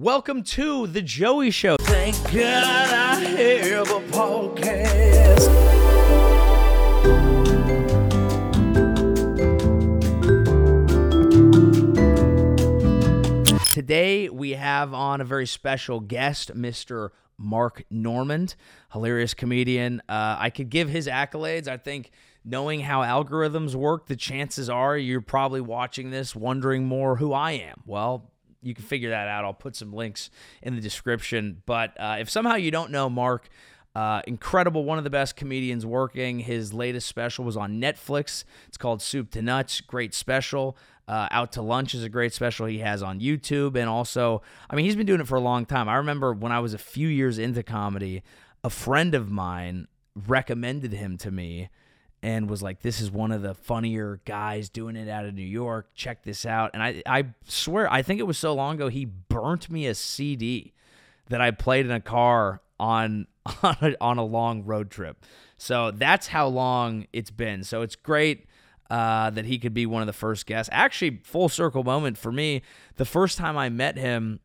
Welcome 0.00 0.44
to 0.44 0.86
the 0.86 1.02
Joey 1.02 1.50
Show. 1.50 1.76
Thank 1.80 2.14
God 2.26 2.32
I 2.36 3.16
have 3.16 3.90
a 3.90 3.98
podcast. 4.12 5.48
Today 13.72 14.28
we 14.28 14.52
have 14.52 14.94
on 14.94 15.20
a 15.20 15.24
very 15.24 15.48
special 15.48 15.98
guest, 15.98 16.54
Mr. 16.54 17.08
Mark 17.36 17.82
Normand, 17.90 18.54
hilarious 18.92 19.34
comedian. 19.34 20.00
Uh, 20.08 20.36
I 20.38 20.50
could 20.50 20.70
give 20.70 20.88
his 20.88 21.08
accolades. 21.08 21.66
I 21.66 21.76
think 21.76 22.12
knowing 22.44 22.78
how 22.78 23.00
algorithms 23.00 23.74
work, 23.74 24.06
the 24.06 24.14
chances 24.14 24.70
are 24.70 24.96
you're 24.96 25.20
probably 25.20 25.60
watching 25.60 26.12
this 26.12 26.36
wondering 26.36 26.84
more 26.84 27.16
who 27.16 27.32
I 27.32 27.50
am. 27.50 27.82
Well, 27.84 28.30
you 28.62 28.74
can 28.74 28.84
figure 28.84 29.10
that 29.10 29.28
out. 29.28 29.44
I'll 29.44 29.54
put 29.54 29.76
some 29.76 29.92
links 29.92 30.30
in 30.62 30.74
the 30.74 30.80
description. 30.80 31.62
But 31.66 31.98
uh, 31.98 32.16
if 32.18 32.28
somehow 32.30 32.54
you 32.54 32.70
don't 32.70 32.90
know 32.90 33.08
Mark, 33.08 33.48
uh, 33.94 34.22
incredible, 34.26 34.84
one 34.84 34.98
of 34.98 35.04
the 35.04 35.10
best 35.10 35.34
comedians 35.34 35.84
working. 35.84 36.38
His 36.40 36.72
latest 36.72 37.08
special 37.08 37.44
was 37.44 37.56
on 37.56 37.80
Netflix. 37.80 38.44
It's 38.68 38.76
called 38.76 39.02
Soup 39.02 39.28
to 39.32 39.42
Nuts. 39.42 39.80
Great 39.80 40.14
special. 40.14 40.76
Uh, 41.08 41.26
Out 41.30 41.52
to 41.52 41.62
Lunch 41.62 41.94
is 41.94 42.04
a 42.04 42.08
great 42.08 42.32
special 42.32 42.66
he 42.66 42.78
has 42.78 43.02
on 43.02 43.18
YouTube. 43.18 43.76
And 43.76 43.88
also, 43.88 44.42
I 44.70 44.76
mean, 44.76 44.84
he's 44.84 44.94
been 44.94 45.06
doing 45.06 45.20
it 45.20 45.26
for 45.26 45.36
a 45.36 45.40
long 45.40 45.66
time. 45.66 45.88
I 45.88 45.96
remember 45.96 46.32
when 46.32 46.52
I 46.52 46.60
was 46.60 46.74
a 46.74 46.78
few 46.78 47.08
years 47.08 47.38
into 47.38 47.62
comedy, 47.62 48.22
a 48.62 48.70
friend 48.70 49.14
of 49.14 49.30
mine 49.30 49.88
recommended 50.14 50.92
him 50.92 51.16
to 51.18 51.30
me 51.30 51.70
and 52.22 52.48
was 52.48 52.62
like, 52.62 52.80
"This 52.82 53.00
is 53.00 53.10
one 53.10 53.32
of 53.32 53.42
the 53.42 53.54
funnier 53.54 54.20
guys 54.24 54.68
doing 54.68 54.96
it 54.96 55.08
out 55.08 55.24
of 55.24 55.34
New 55.34 55.42
York. 55.42 55.90
Check 55.94 56.24
this 56.24 56.44
out." 56.46 56.70
And 56.74 56.82
I, 56.82 57.02
I 57.06 57.26
swear, 57.44 57.90
I 57.92 58.02
think 58.02 58.20
it 58.20 58.24
was 58.24 58.38
so 58.38 58.54
long 58.54 58.76
ago 58.76 58.88
he 58.88 59.04
burnt 59.04 59.70
me 59.70 59.86
a 59.86 59.94
CD 59.94 60.72
that 61.28 61.40
I 61.40 61.50
played 61.50 61.86
in 61.86 61.92
a 61.92 62.00
car 62.00 62.62
on 62.78 63.26
on 63.62 63.76
a, 63.80 63.94
on 64.00 64.18
a 64.18 64.24
long 64.24 64.64
road 64.64 64.90
trip. 64.90 65.24
So 65.56 65.90
that's 65.90 66.28
how 66.28 66.46
long 66.46 67.06
it's 67.12 67.30
been. 67.30 67.64
So 67.64 67.82
it's 67.82 67.96
great 67.96 68.46
uh, 68.90 69.30
that 69.30 69.44
he 69.44 69.58
could 69.58 69.74
be 69.74 69.86
one 69.86 70.02
of 70.02 70.06
the 70.06 70.12
first 70.12 70.46
guests. 70.46 70.70
Actually, 70.72 71.20
full 71.24 71.48
circle 71.48 71.84
moment 71.84 72.16
for 72.16 72.32
me. 72.32 72.62
The 72.96 73.04
first 73.04 73.38
time 73.38 73.56
I 73.56 73.68
met 73.68 73.98
him, 73.98 74.40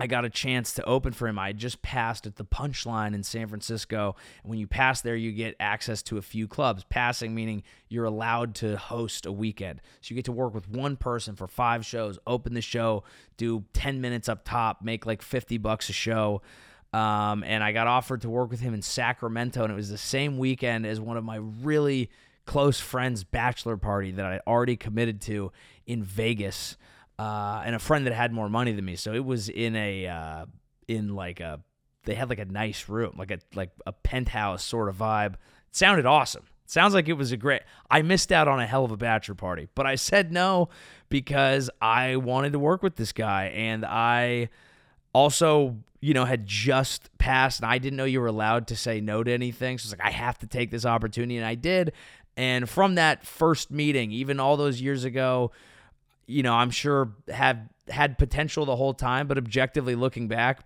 I 0.00 0.06
got 0.06 0.24
a 0.24 0.30
chance 0.30 0.72
to 0.74 0.84
open 0.84 1.12
for 1.12 1.28
him. 1.28 1.38
I 1.38 1.52
just 1.52 1.82
passed 1.82 2.26
at 2.26 2.36
the 2.36 2.44
Punchline 2.44 3.14
in 3.14 3.22
San 3.22 3.48
Francisco. 3.48 4.16
When 4.42 4.58
you 4.58 4.66
pass 4.66 5.02
there, 5.02 5.14
you 5.14 5.30
get 5.30 5.56
access 5.60 6.02
to 6.04 6.16
a 6.16 6.22
few 6.22 6.48
clubs. 6.48 6.84
Passing 6.88 7.34
meaning 7.34 7.62
you're 7.88 8.06
allowed 8.06 8.54
to 8.56 8.78
host 8.78 9.26
a 9.26 9.32
weekend. 9.32 9.82
So 10.00 10.12
you 10.12 10.16
get 10.16 10.24
to 10.24 10.32
work 10.32 10.54
with 10.54 10.70
one 10.70 10.96
person 10.96 11.36
for 11.36 11.46
five 11.46 11.84
shows, 11.84 12.18
open 12.26 12.54
the 12.54 12.62
show, 12.62 13.04
do 13.36 13.64
10 13.74 14.00
minutes 14.00 14.26
up 14.28 14.44
top, 14.44 14.82
make 14.82 15.04
like 15.04 15.20
50 15.20 15.58
bucks 15.58 15.90
a 15.90 15.92
show. 15.92 16.40
Um, 16.94 17.44
and 17.44 17.62
I 17.62 17.72
got 17.72 17.86
offered 17.86 18.22
to 18.22 18.30
work 18.30 18.50
with 18.50 18.60
him 18.60 18.72
in 18.72 18.82
Sacramento, 18.82 19.62
and 19.62 19.70
it 19.70 19.76
was 19.76 19.90
the 19.90 19.98
same 19.98 20.38
weekend 20.38 20.86
as 20.86 20.98
one 20.98 21.18
of 21.18 21.24
my 21.24 21.36
really 21.36 22.10
close 22.46 22.80
friends' 22.80 23.22
bachelor 23.22 23.76
party 23.76 24.12
that 24.12 24.24
I 24.24 24.40
already 24.46 24.76
committed 24.76 25.20
to 25.22 25.52
in 25.86 26.02
Vegas, 26.02 26.76
uh, 27.20 27.62
and 27.66 27.74
a 27.74 27.78
friend 27.78 28.06
that 28.06 28.14
had 28.14 28.32
more 28.32 28.48
money 28.48 28.72
than 28.72 28.82
me. 28.82 28.96
So 28.96 29.12
it 29.12 29.22
was 29.22 29.50
in 29.50 29.76
a 29.76 30.06
uh, 30.06 30.46
in 30.88 31.14
like 31.14 31.40
a 31.40 31.60
they 32.04 32.14
had 32.14 32.30
like 32.30 32.38
a 32.38 32.46
nice 32.46 32.88
room, 32.88 33.14
like 33.18 33.30
a 33.30 33.40
like 33.54 33.72
a 33.86 33.92
penthouse 33.92 34.64
sort 34.64 34.88
of 34.88 34.96
vibe. 34.96 35.34
It 35.34 35.38
sounded 35.72 36.06
awesome. 36.06 36.44
Sounds 36.64 36.94
like 36.94 37.08
it 37.08 37.14
was 37.14 37.30
a 37.30 37.36
great. 37.36 37.60
I 37.90 38.00
missed 38.00 38.32
out 38.32 38.48
on 38.48 38.58
a 38.58 38.66
hell 38.66 38.86
of 38.86 38.90
a 38.90 38.96
bachelor 38.96 39.34
party, 39.34 39.68
but 39.74 39.86
I 39.86 39.96
said 39.96 40.32
no 40.32 40.70
because 41.10 41.68
I 41.82 42.16
wanted 42.16 42.54
to 42.54 42.58
work 42.58 42.82
with 42.82 42.96
this 42.96 43.12
guy, 43.12 43.48
and 43.48 43.84
I 43.84 44.48
also 45.12 45.76
you 46.00 46.14
know 46.14 46.24
had 46.24 46.46
just 46.46 47.10
passed, 47.18 47.60
and 47.60 47.70
I 47.70 47.76
didn't 47.76 47.98
know 47.98 48.06
you 48.06 48.22
were 48.22 48.28
allowed 48.28 48.66
to 48.68 48.76
say 48.76 49.02
no 49.02 49.22
to 49.22 49.30
anything. 49.30 49.76
So 49.76 49.88
it's 49.88 50.00
like 50.00 50.08
I 50.08 50.12
have 50.12 50.38
to 50.38 50.46
take 50.46 50.70
this 50.70 50.86
opportunity, 50.86 51.36
and 51.36 51.44
I 51.44 51.54
did. 51.54 51.92
And 52.34 52.66
from 52.66 52.94
that 52.94 53.26
first 53.26 53.70
meeting, 53.70 54.10
even 54.10 54.40
all 54.40 54.56
those 54.56 54.80
years 54.80 55.04
ago, 55.04 55.50
you 56.30 56.42
know, 56.42 56.54
I'm 56.54 56.70
sure 56.70 57.12
had 57.28 57.68
had 57.88 58.18
potential 58.18 58.64
the 58.64 58.76
whole 58.76 58.94
time, 58.94 59.26
but 59.26 59.36
objectively 59.36 59.94
looking 59.94 60.28
back, 60.28 60.64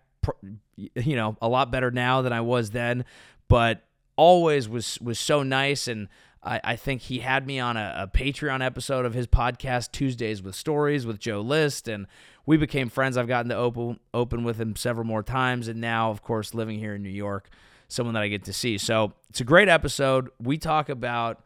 you 0.77 1.17
know, 1.17 1.37
a 1.41 1.49
lot 1.49 1.71
better 1.71 1.91
now 1.91 2.23
than 2.23 2.33
I 2.33 2.43
was 2.43 2.71
then. 2.71 3.05
But 3.49 3.83
always 4.17 4.69
was 4.69 4.99
was 5.01 5.19
so 5.19 5.43
nice, 5.43 5.89
and 5.89 6.09
I, 6.43 6.61
I 6.63 6.77
think 6.77 7.03
he 7.03 7.21
had 7.21 7.47
me 7.47 7.59
on 7.59 7.77
a, 7.77 7.95
a 7.97 8.07
Patreon 8.07 8.65
episode 8.65 9.07
of 9.07 9.15
his 9.15 9.27
podcast 9.27 9.93
Tuesdays 9.93 10.43
with 10.43 10.55
Stories 10.55 11.07
with 11.07 11.19
Joe 11.19 11.41
List, 11.41 11.89
and 11.89 12.07
we 12.47 12.57
became 12.57 12.89
friends. 12.89 13.17
I've 13.17 13.29
gotten 13.29 13.49
to 13.49 13.57
open 13.57 13.99
open 14.13 14.45
with 14.45 14.61
him 14.61 14.77
several 14.77 15.07
more 15.07 15.23
times, 15.23 15.69
and 15.69 15.81
now, 15.81 16.11
of 16.11 16.23
course, 16.23 16.55
living 16.55 16.79
here 16.79 16.95
in 16.95 17.03
New 17.03 17.09
York, 17.09 17.49
someone 17.89 18.15
that 18.15 18.23
I 18.23 18.29
get 18.29 18.45
to 18.45 18.53
see. 18.53 18.79
So 18.79 19.15
it's 19.31 19.41
a 19.41 19.45
great 19.45 19.69
episode. 19.69 20.29
We 20.41 20.59
talk 20.59 20.89
about 20.89 21.43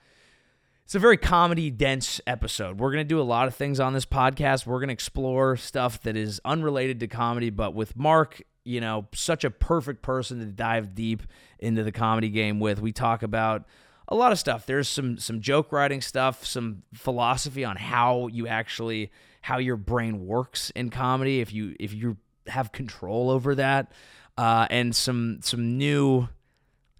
it's 0.88 0.94
a 0.94 0.98
very 0.98 1.18
comedy 1.18 1.68
dense 1.70 2.18
episode. 2.26 2.80
We're 2.80 2.90
going 2.90 3.04
to 3.04 3.08
do 3.08 3.20
a 3.20 3.22
lot 3.22 3.46
of 3.46 3.54
things 3.54 3.78
on 3.78 3.92
this 3.92 4.06
podcast. 4.06 4.64
We're 4.64 4.78
going 4.78 4.88
to 4.88 4.94
explore 4.94 5.54
stuff 5.58 6.00
that 6.04 6.16
is 6.16 6.40
unrelated 6.46 7.00
to 7.00 7.06
comedy, 7.08 7.50
but 7.50 7.74
with 7.74 7.94
Mark, 7.94 8.40
you 8.64 8.80
know, 8.80 9.06
such 9.12 9.44
a 9.44 9.50
perfect 9.50 10.00
person 10.00 10.38
to 10.38 10.46
dive 10.46 10.94
deep 10.94 11.24
into 11.58 11.84
the 11.84 11.92
comedy 11.92 12.30
game 12.30 12.58
with. 12.58 12.80
We 12.80 12.92
talk 12.92 13.22
about 13.22 13.66
a 14.08 14.14
lot 14.14 14.32
of 14.32 14.38
stuff. 14.38 14.64
There's 14.64 14.88
some 14.88 15.18
some 15.18 15.42
joke 15.42 15.72
writing 15.72 16.00
stuff, 16.00 16.46
some 16.46 16.84
philosophy 16.94 17.66
on 17.66 17.76
how 17.76 18.28
you 18.28 18.46
actually 18.46 19.12
how 19.42 19.58
your 19.58 19.76
brain 19.76 20.24
works 20.26 20.70
in 20.70 20.88
comedy 20.88 21.40
if 21.40 21.52
you 21.52 21.76
if 21.78 21.92
you 21.92 22.16
have 22.46 22.72
control 22.72 23.28
over 23.28 23.54
that. 23.56 23.92
Uh, 24.38 24.66
and 24.70 24.96
some 24.96 25.40
some 25.42 25.76
new 25.76 26.28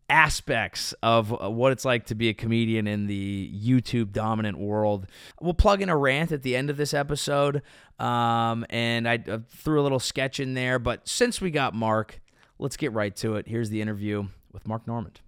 aspects 0.08 0.94
of 1.02 1.32
uh, 1.32 1.50
what 1.50 1.72
it's 1.72 1.84
like 1.84 2.06
to 2.06 2.14
be 2.14 2.28
a 2.28 2.34
comedian 2.34 2.86
in 2.86 3.06
the 3.06 3.52
YouTube 3.54 4.12
dominant 4.12 4.58
world. 4.58 5.06
We'll 5.41 5.54
plug 5.54 5.82
in 5.82 5.88
a 5.88 5.96
rant 5.96 6.32
at 6.32 6.42
the 6.42 6.56
end 6.56 6.70
of 6.70 6.76
this 6.76 6.94
episode, 6.94 7.62
um, 7.98 8.64
and 8.70 9.08
I 9.08 9.22
uh, 9.28 9.38
threw 9.48 9.80
a 9.80 9.82
little 9.82 10.00
sketch 10.00 10.41
in 10.41 10.54
there. 10.54 10.78
But 10.78 11.08
since 11.08 11.41
we 11.41 11.50
got 11.50 11.74
Mark, 11.74 12.20
let's 12.58 12.76
get 12.76 12.92
right 12.92 13.14
to 13.16 13.36
it. 13.36 13.48
Here's 13.48 13.70
the 13.70 13.80
interview 13.80 14.28
with 14.52 14.66
Mark 14.66 14.86
Normand. 14.86 15.20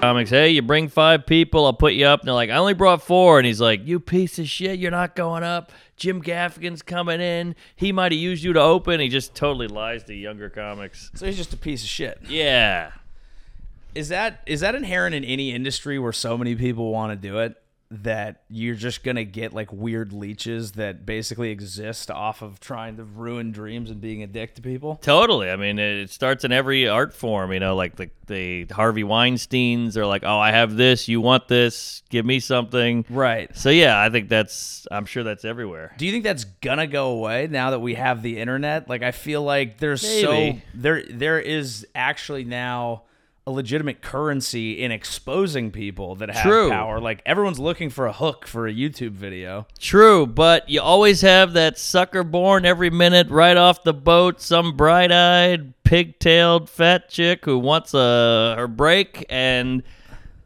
Comics, 0.00 0.30
hey, 0.30 0.48
you 0.48 0.62
bring 0.62 0.88
five 0.88 1.26
people, 1.26 1.66
I'll 1.66 1.74
put 1.74 1.92
you 1.92 2.06
up. 2.06 2.20
And 2.20 2.28
they're 2.28 2.34
like, 2.34 2.48
I 2.48 2.56
only 2.56 2.72
brought 2.72 3.02
four. 3.02 3.38
And 3.38 3.46
he's 3.46 3.60
like, 3.60 3.86
You 3.86 4.00
piece 4.00 4.38
of 4.38 4.48
shit, 4.48 4.78
you're 4.78 4.90
not 4.90 5.14
going 5.14 5.42
up. 5.42 5.72
Jim 5.96 6.22
Gaffigan's 6.22 6.80
coming 6.80 7.20
in. 7.20 7.54
He 7.76 7.92
might 7.92 8.10
have 8.10 8.20
used 8.20 8.42
you 8.42 8.54
to 8.54 8.60
open. 8.60 8.98
He 8.98 9.08
just 9.08 9.34
totally 9.34 9.68
lies 9.68 10.02
to 10.04 10.14
younger 10.14 10.48
comics. 10.48 11.10
So 11.14 11.26
he's 11.26 11.36
just 11.36 11.52
a 11.52 11.58
piece 11.58 11.82
of 11.82 11.88
shit. 11.88 12.18
Yeah. 12.26 12.92
Is 13.94 14.08
that 14.10 14.40
is 14.46 14.60
that 14.60 14.74
inherent 14.74 15.14
in 15.14 15.24
any 15.24 15.52
industry 15.52 15.98
where 15.98 16.12
so 16.12 16.36
many 16.38 16.54
people 16.54 16.90
want 16.90 17.12
to 17.12 17.16
do 17.16 17.38
it 17.38 17.56
that 17.92 18.42
you're 18.48 18.76
just 18.76 19.02
gonna 19.02 19.24
get 19.24 19.52
like 19.52 19.72
weird 19.72 20.12
leeches 20.12 20.72
that 20.72 21.04
basically 21.04 21.50
exist 21.50 22.08
off 22.08 22.40
of 22.40 22.60
trying 22.60 22.96
to 22.96 23.02
ruin 23.02 23.50
dreams 23.50 23.90
and 23.90 24.00
being 24.00 24.22
a 24.22 24.28
dick 24.28 24.54
to 24.54 24.62
people? 24.62 24.96
Totally. 25.02 25.50
I 25.50 25.56
mean, 25.56 25.80
it 25.80 26.10
starts 26.10 26.44
in 26.44 26.52
every 26.52 26.88
art 26.88 27.12
form. 27.12 27.52
You 27.52 27.58
know, 27.58 27.74
like 27.74 27.96
the 27.96 28.10
the 28.28 28.66
Harvey 28.66 29.02
Weinstein's 29.02 29.96
are 29.96 30.06
like, 30.06 30.22
oh, 30.24 30.38
I 30.38 30.52
have 30.52 30.76
this, 30.76 31.08
you 31.08 31.20
want 31.20 31.48
this, 31.48 32.04
give 32.10 32.24
me 32.24 32.38
something. 32.38 33.04
Right. 33.10 33.54
So 33.56 33.70
yeah, 33.70 34.00
I 34.00 34.08
think 34.08 34.28
that's. 34.28 34.86
I'm 34.92 35.04
sure 35.04 35.24
that's 35.24 35.44
everywhere. 35.44 35.92
Do 35.98 36.06
you 36.06 36.12
think 36.12 36.22
that's 36.22 36.44
gonna 36.44 36.86
go 36.86 37.10
away 37.10 37.48
now 37.50 37.70
that 37.70 37.80
we 37.80 37.94
have 37.94 38.22
the 38.22 38.38
internet? 38.38 38.88
Like, 38.88 39.02
I 39.02 39.10
feel 39.10 39.42
like 39.42 39.78
there's 39.78 40.02
so 40.02 40.52
there 40.74 41.02
there 41.10 41.40
is 41.40 41.84
actually 41.96 42.44
now 42.44 43.02
a 43.46 43.50
legitimate 43.50 44.02
currency 44.02 44.82
in 44.82 44.92
exposing 44.92 45.70
people 45.70 46.14
that 46.16 46.30
have 46.30 46.42
True. 46.44 46.68
power. 46.70 47.00
Like 47.00 47.22
everyone's 47.24 47.58
looking 47.58 47.88
for 47.90 48.06
a 48.06 48.12
hook 48.12 48.46
for 48.46 48.66
a 48.68 48.72
YouTube 48.72 49.12
video. 49.12 49.66
True, 49.78 50.26
but 50.26 50.68
you 50.68 50.80
always 50.80 51.22
have 51.22 51.54
that 51.54 51.78
sucker 51.78 52.22
born 52.22 52.64
every 52.66 52.90
minute 52.90 53.28
right 53.30 53.56
off 53.56 53.82
the 53.82 53.94
boat, 53.94 54.40
some 54.40 54.76
bright 54.76 55.10
eyed, 55.10 55.72
pigtailed 55.84 56.68
fat 56.68 57.08
chick 57.08 57.44
who 57.44 57.58
wants 57.58 57.94
a 57.94 58.54
her 58.56 58.68
break 58.68 59.24
and 59.30 59.82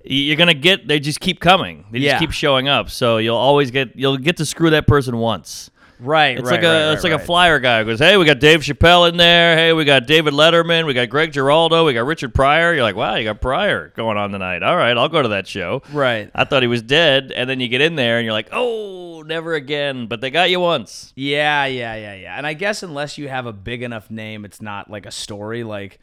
you're 0.05 0.37
gonna 0.37 0.55
get 0.55 0.87
they 0.87 1.01
just 1.01 1.19
keep 1.21 1.41
coming. 1.41 1.87
They 1.91 1.99
Yeah. 1.99 2.13
just 2.13 2.21
keep 2.21 2.31
showing 2.31 2.69
up. 2.69 2.91
So 2.91 3.17
you'll 3.19 3.37
always 3.37 3.71
get 3.71 3.97
you'll 3.97 4.19
get 4.19 4.37
to 4.37 4.47
screw 4.47 4.71
that 4.71 4.87
person 4.87 5.17
once. 5.19 5.71
Right. 6.05 6.39
It's 6.39 6.45
right, 6.45 6.53
like 6.53 6.63
a 6.63 6.67
right, 6.67 6.93
it's 6.93 7.05
right, 7.05 7.13
like 7.13 7.23
a 7.23 7.25
flyer 7.25 7.59
guy 7.59 7.81
who 7.81 7.87
goes, 7.87 7.99
Hey, 7.99 8.17
we 8.17 8.25
got 8.25 8.39
Dave 8.39 8.61
Chappelle 8.61 9.09
in 9.09 9.17
there, 9.17 9.57
hey, 9.57 9.73
we 9.73 9.85
got 9.85 10.07
David 10.07 10.35
Letterman, 10.35 10.87
we 10.87 10.95
got 10.95 11.09
Greg 11.09 11.33
Giraldo, 11.33 11.85
we 11.87 11.95
got 11.95 12.07
Richard 12.07 12.35
Pryor. 12.35 12.75
You're 12.75 12.83
like, 12.83 12.97
Wow, 12.97 13.15
you 13.15 13.25
got 13.25 13.41
Pryor 13.41 13.93
going 13.97 14.17
on 14.17 14.31
tonight. 14.31 14.63
All 14.63 14.77
right, 14.77 14.97
I'll 14.97 15.09
go 15.09 15.23
to 15.23 15.29
that 15.29 15.47
show. 15.47 15.83
Right. 15.93 16.31
I 16.35 16.45
thought 16.45 16.63
he 16.63 16.69
was 16.69 16.83
dead, 16.83 17.33
and 17.33 17.49
then 17.49 17.61
you 17.61 17.69
get 17.69 17.81
in 17.81 17.97
there 17.97 18.19
and 18.19 18.25
you're 18.25 18.33
like, 18.33 18.49
Oh, 18.53 19.23
never 19.23 19.55
again. 19.55 20.07
But 20.07 20.21
they 20.21 20.31
got 20.31 20.51
you 20.51 20.61
once. 20.61 21.13
Yeah, 21.17 21.65
yeah, 21.67 21.95
yeah, 21.97 22.15
yeah. 22.15 22.37
And 22.37 22.47
I 22.47 22.55
guess 22.55 22.83
unless 22.83 23.19
you 23.19 23.29
have 23.29 23.47
a 23.47 23.53
big 23.53 23.83
enough 23.83 24.11
name, 24.11 24.45
it's 24.45 24.63
not 24.63 24.91
like 24.91 25.07
a 25.07 25.11
story. 25.11 25.65
Like 25.65 25.99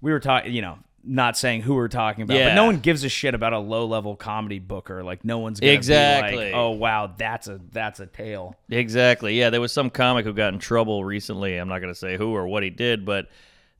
we 0.00 0.12
were 0.12 0.20
talking, 0.20 0.52
you 0.52 0.62
know, 0.62 0.78
not 1.06 1.36
saying 1.36 1.62
who 1.62 1.74
we're 1.74 1.88
talking 1.88 2.22
about, 2.22 2.34
but 2.38 2.54
no 2.54 2.64
one 2.64 2.78
gives 2.78 3.04
a 3.04 3.08
shit 3.08 3.34
about 3.34 3.52
a 3.52 3.58
low 3.58 3.86
level 3.86 4.16
comedy 4.16 4.58
booker. 4.58 5.02
Like 5.04 5.24
no 5.24 5.38
one's 5.38 5.60
gonna 5.60 5.72
be 5.72 5.76
Exactly. 5.76 6.46
like, 6.46 6.54
oh 6.54 6.70
wow, 6.70 7.12
that's 7.16 7.46
a 7.48 7.60
that's 7.72 8.00
a 8.00 8.06
tale. 8.06 8.56
Exactly. 8.70 9.38
Yeah, 9.38 9.50
there 9.50 9.60
was 9.60 9.72
some 9.72 9.90
comic 9.90 10.24
who 10.24 10.32
got 10.32 10.52
in 10.54 10.58
trouble 10.58 11.04
recently. 11.04 11.56
I'm 11.56 11.68
not 11.68 11.80
going 11.80 11.92
to 11.92 11.98
say 11.98 12.16
who 12.16 12.34
or 12.34 12.46
what 12.46 12.62
he 12.62 12.70
did, 12.70 13.04
but 13.04 13.28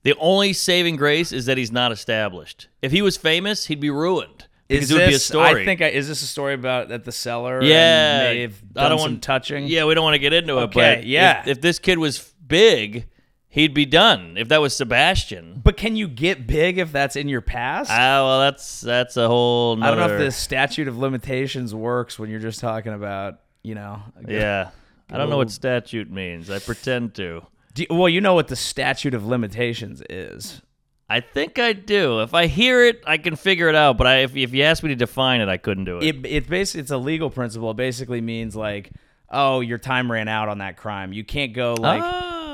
the 0.03 0.13
only 0.19 0.53
saving 0.53 0.97
grace 0.97 1.31
is 1.31 1.47
that 1.47 1.57
he's 1.57 1.71
not 1.71 1.91
established. 1.91 2.67
If 2.81 2.91
he 2.91 3.01
was 3.01 3.17
famous, 3.17 3.65
he'd 3.65 3.79
be 3.79 3.89
ruined 3.89 4.45
because 4.67 4.85
Is 4.85 4.91
it 4.91 4.93
would 4.93 4.99
be 4.99 5.05
a 5.05 5.11
this- 5.11 5.25
story. 5.25 5.61
I 5.61 5.65
think 5.65 5.81
I, 5.81 5.87
is 5.87 6.07
this 6.07 6.21
a 6.21 6.27
story 6.27 6.53
about 6.53 6.91
at 6.91 7.03
the 7.05 7.11
cellar? 7.11 7.63
Yeah, 7.63 8.47
I 8.75 8.89
don't 8.89 8.99
want- 8.99 9.23
touching. 9.23 9.65
Yeah, 9.67 9.85
we 9.85 9.95
don't 9.95 10.03
want 10.03 10.13
to 10.15 10.19
get 10.19 10.33
into 10.33 10.57
it, 10.59 10.61
Okay, 10.63 10.95
but 10.97 11.05
yeah. 11.05 11.41
if, 11.41 11.47
if 11.47 11.61
this 11.61 11.79
kid 11.79 11.97
was 11.97 12.33
big, 12.47 13.07
he'd 13.55 13.73
be 13.73 13.85
done. 13.85 14.35
If 14.37 14.49
that 14.49 14.61
was 14.61 14.75
Sebastian, 14.75 15.61
But 15.63 15.77
can 15.77 15.95
you 15.95 16.07
get 16.07 16.45
big 16.45 16.77
if 16.77 16.91
that's 16.91 17.15
in 17.15 17.27
your 17.27 17.41
past? 17.41 17.89
ah, 17.91 18.23
well, 18.23 18.39
that's 18.41 18.81
that's 18.81 19.17
a 19.17 19.27
whole. 19.27 19.81
I 19.83 19.87
don't 19.89 19.97
know 19.97 20.05
if 20.05 20.11
nother- 20.11 20.25
the 20.25 20.31
statute 20.31 20.87
of 20.87 20.97
limitations 20.97 21.73
works 21.73 22.19
when 22.19 22.29
you're 22.29 22.39
just 22.39 22.59
talking 22.59 22.93
about, 22.93 23.39
you 23.63 23.73
know. 23.75 24.01
Yeah, 24.27 24.69
I 25.09 25.17
don't 25.17 25.29
know 25.29 25.37
what 25.37 25.49
statute 25.51 26.11
means. 26.11 26.49
I 26.51 26.59
pretend 26.59 27.15
to. 27.15 27.41
Do- 27.73 27.85
well, 27.89 28.07
you 28.09 28.21
know 28.21 28.35
what 28.35 28.47
the 28.47 28.55
statute 28.55 29.13
of 29.13 29.25
limitations 29.25 30.01
is. 30.09 30.61
I 31.09 31.19
think 31.19 31.59
I 31.59 31.73
do. 31.73 32.21
If 32.21 32.33
I 32.33 32.47
hear 32.47 32.83
it, 32.83 33.03
I 33.05 33.17
can 33.19 33.35
figure 33.35 33.69
it 33.69 33.75
out. 33.75 33.95
But 33.97 34.07
I, 34.07 34.15
if, 34.23 34.35
if 34.35 34.53
you 34.55 34.63
ask 34.63 34.81
me 34.81 34.89
to 34.89 34.95
define 34.95 35.39
it, 35.39 35.47
I 35.49 35.57
couldn't 35.57 35.85
do 35.85 35.99
it. 35.99 36.03
It 36.03 36.25
it 36.25 36.49
basically 36.49 36.81
it's 36.81 36.91
a 36.91 36.97
legal 36.97 37.29
principle. 37.29 37.69
It 37.71 37.77
basically 37.77 38.21
means 38.21 38.55
like, 38.55 38.91
oh, 39.29 39.59
your 39.59 39.77
time 39.77 40.11
ran 40.11 40.27
out 40.27 40.49
on 40.49 40.57
that 40.59 40.77
crime. 40.77 41.13
You 41.13 41.23
can't 41.23 41.53
go 41.53 41.75
like 41.75 42.01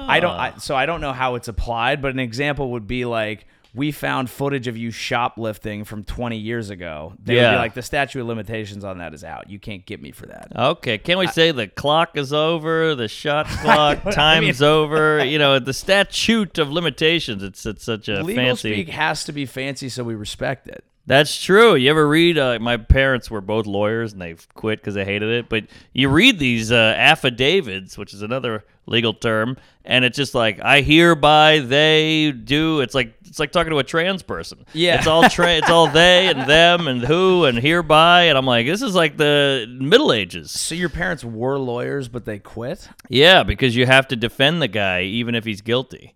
I 0.10 0.20
don't. 0.20 0.36
I, 0.36 0.54
ah. 0.56 0.58
so 0.60 0.76
I 0.76 0.86
don't 0.86 1.02
know 1.02 1.14
how 1.14 1.36
it's 1.36 1.48
applied, 1.48 2.02
but 2.02 2.12
an 2.12 2.20
example 2.20 2.72
would 2.72 2.88
be 2.88 3.06
like 3.06 3.46
we 3.74 3.92
found 3.92 4.30
footage 4.30 4.68
of 4.68 4.76
you 4.76 4.92
shoplifting 4.92 5.86
from 5.86 6.04
20 6.04 6.38
years 6.38 6.70
ago. 6.70 7.14
They 7.24 7.36
would 7.36 7.52
be 7.52 7.56
like 7.56 7.74
the 7.74 7.82
statute 7.82 8.20
of 8.20 8.28
limitations 8.28 8.84
on 8.84 8.98
that 8.98 9.14
is 9.14 9.24
out. 9.24 9.50
You 9.50 9.60
can't 9.60 9.86
get 9.86 10.02
me 10.02 10.12
for 10.12 10.26
that. 10.26 10.52
Okay, 10.54 10.98
can't 10.98 11.20
we 11.20 11.28
say 11.28 11.52
the 11.52 11.68
clock 11.68 12.18
is 12.18 12.34
over, 12.34 12.96
the 12.96 13.08
shot 13.08 13.46
clock, 13.62 14.04
time's 14.12 14.62
over? 14.62 15.24
You 15.32 15.40
know, 15.40 15.60
the 15.60 15.74
statute 15.74 16.58
of 16.58 16.72
limitations. 16.72 17.44
It's 17.44 17.66
it's 17.66 17.86
such 17.86 18.10
a 18.10 18.24
Legal 18.24 18.44
fancy. 18.44 18.74
speak 18.74 18.90
has 18.90 19.24
to 19.26 19.32
be 19.32 19.46
fancy, 19.46 19.88
so 19.88 20.04
we 20.04 20.16
respect 20.16 20.68
it. 20.68 20.84
That's 21.08 21.42
true. 21.42 21.76
You 21.76 21.90
ever 21.90 22.08
read? 22.08 22.38
Uh, 22.38 22.60
my 22.62 22.78
parents 22.78 23.30
were 23.32 23.42
both 23.42 23.66
lawyers, 23.66 24.14
and 24.14 24.22
they 24.22 24.36
quit 24.54 24.80
because 24.80 24.94
they 24.94 25.04
hated 25.04 25.30
it. 25.30 25.50
But 25.50 25.66
you 25.94 26.10
read 26.10 26.38
these 26.38 26.72
uh, 26.72 26.94
affidavits, 26.98 27.98
which 27.98 28.14
is 28.14 28.22
another 28.22 28.64
legal 28.86 29.14
term, 29.14 29.58
and 29.84 30.06
it's 30.06 30.16
just 30.16 30.36
like 30.36 30.60
I 30.62 30.82
hereby, 30.82 31.60
they 31.60 32.32
do. 32.32 32.82
It's 32.82 32.94
like 32.94 33.16
it's 33.26 33.40
like 33.40 33.52
talking 33.52 33.72
to 33.72 33.80
a 33.80 33.84
trans 33.84 34.22
person. 34.22 34.64
Yeah. 34.74 34.98
it's 34.98 35.08
all 35.08 35.28
tra- 35.28 35.54
it's 35.56 35.70
all 35.72 35.88
they 35.88 36.28
and 36.28 36.42
them 36.50 36.88
and 36.88 37.02
who 37.02 37.46
and 37.46 37.58
hereby, 37.58 38.24
and 38.26 38.38
I'm 38.38 38.46
like, 38.46 38.68
this 38.68 38.84
is 38.84 38.94
like 38.94 39.18
the 39.18 39.66
Middle 39.82 40.14
Ages. 40.14 40.52
So 40.52 40.76
your 40.76 40.90
parents 40.90 41.24
were 41.24 41.58
lawyers, 41.58 42.10
but 42.10 42.26
they 42.26 42.38
quit. 42.38 42.88
Yeah, 43.10 43.42
because 43.42 43.76
you 43.76 43.88
have 43.88 44.08
to 44.10 44.16
defend 44.16 44.62
the 44.62 44.68
guy 44.68 45.02
even 45.02 45.34
if 45.34 45.46
he's 45.46 45.62
guilty. 45.62 46.14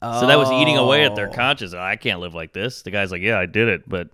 Oh. 0.00 0.20
So 0.20 0.26
that 0.28 0.38
was 0.38 0.50
eating 0.52 0.76
away 0.76 1.04
at 1.04 1.16
their 1.16 1.28
Oh. 1.28 1.32
conscience. 1.32 1.74
I 1.74 1.96
can't 1.96 2.20
live 2.20 2.34
like 2.34 2.52
this. 2.52 2.82
The 2.82 2.92
guy's 2.92 3.10
like, 3.10 3.20
yeah, 3.22 3.36
I 3.38 3.46
did 3.46 3.66
it, 3.66 3.88
but. 3.88 4.08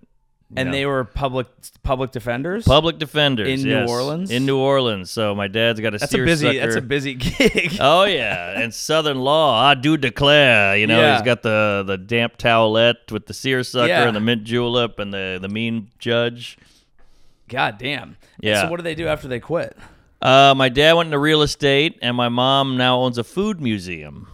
And 0.57 0.67
know. 0.69 0.71
they 0.71 0.85
were 0.85 1.03
public 1.03 1.47
public 1.83 2.11
defenders. 2.11 2.65
Public 2.65 2.97
defenders 2.97 3.63
In 3.63 3.69
New. 3.69 3.85
Orleans? 3.87 4.31
In 4.31 4.45
New 4.45 4.57
Orleans. 4.57 5.11
So 5.11 5.35
my 5.35 5.47
dad's 5.47 5.79
got 5.79 5.93
a 5.95 5.97
that's 5.97 6.13
a 6.13 6.17
busy. 6.17 6.59
That's 6.59 6.75
a 6.75 6.81
busy 6.81 7.13
gig. 7.15 7.77
Oh 7.79 8.03
yeah, 8.05 8.59
and 8.59 8.73
Southern 8.73 9.19
law, 9.19 9.59
I 9.61 9.73
do 9.75 9.97
declare. 9.97 10.77
You 10.77 10.87
know, 10.87 10.99
Yeah. 10.99 11.13
he's 11.15 11.21
got 11.25 11.41
the 11.43 11.83
the 11.85 11.97
damp 11.97 12.37
towelette 12.37 13.11
with 13.11 13.25
the 13.25 13.33
seersucker 13.33 13.87
Yeah. 13.87 14.07
and 14.07 14.15
the 14.15 14.19
mint 14.21 14.43
julep 14.45 14.99
and 14.99 15.13
the 15.13 15.39
the 15.41 15.49
mean 15.49 15.89
judge. 15.99 16.57
God 17.47 17.77
damn. 17.77 18.17
Yeah. 18.39 18.63
So 18.63 18.69
what 18.71 18.77
do 18.77 18.83
they 18.83 18.95
do 18.95 19.07
after 19.07 19.27
they 19.27 19.39
quit? 19.39 19.77
Uh, 20.21 20.53
my 20.57 20.69
dad 20.69 20.93
went 20.93 21.07
into 21.07 21.19
real 21.19 21.41
estate, 21.43 21.99
and 22.01 22.15
my 22.17 22.29
mom 22.29 22.77
now 22.77 23.01
owns 23.01 23.17
a 23.17 23.23
food 23.23 23.61
museum. 23.61 24.27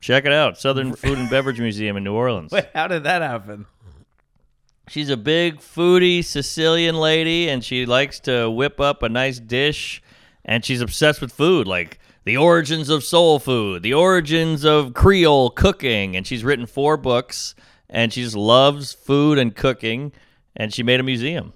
Check 0.00 0.24
it 0.24 0.32
out, 0.32 0.58
Southern 0.58 0.92
Food 0.96 1.18
and 1.18 1.28
Beverage 1.30 1.60
Museum 1.60 1.96
in 1.96 2.02
New 2.04 2.14
Orleans. 2.14 2.50
Wait, 2.50 2.66
how 2.74 2.88
did 2.88 3.04
that 3.04 3.20
happen? 3.22 3.66
She's 4.90 5.08
a 5.08 5.16
big 5.16 5.60
foodie 5.60 6.24
Sicilian 6.24 6.96
lady, 6.96 7.48
and 7.48 7.64
she 7.64 7.86
likes 7.86 8.18
to 8.20 8.50
whip 8.50 8.80
up 8.80 9.04
a 9.04 9.08
nice 9.08 9.38
dish. 9.38 10.02
And 10.44 10.64
she's 10.64 10.80
obsessed 10.80 11.20
with 11.20 11.30
food, 11.30 11.68
like 11.68 12.00
the 12.24 12.36
origins 12.36 12.88
of 12.88 13.04
soul 13.04 13.38
food, 13.38 13.84
the 13.84 13.94
origins 13.94 14.64
of 14.64 14.92
Creole 14.92 15.50
cooking. 15.50 16.16
And 16.16 16.26
she's 16.26 16.42
written 16.42 16.66
four 16.66 16.96
books, 16.96 17.54
and 17.88 18.12
she 18.12 18.24
just 18.24 18.34
loves 18.34 18.92
food 18.92 19.38
and 19.38 19.54
cooking. 19.54 20.10
And 20.56 20.74
she 20.74 20.82
made 20.82 20.98
a 20.98 21.04
museum. 21.04 21.52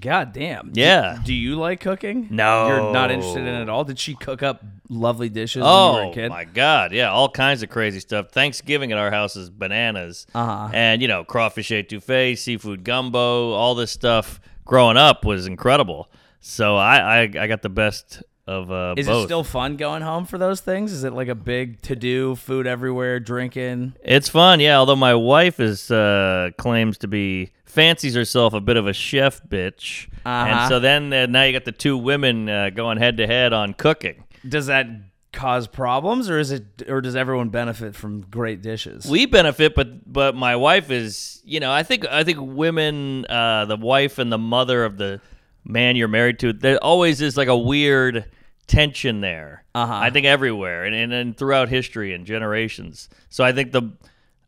God 0.00 0.32
damn. 0.32 0.70
Yeah. 0.74 1.18
Do, 1.24 1.32
you 1.34 1.56
like 1.56 1.80
cooking? 1.80 2.28
No. 2.30 2.68
You're 2.68 2.92
not 2.92 3.10
interested 3.10 3.40
in 3.40 3.46
it 3.54 3.62
at 3.62 3.68
all. 3.68 3.84
Did 3.84 3.98
she 3.98 4.14
cook 4.14 4.42
up 4.42 4.62
lovely 4.88 5.28
dishes 5.28 5.62
when 5.62 5.70
you 5.70 5.92
were 5.94 6.02
Oh 6.04 6.10
a 6.10 6.14
kid? 6.14 6.28
my 6.30 6.44
god, 6.44 6.92
yeah, 6.92 7.10
all 7.10 7.28
kinds 7.28 7.62
of 7.62 7.68
crazy 7.70 8.00
stuff. 8.00 8.30
Thanksgiving 8.30 8.92
at 8.92 8.98
our 8.98 9.10
house 9.10 9.36
is 9.36 9.50
bananas, 9.50 10.26
Uh-huh. 10.34 10.70
and 10.72 11.02
you 11.02 11.08
know 11.08 11.24
crawfish 11.24 11.68
etouffee, 11.70 12.36
seafood 12.38 12.84
gumbo, 12.84 13.52
all 13.52 13.74
this 13.74 13.90
stuff. 13.90 14.40
Growing 14.64 14.96
up 14.96 15.24
was 15.24 15.46
incredible. 15.46 16.10
So 16.40 16.76
I 16.76 16.96
I, 16.98 17.20
I 17.22 17.46
got 17.46 17.62
the 17.62 17.68
best 17.70 18.22
of 18.46 18.70
uh, 18.70 18.94
Is 18.96 19.06
both. 19.06 19.24
it 19.24 19.26
still 19.26 19.44
fun 19.44 19.76
going 19.76 20.00
home 20.02 20.24
for 20.24 20.38
those 20.38 20.60
things? 20.62 20.90
Is 20.92 21.04
it 21.04 21.12
like 21.12 21.28
a 21.28 21.34
big 21.34 21.82
to 21.82 21.94
do, 21.94 22.34
food 22.34 22.66
everywhere, 22.66 23.20
drinking? 23.20 23.94
It's 24.02 24.28
fun, 24.30 24.58
yeah. 24.60 24.78
Although 24.78 24.96
my 24.96 25.14
wife 25.14 25.60
is 25.60 25.90
uh, 25.90 26.50
claims 26.56 26.96
to 26.98 27.08
be 27.08 27.50
fancies 27.68 28.14
herself 28.14 28.52
a 28.54 28.60
bit 28.60 28.76
of 28.76 28.86
a 28.86 28.92
chef 28.92 29.40
bitch, 29.48 30.08
Uh-huh. 30.24 30.46
and 30.50 30.68
so 30.68 30.80
then 30.80 31.12
uh, 31.12 31.26
now 31.26 31.44
you 31.44 31.52
got 31.52 31.64
the 31.64 31.72
two 31.72 31.96
women 31.96 32.48
uh, 32.48 32.70
going 32.70 32.98
head 32.98 33.16
to 33.18 33.26
head 33.26 33.52
on 33.52 33.74
cooking. 33.74 34.24
Does 34.48 34.66
that 34.66 34.86
cause 35.32 35.66
problems 35.68 36.30
or 36.30 36.38
is 36.38 36.50
it 36.50 36.64
or 36.88 37.00
does 37.02 37.14
everyone 37.14 37.50
benefit 37.50 37.94
from 37.94 38.22
great 38.22 38.62
dishes? 38.62 39.04
we 39.06 39.26
benefit 39.26 39.74
but 39.74 40.10
but 40.10 40.34
my 40.34 40.56
wife 40.56 40.90
is 40.90 41.42
you 41.44 41.60
know 41.60 41.70
i 41.70 41.82
think 41.82 42.06
i 42.08 42.24
think 42.24 42.38
women 42.40 43.26
uh 43.26 43.66
the 43.66 43.76
wife 43.76 44.18
and 44.18 44.32
the 44.32 44.38
mother 44.38 44.84
of 44.86 44.96
the 44.96 45.20
man 45.64 45.96
you're 45.96 46.08
married 46.08 46.38
to 46.38 46.52
there 46.54 46.78
always 46.82 47.20
is 47.20 47.36
like 47.36 47.46
a 47.46 47.56
weird 47.56 48.24
tension 48.66 49.20
there 49.20 49.64
Uh-huh. 49.74 49.92
i 49.94 50.08
think 50.10 50.24
everywhere 50.26 50.84
and, 50.84 50.94
and 50.94 51.12
and 51.12 51.36
throughout 51.36 51.68
history 51.68 52.14
and 52.14 52.24
generations 52.26 53.08
so 53.28 53.44
i 53.44 53.52
think 53.52 53.70
the 53.72 53.82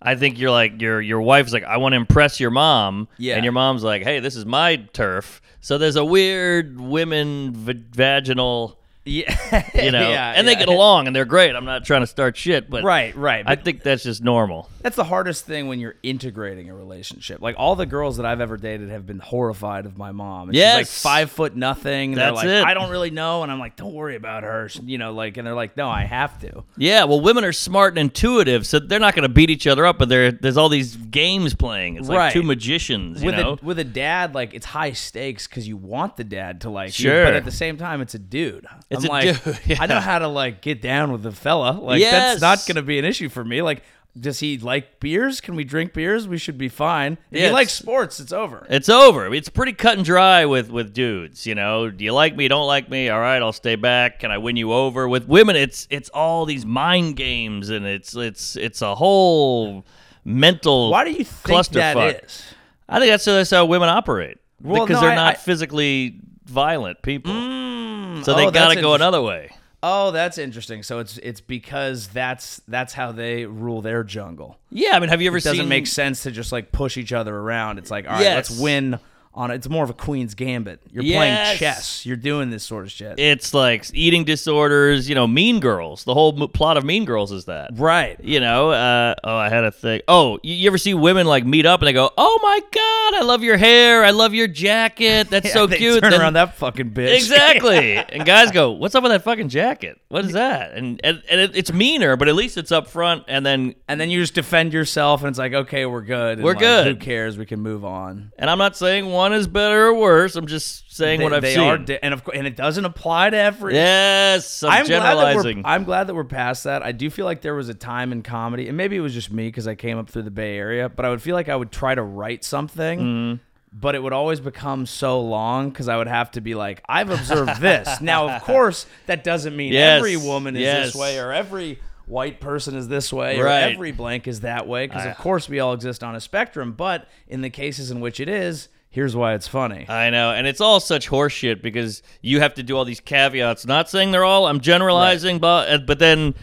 I 0.03 0.15
think 0.15 0.39
you're 0.39 0.51
like 0.51 0.81
your 0.81 1.01
your 1.01 1.21
wife's 1.21 1.53
like 1.53 1.65
I 1.65 1.77
want 1.77 1.93
to 1.93 1.97
impress 1.97 2.41
your 2.41 2.51
mom, 2.51 3.09
Yeah. 3.19 3.35
and 3.37 3.45
your 3.45 3.53
mom's 3.53 3.83
like, 3.83 4.03
hey, 4.03 4.21
this 4.21 4.35
is 4.37 4.47
my 4.47 4.77
turf. 4.93 5.43
So 5.61 5.77
there's 5.77 5.97
a 5.97 6.05
weird 6.05 6.81
women 6.81 7.53
v- 7.53 7.85
vaginal, 7.93 8.79
yeah. 9.05 9.37
you 9.75 9.91
know, 9.93 10.09
yeah, 10.09 10.33
and 10.35 10.49
they 10.49 10.55
get 10.55 10.69
along 10.69 11.07
and 11.07 11.15
they're 11.15 11.27
great. 11.27 11.55
I'm 11.55 11.67
not 11.67 11.85
trying 11.85 12.01
to 12.01 12.07
start 12.07 12.37
shit, 12.37 12.71
but 12.71 12.83
Right, 12.83 13.15
right. 13.15 13.45
I 13.47 13.57
think 13.57 13.83
that's 13.83 14.03
just 14.03 14.23
normal. 14.23 14.71
That's 14.83 14.97
the 14.97 15.05
hardest 15.05 15.45
thing 15.47 15.69
when 15.69 15.79
you're 15.81 15.97
integrating 16.03 16.71
a 16.71 16.75
relationship. 16.75 17.41
Like 17.41 17.55
all 17.59 17.77
the 17.77 17.87
girls 17.87 18.17
that 18.19 18.27
I've 18.27 18.41
ever 18.41 18.57
dated 18.57 18.91
have 18.91 19.07
been 19.07 19.19
horrified 19.19 19.87
of 19.87 19.97
my 19.99 20.13
mom. 20.13 20.49
And 20.49 20.57
She's 20.57 20.65
like 20.75 20.87
five 20.87 21.31
foot 21.31 21.57
nothing. 21.57 22.13
And 22.13 22.19
they're 22.21 22.27
That's 22.33 22.37
like, 22.37 22.47
it. 22.47 22.65
I 22.65 22.75
don't 22.75 22.91
really 22.91 23.11
know. 23.11 23.43
And 23.43 23.51
I'm 23.53 23.59
like, 23.59 23.77
don't 23.77 23.93
worry 23.95 24.17
about 24.17 24.43
her. 24.43 24.69
You 24.83 24.99
know, 24.99 25.13
like, 25.13 25.37
and 25.37 25.47
they're 25.47 25.55
like, 25.55 25.77
no, 25.77 25.89
I 25.89 26.05
have 26.05 26.39
to. 26.41 26.65
Yeah, 26.77 27.05
well, 27.05 27.21
women 27.21 27.45
are 27.45 27.53
smart 27.53 27.93
and 27.93 28.01
intuitive, 28.11 28.67
so 28.67 28.79
they're 28.79 28.99
not 29.01 29.15
going 29.15 29.23
to 29.23 29.29
beat 29.29 29.51
each 29.51 29.67
other 29.67 29.87
up. 29.87 29.99
But 29.99 30.09
there, 30.09 30.33
there's 30.33 30.57
all 30.57 30.69
these 30.69 30.97
games 30.97 31.55
playing. 31.55 31.97
It's 31.97 32.09
like 32.09 32.19
Right. 32.19 32.33
two 32.33 32.43
magicians, 32.43 33.23
you 33.23 33.27
with 33.27 33.37
know. 33.37 33.59
a 33.61 33.65
with 33.65 33.79
a 33.79 33.85
dad, 33.85 34.35
like 34.35 34.55
it's 34.55 34.67
high 34.67 34.93
stakes 34.93 35.47
because 35.47 35.67
you 35.69 35.77
want 35.77 36.17
the 36.17 36.25
dad 36.25 36.63
to 36.63 36.71
like 36.71 36.99
you, 36.99 37.05
Sure. 37.11 37.25
but 37.25 37.35
at 37.35 37.45
the 37.45 37.51
same 37.53 37.77
time, 37.77 38.01
it's 38.01 38.15
a 38.15 38.19
dude. 38.19 38.67
It's 38.91 39.05
I'm 39.05 39.09
a 39.11 39.13
like, 39.13 39.45
dude, 39.45 39.59
yeah. 39.67 39.77
I 39.81 39.87
know 39.87 40.01
how 40.01 40.19
to 40.19 40.29
like 40.29 40.61
get 40.63 40.81
down 40.83 41.13
with 41.13 41.23
the 41.23 41.33
fella. 41.33 41.73
Like 41.81 42.01
Yes. 42.01 42.41
that's 42.41 42.41
not 42.41 42.67
gonna 42.75 42.85
be 42.87 42.99
an 42.99 43.05
issue 43.05 43.29
for 43.29 43.45
me. 43.45 43.63
Like, 43.63 43.83
does 44.19 44.41
he 44.41 44.59
like 44.59 44.99
beers? 45.01 45.41
Can 45.41 45.55
we 45.55 45.65
drink 45.65 45.93
beers? 45.93 46.27
We 46.27 46.39
should 46.39 46.59
be 46.59 46.69
fine. 46.69 47.19
If 47.31 47.41
Yeah, 47.41 47.47
he 47.49 47.53
likes 47.53 47.73
sports, 47.73 48.19
it's 48.21 48.33
over. 48.33 48.67
It's 48.69 48.89
over. 48.89 49.33
It's 49.33 49.49
pretty 49.49 49.73
cut 49.73 49.97
and 49.97 50.05
dry 50.05 50.45
with 50.47 50.71
with 50.71 50.93
dudes. 50.93 51.47
You 51.47 51.55
know, 51.55 51.91
do 51.91 52.05
you 52.05 52.13
like 52.13 52.37
me? 52.37 52.49
Don't 52.49 52.67
like 52.67 52.89
me? 52.91 53.09
All 53.09 53.21
right, 53.21 53.41
I'll 53.41 53.53
stay 53.53 53.77
back. 53.77 54.19
Can 54.21 54.31
I 54.31 54.39
win 54.39 54.57
you 54.57 54.73
over? 54.73 55.09
With 55.09 55.29
women, 55.29 55.55
it's 55.57 55.87
it's 55.91 56.09
all 56.11 56.45
these 56.47 56.67
mind 56.67 57.17
games, 57.17 57.71
and 57.71 57.87
it's 57.87 58.15
it's 58.17 58.57
it's 58.57 58.83
a 58.83 58.95
whole 58.95 59.85
mental. 60.25 60.91
Why 60.91 61.05
do 61.05 61.13
you 61.13 61.25
think 61.25 61.69
that 61.69 61.97
clusterfuck. 61.97 62.25
is? 62.25 62.43
I 62.89 62.99
think 62.99 63.11
that's 63.11 63.25
that's 63.25 63.51
how 63.51 63.65
women 63.67 63.89
operate 63.89 64.39
Well, 64.61 64.85
because 64.87 65.01
no, 65.01 65.07
they're 65.09 65.13
I- 65.13 65.23
not 65.25 65.35
I- 65.35 65.39
physically 65.39 66.21
violent 66.45 67.01
people, 67.03 67.33
Mm, 67.33 68.25
so 68.25 68.35
they 68.35 68.47
oh, 68.47 68.51
gotta 68.51 68.81
go 68.81 68.95
another 68.95 69.23
way. 69.23 69.51
Oh, 69.83 70.11
that's 70.11 70.37
interesting. 70.37 70.83
So 70.83 70.99
it's 70.99 71.17
it's 71.19 71.41
because 71.41 72.09
that's 72.09 72.61
that's 72.69 72.93
how 72.93 73.13
they 73.13 73.47
rule 73.47 73.81
their 73.81 74.05
jungle. 74.05 74.59
Yeah, 74.71 74.91
I 74.95 75.01
mean, 75.01 75.09
have 75.09 75.23
you 75.23 75.29
ever 75.29 75.41
seen 75.41 75.51
It 75.51 75.53
doesn't 75.53 75.63
seen? 75.65 75.69
make 75.69 75.87
sense 75.87 76.23
to 76.25 76.31
just 76.31 76.53
like 76.53 76.71
push 76.71 76.97
each 76.99 77.13
other 77.13 77.35
around. 77.35 77.79
It's 77.79 77.91
like, 77.91 78.07
all 78.07 78.13
right, 78.13 78.23
let's 78.25 78.61
win 78.61 78.99
on 79.33 79.51
it's 79.53 79.69
more 79.69 79.85
of 79.85 79.91
a 79.91 79.95
queen's 79.95 80.35
gambit. 80.35 80.81
You're 80.91 81.05
playing 81.05 81.57
chess. 81.57 82.05
You're 82.05 82.17
doing 82.17 82.51
this 82.51 82.65
sort 82.65 82.85
of 82.85 82.91
shit. 82.91 83.19
It's 83.21 83.55
like 83.55 83.87
eating 83.95 84.25
disorders, 84.25 85.09
you 85.09 85.15
know, 85.15 85.27
Mean 85.29 85.61
Girls. 85.61 86.03
The 86.03 86.15
whole 86.15 86.43
m- 86.43 86.49
plot 86.49 86.77
of 86.77 86.85
Mean 86.85 87.05
Girls 87.05 87.31
is 87.31 87.45
that. 87.45 87.71
right. 87.75 88.19
You 88.23 88.41
know, 88.41 88.71
uh, 88.71 89.15
oh, 89.23 89.37
I 89.37 89.49
had 89.49 89.63
a 89.65 89.71
thing. 89.71 90.01
Oh, 90.09 90.41
you, 90.43 90.55
you 90.55 90.67
ever 90.67 90.79
see 90.79 90.95
women 90.95 91.27
like 91.29 91.47
meet 91.47 91.65
up 91.65 91.81
and 91.81 91.87
they 91.87 91.93
go, 91.93 92.11
"Oh 92.19 92.39
my 92.43 92.61
god, 92.73 93.23
I 93.23 93.25
love 93.25 93.43
your 93.45 93.57
hair, 93.57 94.05
I 94.05 94.11
love 94.11 94.35
your 94.35 94.49
jacket, 94.49 95.31
that's 95.31 95.53
so 95.53 95.67
they 95.67 95.77
cute." 95.79 96.03
Turn 96.03 96.11
Then- 96.11 96.21
around 96.21 96.33
that 96.33 96.57
fucking 96.57 96.91
bitch. 96.91 97.15
exactly. 97.17 97.97
and 97.97 98.25
guys 98.27 98.51
go, 98.51 98.73
"What's 98.73 98.95
up 98.97 99.03
with 99.05 99.13
that 99.13 99.23
fucking 99.23 99.49
jacket? 99.49 100.01
What 100.09 100.25
is 100.25 100.33
that?" 100.33 100.73
And 100.73 101.01
and, 101.05 101.23
and 101.31 101.41
it, 101.41 101.57
it's 101.57 101.73
meaner, 101.73 102.17
but 102.17 102.27
at 102.29 102.35
least 102.35 102.57
it's 102.59 102.73
up 102.73 102.89
front. 102.89 103.25
And 103.29 103.47
then, 103.47 103.77
and 103.87 104.01
then 104.01 104.11
you 104.11 104.21
just 104.21 104.35
defend 104.35 104.73
yourself, 104.73 105.21
and 105.23 105.29
it's 105.29 105.39
like, 105.39 105.53
okay, 105.53 105.87
we're 105.87 106.03
good. 106.03 106.39
And 106.39 106.45
We're 106.45 106.53
like, 106.53 106.59
good. 106.61 106.87
Who 106.89 106.97
cares? 106.97 107.39
We 107.39 107.47
can 107.47 107.61
move 107.61 107.85
on. 107.85 108.33
and 108.37 108.51
I'm 108.51 108.59
not 108.59 108.77
saying 108.77 109.07
one 109.07 109.20
is 109.33 109.47
better 109.47 109.87
or 109.89 109.95
worse. 109.95 110.37
I'm 110.37 110.47
just 110.47 110.93
saying 110.95 111.19
they, 111.19 111.25
what 111.25 111.33
I've 111.33 111.43
they 111.43 111.55
seen. 111.55 111.69
are, 111.69 111.79
di- 111.79 111.99
and 112.03 112.13
of 112.15 112.25
course, 112.25 112.37
and 112.37 112.47
it 112.47 112.57
doesn't 112.57 112.85
apply 112.85 113.31
to 113.31 113.37
every. 113.37 113.75
yes, 113.75 114.63
I'm, 114.63 114.71
I'm 114.71 114.87
glad, 114.87 115.01
that 115.03 115.05
generalizing. 115.15 115.57
we're, 115.63 115.69
I'm 115.71 115.85
glad 115.85 116.07
that 116.09 116.15
we're 116.15 116.25
past 116.25 116.65
that. 116.65 116.83
I 116.83 116.93
do 116.93 117.11
feel 117.11 117.25
like 117.27 117.41
there 117.43 117.55
was 117.55 117.69
a 117.69 117.75
time 117.75 118.13
in 118.13 118.23
comedy, 118.23 118.69
and 118.69 118.77
maybe 118.77 118.97
it 118.97 119.01
was 119.01 119.15
just 119.15 119.31
me 119.33 119.49
because 119.49 119.67
I 119.69 119.75
came 119.75 119.99
up 119.99 120.11
through 120.11 120.23
the 120.23 120.31
Bay 120.31 120.57
Area, 120.57 120.89
but 120.89 121.05
I 121.05 121.11
would 121.11 121.23
feel 121.23 121.35
like 121.35 121.49
I 121.49 121.57
would 121.57 121.71
try 121.73 121.95
to 121.95 122.03
write 122.03 122.45
something, 122.45 122.99
Mm-hmm. 123.01 123.43
but 123.73 123.95
it 123.95 124.03
would 124.03 124.13
always 124.13 124.41
become 124.41 124.87
so 124.87 125.21
long 125.21 125.71
because 125.71 125.89
I 125.89 125.97
would 125.97 126.09
have 126.09 126.31
to 126.33 126.41
be 126.41 126.55
like, 126.55 126.83
I've 126.89 127.11
observed 127.11 127.61
this. 127.61 128.01
now, 128.03 128.29
of 128.29 128.43
course, 128.43 128.87
that 129.07 129.23
doesn't 129.25 129.57
mean 129.57 129.73
Yes, 129.73 129.99
every 129.99 130.17
woman 130.17 130.57
is 130.57 130.63
yes. 130.63 130.87
this 130.87 130.95
way 130.97 131.19
or 131.19 131.33
every 131.33 131.79
white 132.07 132.41
person 132.41 132.75
is 132.75 132.89
this 132.89 133.13
way 133.13 133.39
Right. 133.39 133.69
or 133.69 133.73
every 133.75 133.93
blank 133.93 134.27
is 134.27 134.41
that 134.41 134.67
way 134.67 134.89
because, 134.89 135.07
of 135.07 135.17
course, 135.19 135.49
we 135.49 135.61
all 135.61 135.73
exist 135.75 136.03
on 136.03 136.17
a 136.17 136.21
spectrum. 136.21 136.73
But 136.73 137.07
in 137.29 137.41
the 137.43 137.51
cases 137.51 137.93
in 137.93 138.01
which 138.01 138.19
it 138.19 138.29
is, 138.29 138.69
here's 138.91 139.17
why 139.17 139.35
it's 139.35 139.49
funny. 139.49 139.89
I 139.89 140.11
know, 140.11 140.33
and 140.33 140.47
it's 140.47 140.61
all 140.61 140.81
such 140.81 141.09
horseshit 141.09 141.63
because 141.63 142.03
you 142.21 142.41
have 142.41 142.55
to 142.55 142.63
do 142.63 142.77
all 142.77 142.85
these 142.85 143.01
caveats. 143.01 143.65
Not 143.67 143.89
saying 143.89 144.11
they're 144.13 144.25
all. 144.25 144.47
I'm 144.47 144.61
generalizing, 144.61 145.39
but 145.39 145.87
but 145.87 145.99
then. 145.99 146.35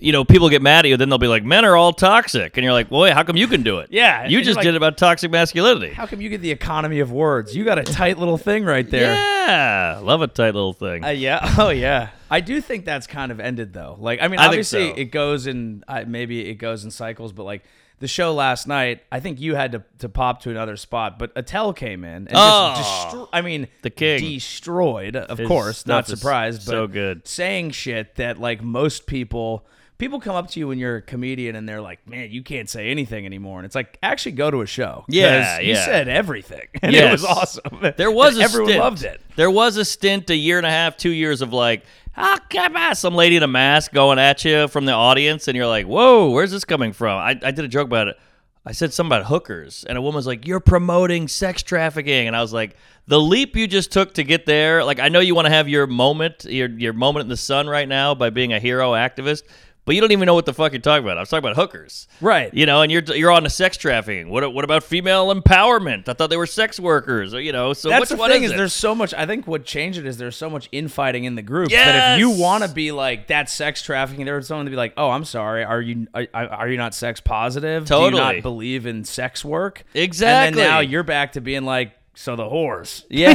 You 0.00 0.12
know, 0.12 0.24
people 0.24 0.48
get 0.48 0.62
mad 0.62 0.86
at 0.86 0.88
you. 0.88 0.96
Then 0.96 1.10
they'll 1.10 1.18
be 1.18 1.26
like, 1.26 1.44
"Men 1.44 1.66
are 1.66 1.76
all 1.76 1.92
toxic," 1.92 2.56
and 2.56 2.64
you're 2.64 2.72
like, 2.72 2.90
"Well, 2.90 3.02
wait, 3.02 3.12
how 3.12 3.24
come 3.24 3.36
you 3.36 3.46
can 3.46 3.62
do 3.62 3.80
it?" 3.80 3.88
Yeah, 3.90 4.26
you 4.26 4.40
just 4.40 4.56
like- 4.56 4.62
did 4.62 4.74
it 4.74 4.76
about 4.76 4.96
toxic 4.96 5.30
masculinity. 5.30 5.92
How 5.92 6.06
come 6.06 6.20
you 6.20 6.30
get 6.30 6.40
the 6.40 6.52
economy 6.52 7.00
of 7.00 7.12
words? 7.12 7.54
You 7.54 7.64
got 7.64 7.78
a 7.78 7.82
tight 7.82 8.16
little 8.16 8.38
thing 8.38 8.64
right 8.64 8.88
there. 8.88 9.12
Yeah, 9.12 9.98
love 10.00 10.22
a 10.22 10.28
tight 10.28 10.54
little 10.54 10.72
thing. 10.72 11.04
Uh, 11.04 11.08
yeah. 11.08 11.40
Oh, 11.58 11.68
yeah. 11.70 12.10
I 12.30 12.40
do 12.40 12.60
think 12.62 12.86
that's 12.86 13.06
kind 13.06 13.30
of 13.32 13.40
ended 13.40 13.74
though. 13.74 13.96
Like, 13.98 14.22
I 14.22 14.28
mean, 14.28 14.40
I 14.40 14.46
obviously 14.46 14.90
so. 14.90 14.94
it 14.96 15.06
goes 15.06 15.46
in. 15.46 15.84
Uh, 15.86 16.04
maybe 16.06 16.48
it 16.48 16.54
goes 16.54 16.84
in 16.84 16.90
cycles, 16.90 17.32
but 17.32 17.42
like 17.42 17.62
the 18.02 18.08
show 18.08 18.34
last 18.34 18.66
night, 18.68 19.02
I 19.10 19.20
think 19.20 19.40
you 19.40 19.54
had 19.54 19.72
to, 19.72 19.82
to 20.00 20.08
pop 20.10 20.42
to 20.42 20.50
another 20.50 20.76
spot, 20.76 21.18
but 21.18 21.32
Attell 21.36 21.72
came 21.72 22.04
in 22.04 22.26
and 22.28 22.32
Oh. 22.34 22.74
just 22.76 22.90
destro- 23.16 23.28
I 23.32 23.40
mean, 23.40 23.68
The 23.80 23.90
king. 23.90 24.20
destroyed. 24.20 25.16
Of 25.16 25.38
His 25.38 25.48
course, 25.48 25.86
not 25.86 26.06
surprised, 26.06 26.66
but 26.66 26.72
so 26.72 26.86
good. 26.86 27.26
saying 27.26 27.70
shit 27.70 28.16
that 28.16 28.38
like 28.38 28.62
most 28.62 29.06
people. 29.06 29.64
People 29.98 30.18
come 30.18 30.34
up 30.34 30.50
to 30.50 30.58
you 30.58 30.66
when 30.66 30.80
you're 30.80 30.96
a 30.96 31.02
comedian 31.02 31.54
and 31.54 31.68
they're 31.68 31.80
like, 31.80 32.08
"Man, 32.08 32.28
you 32.32 32.42
can't 32.42 32.68
say 32.68 32.88
anything 32.90 33.24
anymore." 33.24 33.60
And 33.60 33.66
it's 33.66 33.76
like, 33.76 33.98
actually, 34.02 34.32
go 34.32 34.50
to 34.50 34.60
a 34.62 34.66
show. 34.66 35.04
Yeah, 35.06 35.60
you 35.60 35.74
yeah. 35.74 35.84
said 35.84 36.08
everything, 36.08 36.66
and 36.82 36.92
it 36.92 37.08
was 37.12 37.24
awesome. 37.24 37.78
There 37.96 38.10
was 38.10 38.32
And 38.34 38.40
a 38.40 38.44
everyone 38.48 38.68
stint. 38.70 38.82
loved 38.82 39.04
it. 39.04 39.20
There 39.36 39.50
was 39.50 39.76
a 39.76 39.84
stint, 39.84 40.28
a 40.30 40.34
year 40.34 40.56
and 40.58 40.66
a 40.66 40.70
half, 40.70 40.96
two 40.96 41.10
years 41.10 41.40
of 41.40 41.52
like, 41.52 41.84
ah, 42.16 42.92
some 42.94 43.14
lady 43.14 43.36
in 43.36 43.42
a 43.42 43.48
mask 43.48 43.92
going 43.92 44.18
at 44.18 44.44
you 44.44 44.68
from 44.68 44.84
the 44.84 44.92
audience, 44.92 45.48
and 45.48 45.56
you're 45.56 45.66
like, 45.66 45.86
whoa, 45.86 46.30
where's 46.30 46.50
this 46.50 46.64
coming 46.64 46.92
from? 46.92 47.18
I, 47.18 47.38
I 47.42 47.50
did 47.50 47.64
a 47.64 47.68
joke 47.68 47.86
about 47.86 48.08
it. 48.08 48.16
I 48.64 48.72
said 48.72 48.92
something 48.92 49.16
about 49.16 49.26
hookers, 49.26 49.84
and 49.88 49.98
a 49.98 50.00
woman 50.00 50.16
was 50.16 50.26
like, 50.26 50.46
"You're 50.46 50.60
promoting 50.60 51.26
sex 51.26 51.64
trafficking," 51.64 52.28
and 52.28 52.36
I 52.36 52.40
was 52.40 52.52
like, 52.52 52.76
"The 53.08 53.20
leap 53.20 53.56
you 53.56 53.66
just 53.66 53.90
took 53.90 54.14
to 54.14 54.22
get 54.22 54.46
there. 54.46 54.84
Like, 54.84 55.00
I 55.00 55.08
know 55.08 55.18
you 55.18 55.34
want 55.34 55.46
to 55.46 55.52
have 55.52 55.68
your 55.68 55.88
moment, 55.88 56.44
your 56.44 56.68
your 56.68 56.92
moment 56.92 57.24
in 57.24 57.28
the 57.28 57.36
sun 57.36 57.68
right 57.68 57.88
now 57.88 58.14
by 58.14 58.30
being 58.30 58.52
a 58.52 58.60
hero 58.60 58.92
activist." 58.92 59.42
But 59.84 59.96
you 59.96 60.00
don't 60.00 60.12
even 60.12 60.26
know 60.26 60.34
what 60.34 60.46
the 60.46 60.54
fuck 60.54 60.70
you're 60.72 60.80
talking 60.80 61.04
about. 61.04 61.16
I 61.16 61.20
was 61.22 61.28
talking 61.28 61.44
about 61.44 61.56
hookers, 61.56 62.06
Right. 62.20 62.54
You 62.54 62.66
know, 62.66 62.82
and 62.82 62.92
you're 62.92 63.02
you're 63.02 63.32
on 63.32 63.42
the 63.42 63.50
sex 63.50 63.76
trafficking. 63.76 64.28
What 64.30 64.54
what 64.54 64.64
about 64.64 64.84
female 64.84 65.34
empowerment? 65.34 66.08
I 66.08 66.12
thought 66.12 66.30
they 66.30 66.36
were 66.36 66.46
sex 66.46 66.78
workers, 66.78 67.34
or 67.34 67.40
you 67.40 67.50
know. 67.50 67.72
So 67.72 67.88
That's 67.88 68.00
which 68.02 68.08
the 68.10 68.16
one 68.16 68.30
thing 68.30 68.44
is, 68.44 68.52
is, 68.52 68.56
there's 68.56 68.72
so 68.72 68.94
much. 68.94 69.12
I 69.12 69.26
think 69.26 69.48
what 69.48 69.64
changed 69.64 69.98
it 69.98 70.06
is 70.06 70.18
there's 70.18 70.36
so 70.36 70.48
much 70.48 70.68
infighting 70.70 71.24
in 71.24 71.34
the 71.34 71.42
group 71.42 71.70
that 71.70 72.14
if 72.14 72.20
you 72.20 72.30
want 72.30 72.62
to 72.62 72.70
be 72.72 72.92
like 72.92 73.26
that's 73.26 73.52
sex 73.52 73.82
trafficking, 73.82 74.24
there's 74.24 74.46
someone 74.46 74.66
to 74.66 74.70
be 74.70 74.76
like, 74.76 74.94
oh, 74.96 75.10
I'm 75.10 75.24
sorry, 75.24 75.64
are 75.64 75.80
you 75.80 76.06
are, 76.14 76.26
are 76.32 76.68
you 76.68 76.76
not 76.76 76.94
sex 76.94 77.20
positive? 77.20 77.84
Totally. 77.86 78.10
Do 78.12 78.16
you 78.16 78.22
not 78.22 78.42
believe 78.42 78.86
in 78.86 79.02
sex 79.04 79.44
work? 79.44 79.84
Exactly. 79.94 80.46
And 80.48 80.56
then 80.56 80.68
now 80.70 80.78
you're 80.78 81.02
back 81.02 81.32
to 81.32 81.40
being 81.40 81.64
like, 81.64 81.92
so 82.14 82.36
the 82.36 82.44
whores. 82.44 83.04
Yeah, 83.10 83.34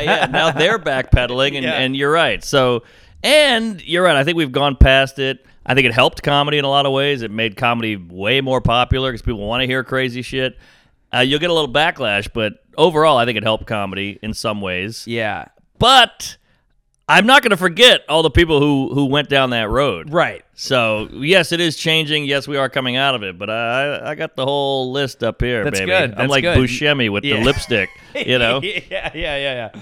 yeah. 0.00 0.26
Now 0.32 0.50
they're 0.50 0.80
backpedaling, 0.80 1.54
and, 1.54 1.62
Yeah. 1.64 1.74
and 1.74 1.96
you're 1.96 2.10
right. 2.10 2.42
So, 2.42 2.82
and 3.22 3.80
you're 3.86 4.02
right. 4.02 4.16
I 4.16 4.24
think 4.24 4.36
we've 4.36 4.50
gone 4.50 4.74
past 4.74 5.20
it. 5.20 5.46
I 5.66 5.74
think 5.74 5.86
it 5.86 5.92
helped 5.92 6.22
comedy 6.22 6.58
in 6.58 6.64
a 6.64 6.68
lot 6.70 6.86
of 6.86 6.92
ways. 6.92 7.22
It 7.22 7.30
made 7.32 7.56
comedy 7.56 7.96
way 7.96 8.40
more 8.40 8.60
popular 8.60 9.10
because 9.10 9.22
people 9.22 9.46
want 9.46 9.62
to 9.62 9.66
hear 9.66 9.82
crazy 9.82 10.22
shit. 10.22 10.56
Uh, 11.12 11.18
you'll 11.20 11.40
get 11.40 11.50
a 11.50 11.52
little 11.52 11.72
backlash, 11.72 12.28
but 12.32 12.54
overall, 12.78 13.18
I 13.18 13.24
think 13.24 13.36
it 13.36 13.42
helped 13.42 13.66
comedy 13.66 14.18
in 14.22 14.32
some 14.32 14.60
ways. 14.60 15.06
Yeah. 15.08 15.46
But 15.78 16.36
I'm 17.08 17.26
not 17.26 17.42
going 17.42 17.50
to 17.50 17.56
forget 17.56 18.02
all 18.08 18.22
the 18.22 18.30
people 18.30 18.60
who 18.60 18.92
who 18.94 19.06
went 19.06 19.28
down 19.28 19.50
that 19.50 19.68
road. 19.68 20.12
Right. 20.12 20.44
So 20.54 21.08
yes, 21.12 21.52
it 21.52 21.60
is 21.60 21.76
changing. 21.76 22.24
Yes, 22.26 22.46
we 22.48 22.56
are 22.56 22.68
coming 22.68 22.96
out 22.96 23.14
of 23.14 23.22
it. 23.22 23.38
But 23.38 23.50
I 23.50 24.10
I 24.10 24.14
got 24.14 24.36
the 24.36 24.44
whole 24.44 24.92
list 24.92 25.22
up 25.24 25.40
here, 25.42 25.64
That's 25.64 25.78
baby. 25.80 25.90
good. 25.90 26.14
I'm 26.16 26.28
like 26.28 26.42
good. 26.42 26.58
Buscemi 26.58 27.10
with 27.10 27.24
Yeah. 27.24 27.38
the 27.38 27.44
lipstick. 27.44 27.88
You 28.14 28.38
know. 28.40 28.60
yeah, 28.62 28.80
yeah, 28.90 29.10
yeah, 29.14 29.70
yeah. 29.74 29.80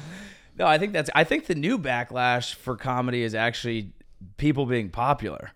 No, 0.58 0.66
I 0.66 0.78
think 0.78 0.92
that's. 0.92 1.10
I 1.14 1.24
think 1.24 1.46
the 1.46 1.54
new 1.54 1.78
backlash 1.78 2.54
for 2.54 2.76
comedy 2.76 3.22
is 3.22 3.34
actually 3.34 3.90
people 4.36 4.66
being 4.66 4.88
popular. 4.90 5.52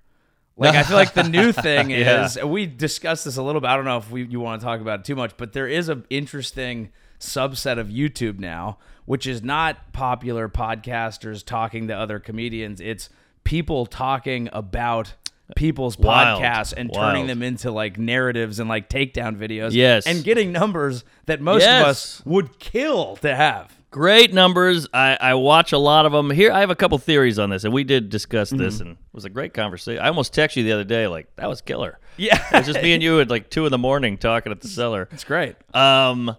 Like 0.58 0.74
I 0.74 0.82
feel 0.84 0.96
like 0.96 1.14
the 1.14 1.22
new 1.28 1.52
thing 1.52 1.90
Yeah. 1.90 2.24
is 2.26 2.42
we 2.42 2.66
discussed 2.66 3.24
this 3.24 3.36
a 3.36 3.42
little 3.42 3.60
bit. 3.60 3.68
I 3.68 3.76
don't 3.76 3.84
know 3.84 3.96
if 3.98 4.10
we 4.10 4.24
you 4.24 4.40
want 4.40 4.60
to 4.60 4.64
talk 4.66 4.80
about 4.80 5.00
it 5.00 5.04
too 5.06 5.16
much, 5.16 5.36
but 5.36 5.52
there 5.52 5.68
is 5.68 5.88
an 5.88 6.04
interesting 6.10 6.90
subset 7.20 7.78
of 7.78 7.88
YouTube 7.88 8.38
now, 8.38 8.78
which 9.06 9.26
is 9.26 9.42
not 9.42 9.92
popular 9.92 10.48
podcasters 10.48 11.44
talking 11.44 11.88
to 11.88 11.94
other 11.96 12.18
comedians. 12.18 12.80
It's 12.80 13.08
people 13.44 13.86
talking 13.86 14.48
about 14.52 15.14
people's 15.56 15.98
Wild. 15.98 16.42
podcasts 16.42 16.74
and 16.76 16.92
turning 16.92 17.26
them 17.26 17.42
into 17.42 17.70
like 17.70 17.96
narratives 17.98 18.60
and 18.60 18.68
like 18.68 18.90
takedown 18.90 19.36
videos. 19.36 19.72
Yes. 19.72 20.06
And 20.06 20.22
getting 20.22 20.52
numbers 20.52 21.04
that 21.26 21.40
most 21.40 21.62
Yes. 21.62 21.80
of 21.82 21.88
us 21.88 22.22
would 22.26 22.58
kill 22.58 23.16
to 23.16 23.34
have. 23.34 23.77
Great 23.90 24.35
numbers. 24.35 24.87
I, 24.92 25.16
I 25.18 25.35
watch 25.35 25.73
a 25.73 25.78
lot 25.78 26.04
of 26.04 26.12
them. 26.12 26.30
Here, 26.30 26.52
I 26.52 26.61
have 26.61 26.68
a 26.71 26.75
couple 26.76 26.99
theories 26.99 27.38
on 27.38 27.49
this, 27.50 27.64
and 27.64 27.73
we 27.73 27.85
did 27.85 28.11
discuss 28.11 28.50
Mm-hmm. 28.50 28.62
this, 28.62 28.80
and 28.80 28.90
it 28.92 28.97
was 29.12 29.25
a 29.25 29.30
great 29.30 29.54
conversation. 29.54 30.02
I 30.02 30.09
almost 30.09 30.35
texted 30.35 30.57
you 30.57 30.64
the 30.64 30.73
other 30.73 30.85
day, 30.85 31.07
like 31.07 31.35
that 31.37 31.49
was 31.49 31.61
killer. 31.62 31.99
Yeah. 32.18 32.37
It 32.52 32.59
was 32.59 32.66
just 32.66 32.83
me 32.83 32.92
and 32.92 33.02
you 33.02 33.21
at 33.21 33.30
like 33.30 33.49
two 33.50 33.64
in 33.64 33.71
the 33.73 33.78
morning 33.78 34.18
talking 34.18 34.52
at 34.52 34.61
the 34.61 34.68
cellar. 34.68 35.09
It's 35.12 35.25
great. 35.25 35.57
Um, 35.75 36.37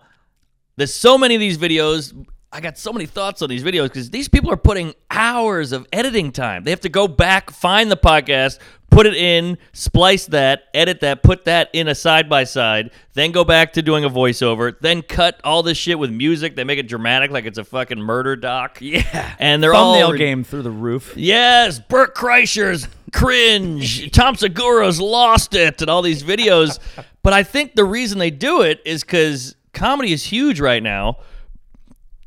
there's 0.75 0.93
so 0.93 1.17
many 1.17 1.35
of 1.35 1.39
these 1.41 1.57
videos. 1.57 2.13
I 2.51 2.61
got 2.61 2.79
so 2.79 2.91
many 2.91 3.05
thoughts 3.05 3.43
on 3.43 3.49
these 3.49 3.63
videos 3.63 3.83
because 3.85 4.09
these 4.09 4.27
people 4.27 4.51
are 4.51 4.57
putting 4.57 4.95
hours 5.11 5.71
of 5.71 5.85
editing 5.93 6.31
time. 6.31 6.63
They 6.63 6.71
have 6.71 6.79
to 6.79 6.89
go 6.89 7.07
back, 7.07 7.51
find 7.51 7.91
the 7.91 7.97
podcast, 7.97 8.57
put 8.89 9.05
it 9.05 9.13
in, 9.13 9.59
splice 9.71 10.25
that, 10.27 10.63
edit 10.73 11.01
that, 11.01 11.21
put 11.21 11.45
that 11.45 11.69
in 11.73 11.87
a 11.87 11.93
side 11.93 12.27
by 12.27 12.45
side, 12.45 12.89
then 13.13 13.31
go 13.31 13.43
back 13.43 13.73
to 13.73 13.83
doing 13.83 14.03
a 14.03 14.09
voiceover, 14.09 14.75
then 14.81 15.03
cut 15.03 15.39
all 15.43 15.61
this 15.61 15.77
shit 15.77 15.99
with 15.99 16.09
music. 16.09 16.55
They 16.55 16.63
make 16.63 16.79
it 16.79 16.87
dramatic 16.87 17.29
like 17.29 17.45
it's 17.45 17.59
a 17.59 17.63
fucking 17.63 17.99
murder 17.99 18.35
doc. 18.35 18.79
Yeah. 18.81 19.35
And 19.37 19.61
they're 19.61 19.73
Thumbnail 19.73 20.07
all 20.07 20.13
game 20.17 20.43
through 20.43 20.63
the 20.63 20.71
roof. 20.71 21.13
Yes, 21.15 21.77
Bert 21.77 22.15
Kreischer's 22.15 22.87
cringe. 23.13 24.11
Tom 24.11 24.35
Segura's 24.35 24.99
lost 24.99 25.53
it, 25.53 25.83
and 25.83 25.89
all 25.89 26.01
these 26.01 26.23
videos. 26.23 26.79
but 27.21 27.33
I 27.33 27.43
think 27.43 27.75
the 27.75 27.85
reason 27.85 28.17
they 28.17 28.31
do 28.31 28.63
it 28.63 28.81
is 28.85 29.03
because 29.03 29.55
comedy 29.73 30.13
is 30.13 30.23
huge 30.23 30.59
right 30.59 30.81
now. 30.81 31.17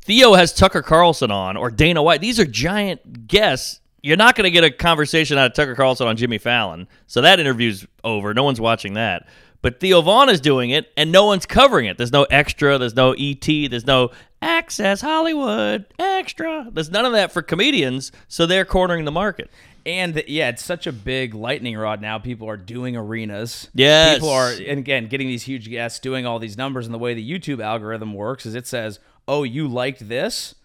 Theo 0.03 0.33
has 0.33 0.53
Tucker 0.53 0.81
Carlson 0.81 1.31
on 1.31 1.57
or 1.57 1.71
Dana 1.71 2.03
White. 2.03 2.21
These 2.21 2.39
are 2.39 2.45
giant 2.45 3.27
guests. 3.27 3.79
You're 4.01 4.17
not 4.17 4.35
going 4.35 4.43
to 4.43 4.51
get 4.51 4.65
a 4.65 4.71
conversation 4.71 5.37
out 5.37 5.47
of 5.47 5.53
Tucker 5.53 5.75
Carlson 5.75 6.07
on 6.07 6.17
Jimmy 6.17 6.37
Fallon. 6.37 6.87
So 7.07 7.21
that 7.21 7.39
interview's 7.39 7.85
over. 8.03 8.33
No 8.33 8.43
one's 8.43 8.59
watching 8.59 8.95
that. 8.95 9.27
But 9.61 9.79
Theo 9.79 10.01
Von 10.01 10.27
is 10.27 10.41
doing 10.41 10.71
it, 10.71 10.91
and 10.97 11.09
no 11.09 11.25
one's 11.25 11.45
covering 11.45 11.85
it. 11.85 11.97
There's 11.97 12.11
no 12.11 12.23
extra. 12.23 12.77
There's 12.77 12.95
no 12.95 13.13
ET. 13.17 13.45
There's 13.45 13.87
no 13.87 14.11
Access 14.43 14.99
Hollywood 14.99 15.85
extra. 15.97 16.67
There's 16.69 16.91
none 16.91 17.05
of 17.05 17.13
that 17.13 17.31
for 17.31 17.41
comedians. 17.41 18.11
So 18.27 18.45
they're 18.45 18.65
cornering 18.65 19.05
the 19.05 19.11
market. 19.11 19.49
And 19.85 20.21
yeah, 20.27 20.49
it's 20.49 20.63
such 20.63 20.85
a 20.85 20.91
big 20.91 21.33
lightning 21.33 21.77
rod 21.77 22.01
now. 22.01 22.19
People 22.19 22.49
are 22.49 22.57
doing 22.57 22.97
arenas. 22.97 23.69
Yes. 23.73 24.15
People 24.15 24.31
are, 24.31 24.51
and 24.51 24.79
again, 24.79 25.07
getting 25.07 25.27
these 25.27 25.43
huge 25.43 25.69
guests, 25.69 25.99
doing 25.99 26.25
all 26.25 26.39
these 26.39 26.57
numbers. 26.57 26.85
And 26.85 26.93
the 26.93 26.99
way 26.99 27.13
the 27.13 27.29
YouTube 27.29 27.63
algorithm 27.63 28.13
works 28.13 28.45
is 28.45 28.53
it 28.53 28.67
says, 28.67 28.99
oh, 29.27 29.43
you 29.43 29.67
liked 29.67 30.07
this? 30.07 30.55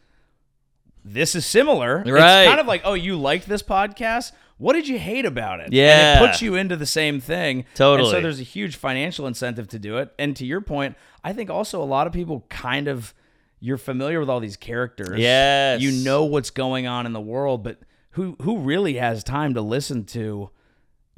This 1.04 1.34
is 1.34 1.46
similar. 1.46 2.02
Right. 2.06 2.42
It's 2.42 2.48
kind 2.48 2.60
of 2.60 2.66
like, 2.66 2.82
oh, 2.84 2.94
you 2.94 3.16
liked 3.16 3.48
this 3.48 3.62
podcast? 3.62 4.32
What 4.58 4.72
did 4.72 4.88
you 4.88 4.98
hate 4.98 5.24
about 5.24 5.60
it? 5.60 5.72
Yeah. 5.72 6.16
And 6.16 6.24
it 6.24 6.28
puts 6.28 6.42
you 6.42 6.56
into 6.56 6.76
the 6.76 6.86
same 6.86 7.20
thing. 7.20 7.58
And 7.58 7.74
Totally. 7.74 8.10
so 8.10 8.20
there's 8.20 8.40
a 8.40 8.44
huge 8.44 8.76
financial 8.76 9.26
incentive 9.26 9.68
to 9.68 9.78
do 9.78 9.98
it. 9.98 10.12
And 10.18 10.36
to 10.36 10.44
your 10.44 10.60
point, 10.60 10.96
I 11.22 11.32
think 11.32 11.48
also 11.48 11.82
a 11.82 11.84
lot 11.84 12.06
of 12.06 12.12
people 12.12 12.44
kind 12.48 12.88
of 12.88 13.14
you're 13.60 13.78
familiar 13.78 14.20
with 14.20 14.28
all 14.28 14.40
these 14.40 14.56
characters. 14.56 15.18
Yes. 15.18 15.80
You 15.80 16.04
know 16.04 16.24
what's 16.24 16.50
going 16.50 16.86
on 16.86 17.06
in 17.06 17.12
the 17.12 17.20
world, 17.20 17.62
but 17.62 17.78
who 18.12 18.36
who 18.42 18.58
really 18.58 18.94
has 18.94 19.22
time 19.24 19.54
to 19.54 19.60
listen 19.60 20.04
to 20.06 20.50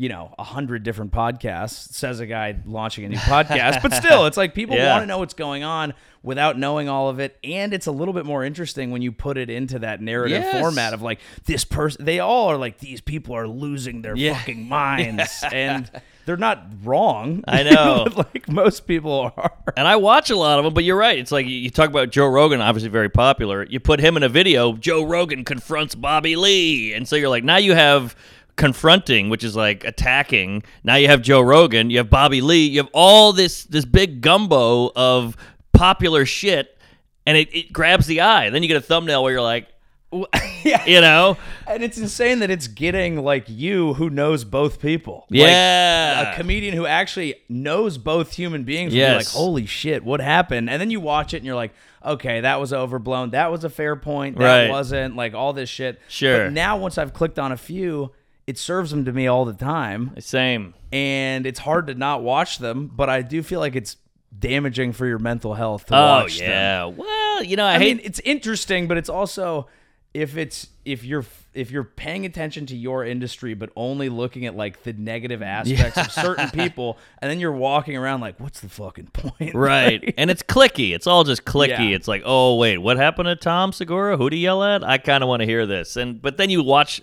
you 0.00 0.08
know, 0.08 0.34
a 0.38 0.42
hundred 0.44 0.82
different 0.82 1.12
podcasts, 1.12 1.92
says 1.92 2.20
a 2.20 2.26
guy 2.26 2.56
launching 2.64 3.04
a 3.04 3.08
new 3.10 3.18
podcast. 3.18 3.82
but 3.82 3.92
still, 3.92 4.24
it's 4.24 4.38
like 4.38 4.54
people 4.54 4.74
Yeah. 4.80 4.92
want 4.92 5.02
to 5.02 5.06
know 5.06 5.18
what's 5.18 5.34
going 5.34 5.62
on 5.62 5.92
without 6.22 6.58
knowing 6.58 6.88
all 6.88 7.10
of 7.10 7.18
it. 7.20 7.38
And 7.44 7.74
it's 7.74 7.86
a 7.86 7.92
little 7.92 8.14
bit 8.14 8.24
more 8.24 8.42
interesting 8.42 8.92
when 8.92 9.02
you 9.02 9.12
put 9.12 9.36
it 9.36 9.50
into 9.50 9.78
that 9.80 10.00
narrative 10.00 10.40
Yes. 10.42 10.58
format 10.58 10.94
of 10.94 11.02
like, 11.02 11.20
this 11.44 11.66
person, 11.66 12.06
they 12.06 12.18
all 12.18 12.48
are 12.48 12.56
like, 12.56 12.78
these 12.78 13.02
people 13.02 13.36
are 13.36 13.46
losing 13.46 14.00
their 14.00 14.16
Yeah. 14.16 14.38
fucking 14.38 14.66
minds. 14.66 15.44
and 15.52 15.90
they're 16.24 16.38
not 16.38 16.64
wrong. 16.82 17.44
I 17.46 17.62
know. 17.64 18.06
like 18.16 18.48
most 18.48 18.86
people 18.86 19.32
are. 19.36 19.52
And 19.76 19.86
I 19.86 19.96
watch 19.96 20.30
a 20.30 20.36
lot 20.36 20.58
of 20.58 20.64
them, 20.64 20.72
but 20.72 20.84
you're 20.84 20.96
right. 20.96 21.18
It's 21.18 21.32
like 21.32 21.44
you- 21.46 21.56
you 21.56 21.68
talk 21.68 21.90
about 21.90 22.08
Joe 22.08 22.26
Rogan, 22.26 22.62
obviously 22.62 22.88
very 22.88 23.10
popular. 23.10 23.66
You 23.68 23.80
put 23.80 24.00
him 24.00 24.16
in 24.16 24.22
a 24.22 24.30
video, 24.30 24.72
Joe 24.72 25.04
Rogan 25.04 25.44
confronts 25.44 25.94
Bobby 25.94 26.36
Lee. 26.36 26.94
And 26.94 27.06
so 27.06 27.16
you're 27.16 27.28
like, 27.28 27.44
now 27.44 27.58
you 27.58 27.74
have 27.74 28.16
confronting, 28.56 29.28
which 29.30 29.44
is 29.44 29.56
like 29.56 29.84
attacking. 29.84 30.62
Now 30.84 30.96
you 30.96 31.08
have 31.08 31.22
Joe 31.22 31.40
Rogan, 31.40 31.90
you 31.90 31.98
have 31.98 32.10
Bobby 32.10 32.40
Lee, 32.40 32.66
you 32.66 32.78
have 32.78 32.90
all 32.92 33.32
this 33.32 33.64
this 33.64 33.84
big 33.84 34.20
gumbo 34.20 34.90
of 34.94 35.36
popular 35.72 36.26
shit, 36.26 36.76
and 37.26 37.36
it, 37.36 37.54
it 37.54 37.72
grabs 37.72 38.06
the 38.06 38.20
eye. 38.20 38.50
Then 38.50 38.62
you 38.62 38.68
get 38.68 38.76
a 38.76 38.80
thumbnail 38.82 39.22
where 39.22 39.32
you're 39.32 39.42
like, 39.42 39.68
yeah. 40.64 40.84
you 40.86 41.00
know, 41.00 41.36
And 41.68 41.82
it's 41.84 41.96
insane 41.96 42.40
that 42.40 42.50
it's 42.50 42.66
getting 42.66 43.22
like 43.22 43.44
you 43.48 43.94
who 43.94 44.10
knows 44.10 44.44
both 44.44 44.80
people. 44.80 45.26
Like, 45.30 45.40
yeah, 45.40 46.32
a 46.32 46.36
comedian 46.36 46.74
who 46.74 46.84
actually 46.84 47.36
knows 47.48 47.96
both 47.96 48.32
human 48.34 48.64
beings. 48.64 48.92
Yes. 48.92 49.16
like, 49.16 49.28
holy 49.28 49.66
shit, 49.66 50.04
what 50.04 50.20
happened? 50.20 50.68
And 50.68 50.80
then 50.80 50.90
you 50.90 51.00
watch 51.00 51.32
it 51.32 51.38
and 51.38 51.46
you're 51.46 51.54
like, 51.54 51.72
okay, 52.04 52.40
that 52.40 52.58
was 52.60 52.72
overblown. 52.72 53.30
That 53.30 53.52
was 53.52 53.62
a 53.62 53.70
fair 53.70 53.94
point. 53.94 54.36
That 54.36 54.62
Right. 54.62 54.70
wasn't. 54.70 55.14
Like 55.16 55.32
all 55.34 55.52
this 55.52 55.68
shit. 55.68 56.00
Sure. 56.08 56.46
But 56.46 56.52
now 56.54 56.76
once 56.76 56.98
I've 56.98 57.12
clicked 57.14 57.38
on 57.38 57.52
a 57.52 57.56
few, 57.56 58.10
it 58.50 58.58
serves 58.58 58.90
them 58.90 59.04
to 59.04 59.12
me 59.12 59.26
all 59.26 59.44
the 59.44 59.52
time, 59.54 60.12
same. 60.18 60.74
and 60.92 61.46
it's 61.46 61.60
hard 61.60 61.86
to 61.86 61.94
not 61.94 62.22
watch 62.22 62.58
them. 62.58 62.90
But 62.94 63.08
I 63.08 63.22
do 63.22 63.42
feel 63.42 63.60
like 63.60 63.76
it's 63.76 63.96
damaging 64.36 64.92
for 64.92 65.06
your 65.06 65.18
mental 65.18 65.54
health 65.54 65.86
to 65.86 65.94
Oh 65.96 66.22
watch 66.22 66.38
them. 66.38 66.48
yeah. 66.50 66.84
Well, 66.86 67.42
you 67.42 67.56
know, 67.56 67.64
I, 67.64 67.74
I 67.74 67.78
hate 67.78 67.96
mean, 67.98 68.06
it's 68.06 68.20
interesting, 68.20 68.88
but 68.88 68.96
it's 68.96 69.08
also 69.08 69.66
if 70.12 70.36
it's 70.36 70.66
if 70.84 71.04
you're 71.04 71.24
if 71.54 71.70
you're 71.70 71.84
paying 71.84 72.24
attention 72.26 72.66
to 72.66 72.76
your 72.76 73.04
industry, 73.04 73.54
but 73.54 73.70
only 73.76 74.08
looking 74.08 74.46
at 74.46 74.56
like 74.56 74.82
the 74.84 74.92
negative 74.92 75.42
aspects 75.58 75.96
of 75.98 76.10
certain 76.12 76.50
people, 76.50 76.98
and 77.20 77.30
then 77.30 77.38
you're 77.40 77.52
walking 77.52 77.96
around 77.96 78.20
like, 78.20 78.38
what's 78.40 78.60
the 78.60 78.68
fucking 78.68 79.06
point? 79.12 79.54
Right. 79.54 80.14
and 80.18 80.30
it's 80.30 80.42
clicky. 80.42 80.94
It's 80.94 81.06
all 81.06 81.22
just 81.24 81.44
clicky. 81.44 81.90
Yeah. 81.90 81.96
It's 81.96 82.08
like, 82.08 82.22
oh 82.24 82.56
wait, 82.56 82.78
what 82.78 82.96
happened 82.96 83.26
to 83.26 83.36
Tom 83.36 83.72
Segura? 83.72 84.16
Who'd 84.16 84.32
he 84.32 84.40
yell 84.40 84.62
at? 84.64 84.82
I 84.82 84.98
kind 84.98 85.22
of 85.22 85.28
want 85.28 85.40
to 85.40 85.46
hear 85.46 85.66
this. 85.66 85.96
And 85.96 86.20
but 86.22 86.36
then 86.36 86.50
you 86.50 86.62
watch 86.62 87.00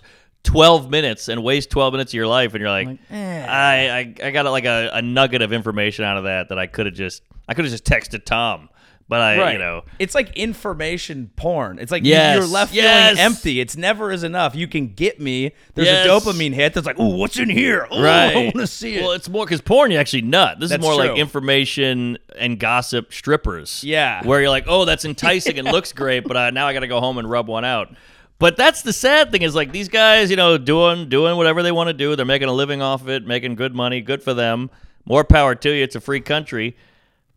twelve 0.48 0.90
minutes 0.90 1.28
and 1.28 1.42
waste 1.44 1.70
twelve 1.70 1.92
minutes 1.92 2.10
of 2.12 2.14
your 2.14 2.26
life, 2.26 2.54
and 2.54 2.60
you're 2.62 2.70
like, 2.70 2.88
eh. 3.10 3.46
I, 3.46 3.90
I 4.22 4.26
I 4.28 4.30
got 4.30 4.46
like 4.46 4.64
a, 4.64 4.90
a 4.94 5.02
nugget 5.02 5.42
of 5.42 5.52
information 5.52 6.04
out 6.04 6.16
of 6.16 6.24
that 6.24 6.48
that 6.48 6.58
I 6.58 6.66
could 6.66 6.86
have 6.86 6.94
just 6.94 7.22
I 7.48 7.54
could 7.54 7.64
have 7.66 7.72
just 7.72 7.84
texted 7.84 8.24
Tom, 8.24 8.68
but 9.08 9.20
I 9.20 9.38
Right. 9.38 9.52
you 9.52 9.58
know 9.58 9.82
it's 9.98 10.14
like 10.14 10.34
information 10.36 11.30
porn. 11.36 11.78
It's 11.78 11.92
like 11.92 12.02
Yes. 12.04 12.36
you're 12.36 12.46
left 12.46 12.72
Yes. 12.72 13.10
feeling 13.10 13.24
empty. 13.24 13.60
It's 13.60 13.76
never 13.76 14.10
is 14.10 14.22
enough. 14.24 14.54
You 14.54 14.66
can 14.68 14.88
get 14.94 15.20
me. 15.20 15.52
There's 15.74 15.88
Yes. 15.88 16.06
a 16.06 16.08
dopamine 16.08 16.54
hit 16.54 16.72
that's 16.74 16.86
like, 16.86 16.98
ooh, 16.98 17.16
what's 17.16 17.38
in 17.38 17.50
here? 17.50 17.86
Ooh, 17.94 18.02
right. 18.02 18.34
I 18.36 18.44
want 18.44 18.56
to 18.56 18.66
see 18.66 18.96
it. 18.96 19.02
Well, 19.02 19.12
it's 19.12 19.28
more 19.28 19.44
because 19.44 19.60
porn 19.60 19.90
you 19.90 19.98
actually 19.98 20.22
nut. 20.22 20.60
This 20.60 20.70
That's 20.70 20.80
is 20.80 20.86
more 20.86 20.96
like 20.96 21.18
information 21.18 22.16
and 22.38 22.58
gossip 22.58 23.12
strippers. 23.12 23.84
Yeah. 23.84 24.24
where 24.24 24.40
you're 24.40 24.50
like, 24.50 24.64
oh, 24.66 24.84
that's 24.86 25.04
enticing 25.04 25.58
and 25.58 25.68
looks 25.70 25.92
great, 25.92 26.24
but 26.24 26.36
uh, 26.36 26.50
now 26.50 26.66
I 26.66 26.72
got 26.72 26.80
to 26.80 26.86
go 26.88 27.00
home 27.00 27.18
and 27.18 27.28
rub 27.30 27.48
one 27.48 27.64
out. 27.66 27.94
But 28.38 28.56
that's 28.56 28.82
the 28.82 28.92
sad 28.92 29.32
thing 29.32 29.42
is 29.42 29.54
like 29.54 29.72
these 29.72 29.88
guys, 29.88 30.30
you 30.30 30.36
know, 30.36 30.58
doing 30.58 31.08
doing 31.08 31.36
whatever 31.36 31.62
they 31.62 31.72
want 31.72 31.88
to 31.88 31.94
do. 31.94 32.14
They're 32.14 32.24
making 32.24 32.48
a 32.48 32.52
living 32.52 32.80
off 32.80 33.02
of 33.02 33.08
it, 33.08 33.26
making 33.26 33.56
good 33.56 33.74
money. 33.74 34.00
Good 34.00 34.22
for 34.22 34.32
them. 34.32 34.70
More 35.04 35.24
power 35.24 35.54
to 35.56 35.70
you. 35.70 35.82
It's 35.82 35.96
a 35.96 36.00
free 36.00 36.20
country. 36.20 36.76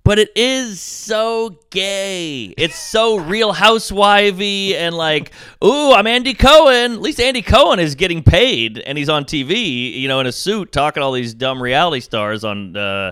But 0.03 0.17
it 0.17 0.31
is 0.36 0.81
so 0.81 1.60
gay. 1.70 2.46
It's 2.58 2.77
so 2.77 3.17
real 3.17 3.53
housewivey 3.53 4.74
and 4.74 4.96
like, 4.96 5.31
ooh, 5.63 5.91
I'm 5.93 6.08
Andy 6.08 6.34
Cohen. 6.34 6.93
At 6.93 7.01
least 7.01 7.20
Andy 7.20 7.43
Cohen 7.43 7.79
is 7.79 7.93
getting 7.93 8.24
paid 8.24 8.79
and 8.79 8.98
he's 8.98 9.10
on 9.10 9.25
TV, 9.25 9.93
you 9.93 10.08
know, 10.08 10.20
in 10.20 10.25
a 10.25 10.31
suit 10.31 10.72
talking 10.72 11.01
to 11.01 11.05
all 11.05 11.12
these 11.12 11.36
dumb 11.36 11.62
reality 11.62 12.00
stars 12.00 12.43
on 12.43 12.75
uh, 12.75 13.12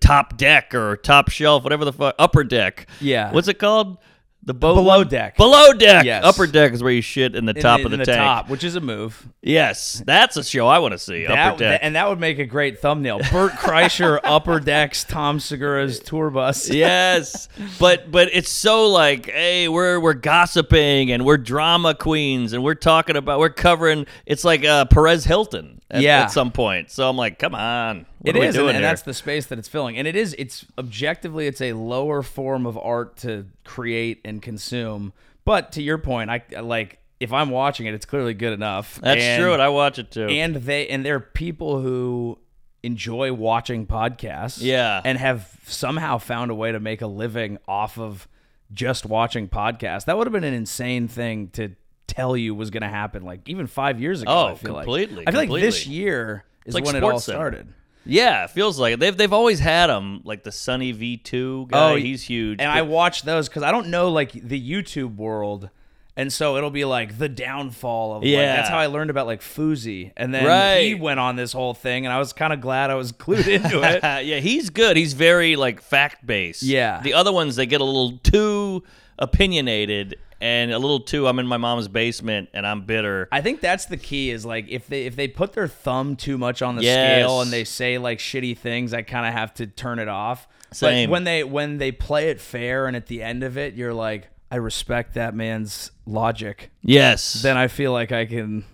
Top 0.00 0.38
Deck 0.38 0.74
or 0.74 0.96
Top 0.96 1.28
Shelf, 1.30 1.62
whatever 1.62 1.84
the 1.84 1.92
fuck, 1.92 2.14
Upper 2.18 2.42
Deck. 2.42 2.86
Yeah. 3.02 3.30
What's 3.30 3.48
it 3.48 3.58
called? 3.58 3.98
The 4.46 4.52
boat 4.52 4.74
Below 4.74 4.98
one? 4.98 5.08
deck. 5.08 5.36
Below 5.38 5.72
deck. 5.72 6.04
Yes. 6.04 6.22
Upper 6.22 6.46
deck 6.46 6.72
is 6.72 6.82
where 6.82 6.92
you 6.92 7.00
shit 7.00 7.34
in 7.34 7.46
the 7.46 7.54
In 7.56 7.62
top 7.62 7.80
the, 7.80 7.84
of 7.86 7.90
the, 7.92 7.94
in 7.94 7.98
the 8.00 8.04
tank. 8.04 8.18
top, 8.18 8.50
which 8.50 8.62
is 8.62 8.76
a 8.76 8.80
move. 8.80 9.26
Yes, 9.40 10.02
that's 10.04 10.36
a 10.36 10.44
show 10.44 10.66
I 10.66 10.80
want 10.80 10.92
to 10.92 10.98
see. 10.98 11.24
That, 11.26 11.38
Upper 11.38 11.58
deck. 11.58 11.80
and 11.82 11.96
that 11.96 12.08
would 12.08 12.20
make 12.20 12.38
a 12.38 12.44
great 12.44 12.78
thumbnail. 12.78 13.20
Bert 13.32 13.52
Kreischer, 13.58 14.20
Upper 14.22 14.60
Decks, 14.60 15.04
Tom 15.04 15.40
Segura's 15.40 15.98
tour 15.98 16.28
bus. 16.30 16.68
yes, 16.70 17.48
but 17.78 18.10
but 18.10 18.28
it's 18.34 18.50
so 18.50 18.88
like, 18.88 19.26
hey, 19.30 19.66
we're 19.68 19.98
we're 19.98 20.12
gossiping 20.14 21.10
and 21.10 21.24
we're 21.24 21.38
drama 21.38 21.94
queens 21.94 22.52
and 22.52 22.62
we're 22.62 22.74
talking 22.74 23.16
about 23.16 23.38
we're 23.40 23.48
covering. 23.48 24.04
It's 24.26 24.44
like 24.44 24.62
uh, 24.64 24.84
Perez 24.86 25.24
Hilton 25.24 25.80
at, 25.94 26.02
Yeah. 26.02 26.22
at 26.22 26.26
some 26.30 26.50
point. 26.50 26.90
So 26.90 27.08
I'm 27.08 27.16
like, 27.16 27.38
come 27.38 27.54
on, 27.54 28.06
what 28.18 28.34
It 28.34 28.36
are 28.36 28.40
we 28.40 28.46
is, 28.46 28.56
and, 28.56 28.68
and 28.70 28.84
that's 28.84 29.02
the 29.02 29.14
space 29.14 29.46
that 29.46 29.58
it's 29.58 29.68
filling. 29.68 29.96
And 29.96 30.06
it 30.06 30.16
is, 30.16 30.34
it's 30.38 30.66
objectively, 30.78 31.46
it's 31.46 31.60
a 31.60 31.72
lower 31.72 32.22
form 32.22 32.66
of 32.66 32.76
art 32.78 33.16
to 33.18 33.46
create 33.64 34.20
and 34.24 34.42
consume. 34.42 35.12
But 35.44 35.72
to 35.72 35.82
your 35.82 35.98
point, 35.98 36.30
I 36.30 36.42
I 36.56 36.60
like 36.60 36.98
if 37.20 37.32
I'm 37.32 37.50
watching 37.50 37.86
it, 37.86 37.94
it's 37.94 38.06
clearly 38.06 38.34
good 38.34 38.52
enough. 38.52 38.98
That's 39.02 39.20
and, 39.22 39.42
true, 39.42 39.52
and 39.52 39.62
I 39.62 39.68
watch 39.68 39.98
it 39.98 40.10
too. 40.10 40.26
And 40.26 40.56
they 40.56 40.88
and 40.88 41.04
there 41.04 41.16
are 41.16 41.20
people 41.20 41.80
who 41.80 42.38
enjoy 42.82 43.32
watching 43.32 43.86
podcasts. 43.86 44.58
Yeah. 44.60 45.00
and 45.04 45.16
have 45.18 45.48
somehow 45.66 46.18
found 46.18 46.50
a 46.50 46.54
way 46.54 46.72
to 46.72 46.80
make 46.80 47.00
a 47.00 47.06
living 47.06 47.58
off 47.66 47.98
of 47.98 48.28
just 48.72 49.06
watching 49.06 49.48
podcasts. 49.48 50.04
That 50.06 50.18
would 50.18 50.26
have 50.26 50.32
been 50.32 50.44
an 50.44 50.54
insane 50.54 51.08
thing 51.08 51.48
to 51.50 51.70
tell 52.06 52.36
you 52.36 52.54
was 52.54 52.70
going 52.70 52.82
to 52.82 52.88
happen. 52.88 53.22
Like 53.24 53.48
even 53.48 53.66
five 53.66 54.00
years 54.00 54.22
ago. 54.22 54.30
Oh, 54.32 54.46
I 54.48 54.54
feel 54.54 54.74
completely, 54.74 55.16
Like. 55.24 55.28
I 55.28 55.30
feel 55.32 55.40
like 55.52 55.62
this 55.62 55.86
year 55.86 56.44
is 56.66 56.74
like 56.74 56.84
when 56.84 56.96
it 56.96 57.02
all 57.04 57.18
started. 57.20 57.68
yeah, 58.06 58.44
it 58.44 58.50
feels 58.50 58.78
like 58.78 58.94
it. 58.94 59.00
They've 59.00 59.16
they've 59.16 59.32
always 59.32 59.58
had 59.60 59.88
them 59.88 60.20
like 60.24 60.42
the 60.44 60.52
Sunny 60.52 60.92
V 60.92 61.16
two 61.16 61.66
guy. 61.70 61.92
Oh, 61.92 61.96
he's 61.96 62.22
huge. 62.22 62.60
And 62.60 62.68
but- 62.70 62.76
I 62.78 62.82
watch 62.82 63.22
those 63.22 63.48
because 63.48 63.62
I 63.62 63.70
don't 63.70 63.88
know 63.88 64.10
like 64.10 64.32
the 64.32 64.60
YouTube 64.60 65.16
world. 65.16 65.70
And 66.16 66.32
so 66.32 66.56
it'll 66.56 66.70
be 66.70 66.84
like 66.84 67.18
the 67.18 67.28
downfall 67.28 68.14
of 68.14 68.22
like, 68.22 68.30
Yeah. 68.30 68.54
that's 68.54 68.68
how 68.68 68.78
I 68.78 68.86
learned 68.86 69.10
about 69.10 69.26
like 69.26 69.40
Fousey. 69.40 70.12
And 70.16 70.32
then 70.32 70.46
Right. 70.46 70.78
he 70.82 70.94
went 70.94 71.18
on 71.18 71.34
this 71.34 71.52
whole 71.52 71.74
thing 71.74 72.06
and 72.06 72.12
I 72.12 72.20
was 72.20 72.32
kind 72.32 72.52
of 72.52 72.60
glad 72.60 72.88
I 72.90 72.94
was 72.94 73.10
glued 73.24 73.48
into 73.48 73.82
it. 73.82 74.00
yeah, 74.24 74.38
he's 74.38 74.70
good. 74.70 74.96
He's 74.96 75.12
very 75.14 75.56
like 75.56 75.80
fact 75.80 76.24
based. 76.24 76.62
Yeah. 76.62 77.00
The 77.02 77.14
other 77.14 77.32
ones 77.32 77.56
they 77.56 77.66
get 77.66 77.80
a 77.80 77.84
little 77.84 78.18
too 78.18 78.84
opinionated 79.18 80.16
and 80.44 80.72
a 80.72 80.78
little 80.78 81.00
too 81.00 81.26
I'm 81.26 81.38
in 81.38 81.46
my 81.46 81.56
mom's 81.56 81.88
basement 81.88 82.50
and 82.52 82.66
I'm 82.66 82.82
bitter. 82.82 83.28
I 83.32 83.40
think 83.40 83.62
that's 83.62 83.86
the 83.86 83.96
key 83.96 84.30
is 84.30 84.44
like 84.44 84.66
if 84.68 84.86
they 84.88 85.06
if 85.06 85.16
they 85.16 85.26
put 85.26 85.54
their 85.54 85.66
thumb 85.68 86.16
too 86.16 86.36
much 86.36 86.60
on 86.60 86.76
the 86.76 86.82
Yes. 86.82 87.22
scale 87.22 87.40
and 87.40 87.50
they 87.50 87.64
say 87.64 87.96
like 87.96 88.18
shitty 88.18 88.58
things, 88.58 88.92
I 88.92 89.00
kind 89.00 89.26
of 89.26 89.32
have 89.32 89.54
to 89.54 89.66
turn 89.66 89.98
it 89.98 90.08
off. 90.08 90.46
Same. 90.70 91.08
But 91.08 91.12
when 91.12 91.24
they 91.24 91.44
when 91.44 91.78
they 91.78 91.92
play 91.92 92.28
it 92.28 92.40
fair 92.42 92.86
and 92.86 92.94
at 92.94 93.06
the 93.06 93.22
end 93.22 93.42
of 93.42 93.56
it 93.56 93.72
you're 93.74 93.94
like 93.94 94.28
I 94.50 94.56
respect 94.56 95.14
that 95.14 95.34
man's 95.34 95.90
logic, 96.06 96.70
yes. 96.82 97.42
then 97.42 97.56
I 97.56 97.68
feel 97.68 97.92
like 97.92 98.12
I 98.12 98.26
can 98.26 98.64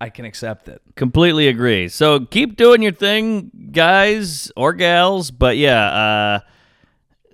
I 0.00 0.08
can 0.08 0.24
accept 0.24 0.68
it. 0.68 0.80
completely 0.94 1.48
agree. 1.48 1.88
So 1.88 2.20
keep 2.26 2.56
doing 2.56 2.80
your 2.82 2.92
thing, 2.92 3.50
guys 3.72 4.52
or 4.56 4.72
gals, 4.72 5.30
but 5.32 5.56
yeah, 5.56 5.84
uh 5.84 6.40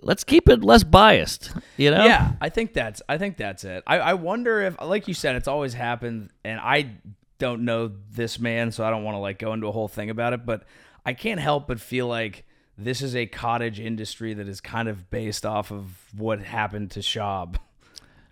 let's 0.09 0.25
keep 0.25 0.49
it 0.49 0.65
less 0.65 0.83
biased, 0.85 1.53
you 1.77 1.91
know? 1.91 2.05
Yeah, 2.07 2.33
I 2.41 2.49
think 2.49 2.73
that's 2.73 3.03
I 3.09 3.19
think 3.19 3.37
that's 3.37 3.63
it. 3.63 3.85
I, 3.87 3.99
I 3.99 4.15
wonder 4.15 4.63
if 4.63 4.81
like 4.81 5.07
you 5.07 5.13
said, 5.15 5.37
it's 5.37 5.47
always 5.47 5.75
happened 5.75 6.31
and 6.45 6.59
I 6.59 6.93
don't 7.39 7.65
know 7.67 7.93
this 8.11 8.41
man, 8.41 8.73
so 8.73 8.85
I 8.85 8.91
don't 8.91 9.05
want 9.05 9.15
to 9.17 9.19
like 9.21 9.39
go 9.39 9.53
into 9.53 9.67
a 9.69 9.73
whole 9.73 9.87
thing 9.87 10.09
about 10.09 10.33
it, 10.33 10.47
but 10.47 10.65
I 11.05 11.13
can't 11.13 11.39
help 11.39 11.69
but 11.69 11.79
feel 11.79 12.07
like 12.09 12.45
this 12.79 13.03
is 13.03 13.15
a 13.15 13.27
cottage 13.27 13.79
industry 13.81 14.33
that 14.35 14.49
is 14.49 14.61
kind 14.63 14.89
of 14.89 15.11
based 15.11 15.45
off 15.45 15.71
of 15.71 15.85
what 16.17 16.41
happened 16.41 16.93
to 16.93 17.01
Schaub 17.01 17.57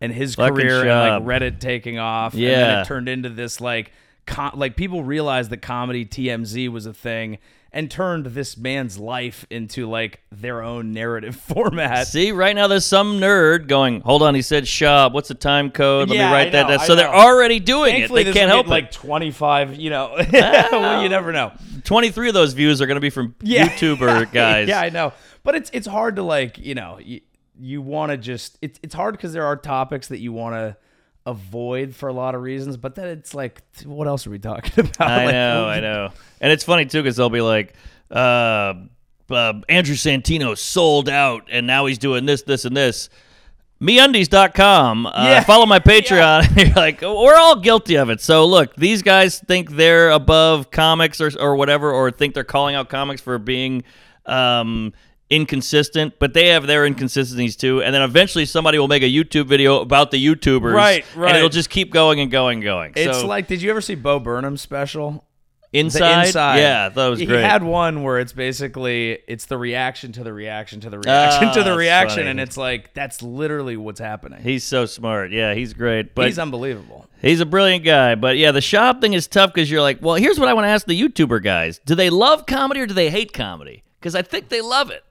and 0.01 0.13
his 0.13 0.37
Fucking 0.37 0.55
career 0.57 0.89
and 0.89 1.27
like 1.27 1.43
Reddit 1.43 1.61
taking 1.61 1.99
off. 1.99 2.33
And 2.33 2.43
then 2.43 2.51
Yeah. 2.51 2.81
it 2.83 2.87
turned 2.87 3.09
into 3.09 3.29
this 3.29 3.61
like 3.61 3.93
com- 4.25 4.59
like 4.59 4.77
people 4.77 5.05
realized 5.05 5.51
that 5.51 5.63
comedy 5.63 6.07
TMZ 6.07 6.69
was 6.71 6.87
a 6.87 6.95
thing 6.95 7.39
and 7.77 7.91
turned 7.91 8.27
this 8.27 8.57
man's 8.57 8.99
life 8.99 9.47
into 9.51 9.87
like 9.89 10.21
their 10.33 10.63
own 10.63 10.93
narrative 10.93 11.37
format. 11.55 12.07
See, 12.09 12.33
right 12.33 12.57
now 12.57 12.67
there's 12.67 12.85
some 12.87 13.21
nerd 13.21 13.69
going, 13.69 14.01
"Hold 14.01 14.23
on, 14.23 14.35
he 14.35 14.43
said 14.43 14.65
Schaub. 14.65 15.13
What's 15.13 15.29
the 15.29 15.35
time 15.35 15.71
code? 15.71 16.09
Let 16.09 16.17
Yeah, 16.17 16.29
me 16.29 16.33
write 16.33 16.49
I 16.49 16.51
that 16.51 16.69
down." 16.69 16.79
So 16.81 16.95
they're 16.97 17.15
already 17.15 17.61
doing 17.61 17.95
it. 18.03 18.11
They 18.13 18.25
can't 18.25 18.49
help 18.51 18.67
get, 18.67 18.71
like 18.71 18.91
25, 18.91 19.77
you 19.77 19.91
know. 19.91 20.17
well, 20.33 21.03
you 21.03 21.09
never 21.09 21.33
know. 21.33 21.53
23 21.85 22.29
of 22.29 22.35
those 22.35 22.55
views 22.55 22.81
are 22.83 22.87
going 22.87 22.97
to 22.97 23.01
be 23.01 23.11
from 23.11 23.35
Yeah. 23.43 23.69
YouTuber 23.69 24.33
guys. 24.33 24.69
yeah, 24.69 24.81
I 24.81 24.89
know. 24.89 25.13
But 25.45 25.55
it's 25.55 25.71
it's 25.73 25.87
hard 25.87 26.17
to 26.17 26.23
like, 26.23 26.59
you 26.59 26.75
know, 26.75 26.99
y- 27.07 27.21
you 27.61 27.81
want 27.83 28.11
to 28.11 28.17
just 28.19 28.59
it's 28.63 28.81
it's 28.83 28.95
hard 28.95 29.15
because 29.17 29.33
there 29.33 29.45
are 29.47 29.57
topics 29.57 30.09
that 30.09 30.19
you 30.19 30.33
want 30.33 30.55
to 30.57 30.77
avoid 31.27 31.95
for 31.95 32.09
a 32.09 32.13
lot 32.13 32.35
of 32.35 32.41
reasons, 32.43 32.77
but 32.77 32.95
then 32.95 33.09
it's 33.09 33.35
like, 33.35 33.63
what 33.85 34.07
else 34.07 34.27
are 34.27 34.31
we 34.31 34.39
talking 34.39 34.73
about? 34.87 35.11
I 35.11 35.25
Like, 35.27 35.33
know, 35.35 35.67
I 35.67 35.81
know. 35.81 36.11
And 36.41 36.53
it's 36.53 36.65
funny 36.65 36.87
too 36.87 37.03
because 37.03 37.17
they'll 37.17 37.29
be 37.29 37.41
like, 37.43 37.75
uh, 38.11 38.75
uh, 39.29 39.53
Andrew 39.69 39.97
Santino 39.97 40.57
sold 40.57 41.09
out, 41.09 41.49
and 41.51 41.67
now 41.67 41.87
he's 41.87 41.99
doing 41.99 42.25
this, 42.27 42.43
this, 42.43 42.65
and 42.65 42.77
this. 42.77 43.11
MeUndies.com. 43.83 45.07
Uh, 45.07 45.13
Yeah. 45.17 45.45
Follow 45.45 45.67
my 45.67 45.79
Patreon. 45.81 46.57
You're 46.67 46.75
like, 46.75 47.03
we're 47.03 47.37
all 47.37 47.57
guilty 47.61 47.97
of 47.97 48.09
it. 48.11 48.21
So 48.21 48.47
look, 48.47 48.75
these 48.77 49.03
guys 49.03 49.39
think 49.41 49.71
they're 49.73 50.11
above 50.11 50.71
comics 50.71 51.21
or 51.21 51.31
or 51.39 51.57
whatever, 51.57 51.93
or 51.93 52.11
think 52.11 52.35
they're 52.35 52.45
calling 52.45 52.75
out 52.75 52.89
comics 52.89 53.21
for 53.21 53.39
being 53.39 53.85
um, 54.25 54.93
inconsistent, 55.31 56.15
but 56.19 56.35
they 56.35 56.49
have 56.49 56.67
their 56.67 56.85
inconsistencies 56.85 57.57
too. 57.57 57.83
And 57.83 57.95
then 57.95 58.03
eventually 58.03 58.45
somebody 58.45 58.79
will 58.79 58.89
make 58.89 59.03
a 59.03 59.11
YouTube 59.11 59.47
video 59.47 59.81
about 59.81 60.11
the 60.11 60.25
YouTubers, 60.25 60.73
Right, 60.75 60.75
right. 60.75 61.05
And 61.15 61.21
right. 61.23 61.37
it'll 61.37 61.49
just 61.49 61.71
keep 61.71 61.93
going 61.93 62.21
and 62.21 62.31
going 62.31 62.59
and 62.59 62.65
going. 62.65 62.93
It's 62.97 63.21
so, 63.21 63.27
like, 63.27 63.47
did 63.49 63.63
you 63.63 63.71
ever 63.71 63.81
see 63.81 63.95
Bo 63.95 64.19
Burnham's 64.21 64.61
special? 64.63 65.25
inside, 65.73 66.01
The 66.23 66.27
inside. 66.29 66.59
yeah, 66.59 66.89
that 66.89 67.07
was 67.09 67.19
he 67.19 67.27
great. 67.27 67.39
He 67.39 67.43
had 67.45 67.63
one 67.63 68.03
where 68.03 68.19
it's 68.21 68.33
basically 68.33 69.19
it's 69.27 69.47
the 69.47 69.59
reaction 69.59 70.13
to 70.13 70.23
the 70.25 70.33
reaction 70.33 70.81
to 70.81 70.89
the 70.91 70.99
reaction 70.99 71.49
Ah, 71.49 71.53
to 71.53 71.63
the 71.65 71.77
reaction, 71.77 72.19
funny. 72.21 72.31
and 72.31 72.41
it's 72.41 72.57
like 72.57 72.95
that's 72.95 73.21
literally 73.21 73.77
what's 73.77 74.01
happening. 74.01 74.41
He's 74.43 74.65
so 74.65 74.87
smart. 74.87 75.33
Yeah, 75.33 75.55
he's 75.55 75.75
great. 75.75 76.15
But 76.15 76.27
He's 76.27 76.39
unbelievable. 76.39 77.07
He's 77.21 77.41
a 77.41 77.47
brilliant 77.47 77.85
guy, 77.85 78.15
but 78.15 78.39
yeah, 78.39 78.53
the 78.53 78.61
Schaub 78.61 79.01
thing 79.01 79.13
is 79.13 79.27
tough 79.27 79.53
because 79.53 79.71
you're 79.71 79.83
like, 79.83 80.01
well, 80.01 80.15
here's 80.15 80.39
what 80.39 80.49
I 80.49 80.55
want 80.55 80.65
to 80.67 80.69
ask 80.71 80.87
the 80.87 80.99
YouTuber 80.99 81.43
guys: 81.43 81.81
Do 81.85 81.95
they 81.95 82.11
love 82.11 82.47
comedy 82.47 82.81
or 82.81 82.87
do 82.87 82.95
they 82.95 83.11
hate 83.11 83.33
comedy? 83.35 83.83
Because 84.01 84.15
I 84.15 84.23
think 84.23 84.49
they 84.49 84.61
love 84.63 84.91
it. 84.91 85.05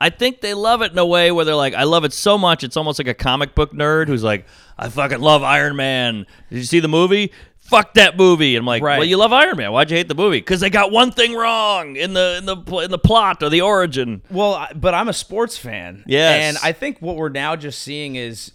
I 0.00 0.10
think 0.10 0.40
they 0.42 0.52
love 0.54 0.82
it 0.82 0.92
in 0.92 0.98
a 0.98 1.06
way 1.06 1.30
where 1.32 1.44
they're 1.44 1.54
like, 1.54 1.72
I 1.74 1.84
love 1.84 2.04
it 2.04 2.12
so 2.12 2.36
much, 2.36 2.62
it's 2.64 2.76
almost 2.76 2.98
like 2.98 3.08
a 3.08 3.14
comic 3.14 3.54
book 3.54 3.72
nerd 3.72 4.08
who's 4.08 4.22
like, 4.22 4.46
I 4.76 4.88
fucking 4.90 5.20
love 5.20 5.42
Iron 5.42 5.74
Man. 5.76 6.26
Did 6.50 6.58
you 6.58 6.64
see 6.64 6.80
the 6.80 6.88
movie? 6.88 7.32
Fuck 7.58 7.94
that 7.94 8.16
movie. 8.16 8.54
And 8.56 8.62
I'm 8.62 8.66
like, 8.66 8.82
Right. 8.82 8.98
well, 8.98 9.06
you 9.08 9.16
love 9.16 9.32
Iron 9.32 9.56
Man. 9.56 9.72
Why'd 9.72 9.90
you 9.90 9.96
hate 9.96 10.06
the 10.08 10.14
movie? 10.14 10.38
Because 10.38 10.60
they 10.60 10.70
got 10.70 10.92
one 10.92 11.10
thing 11.12 11.34
wrong 11.34 11.96
in 11.96 12.12
the 12.12 12.36
in 12.38 12.44
the 12.46 12.56
pl- 12.58 12.80
in 12.80 12.90
the 12.90 12.98
plot 12.98 13.42
or 13.42 13.48
the 13.48 13.62
origin. 13.62 14.22
Well, 14.30 14.54
I- 14.54 14.72
but 14.74 14.92
I'm 14.94 15.08
a 15.08 15.12
sports 15.14 15.56
fan. 15.58 16.04
Yes. 16.06 16.42
And 16.42 16.58
I 16.62 16.72
think 16.72 16.98
what 17.00 17.16
we're 17.16 17.28
now 17.30 17.56
just 17.56 17.80
seeing 17.80 18.14
is 18.16 18.52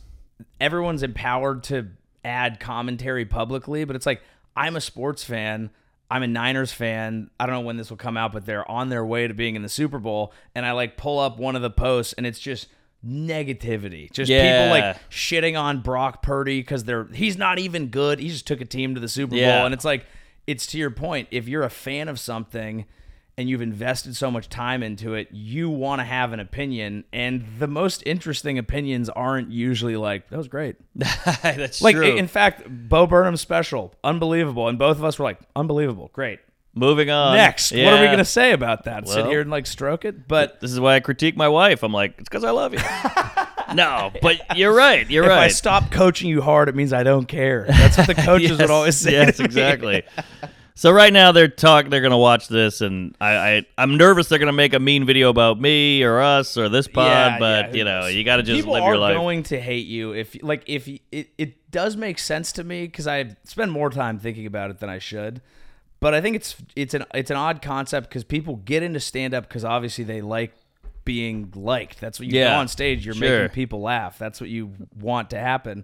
everyone's 0.59 1.03
empowered 1.03 1.63
to 1.63 1.87
add 2.23 2.59
commentary 2.59 3.25
publicly, 3.25 3.83
but 3.83 3.95
it's 3.95 4.05
like 4.05 4.21
I'm 4.55 4.75
a 4.75 4.81
sports 4.81 5.23
fan. 5.23 5.71
I'm 6.11 6.23
a 6.23 6.27
Niners 6.27 6.73
fan. 6.73 7.31
I 7.39 7.45
don't 7.45 7.55
know 7.55 7.61
when 7.61 7.77
this 7.77 7.89
will 7.89 7.97
come 7.97 8.17
out, 8.17 8.33
but 8.33 8.45
they're 8.45 8.69
on 8.69 8.89
their 8.89 9.05
way 9.05 9.27
to 9.27 9.33
being 9.33 9.55
in 9.55 9.61
the 9.61 9.69
Super 9.69 9.97
Bowl. 9.97 10.33
And 10.53 10.65
I 10.65 10.73
like 10.73 10.97
pull 10.97 11.17
up 11.19 11.37
one 11.39 11.55
of 11.55 11.61
the 11.61 11.69
posts 11.69 12.11
and 12.13 12.25
it's 12.27 12.37
just 12.39 12.67
negativity. 13.05 14.11
Just 14.11 14.29
Yeah. 14.29 14.41
people 14.43 14.79
like 14.79 15.09
shitting 15.09 15.59
on 15.59 15.81
Brock 15.81 16.21
Purdy 16.21 16.59
because 16.59 16.83
they're 16.83 17.05
he's 17.13 17.37
not 17.37 17.59
even 17.59 17.87
good. 17.87 18.19
He 18.19 18.29
just 18.29 18.45
took 18.47 18.61
a 18.61 18.65
team 18.65 18.93
to 18.95 19.01
the 19.01 19.07
Super 19.07 19.35
Yeah. 19.35 19.57
Bowl. 19.57 19.65
And 19.65 19.73
it's 19.73 19.85
like 19.85 20.05
it's 20.47 20.65
to 20.67 20.77
your 20.77 20.91
point. 20.91 21.27
If 21.31 21.47
you're 21.47 21.63
a 21.63 21.69
fan 21.69 22.09
of 22.09 22.19
something 22.19 22.85
and 23.37 23.49
you've 23.49 23.61
invested 23.61 24.15
so 24.15 24.29
much 24.29 24.49
time 24.49 24.83
into 24.83 25.13
it, 25.15 25.29
you 25.31 25.69
want 25.69 25.99
to 25.99 26.03
have 26.05 26.33
an 26.33 26.39
opinion. 26.39 27.05
And 27.13 27.45
the 27.59 27.67
most 27.67 28.03
interesting 28.05 28.57
opinions 28.57 29.09
aren't 29.09 29.49
usually 29.51 29.95
like, 29.95 30.29
that 30.29 30.37
was 30.37 30.47
great. 30.47 30.75
That's 30.95 31.81
Like, 31.81 31.95
true. 31.95 32.15
in 32.17 32.27
fact, 32.27 32.63
Bo 32.69 33.07
Burnham's 33.07 33.41
special, 33.41 33.93
unbelievable. 34.03 34.67
And 34.67 34.77
both 34.77 34.97
of 34.97 35.03
us 35.03 35.17
were 35.17 35.23
like, 35.23 35.39
unbelievable, 35.55 36.09
great. 36.13 36.39
Moving 36.73 37.09
on. 37.09 37.35
Next, 37.35 37.71
what 37.73 37.81
are 37.81 37.99
we 37.99 38.05
going 38.07 38.17
to 38.19 38.25
say 38.25 38.53
about 38.53 38.85
that? 38.85 39.07
Sit 39.07 39.17
Well- 39.23 39.29
here 39.29 39.41
and 39.41 39.49
like 39.51 39.65
stroke 39.65 40.05
it? 40.05 40.27
But 40.27 40.59
This 40.61 40.71
is 40.71 40.79
why 40.79 40.95
I 40.95 40.99
critique 41.01 41.35
my 41.35 41.47
wife. 41.49 41.83
I'm 41.83 41.91
like, 41.91 42.15
it's 42.17 42.29
because 42.29 42.43
I 42.45 42.51
love 42.51 42.73
you. 42.73 42.79
no, 43.75 44.11
but 44.21 44.57
you're 44.57 44.73
right. 44.73 45.09
You're 45.09 45.25
if 45.25 45.29
right. 45.29 45.37
If 45.37 45.43
I 45.43 45.47
stop 45.49 45.91
coaching 45.91 46.29
you 46.29 46.41
hard, 46.41 46.69
it 46.69 46.75
means 46.75 46.93
I 46.93 47.03
don't 47.03 47.25
care. 47.27 47.65
That's 47.67 47.97
what 47.97 48.07
the 48.07 48.15
coaches 48.25 48.51
yes, 48.51 48.59
would 48.59 48.69
always 48.71 48.95
say. 48.97 49.11
Yes, 49.13 49.39
exactly. 49.41 50.03
So 50.75 50.91
right 50.91 51.11
now 51.11 51.31
they're 51.31 51.47
talking. 51.47 51.89
They're 51.91 52.01
gonna 52.01 52.17
watch 52.17 52.47
this, 52.47 52.81
and 52.81 53.15
I, 53.19 53.35
I 53.35 53.65
I'm 53.77 53.97
nervous 53.97 54.29
they're 54.29 54.39
gonna 54.39 54.51
make 54.51 54.73
a 54.73 54.79
mean 54.79 55.05
video 55.05 55.29
about 55.29 55.59
me 55.59 56.01
or 56.03 56.21
us 56.21 56.57
or 56.57 56.69
this 56.69 56.87
pod. 56.87 57.05
Yeah, 57.07 57.39
but 57.39 57.69
yeah, 57.71 57.77
you 57.77 57.83
know, 57.83 58.07
you 58.07 58.23
got 58.23 58.37
to 58.37 58.43
just 58.43 58.57
People 58.57 58.73
live 58.73 58.83
are 58.83 58.89
your 58.93 58.97
life. 58.97 59.15
going 59.15 59.43
to 59.43 59.59
hate 59.59 59.85
you 59.87 60.13
if 60.13 60.41
like 60.41 60.63
if 60.67 60.87
it 60.87 61.29
it 61.37 61.71
does 61.71 61.95
make 61.97 62.19
sense 62.19 62.51
to 62.53 62.63
me 62.63 62.85
because 62.85 63.07
I 63.07 63.35
spend 63.43 63.71
more 63.71 63.89
time 63.89 64.17
thinking 64.17 64.45
about 64.45 64.71
it 64.71 64.79
than 64.79 64.89
I 64.89 64.99
should. 64.99 65.41
But 65.99 66.15
I 66.15 66.21
think 66.21 66.35
it's 66.35 66.55
it's 66.75 66.93
an 66.93 67.05
it's 67.13 67.29
an 67.29 67.37
odd 67.37 67.61
concept 67.61 68.09
because 68.09 68.23
people 68.23 68.55
get 68.55 68.81
into 68.81 68.99
stand 68.99 69.33
up 69.33 69.47
because 69.47 69.63
obviously 69.63 70.03
they 70.03 70.21
like 70.21 70.53
being 71.03 71.51
liked. 71.55 71.99
That's 71.99 72.19
what 72.19 72.27
you 72.27 72.39
Yeah, 72.39 72.53
go 72.53 72.59
on 72.59 72.67
stage. 72.67 73.05
You're 73.05 73.15
sure. 73.15 73.39
making 73.43 73.53
people 73.55 73.81
laugh. 73.81 74.17
That's 74.19 74.39
what 74.39 74.49
you 74.49 74.71
want 74.99 75.31
to 75.31 75.39
happen. 75.39 75.83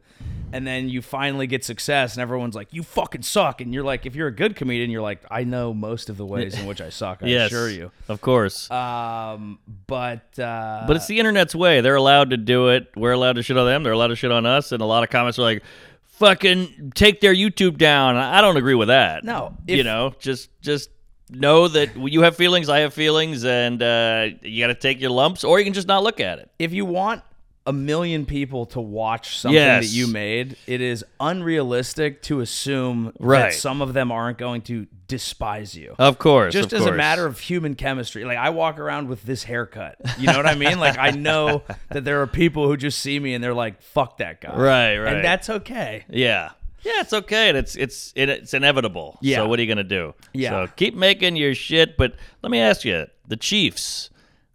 And 0.53 0.65
then 0.65 0.87
you 0.89 1.01
finally 1.01 1.47
get 1.47 1.65
success, 1.65 2.13
and 2.15 2.21
everyone's 2.21 2.55
like, 2.55 2.73
"You 2.73 2.83
fucking 2.83 3.23
suck." 3.23 3.59
And 3.59 3.73
you're 3.73 3.83
like, 3.83 4.05
if 4.05 4.15
you're 4.15 4.27
a 4.27 4.31
good 4.35 4.55
comedian, 4.55 4.89
you're 4.89 5.01
like, 5.01 5.21
"I 5.29 5.43
know 5.43 5.73
most 5.73 6.09
of 6.09 6.17
the 6.17 6.25
ways 6.25 6.57
in 6.57 6.65
which 6.65 6.79
I 6.81 6.89
suck." 6.89 7.21
I 7.21 7.27
yes, 7.27 7.47
assure 7.47 7.69
you. 7.69 7.91
of 8.07 8.21
course. 8.21 8.69
Um, 8.71 9.59
but 9.87 10.39
uh, 10.39 10.85
but 10.87 10.95
it's 10.95 11.07
the 11.07 11.19
internet's 11.19 11.53
way. 11.55 11.81
They're 11.81 11.95
allowed 11.95 12.29
to 12.29 12.37
do 12.37 12.69
it. 12.69 12.87
We're 12.95 13.11
allowed 13.11 13.33
to 13.33 13.43
shit 13.43 13.57
on 13.57 13.65
them. 13.65 13.83
They're 13.83 13.93
allowed 13.93 14.07
to 14.07 14.15
shit 14.15 14.31
on 14.31 14.45
us. 14.45 14.71
And 14.71 14.81
a 14.81 14.85
lot 14.85 15.03
of 15.03 15.09
comments 15.09 15.37
are 15.37 15.41
like, 15.41 15.63
"Fucking 16.11 16.93
take 16.95 17.19
their 17.21 17.33
YouTube 17.33 17.77
down." 17.77 18.15
I 18.15 18.39
don't 18.41 18.57
agree 18.57 18.75
with 18.75 18.87
that. 18.87 19.23
No, 19.23 19.57
you 19.67 19.83
know, 19.83 20.13
just 20.19 20.49
just 20.61 20.89
know 21.29 21.67
that 21.67 21.95
you 21.97 22.21
have 22.21 22.35
feelings. 22.35 22.69
I 22.69 22.79
have 22.79 22.93
feelings, 22.93 23.43
and 23.45 23.81
uh, 23.83 24.27
you 24.41 24.63
got 24.63 24.67
to 24.67 24.75
take 24.75 24.99
your 25.01 25.11
lumps, 25.11 25.43
or 25.43 25.59
you 25.59 25.65
can 25.65 25.73
just 25.73 25.87
not 25.87 26.03
look 26.03 26.19
at 26.19 26.39
it. 26.39 26.49
if 26.59 26.73
you 26.73 26.85
want 26.85 27.21
a 27.65 27.73
million 27.73 28.25
people 28.25 28.65
to 28.65 28.79
watch 28.79 29.37
something 29.39 29.53
Yes. 29.55 29.83
that 29.83 29.93
you 29.93 30.07
made, 30.07 30.55
it 30.67 30.79
is 30.79 31.03
unrealistic 31.19 32.21
to 32.23 32.39
assume 32.39 33.11
Right. 33.19 33.39
that 33.51 33.53
some 33.55 33.81
of 33.81 33.93
them 33.93 34.09
aren't 34.09 34.37
going 34.37 34.61
to 34.63 34.87
despise 35.09 35.75
you. 35.75 35.93
Of 35.99 36.17
course, 36.17 36.53
Just 36.53 36.71
of 36.73 36.79
as 36.81 36.85
a 36.85 36.91
matter 36.93 37.25
of 37.25 37.39
human 37.39 37.75
chemistry. 37.75 38.23
Like 38.25 38.37
I 38.37 38.51
walk 38.51 38.79
around 38.79 39.09
with 39.09 39.23
this 39.23 39.43
haircut. 39.43 39.97
You 40.17 40.27
know 40.27 40.37
what 40.37 40.45
I 40.45 40.55
mean? 40.55 40.79
Like 40.79 40.97
I 40.97 41.11
know 41.11 41.63
that 41.91 42.03
there 42.05 42.21
are 42.21 42.27
people 42.27 42.67
who 42.67 42.77
just 42.77 42.99
see 42.99 43.19
me 43.19 43.33
and 43.33 43.43
they're 43.43 43.53
like, 43.53 43.81
fuck 43.81 44.17
that 44.19 44.41
guy. 44.41 44.55
Right, 44.55 44.97
right. 44.97 45.15
And 45.15 45.23
that's 45.25 45.49
okay. 45.49 46.05
Yeah. 46.09 46.51
Yeah, 46.83 47.01
it's 47.01 47.13
okay. 47.13 47.49
and 47.49 47.57
It's 47.57 47.75
it's 47.75 48.13
it, 48.15 48.29
it's 48.29 48.53
inevitable. 48.53 49.17
Yeah. 49.21 49.37
So 49.37 49.47
what 49.49 49.59
are 49.59 49.61
you 49.61 49.67
gonna 49.67 49.83
do? 49.83 50.13
Yeah. 50.33 50.49
So 50.67 50.71
keep 50.75 50.95
making 50.95 51.35
your 51.35 51.55
shit. 51.55 51.97
But 51.97 52.15
let 52.43 52.51
me 52.51 52.59
ask 52.59 52.85
you: 52.85 53.07
the 53.27 53.37
Chiefs 53.37 54.09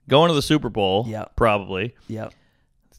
going 0.09 0.29
to 0.29 0.35
the 0.35 0.43
Super 0.43 0.69
Bowl? 0.69 1.05
Yeah. 1.09 1.27
Probably. 1.37 1.95
Yeah. 2.09 2.29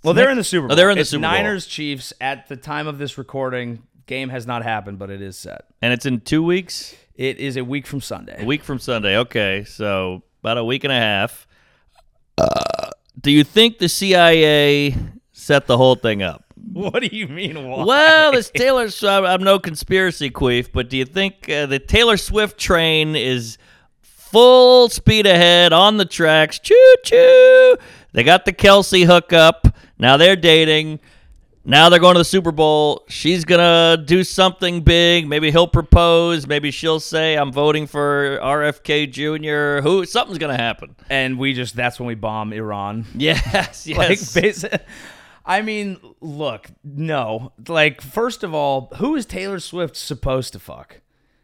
Well, 0.03 0.13
they're 0.13 0.29
in 0.29 0.37
the 0.37 0.43
Super 0.43 0.67
Bowl. 0.67 0.73
Oh, 0.73 0.75
they're 0.75 0.89
in 0.89 0.97
the 0.97 1.01
It's 1.01 1.09
Super 1.11 1.21
Bowl. 1.21 1.31
Niners 1.31 1.65
Chiefs 1.65 2.11
at 2.19 2.49
the 2.49 2.57
time 2.57 2.87
of 2.87 2.97
this 2.97 3.17
recording. 3.17 3.83
Game 4.05 4.27
has 4.29 4.45
not 4.45 4.63
happened, 4.63 4.99
but 4.99 5.09
it 5.09 5.21
is 5.21 5.37
set. 5.37 5.63
And 5.81 5.93
it's 5.93 6.05
in 6.05 6.19
two 6.19 6.43
weeks. 6.43 6.93
It 7.15 7.37
is 7.37 7.55
a 7.55 7.63
week 7.63 7.87
from 7.87 8.01
Sunday. 8.01 8.43
A 8.43 8.45
week 8.45 8.63
from 8.63 8.79
Sunday. 8.79 9.17
Okay, 9.17 9.63
so 9.63 10.23
about 10.41 10.57
a 10.57 10.63
week 10.65 10.83
and 10.83 10.91
a 10.91 10.97
half. 10.99 11.47
Uh, 12.37 12.89
do 13.21 13.31
you 13.31 13.45
think 13.45 13.77
the 13.77 13.87
CIA 13.87 14.93
set 15.31 15.67
the 15.67 15.77
whole 15.77 15.95
thing 15.95 16.21
up? 16.21 16.42
What 16.73 17.01
do 17.03 17.09
you 17.11 17.27
mean? 17.27 17.67
Why? 17.67 17.83
Well, 17.83 18.31
this 18.31 18.49
Taylor. 18.49 18.87
I'm, 19.03 19.25
I'm 19.25 19.43
no 19.43 19.59
conspiracy 19.59 20.31
queef, 20.31 20.71
but 20.71 20.89
do 20.89 20.97
you 20.97 21.05
think 21.05 21.49
uh, 21.49 21.65
the 21.65 21.77
Taylor 21.77 22.17
Swift 22.17 22.57
train 22.57 23.15
is 23.15 23.57
full 24.01 24.89
speed 24.89 25.25
ahead 25.27 25.73
on 25.73 25.97
the 25.97 26.05
tracks? 26.05 26.59
Choo 26.59 26.95
choo! 27.03 27.77
They 28.13 28.23
got 28.23 28.45
the 28.45 28.53
Kelce 28.53 29.05
hookup. 29.05 29.75
Now 29.99 30.17
they're 30.17 30.35
dating. 30.35 30.99
Now 31.65 31.87
they're 31.89 31.99
going 31.99 32.15
to 32.15 32.19
the 32.19 32.25
Super 32.25 32.51
Bowl. 32.51 33.05
She's 33.07 33.45
gonna 33.45 34.01
do 34.03 34.23
something 34.23 34.81
big. 34.81 35.27
Maybe 35.27 35.49
he'll 35.51 35.67
propose. 35.67 36.45
Maybe 36.45 36.71
she'll 36.71 36.99
say, 36.99 37.35
"I'm 37.35 37.51
voting 37.53 37.87
for 37.87 38.37
RFK 38.41 39.09
Jr." 39.11 39.81
Who? 39.81 40.05
Something's 40.05 40.39
gonna 40.39 40.57
happen. 40.57 40.95
and 41.09 41.37
we 41.37 41.53
just 41.53 41.75
that's 41.75 41.99
when 41.99 42.07
we 42.07 42.15
bomb 42.15 42.51
Iran. 42.51 43.05
Yes, 43.15 43.85
yes. 43.87 43.97
Like, 44.33 44.81
I 45.45 45.61
mean, 45.61 45.97
look, 46.21 46.67
no. 46.83 47.51
Like, 47.67 48.01
first 48.01 48.43
of 48.43 48.53
all, 48.53 48.89
who 48.97 49.15
is 49.15 49.25
Taylor 49.25 49.59
Swift 49.59 49.95
supposed 49.95 50.53
to 50.53 50.59
fuck? 50.59 51.01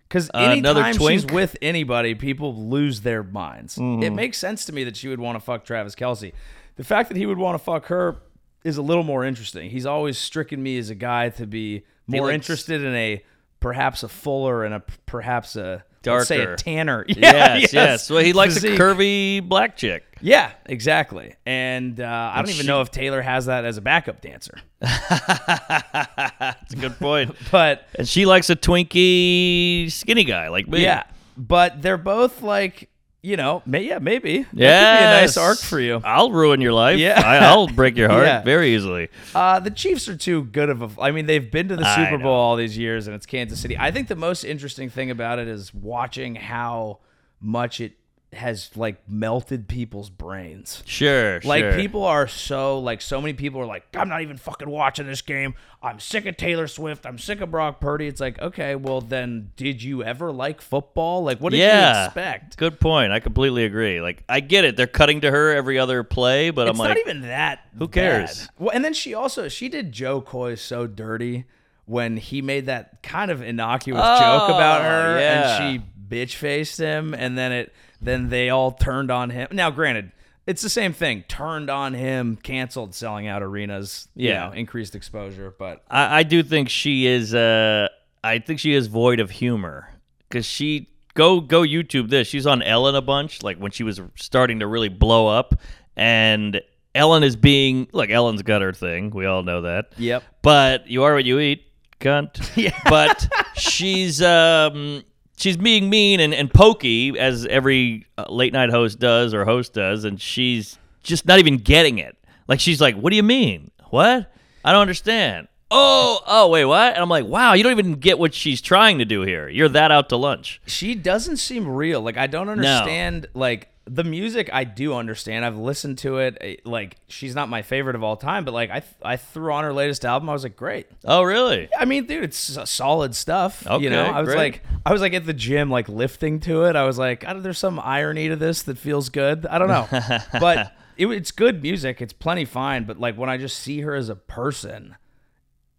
Because 0.07 0.29
Uh, 0.33 0.39
anytime 0.39 0.93
she's 0.93 1.25
with 1.25 1.57
anybody, 1.61 2.15
people 2.15 2.55
lose 2.55 3.01
their 3.01 3.23
minds. 3.23 3.75
Mm-hmm. 3.77 4.03
It 4.03 4.11
makes 4.13 4.37
sense 4.37 4.65
to 4.65 4.73
me 4.73 4.83
that 4.85 4.95
she 4.97 5.07
would 5.09 5.19
want 5.19 5.35
to 5.35 5.39
fuck 5.39 5.65
Travis 5.65 5.95
Kelce. 5.95 6.31
The 6.77 6.83
fact 6.83 7.09
that 7.09 7.17
he 7.17 7.25
would 7.25 7.37
want 7.37 7.57
to 7.57 7.63
fuck 7.63 7.87
her 7.87 8.21
is 8.63 8.77
a 8.77 8.81
little 8.81 9.03
more 9.03 9.23
interesting. 9.25 9.69
He's 9.69 9.85
always 9.85 10.17
stricken 10.17 10.63
me 10.63 10.77
as 10.77 10.89
a 10.89 10.95
guy 10.95 11.29
to 11.29 11.45
be 11.45 11.83
more 12.07 12.27
likes- 12.27 12.35
interested 12.35 12.83
in 12.83 12.95
a 12.95 13.23
perhaps 13.59 14.01
a 14.03 14.07
fuller 14.07 14.63
and 14.63 14.73
a 14.73 14.83
perhaps 15.05 15.55
a 15.57 15.83
let's 16.17 16.27
say 16.27 16.41
a 16.41 16.55
tanner. 16.55 17.05
Yeah, 17.07 17.55
yes, 17.57 17.73
yes. 17.73 18.09
Well, 18.09 18.23
he 18.23 18.33
likes 18.33 18.55
Physique. 18.55 18.79
a 18.79 18.81
curvy 18.81 19.47
black 19.47 19.77
chick. 19.77 20.03
Yeah, 20.21 20.51
exactly. 20.65 21.35
And 21.45 21.99
uh, 22.01 22.31
I 22.33 22.41
don't 22.41 22.51
even 22.51 22.65
know 22.65 22.81
if 22.81 22.91
Taylor 22.91 23.21
has 23.21 23.45
that 23.45 23.63
as 23.65 23.77
a 23.77 23.81
backup 23.81 24.19
dancer. 24.21 24.59
That's 24.79 26.73
a 26.73 26.77
good 26.77 26.97
point. 26.99 27.35
But 27.51 27.87
And 27.95 28.07
she 28.07 28.25
likes 28.25 28.49
a 28.49 28.55
twinky, 28.55 29.91
skinny 29.91 30.23
guy 30.23 30.49
like 30.49 30.67
me. 30.67 30.81
yeah, 30.83 31.03
but 31.37 31.81
they're 31.81 31.97
both 31.97 32.41
like 32.41 32.88
you 33.21 33.35
know, 33.35 33.61
may, 33.65 33.83
yeah, 33.83 33.99
maybe. 33.99 34.45
Could 34.45 34.55
be 34.57 34.63
a 34.65 34.69
nice 34.69 35.35
arc 35.35 35.57
for 35.59 35.79
you. 35.79 35.99
I'll 36.05 36.31
ruin 36.31 36.61
your 36.61 36.71
life. 36.73 36.97
Yeah. 36.99 37.21
I, 37.23 37.37
I'll 37.39 37.67
break 37.67 37.97
your 37.97 38.07
heart 38.09 38.23
Yeah. 38.25 38.41
very 38.43 38.73
easily. 38.75 39.09
Uh, 39.35 39.59
the 39.59 39.71
Chiefs 39.71 40.07
are 40.07 40.15
too 40.15 40.43
good 40.45 40.69
of 40.69 40.81
a. 40.97 41.01
I 41.01 41.11
mean, 41.11 41.25
they've 41.25 41.51
been 41.51 41.67
to 41.67 41.75
the 41.75 41.95
Super. 41.95 42.17
Bowl 42.17 42.31
all 42.33 42.55
these 42.55 42.77
years, 42.77 43.07
and 43.07 43.15
it's 43.15 43.25
Kansas 43.25 43.59
City. 43.59 43.77
I 43.77 43.91
think 43.91 44.07
the 44.07 44.15
most 44.15 44.43
interesting 44.45 44.89
thing 44.89 45.11
about 45.11 45.37
it 45.39 45.47
is 45.49 45.73
watching 45.73 46.35
how 46.35 46.99
much 47.41 47.81
it 47.81 47.93
has 48.31 48.69
like 48.77 48.97
melted 49.09 49.67
people's 49.67 50.09
brains. 50.11 50.83
Sure, 50.85 51.39
Like 51.43 51.61
sure. 51.63 51.75
people 51.75 52.03
are 52.03 52.27
so 52.27 52.77
like 52.77 53.01
so 53.01 53.19
many 53.19 53.33
people 53.33 53.59
are 53.59 53.65
like 53.65 53.83
I'm 53.95 54.07
not 54.07 54.21
even 54.21 54.37
fucking 54.37 54.69
watching 54.69 55.07
this 55.07 55.23
game. 55.23 55.55
I'm 55.81 55.99
sick 55.99 56.25
of 56.27 56.37
Taylor 56.37 56.67
Swift. 56.67 57.07
I'm 57.07 57.17
sick 57.17 57.41
of 57.41 57.49
Brock 57.49 57.79
Purdy. 57.81 58.05
It's 58.07 58.21
like 58.21 58.39
okay, 58.39 58.75
well 58.75 59.01
then 59.01 59.51
did 59.55 59.81
you 59.81 60.03
ever 60.03 60.31
like 60.31 60.61
football? 60.61 61.23
Like 61.23 61.39
what 61.39 61.51
did 61.51 61.57
yeah. 61.59 62.01
you 62.01 62.05
expect? 62.05 62.57
Good 62.57 62.79
point. 62.79 63.11
I 63.11 63.19
completely 63.19 63.65
agree. 63.65 63.99
Like 63.99 64.23
I 64.29 64.41
get 64.41 64.63
it. 64.63 64.77
They're 64.77 64.85
cutting 64.85 65.21
to 65.21 65.31
her 65.31 65.51
every 65.55 65.79
other 65.79 66.03
play, 66.03 66.51
but 66.51 66.67
It's 66.67 66.77
I'm 66.77 66.85
like, 66.85 66.97
It's 66.97 67.05
not 67.07 67.09
even 67.15 67.27
that. 67.29 67.65
who 67.79 67.87
cares? 67.87 68.41
bad. 68.41 68.49
Well, 68.59 68.69
and 68.75 68.85
then 68.85 68.93
she 68.93 69.15
also 69.15 69.47
she 69.47 69.69
did 69.69 69.91
Jo 69.91 70.21
Koy 70.21 70.53
so 70.53 70.85
dirty 70.85 71.45
when 71.85 72.17
he 72.17 72.43
made 72.43 72.67
that 72.67 73.01
kind 73.01 73.31
of 73.31 73.41
innocuous 73.41 74.01
Oh, 74.03 74.19
joke 74.19 74.49
about 74.55 74.81
oh, 74.81 74.83
her, 74.83 75.19
yeah. 75.19 75.57
and 75.63 75.81
she 75.81 75.85
bitch 76.07 76.35
faced 76.35 76.77
him, 76.77 77.15
and 77.15 77.35
then 77.35 77.51
it 77.51 77.73
then 78.01 78.29
they 78.29 78.49
all 78.49 78.71
turned 78.71 79.11
on 79.11 79.29
him. 79.29 79.47
Now, 79.51 79.69
granted. 79.71 80.11
It's 80.47 80.63
the 80.63 80.69
same 80.69 80.93
thing. 80.93 81.25
Turned 81.27 81.69
on 81.69 81.93
him, 81.93 82.35
canceled 82.35 82.95
selling 82.95 83.27
out 83.27 83.43
arenas. 83.43 84.07
you 84.15 84.29
Yeah. 84.29 84.47
know, 84.47 84.51
increased 84.53 84.95
exposure. 84.95 85.53
But 85.59 85.83
I, 85.91 86.19
I 86.19 86.23
do 86.23 86.41
think 86.41 86.69
she 86.69 87.05
is. 87.05 87.35
Uh, 87.35 87.89
I 88.23 88.39
think 88.39 88.59
she 88.59 88.73
is 88.73 88.87
void 88.87 89.19
of 89.19 89.29
humor 89.29 89.91
because 90.27 90.47
she 90.47 90.89
go 91.13 91.39
go 91.39 91.61
YouTube 91.61 92.09
this. 92.09 92.27
She's 92.27 92.47
on 92.47 92.63
Ellen 92.63 92.95
a 92.95 93.01
bunch, 93.01 93.43
like 93.43 93.57
when 93.57 93.69
she 93.71 93.83
was 93.83 94.01
starting 94.15 94.59
to 94.61 94.65
really 94.67 94.89
blow 94.89 95.27
up, 95.27 95.53
and 95.95 96.59
Ellen 96.95 97.21
is 97.21 97.35
being 97.35 97.87
like 97.91 98.09
Ellen's 98.09 98.41
got 98.41 98.63
her 98.63 98.73
thing. 98.73 99.11
We 99.11 99.27
all 99.27 99.43
know 99.43 99.61
that. 99.61 99.93
Yep. 99.97 100.23
But 100.41 100.87
you 100.89 101.03
are 101.03 101.13
what 101.13 101.25
you 101.25 101.37
eat, 101.39 101.63
cunt. 101.99 102.39
Yeah. 102.57 102.75
But 102.89 103.31
she's 103.55 104.19
um 104.23 105.03
she's 105.39 105.57
being 105.57 105.89
mean 105.89 106.19
and, 106.19 106.33
and 106.33 106.53
pokey 106.53 107.17
as 107.17 107.45
every 107.45 108.05
uh, 108.17 108.25
late 108.29 108.53
night 108.53 108.69
host 108.69 108.99
does 108.99 109.33
or 109.33 109.45
host 109.45 109.73
does, 109.73 110.03
and 110.03 110.21
she's 110.21 110.77
just 111.03 111.25
not 111.25 111.39
even 111.39 111.57
getting 111.57 111.97
it. 111.97 112.17
Like 112.47 112.59
she's 112.59 112.81
like, 112.81 112.95
"What 112.95 113.11
do 113.11 113.15
you 113.15 113.23
mean? 113.23 113.71
What? 113.89 114.31
I 114.63 114.71
don't 114.71 114.81
understand." 114.81 115.47
Oh, 115.71 116.19
oh, 116.25 116.49
wait, 116.49 116.65
what? 116.65 116.93
And 116.93 116.97
I'm 116.97 117.09
like, 117.09 117.25
wow, 117.25 117.53
you 117.53 117.61
don't 117.61 117.73
even 117.73 117.95
get 117.99 118.17
what 118.17 118.33
she's 118.33 118.59
trying 118.59 118.97
to 118.97 119.05
do 119.05 119.21
here. 119.21 119.47
You're 119.47 119.69
that 119.69 119.91
out 119.91 120.09
to 120.09 120.17
lunch. 120.17 120.59
she 120.65 120.95
doesn't 120.95 121.37
seem 121.37 121.67
real. 121.67 122.01
Like 122.01 122.17
I 122.17 122.25
don't 122.27 122.49
understand. 122.49 123.27
Like 123.35 123.69
the 123.91 124.03
music, 124.03 124.49
I 124.53 124.65
do 124.65 124.93
understand. 124.93 125.43
I've 125.43 125.57
listened 125.57 125.97
to 125.99 126.19
it. 126.19 126.37
eh, 126.41 126.55
Like 126.63 126.97
she's 127.07 127.33
not 127.33 127.49
my 127.49 127.61
favorite 127.63 127.95
of 127.95 128.03
all 128.03 128.15
time, 128.17 128.45
but 128.45 128.53
like 128.53 128.69
I 128.69 128.83
I 129.01 129.17
threw 129.17 129.51
on 129.51 129.63
her 129.63 129.73
latest 129.73 130.05
album. 130.05 130.29
I 130.29 130.33
was 130.33 130.43
like, 130.43 130.55
great. 130.55 130.87
Oh, 131.05 131.23
really? 131.23 131.69
I 131.77 131.85
mean, 131.85 132.05
dude, 132.05 132.23
it's 132.23 132.37
solid 132.69 133.15
stuff. 133.15 133.65
Okay, 133.65 133.83
you 133.83 133.89
know, 133.89 134.03
I 134.05 134.19
was 134.21 134.27
great. 134.29 134.37
like, 134.37 134.63
I 134.85 134.91
was 134.93 135.01
like 135.01 135.13
at 135.13 135.25
the 135.25 135.33
gym, 135.33 135.69
like 135.69 135.89
lifting 135.89 136.39
to 136.41 136.65
it. 136.65 136.75
I 136.75 136.85
was 136.85 136.97
like, 136.97 137.25
I 137.25 137.33
don't, 137.33 137.41
there's 137.43 137.57
some 137.57 137.79
irony 137.79 138.29
to 138.29 138.35
this 138.35 138.61
that 138.63 138.77
feels 138.77 139.09
good. 139.09 139.45
I 139.47 139.57
don't 139.57 139.67
know, 139.69 139.87
but 140.39 140.73
it, 140.95 141.07
it's 141.07 141.31
good 141.31 141.61
music. 141.63 142.01
It's 142.01 142.13
plenty 142.13 142.45
fine. 142.45 142.83
But 142.83 142.99
like 142.99 143.17
when 143.17 143.29
I 143.29 143.37
just 143.37 143.57
see 143.59 143.81
her 143.81 143.95
as 143.95 144.09
a 144.09 144.15
person, 144.15 144.95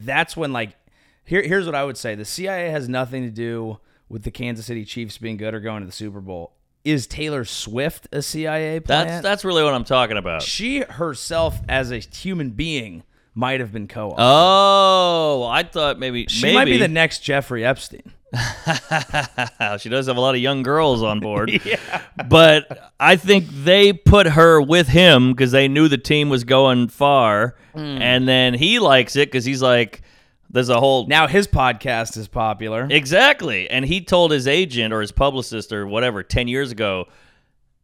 that's 0.00 0.36
when 0.36 0.52
like, 0.52 0.76
here, 1.24 1.42
here's 1.42 1.66
what 1.66 1.74
I 1.74 1.84
would 1.84 1.96
say: 1.96 2.14
the 2.14 2.24
CIA 2.24 2.70
has 2.70 2.88
nothing 2.88 3.22
to 3.22 3.30
do 3.30 3.78
with 4.08 4.24
the 4.24 4.30
Kansas 4.32 4.66
City 4.66 4.84
Chiefs 4.84 5.18
being 5.18 5.36
good 5.36 5.54
or 5.54 5.60
going 5.60 5.80
to 5.82 5.86
the 5.86 5.92
Super 5.92 6.20
Bowl. 6.20 6.54
Is 6.84 7.06
Taylor 7.06 7.44
Swift 7.44 8.08
a 8.12 8.22
CIA 8.22 8.80
plant? 8.80 9.08
That's 9.08 9.22
that's 9.22 9.44
really 9.44 9.62
what 9.62 9.74
I'm 9.74 9.84
talking 9.84 10.16
about. 10.16 10.42
she 10.42 10.80
herself 10.80 11.58
as 11.68 11.90
a 11.90 11.98
human 11.98 12.50
being 12.50 13.02
might 13.34 13.60
have 13.60 13.72
been 13.72 13.86
co-opted. 13.86 14.18
Oh, 14.18 15.48
I 15.50 15.62
thought 15.62 15.98
maybe 15.98 16.26
she 16.28 16.46
maybe 16.46 16.54
might 16.54 16.64
be 16.64 16.78
the 16.78 16.88
next 16.88 17.20
Jeffrey 17.20 17.64
Epstein. 17.64 18.12
she 19.78 19.88
does 19.88 20.06
have 20.06 20.16
a 20.16 20.20
lot 20.20 20.34
of 20.34 20.40
young 20.40 20.62
girls 20.62 21.02
on 21.02 21.20
board. 21.20 21.50
yeah. 21.64 22.02
But 22.28 22.92
I 23.00 23.16
think 23.16 23.46
they 23.48 23.92
put 23.92 24.26
her 24.26 24.60
with 24.60 24.88
him 24.88 25.32
because 25.32 25.50
they 25.50 25.68
knew 25.68 25.88
the 25.88 25.98
team 25.98 26.28
was 26.28 26.44
going 26.44 26.88
far. 26.88 27.56
Hmm. 27.74 28.00
And 28.00 28.28
then 28.28 28.54
he 28.54 28.78
likes 28.78 29.16
it 29.16 29.28
because 29.28 29.44
he's 29.44 29.62
like, 29.62 30.02
there's 30.50 30.68
a 30.68 30.78
whole. 30.80 31.06
Now 31.06 31.26
his 31.26 31.46
podcast 31.46 32.16
is 32.16 32.28
popular. 32.28 32.86
exactly. 32.90 33.68
And 33.70 33.84
he 33.84 34.00
told 34.00 34.30
his 34.32 34.46
agent 34.48 34.92
or 34.92 35.00
his 35.00 35.12
publicist 35.12 35.72
or 35.72 35.86
whatever 35.86 36.22
10 36.22 36.48
years 36.48 36.72
ago. 36.72 37.06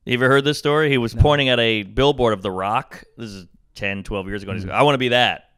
You 0.05 0.15
ever 0.15 0.29
heard 0.29 0.45
this 0.45 0.59
story? 0.59 0.89
He 0.91 0.99
was 0.99 1.15
pointing 1.15 1.49
at 1.49 1.59
a 1.59 1.83
billboard 1.83 2.33
of 2.33 2.43
The 2.43 2.51
Rock. 2.51 3.03
This 3.17 3.31
is 3.31 3.47
10, 3.75 4.03
12 4.05 4.27
years 4.29 4.43
ago. 4.43 4.51
And 4.53 4.59
he's 4.59 4.65
Hmm. 4.65 4.71
like, 4.71 4.79
I 4.79 4.83
want 4.83 4.95
to 4.95 4.99
be 4.99 5.09
that. 5.09 5.51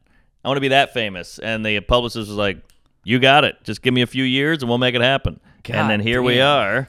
I 0.44 0.49
want 0.49 0.57
to 0.57 0.62
be 0.62 0.68
that 0.68 0.94
famous. 0.94 1.38
And 1.38 1.64
the 1.66 1.81
publicist 1.81 2.29
was 2.29 2.37
like, 2.37 2.59
You 3.05 3.18
got 3.18 3.44
it. 3.44 3.57
Just 3.64 3.83
give 3.83 3.92
me 3.94 4.03
a 4.03 4.07
few 4.07 4.25
years 4.25 4.62
and 4.62 4.68
we'll 4.68 4.79
make 4.79 4.94
it 4.94 5.01
happen. 5.01 5.40
God 5.64 5.77
and 5.77 5.90
then 5.90 6.01
here 6.01 6.23
we 6.23 6.40
are. 6.40 6.88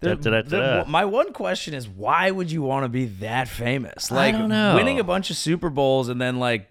The- 0.00 0.14
Da-da-da-da. 0.14 0.84
the- 0.84 0.90
my 0.90 1.04
one 1.04 1.32
question 1.32 1.74
is 1.74 1.88
why 1.88 2.30
would 2.30 2.52
you 2.52 2.62
want 2.62 2.84
to 2.84 2.88
be 2.88 3.06
that 3.20 3.48
famous? 3.48 4.10
Like 4.12 4.34
don't 4.36 4.48
know. 4.48 4.76
winning 4.76 5.00
a 5.00 5.04
bunch 5.04 5.30
of 5.30 5.36
Super 5.36 5.70
Bowls 5.70 6.08
and 6.08 6.20
then 6.20 6.38
like 6.38 6.68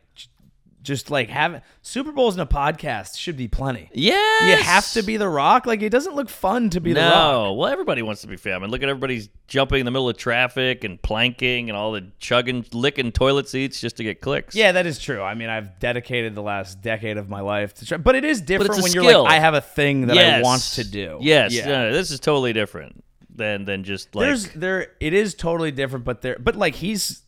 just 0.87 1.11
like 1.11 1.29
having 1.29 1.61
Super 1.81 2.11
Bowls 2.13 2.33
in 2.35 2.39
a 2.39 2.45
podcast 2.47 3.17
should 3.17 3.35
be 3.35 3.47
plenty. 3.49 3.89
Yeah. 3.93 4.47
You 4.49 4.55
have 4.63 4.89
to 4.93 5.03
be 5.03 5.17
the 5.17 5.27
Rock. 5.27 5.65
Like 5.65 5.81
it 5.81 5.89
doesn't 5.89 6.15
look 6.15 6.29
fun 6.29 6.69
to 6.71 6.79
be 6.79 6.93
the 6.93 7.01
Rock. 7.01 7.13
No, 7.13 7.53
well, 7.53 7.69
everybody 7.71 8.01
wants 8.01 8.21
to 8.21 8.27
be 8.27 8.37
famous. 8.37 8.71
Look 8.71 8.81
at 8.81 8.89
everybody's 8.89 9.29
jumping 9.47 9.81
in 9.81 9.85
the 9.85 9.91
middle 9.91 10.07
of 10.09 10.17
traffic 10.17 10.83
and 10.85 10.99
planking 11.01 11.69
and 11.69 11.77
all 11.77 11.91
the 11.91 12.07
chugging, 12.19 12.65
licking 12.71 13.11
toilet 13.11 13.49
seats 13.49 13.81
just 13.81 13.97
to 13.97 14.03
get 14.03 14.21
clicks. 14.21 14.55
Yeah, 14.55 14.71
that 14.71 14.85
is 14.85 14.97
true. 14.97 15.21
I 15.21 15.35
mean, 15.35 15.49
I've 15.49 15.77
dedicated 15.79 16.33
the 16.33 16.41
last 16.41 16.81
decade 16.81 17.17
of 17.17 17.29
my 17.29 17.41
life 17.41 17.73
to 17.75 17.85
try, 17.85 17.97
but 17.97 18.15
it 18.15 18.23
is 18.23 18.41
different 18.41 18.81
when 18.81 18.93
you're 18.93 19.03
like, 19.21 19.31
I 19.31 19.39
have 19.39 19.53
a 19.53 19.61
thing 19.61 20.07
that 20.07 20.17
I 20.17 20.41
want 20.41 20.61
to 20.75 20.83
do. 20.83 21.19
Yes, 21.21 21.53
Yeah. 21.53 21.67
no, 21.67 21.91
this 21.91 22.09
is 22.11 22.19
totally 22.21 22.53
different 22.53 23.03
than 23.35 23.65
than 23.65 23.83
just 23.83 24.15
like. 24.15 24.25
There's 24.25 24.49
there 24.51 24.87
it 24.99 25.13
is 25.13 25.35
totally 25.35 25.71
different, 25.71 26.05
but 26.05 26.21
there 26.21 26.37
but 26.39 26.55
like 26.55 26.75
he's 26.75 27.21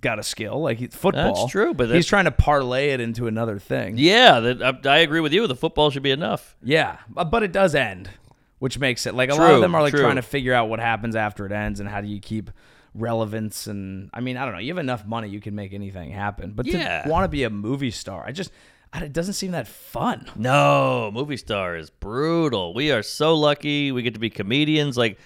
got 0.00 0.18
a 0.18 0.22
skill 0.22 0.60
like 0.60 0.92
football. 0.92 1.34
That's 1.34 1.50
true, 1.52 1.74
but 1.74 1.90
he's 1.90 2.06
trying 2.06 2.24
to 2.26 2.30
parlay 2.30 2.90
it 2.90 3.00
into 3.00 3.26
another 3.26 3.58
thing. 3.58 3.96
yeah, 3.98 4.40
that, 4.40 4.86
I, 4.86 4.90
I 4.94 4.98
agree 4.98 5.20
with 5.20 5.32
you. 5.32 5.46
The 5.46 5.56
football 5.56 5.90
should 5.90 6.02
be 6.02 6.10
enough. 6.10 6.56
Yeah, 6.62 6.98
bu- 7.08 7.24
but 7.24 7.42
it 7.42 7.52
does 7.52 7.74
end, 7.74 8.10
which 8.58 8.78
makes 8.78 9.06
it 9.06 9.14
like 9.14 9.30
a 9.30 9.34
lot 9.34 9.54
of 9.54 9.60
them 9.60 9.74
are 9.74 9.82
like 9.82 9.92
true. 9.92 10.00
trying 10.02 10.16
to 10.16 10.22
figure 10.22 10.54
out 10.54 10.68
what 10.68 10.80
happens 10.80 11.16
after 11.16 11.46
it 11.46 11.52
ends 11.52 11.80
and 11.80 11.88
how 11.88 12.00
do 12.00 12.08
you 12.08 12.20
keep 12.20 12.50
relevance 12.94 13.66
and 13.68 14.10
I 14.12 14.20
mean 14.20 14.36
I 14.36 14.44
don't 14.44 14.52
know. 14.54 14.60
You 14.60 14.68
have 14.68 14.78
enough 14.78 15.06
money, 15.06 15.28
you 15.28 15.40
can 15.40 15.54
make 15.54 15.72
anything 15.72 16.10
happen. 16.10 16.52
But 16.52 16.66
Yeah. 16.66 17.02
to 17.02 17.08
want 17.08 17.24
to 17.24 17.28
be 17.28 17.44
a 17.44 17.50
movie 17.50 17.90
star, 17.92 18.24
I 18.26 18.32
just 18.32 18.50
it 18.94 19.12
doesn't 19.12 19.34
seem 19.34 19.52
that 19.52 19.68
fun. 19.68 20.26
No, 20.34 21.10
movie 21.14 21.36
star 21.36 21.76
is 21.76 21.90
brutal. 21.90 22.74
We 22.74 22.90
are 22.90 23.02
so 23.04 23.36
lucky. 23.36 23.92
We 23.92 24.02
get 24.02 24.14
to 24.14 24.20
be 24.20 24.30
comedians. 24.30 24.96
Like, 24.98 25.16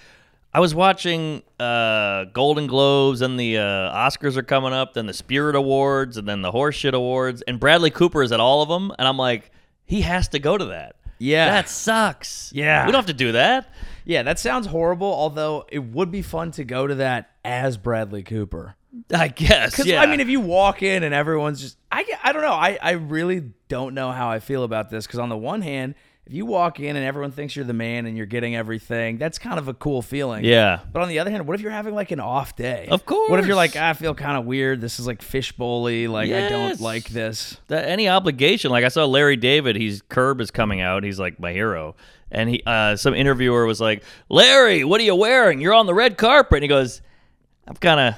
I 0.55 0.59
was 0.59 0.73
watching 0.73 1.43
uh, 1.59 2.23
Golden 2.31 2.65
Globes, 2.65 3.19
and 3.19 3.37
the 3.37 3.57
uh, 3.57 3.61
Oscars 3.61 4.37
are 4.37 4.41
coming 4.41 4.71
up, 4.71 4.93
then 4.93 5.05
the 5.05 5.13
Spirit 5.13 5.53
Awards, 5.53 6.15
and 6.15 6.25
then 6.25 6.41
the 6.41 6.49
Horseshit 6.49 6.93
Awards, 6.93 7.41
and 7.41 7.59
Bradley 7.59 7.89
Cooper 7.91 8.23
is 8.23 8.31
at 8.31 8.39
all 8.39 8.61
of 8.61 8.69
them, 8.69 8.89
and 8.97 9.05
I'm 9.05 9.17
like, 9.17 9.51
he 9.83 9.99
has 9.99 10.29
to 10.29 10.39
go 10.39 10.57
to 10.57 10.63
that. 10.67 10.95
Yeah. 11.19 11.47
that 11.47 11.67
sucks. 11.67 12.53
Yeah. 12.55 12.85
we 12.85 12.93
don't 12.93 12.99
have 12.99 13.07
to 13.07 13.13
do 13.13 13.33
that. 13.33 13.69
Yeah, 14.05 14.23
that 14.23 14.39
sounds 14.39 14.65
horrible. 14.65 15.11
Although 15.13 15.65
it 15.69 15.79
would 15.79 16.09
be 16.09 16.21
fun 16.21 16.51
to 16.51 16.63
go 16.63 16.87
to 16.87 16.95
that 16.95 17.31
as 17.43 17.75
Bradley 17.75 18.23
Cooper. 18.23 18.77
I 19.13 19.27
guess. 19.27 19.85
Yeah. 19.85 20.01
I 20.01 20.05
mean, 20.05 20.21
if 20.21 20.29
you 20.29 20.39
walk 20.39 20.81
in 20.81 21.03
and 21.03 21.13
everyone's 21.13 21.59
just, 21.59 21.77
I, 21.91 22.05
I 22.23 22.31
don't 22.31 22.43
know. 22.43 22.53
I, 22.53 22.77
I 22.81 22.91
really 22.91 23.51
don't 23.67 23.93
know 23.93 24.09
how 24.11 24.29
I 24.29 24.39
feel 24.39 24.63
about 24.63 24.89
this. 24.89 25.05
Because 25.05 25.19
on 25.19 25.27
the 25.27 25.37
one 25.37 25.61
hand, 25.61 25.95
if 26.25 26.33
you 26.33 26.45
walk 26.45 26.79
in 26.79 26.95
and 26.95 27.05
everyone 27.05 27.31
thinks 27.31 27.55
you're 27.55 27.65
the 27.65 27.73
man 27.73 28.07
and 28.07 28.17
you're 28.17 28.25
getting 28.25 28.55
everything, 28.55 29.17
that's 29.19 29.37
kind 29.37 29.59
of 29.59 29.67
a 29.67 29.75
cool 29.75 30.01
feeling. 30.01 30.43
Yeah. 30.43 30.79
But 30.91 31.03
on 31.03 31.07
the 31.09 31.19
other 31.19 31.29
hand, 31.29 31.45
what 31.45 31.53
if 31.53 31.61
you're 31.61 31.71
having 31.71 31.93
like 31.93 32.09
an 32.09 32.19
off 32.19 32.55
day? 32.55 32.87
Of 32.89 33.05
course. 33.05 33.29
What 33.29 33.39
if 33.39 33.45
you're 33.45 33.55
like, 33.55 33.75
"Ah, 33.75 33.89
I 33.89 33.93
feel 33.93 34.15
kind 34.15 34.35
of 34.35 34.45
weird. 34.45 34.81
This 34.81 34.99
is 34.99 35.05
like 35.05 35.21
fishbowly. 35.21 36.07
Like 36.07 36.31
I 36.31 36.49
don't 36.49 36.79
like 36.81 37.09
this. 37.09 37.57
that 37.67 37.85
any 37.87 38.09
obligation. 38.09 38.71
Like 38.71 38.83
I 38.83 38.87
saw 38.87 39.05
Larry 39.05 39.35
David, 39.35 39.75
he's 39.75 40.01
Curb 40.01 40.41
is 40.41 40.49
coming 40.49 40.81
out. 40.81 41.03
He's 41.03 41.19
like 41.19 41.39
my 41.39 41.51
hero. 41.53 41.95
And 42.31 42.49
he 42.49 42.63
uh, 42.65 42.95
some 42.95 43.13
interviewer 43.13 43.65
was 43.67 43.79
like, 43.79 44.03
Larry, 44.27 44.83
what 44.83 44.99
are 44.99 45.03
you 45.03 45.15
wearing? 45.15 45.61
You're 45.61 45.75
on 45.75 45.85
the 45.85 45.93
red 45.93 46.17
carpet. 46.17 46.57
And 46.57 46.63
he 46.63 46.67
goes, 46.67 47.01
I'm 47.67 47.75
kind 47.75 47.99
of, 47.99 48.15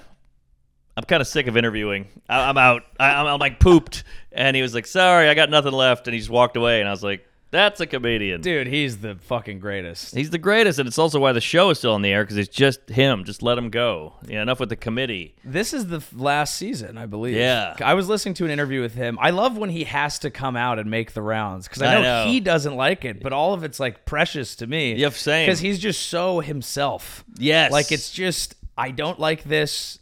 I'm 0.95 1.03
kind 1.03 1.19
of 1.19 1.27
sick 1.27 1.47
of 1.47 1.57
interviewing. 1.57 2.07
I, 2.29 2.49
I'm 2.49 2.57
out. 2.57 2.83
I'm, 2.99 3.27
I'm 3.27 3.39
like 3.39 3.59
pooped. 3.59 4.05
And 4.31 4.55
he 4.55 4.61
was 4.61 4.73
like, 4.73 4.87
sorry, 4.87 5.27
I 5.27 5.33
got 5.33 5.49
nothing 5.49 5.73
left. 5.73 6.07
And 6.07 6.13
he 6.13 6.19
just 6.19 6.29
walked 6.29 6.55
away. 6.55 6.79
And 6.79 6.87
I 6.87 6.91
was 6.91 7.03
like, 7.03 7.27
That's 7.49 7.79
a 7.79 7.87
comedian. 7.87 8.41
Dude, 8.41 8.67
he's 8.67 8.97
the 8.97 9.15
fucking 9.15 9.59
greatest. 9.59 10.13
He's 10.13 10.31
the 10.31 10.37
greatest, 10.37 10.79
and 10.79 10.87
it's 10.87 10.97
also 10.97 11.19
why 11.19 11.31
the 11.31 11.39
show 11.39 11.69
is 11.69 11.77
still 11.77 11.93
on 11.93 12.01
the 12.01 12.09
air 12.09 12.23
because 12.23 12.37
it's 12.37 12.53
just 12.53 12.89
him. 12.89 13.23
Just 13.23 13.41
let 13.41 13.57
him 13.57 13.69
go. 13.69 14.15
Yeah, 14.27 14.41
enough 14.41 14.59
with 14.59 14.67
the 14.67 14.75
committee. 14.75 15.35
This 15.45 15.73
is 15.73 15.87
the 15.87 16.03
last 16.13 16.55
season, 16.55 16.97
I 16.97 17.05
believe. 17.05 17.35
Yeah. 17.35 17.75
I 17.79 17.93
was 17.93 18.09
listening 18.09 18.33
to 18.35 18.45
an 18.45 18.51
interview 18.51 18.81
with 18.81 18.95
him. 18.95 19.17
I 19.21 19.29
love 19.29 19.57
when 19.57 19.69
he 19.69 19.85
has 19.85 20.19
to 20.19 20.29
come 20.29 20.57
out 20.57 20.77
and 20.77 20.91
make 20.91 21.13
the 21.13 21.21
rounds 21.21 21.67
because 21.69 21.81
I 21.81 21.87
I 21.87 21.95
know, 21.95 22.01
know. 22.25 22.31
he 22.31 22.41
doesn't 22.41 22.75
like 22.75 23.05
it, 23.05 23.23
but 23.23 23.31
all 23.31 23.53
of 23.53 23.63
it's 23.63 23.79
like 23.79 24.05
precious 24.05 24.57
to 24.57 24.67
me. 24.67 24.95
Yeah, 24.95 25.09
same. 25.09 25.45
Because 25.45 25.61
he's 25.61 25.79
just 25.79 26.07
so 26.07 26.41
himself. 26.41 27.23
Yes. 27.37 27.71
Like 27.71 27.93
it's 27.93 28.11
just, 28.11 28.55
I 28.77 28.91
don't 28.91 29.19
like 29.19 29.45
this. 29.45 29.99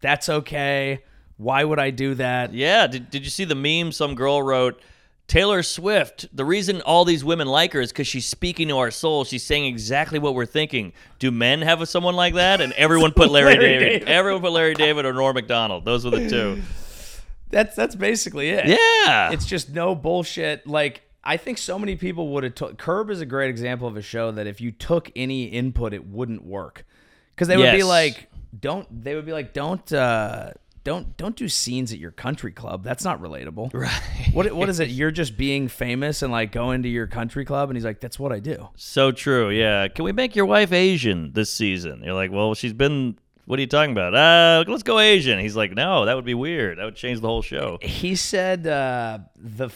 That's 0.00 0.28
okay. 0.28 1.02
Why 1.38 1.64
would 1.64 1.80
I 1.80 1.90
do 1.90 2.14
that? 2.14 2.54
Yeah. 2.54 2.86
Did, 2.86 3.10
did 3.10 3.24
you 3.24 3.30
see 3.30 3.44
the 3.44 3.56
meme? 3.56 3.90
Some 3.90 4.14
girl 4.14 4.40
wrote, 4.40 4.80
Taylor 5.26 5.62
Swift, 5.62 6.26
the 6.36 6.44
reason 6.44 6.82
all 6.82 7.04
these 7.04 7.24
women 7.24 7.46
like 7.46 7.72
her 7.72 7.80
is 7.80 7.92
because 7.92 8.06
she's 8.06 8.26
speaking 8.26 8.68
to 8.68 8.78
our 8.78 8.90
soul. 8.90 9.24
She's 9.24 9.42
saying 9.42 9.64
exactly 9.64 10.18
what 10.18 10.34
we're 10.34 10.46
thinking. 10.46 10.92
Do 11.18 11.30
men 11.30 11.62
have 11.62 11.80
a, 11.80 11.86
someone 11.86 12.14
like 12.14 12.34
that? 12.34 12.60
And 12.60 12.72
everyone 12.74 13.12
put 13.12 13.30
Larry, 13.30 13.54
Larry 13.54 13.64
David. 13.64 13.88
David. 13.88 14.08
Everyone 14.08 14.42
put 14.42 14.52
Larry 14.52 14.74
David 14.74 15.06
or 15.06 15.12
Norm 15.14 15.34
Macdonald. 15.34 15.84
Those 15.84 16.04
were 16.04 16.10
the 16.10 16.28
two. 16.28 16.62
That's 17.50 17.74
that's 17.76 17.94
basically 17.94 18.50
it. 18.50 18.66
Yeah. 18.66 19.30
It's 19.30 19.46
just 19.46 19.70
no 19.70 19.94
bullshit. 19.94 20.66
Like 20.66 21.02
I 21.22 21.36
think 21.36 21.58
so 21.58 21.78
many 21.78 21.96
people 21.96 22.28
would 22.30 22.44
have 22.44 22.54
took 22.54 22.76
Curb 22.76 23.10
is 23.10 23.20
a 23.20 23.26
great 23.26 23.48
example 23.48 23.88
of 23.88 23.96
a 23.96 24.02
show 24.02 24.30
that 24.32 24.46
if 24.46 24.60
you 24.60 24.72
took 24.72 25.10
any 25.16 25.44
input, 25.44 25.94
it 25.94 26.06
wouldn't 26.06 26.44
work. 26.44 26.84
Because 27.34 27.48
they 27.48 27.56
would 27.56 27.72
be 27.72 27.82
like, 27.82 28.28
don't 28.58 28.86
they 29.02 29.14
would 29.14 29.24
be 29.24 29.32
like, 29.32 29.52
don't 29.52 29.90
uh 29.92 30.50
don't 30.84 31.16
don't 31.16 31.34
do 31.34 31.48
scenes 31.48 31.92
at 31.92 31.98
your 31.98 32.10
country 32.10 32.52
club. 32.52 32.84
That's 32.84 33.04
not 33.04 33.20
relatable. 33.20 33.72
right. 33.74 33.90
What 34.32 34.52
what 34.52 34.68
is 34.68 34.80
it? 34.80 34.90
You're 34.90 35.10
just 35.10 35.36
being 35.36 35.68
famous 35.68 36.22
and 36.22 36.30
like 36.30 36.52
going 36.52 36.82
to 36.82 36.88
your 36.88 37.06
country 37.06 37.44
club 37.44 37.70
and 37.70 37.76
he's 37.76 37.84
like, 37.84 38.00
That's 38.00 38.18
what 38.18 38.32
I 38.32 38.38
do. 38.38 38.68
So 38.76 39.10
true. 39.10 39.50
Yeah. 39.50 39.88
Can 39.88 40.04
we 40.04 40.12
make 40.12 40.36
your 40.36 40.46
wife 40.46 40.72
Asian 40.72 41.32
this 41.32 41.50
season? 41.50 42.02
You're 42.04 42.14
like, 42.14 42.30
well, 42.30 42.54
she's 42.54 42.72
been. 42.74 43.18
What 43.46 43.58
are 43.58 43.60
you 43.60 43.66
talking 43.68 43.92
about? 43.92 44.14
Uh, 44.14 44.64
let's 44.70 44.82
go 44.82 44.98
Asian. 44.98 45.38
He's 45.38 45.54
like, 45.54 45.72
no, 45.72 46.06
that 46.06 46.16
would 46.16 46.24
be 46.24 46.32
weird. 46.32 46.78
That 46.78 46.84
would 46.84 46.96
change 46.96 47.20
the 47.20 47.28
whole 47.28 47.42
show. 47.42 47.76
He 47.82 48.14
said 48.14 48.66
uh, 48.66 49.18
the 49.36 49.68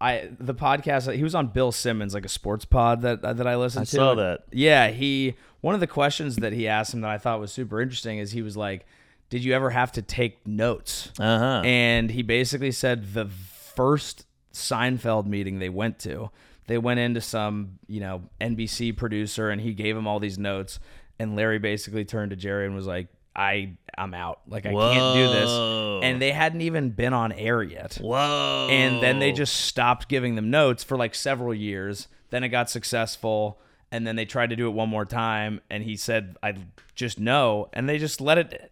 I 0.00 0.28
the 0.38 0.54
podcast 0.54 1.12
he 1.14 1.24
was 1.24 1.34
on 1.34 1.48
Bill 1.48 1.72
Simmons 1.72 2.14
like 2.14 2.24
a 2.24 2.28
sports 2.28 2.64
pod 2.64 3.02
that 3.02 3.22
that 3.22 3.46
I 3.46 3.56
listened 3.56 3.82
I 3.82 3.84
to. 3.86 3.90
saw 3.90 4.14
that. 4.14 4.44
Yeah, 4.52 4.88
he 4.90 5.34
one 5.60 5.74
of 5.74 5.80
the 5.80 5.88
questions 5.88 6.36
that 6.36 6.52
he 6.52 6.68
asked 6.68 6.94
him 6.94 7.00
that 7.00 7.10
I 7.10 7.18
thought 7.18 7.40
was 7.40 7.50
super 7.52 7.80
interesting 7.80 8.18
is 8.18 8.30
he 8.30 8.42
was 8.42 8.56
like, 8.56 8.86
"Did 9.30 9.44
you 9.44 9.52
ever 9.54 9.70
have 9.70 9.92
to 9.92 10.02
take 10.02 10.46
notes?" 10.46 11.10
Uh 11.18 11.38
huh. 11.38 11.62
And 11.64 12.10
he 12.10 12.22
basically 12.22 12.72
said 12.72 13.14
the 13.14 13.26
first 13.26 14.26
Seinfeld 14.52 15.26
meeting 15.26 15.58
they 15.58 15.68
went 15.68 15.98
to, 16.00 16.30
they 16.66 16.78
went 16.78 17.00
into 17.00 17.20
some, 17.20 17.78
you 17.86 18.00
know, 18.00 18.22
NBC 18.40 18.96
producer 18.96 19.50
and 19.50 19.60
he 19.60 19.72
gave 19.72 19.96
him 19.96 20.06
all 20.06 20.20
these 20.20 20.38
notes 20.38 20.80
and 21.18 21.36
Larry 21.36 21.58
basically 21.58 22.04
turned 22.04 22.30
to 22.30 22.36
Jerry 22.36 22.66
and 22.66 22.74
was 22.74 22.86
like, 22.86 23.08
"I 23.34 23.76
I'm 23.96 24.14
out. 24.14 24.40
Like 24.46 24.66
I 24.66 24.72
can't 24.72 25.14
do 25.16 25.32
this." 25.32 26.04
And 26.04 26.22
they 26.22 26.30
hadn't 26.30 26.60
even 26.60 26.90
been 26.90 27.12
on 27.12 27.32
air 27.32 27.62
yet. 27.62 27.96
Whoa. 28.00 28.68
And 28.70 29.02
then 29.02 29.18
they 29.18 29.32
just 29.32 29.54
stopped 29.54 30.08
giving 30.08 30.36
them 30.36 30.50
notes 30.50 30.84
for 30.84 30.96
like 30.96 31.14
several 31.14 31.52
years. 31.52 32.08
Then 32.30 32.44
it 32.44 32.50
got 32.50 32.70
successful 32.70 33.58
and 33.90 34.06
then 34.06 34.16
they 34.16 34.24
tried 34.24 34.50
to 34.50 34.56
do 34.56 34.68
it 34.68 34.72
one 34.72 34.88
more 34.88 35.06
time 35.06 35.60
and 35.70 35.82
he 35.82 35.96
said 35.96 36.36
I 36.42 36.54
just 36.94 37.18
no 37.18 37.68
and 37.72 37.88
they 37.88 37.98
just 37.98 38.20
let 38.20 38.36
it 38.38 38.70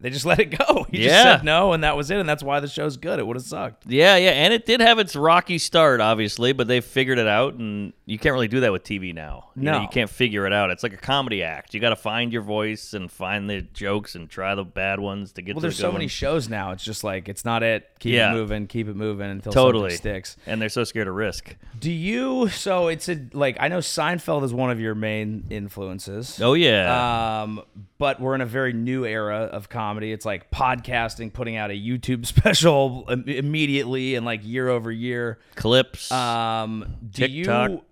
they 0.00 0.10
just 0.10 0.26
let 0.26 0.38
it 0.38 0.46
go. 0.58 0.86
He 0.94 0.98
just 1.02 1.10
Yeah. 1.14 1.22
said 1.36 1.44
no 1.44 1.72
and 1.72 1.82
that 1.82 1.96
was 1.96 2.10
it 2.10 2.18
and 2.18 2.28
that's 2.28 2.42
why 2.42 2.60
the 2.60 2.68
show's 2.68 2.96
good. 2.96 3.18
It 3.18 3.26
would 3.26 3.36
have 3.36 3.44
sucked. 3.44 3.86
Yeah, 3.86 4.16
yeah, 4.16 4.30
and 4.30 4.52
it 4.54 4.64
did 4.66 4.80
have 4.80 4.98
its 4.98 5.16
rocky 5.16 5.58
start, 5.58 6.00
obviously, 6.00 6.52
but 6.52 6.68
they 6.68 6.80
figured 6.80 7.18
it 7.18 7.26
out, 7.26 7.54
and 7.54 7.92
you 8.06 8.18
can't 8.18 8.32
really 8.34 8.46
do 8.48 8.60
that 8.60 8.70
with 8.72 8.84
TV 8.84 9.12
now. 9.14 9.50
You 9.56 9.62
know, 9.64 9.72
No. 9.72 9.80
you 9.82 9.88
can't 9.88 10.10
figure 10.10 10.46
it 10.46 10.52
out. 10.52 10.70
It's 10.70 10.82
like 10.82 10.92
a 10.92 10.96
comedy 10.98 11.42
act. 11.42 11.74
You 11.74 11.80
got 11.80 11.88
to 11.90 11.96
find 11.96 12.32
your 12.32 12.42
voice 12.42 12.92
and 12.94 13.10
find 13.10 13.48
the 13.50 13.62
jokes 13.62 14.14
and 14.14 14.28
try 14.30 14.54
the 14.54 14.64
bad 14.64 15.00
ones 15.00 15.32
to 15.32 15.42
get 15.42 15.56
Well, 15.56 15.62
there's 15.62 15.76
the 15.76 15.82
so 15.82 15.92
many 15.92 16.06
shows 16.08 16.48
now. 16.48 16.70
It's 16.72 16.84
just 16.84 17.02
like 17.02 17.28
it's 17.28 17.44
not 17.44 17.62
it. 17.62 17.88
Keep 17.98 18.14
Yeah. 18.14 18.30
it 18.30 18.34
moving, 18.34 18.66
keep 18.66 18.88
it 18.88 18.96
moving 18.96 19.30
until 19.30 19.52
Totally 19.52 19.90
something 19.90 19.96
sticks. 20.24 20.36
and 20.46 20.60
they're 20.62 20.68
so 20.68 20.84
scared 20.84 21.08
of 21.08 21.14
risk. 21.14 21.56
Do 21.80 21.90
you? 21.90 22.48
So 22.48 22.88
it's 22.88 23.08
a 23.08 23.18
like 23.32 23.56
I 23.58 23.68
know 23.68 23.78
Seinfeld 23.78 24.44
is 24.44 24.52
one 24.54 24.70
of 24.70 24.78
your 24.80 24.94
main 24.94 25.44
influences. 25.50 26.40
Oh 26.42 26.54
yeah, 26.54 27.42
Um, 27.42 27.62
but 27.98 28.20
we're 28.20 28.34
in 28.34 28.40
a 28.40 28.46
very 28.46 28.72
new 28.72 29.04
era 29.04 29.48
of 29.50 29.68
comedy. 29.68 29.93
It's 30.02 30.26
like 30.26 30.50
podcasting, 30.50 31.32
putting 31.32 31.56
out 31.56 31.70
a 31.70 31.74
YouTube 31.74 32.26
special 32.34 33.06
im- 33.10 33.28
immediately 33.28 34.14
and 34.14 34.24
like 34.26 34.44
year 34.44 34.68
over 34.68 34.90
year. 34.90 35.38
clips. 35.54 36.10
Um, 36.10 36.96
do 37.10 37.26
TikTok. 37.28 37.70
you 37.70 37.82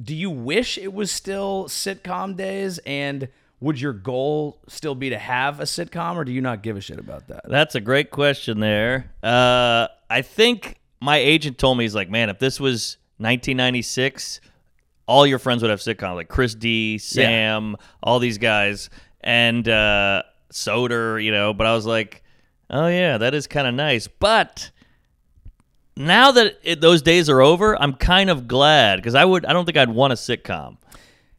do 0.00 0.14
you 0.14 0.30
wish 0.30 0.78
it 0.78 0.92
was 0.92 1.10
still 1.10 1.64
sitcom 1.66 2.36
days? 2.36 2.78
And 2.86 3.28
would 3.60 3.80
your 3.80 3.92
goal 3.92 4.60
still 4.68 4.94
be 4.94 5.10
to 5.10 5.18
have 5.18 5.58
a 5.58 5.64
sitcom, 5.64 6.14
or 6.14 6.24
do 6.24 6.30
you 6.30 6.40
not 6.40 6.62
give 6.62 6.76
a 6.76 6.80
shit 6.80 6.98
about 6.98 7.26
that? 7.28 7.40
That's 7.48 7.74
a 7.74 7.80
great 7.80 8.10
question 8.10 8.60
there. 8.60 9.10
Uh, 9.22 9.88
I 10.08 10.22
think 10.22 10.76
my 11.00 11.16
agent 11.16 11.58
told 11.58 11.78
me 11.78 11.84
he's 11.84 11.94
like, 11.94 12.10
man, 12.10 12.30
if 12.30 12.38
this 12.38 12.60
was 12.60 12.96
1996, 13.18 14.40
all 15.06 15.26
your 15.26 15.38
friends 15.40 15.62
would 15.62 15.70
have 15.70 15.80
sitcoms 15.80 16.14
like 16.14 16.28
Chris 16.28 16.54
D, 16.54 16.98
Sam, 16.98 17.76
all 18.02 18.20
these 18.20 18.38
guys, 18.38 18.90
and 19.20 19.68
uh, 19.68 20.22
Soder, 20.52 21.22
you 21.22 21.30
know. 21.30 21.54
But 21.54 21.66
I 21.66 21.74
was 21.74 21.86
like, 21.86 22.22
oh 22.70 22.88
yeah, 22.88 23.18
that 23.18 23.34
is 23.34 23.46
kind 23.46 23.66
of 23.66 23.74
nice. 23.74 24.08
But 24.08 24.70
now 25.96 26.30
that 26.32 26.58
it, 26.62 26.80
those 26.80 27.02
days 27.02 27.28
are 27.28 27.40
over, 27.40 27.80
I'm 27.80 27.94
kind 27.94 28.30
of 28.30 28.46
glad 28.48 28.96
because 28.96 29.14
I 29.14 29.24
would. 29.24 29.44
I 29.44 29.52
don't 29.52 29.64
think 29.64 29.76
I'd 29.76 29.90
want 29.90 30.12
a 30.12 30.16
sitcom. 30.16 30.78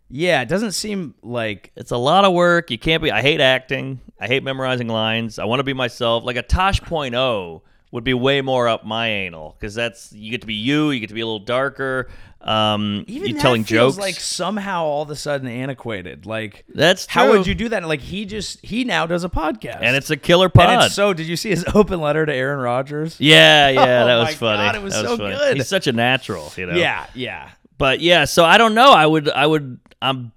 Yeah, 0.09 0.41
it 0.41 0.49
doesn't 0.49 0.71
seem 0.71 1.13
like 1.21 1.71
It's 1.75 1.91
a 1.91 1.97
lot 1.97 2.25
of 2.25 2.33
work. 2.33 2.71
You 2.71 2.79
can't 2.79 3.03
be. 3.03 3.11
I 3.11 3.21
hate 3.21 3.41
acting. 3.41 4.01
I 4.19 4.27
hate 4.27 4.43
memorizing 4.43 4.87
lines. 4.87 5.39
I 5.39 5.45
want 5.45 5.59
to 5.59 5.63
be 5.63 5.73
myself. 5.73 6.23
Like 6.23 6.35
a 6.35 6.41
Tosh.0 6.41 7.61
would 7.91 8.03
be 8.03 8.13
way 8.13 8.41
more 8.41 8.67
up 8.67 8.85
my 8.85 9.07
anal 9.07 9.55
because 9.59 9.73
that's 9.75 10.11
you 10.13 10.31
get 10.31 10.41
to 10.41 10.47
be 10.47 10.53
you. 10.53 10.91
You 10.91 10.99
get 10.99 11.07
to 11.09 11.15
be 11.15 11.21
a 11.21 11.25
little 11.25 11.39
darker. 11.39 12.07
Um, 12.41 13.03
even 13.07 13.27
you 13.29 13.33
that 13.33 13.41
telling 13.41 13.65
feels 13.65 13.95
jokes. 13.95 14.01
like 14.01 14.15
somehow 14.15 14.85
all 14.85 15.01
of 15.01 15.09
a 15.09 15.15
sudden 15.15 15.47
antiquated. 15.47 16.25
Like 16.25 16.63
that's 16.73 17.05
true. 17.05 17.21
how 17.21 17.29
would 17.31 17.45
you 17.47 17.53
do 17.55 17.67
that? 17.69 17.83
Like 17.83 17.99
he 17.99 18.25
just 18.25 18.63
he 18.65 18.85
now 18.85 19.05
does 19.05 19.23
a 19.25 19.29
podcast, 19.29 19.79
And 19.81 19.95
it's 19.95 20.09
a 20.09 20.15
killer 20.15 20.47
pod. 20.47 20.69
And 20.69 20.83
it's 20.83 20.95
so. 20.95 21.13
Did 21.13 21.27
you 21.27 21.35
see 21.35 21.49
his 21.49 21.65
open 21.75 21.99
letter 21.99 22.25
to 22.25 22.33
Aaron 22.33 22.59
Rodgers? 22.59 23.19
yeah, 23.19 23.67
yeah, 23.69 23.81
Oh 24.03 24.05
that 24.05 24.17
was 24.27 24.35
funny. 24.35 24.57
God, 24.63 24.75
it 24.75 24.81
was 24.81 24.93
That 24.93 25.05
so 25.05 25.17
funny. 25.17 25.35
good. 25.35 25.57
He's 25.57 25.67
such 25.67 25.87
a 25.87 25.91
natural, 25.91 26.51
you 26.55 26.65
know. 26.67 26.75
Yeah, 26.75 27.07
yeah. 27.13 27.49
But 27.77 27.99
yeah, 27.99 28.23
so 28.25 28.45
I 28.45 28.57
don't 28.57 28.73
know. 28.75 28.91
I 28.93 29.05
would, 29.05 29.29
I 29.29 29.45
would, 29.47 29.79
I'm, 30.01 30.31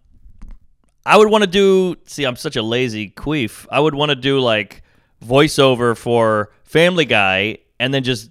I 1.06 1.16
would 1.18 1.28
want 1.28 1.42
to 1.42 1.50
do. 1.50 1.96
See, 2.06 2.24
I'm 2.24 2.36
such 2.36 2.56
a 2.56 2.62
lazy 2.62 3.10
queef. 3.10 3.66
I 3.70 3.78
would 3.80 3.94
want 3.94 4.10
to 4.10 4.16
do 4.16 4.40
like 4.40 4.82
voiceover 5.24 5.96
for 5.96 6.52
Family 6.72 7.04
Guy, 7.04 7.58
and 7.78 7.92
then 7.92 8.02
just 8.02 8.30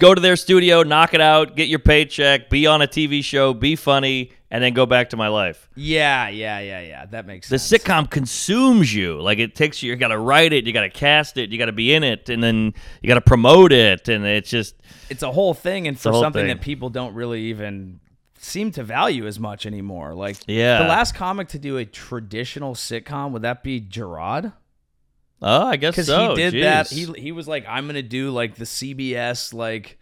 go 0.00 0.12
to 0.14 0.20
their 0.20 0.34
studio, 0.34 0.82
knock 0.82 1.14
it 1.14 1.20
out, 1.20 1.54
get 1.54 1.68
your 1.68 1.78
paycheck, 1.78 2.50
be 2.50 2.66
on 2.66 2.82
a 2.82 2.88
TV 2.88 3.22
show, 3.22 3.54
be 3.54 3.76
funny, 3.76 4.32
and 4.50 4.62
then 4.64 4.74
go 4.74 4.84
back 4.84 5.10
to 5.10 5.16
my 5.16 5.28
life. 5.28 5.68
Yeah, 5.76 6.28
yeah, 6.28 6.58
yeah, 6.58 6.80
yeah. 6.80 7.06
That 7.06 7.26
makes 7.26 7.46
sense. 7.48 7.62
The 7.62 7.78
sense. 7.78 7.84
sitcom 7.84 8.10
consumes 8.10 8.92
you. 8.92 9.20
Like 9.20 9.38
it 9.38 9.54
takes 9.54 9.80
you. 9.80 9.90
You 9.90 9.96
got 9.96 10.08
to 10.08 10.18
write 10.18 10.52
it, 10.52 10.66
you 10.66 10.72
got 10.72 10.80
to 10.82 10.90
cast 10.90 11.36
it, 11.36 11.50
you 11.50 11.58
got 11.58 11.66
to 11.66 11.72
be 11.72 11.94
in 11.94 12.02
it, 12.02 12.28
and 12.28 12.42
then 12.42 12.74
you 13.00 13.06
got 13.06 13.14
to 13.14 13.20
promote 13.20 13.72
it, 13.72 14.08
and 14.08 14.24
it's 14.26 14.50
just 14.50 14.74
it's 15.08 15.22
a 15.22 15.30
whole 15.30 15.54
thing, 15.54 15.86
and 15.86 15.96
for 15.98 16.12
something 16.12 16.32
thing. 16.32 16.48
that 16.48 16.60
people 16.60 16.90
don't 16.90 17.14
really 17.14 17.42
even 17.44 18.00
seem 18.38 18.72
to 18.72 18.82
value 18.82 19.26
as 19.26 19.38
much 19.38 19.66
anymore. 19.66 20.14
Like, 20.14 20.36
Yeah. 20.46 20.82
the 20.82 20.88
last 20.88 21.14
comic 21.14 21.48
to 21.48 21.58
do 21.58 21.76
a 21.76 21.84
traditional 21.84 22.74
sitcom 22.74 23.32
would 23.32 23.42
that 23.42 23.62
be 23.62 23.80
Jerrod? 23.80 24.52
Oh, 25.42 25.66
I 25.66 25.76
guess 25.76 25.94
Because 25.94 26.06
so. 26.06 26.30
he 26.30 26.34
did 26.50 26.64
that. 26.64 26.88
He 26.88 27.04
he 27.16 27.32
was 27.32 27.46
like, 27.48 27.64
I'm 27.68 27.86
gonna 27.86 28.02
do 28.02 28.30
like 28.30 28.54
the 28.56 28.64
CBS 28.64 29.52
like, 29.54 29.98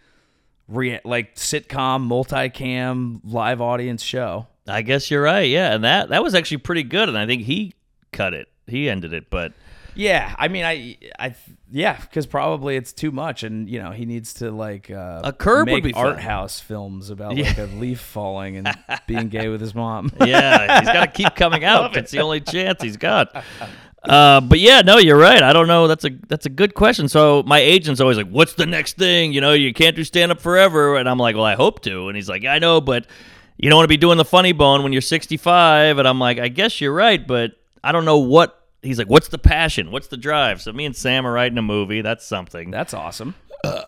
re- 0.68 1.00
like 1.04 1.34
sitcom 1.36 2.06
multicam 2.08 3.20
live 3.24 3.60
audience 3.60 4.02
show. 4.02 4.46
I 4.68 4.82
guess 4.82 5.10
you're 5.10 5.22
right. 5.22 5.48
Yeah, 5.48 5.74
and 5.74 5.84
that 5.84 6.08
that 6.10 6.22
was 6.22 6.34
actually 6.34 6.58
pretty 6.58 6.82
good, 6.82 7.08
and 7.08 7.16
I 7.16 7.26
think 7.26 7.42
he 7.42 7.74
cut 8.12 8.34
it. 8.34 8.48
He 8.66 8.90
ended 8.90 9.12
it, 9.12 9.30
but 9.30 9.52
Yeah, 9.94 10.34
I 10.38 10.48
mean, 10.48 10.64
I, 10.64 10.96
I, 11.20 11.36
yeah, 11.70 12.00
because 12.00 12.26
probably 12.26 12.74
it's 12.74 12.92
too 12.92 13.12
much, 13.12 13.44
and 13.44 13.70
you 13.70 13.80
know 13.80 13.92
he 13.92 14.04
needs 14.06 14.34
to 14.34 14.50
like 14.50 14.90
uh, 14.90 15.20
A 15.22 15.32
Curb 15.32 15.68
would 15.68 15.74
make 15.76 15.84
be 15.84 15.92
fun. 15.92 16.06
art 16.06 16.18
house 16.18 16.58
films 16.58 17.10
about 17.10 17.36
Yeah. 17.36 17.46
like 17.48 17.58
a 17.58 17.64
leaf 17.66 18.00
falling 18.00 18.56
and 18.56 18.76
being 19.06 19.28
gay 19.28 19.46
with 19.48 19.60
his 19.60 19.72
mom. 19.74 20.10
yeah, 20.26 20.80
he's 20.80 20.88
got 20.88 21.06
to 21.06 21.12
keep 21.12 21.36
coming 21.36 21.62
out. 21.72 21.96
It's 21.96 22.10
the 22.10 22.18
only 22.20 22.40
chance 22.40 22.82
he's 22.82 22.96
got. 22.96 23.44
Uh, 24.02 24.40
but 24.40 24.60
yeah, 24.60 24.82
no, 24.82 24.98
you're 24.98 25.18
right. 25.18 25.42
I 25.42 25.52
don't 25.52 25.66
know. 25.66 25.88
That's 25.88 26.04
a 26.04 26.10
that's 26.28 26.46
a 26.46 26.48
good 26.50 26.74
question. 26.74 27.08
So 27.08 27.42
my 27.44 27.58
agent's 27.58 28.00
always 28.00 28.16
like, 28.16 28.28
"What's 28.28 28.54
the 28.54 28.66
next 28.66 28.96
thing?" 28.96 29.32
You 29.32 29.40
know, 29.40 29.52
you 29.52 29.72
can't 29.74 29.96
do 29.96 30.04
stand 30.04 30.30
up 30.30 30.40
forever, 30.40 30.96
and 30.96 31.08
I'm 31.08 31.18
like, 31.18 31.34
"Well, 31.34 31.44
I 31.44 31.54
hope 31.56 31.82
to." 31.82 32.08
And 32.08 32.16
he's 32.16 32.28
like, 32.28 32.44
"I 32.44 32.58
know, 32.58 32.80
but 32.80 33.06
you 33.56 33.68
don't 33.68 33.78
want 33.78 33.84
to 33.84 33.92
be 33.92 33.96
doing 33.96 34.16
the 34.18 34.24
funny 34.24 34.52
bone 34.52 34.82
when 34.82 34.92
you're 34.92 35.02
65." 35.02 35.98
And 35.98 36.06
I'm 36.06 36.20
like, 36.20 36.38
"I 36.38 36.48
guess 36.48 36.80
you're 36.80 36.92
right, 36.94 37.26
but 37.26 37.52
I 37.82 37.90
don't 37.92 38.04
know 38.04 38.18
what." 38.18 38.62
He's 38.82 38.98
like, 38.98 39.08
"What's 39.10 39.28
the 39.28 39.38
passion? 39.38 39.90
What's 39.90 40.06
the 40.06 40.16
drive?" 40.16 40.62
So 40.62 40.72
me 40.72 40.84
and 40.84 40.94
Sam 40.94 41.26
are 41.26 41.32
writing 41.32 41.58
a 41.58 41.62
movie. 41.62 42.00
That's 42.02 42.24
something. 42.24 42.70
That's 42.70 42.94
awesome. 42.94 43.34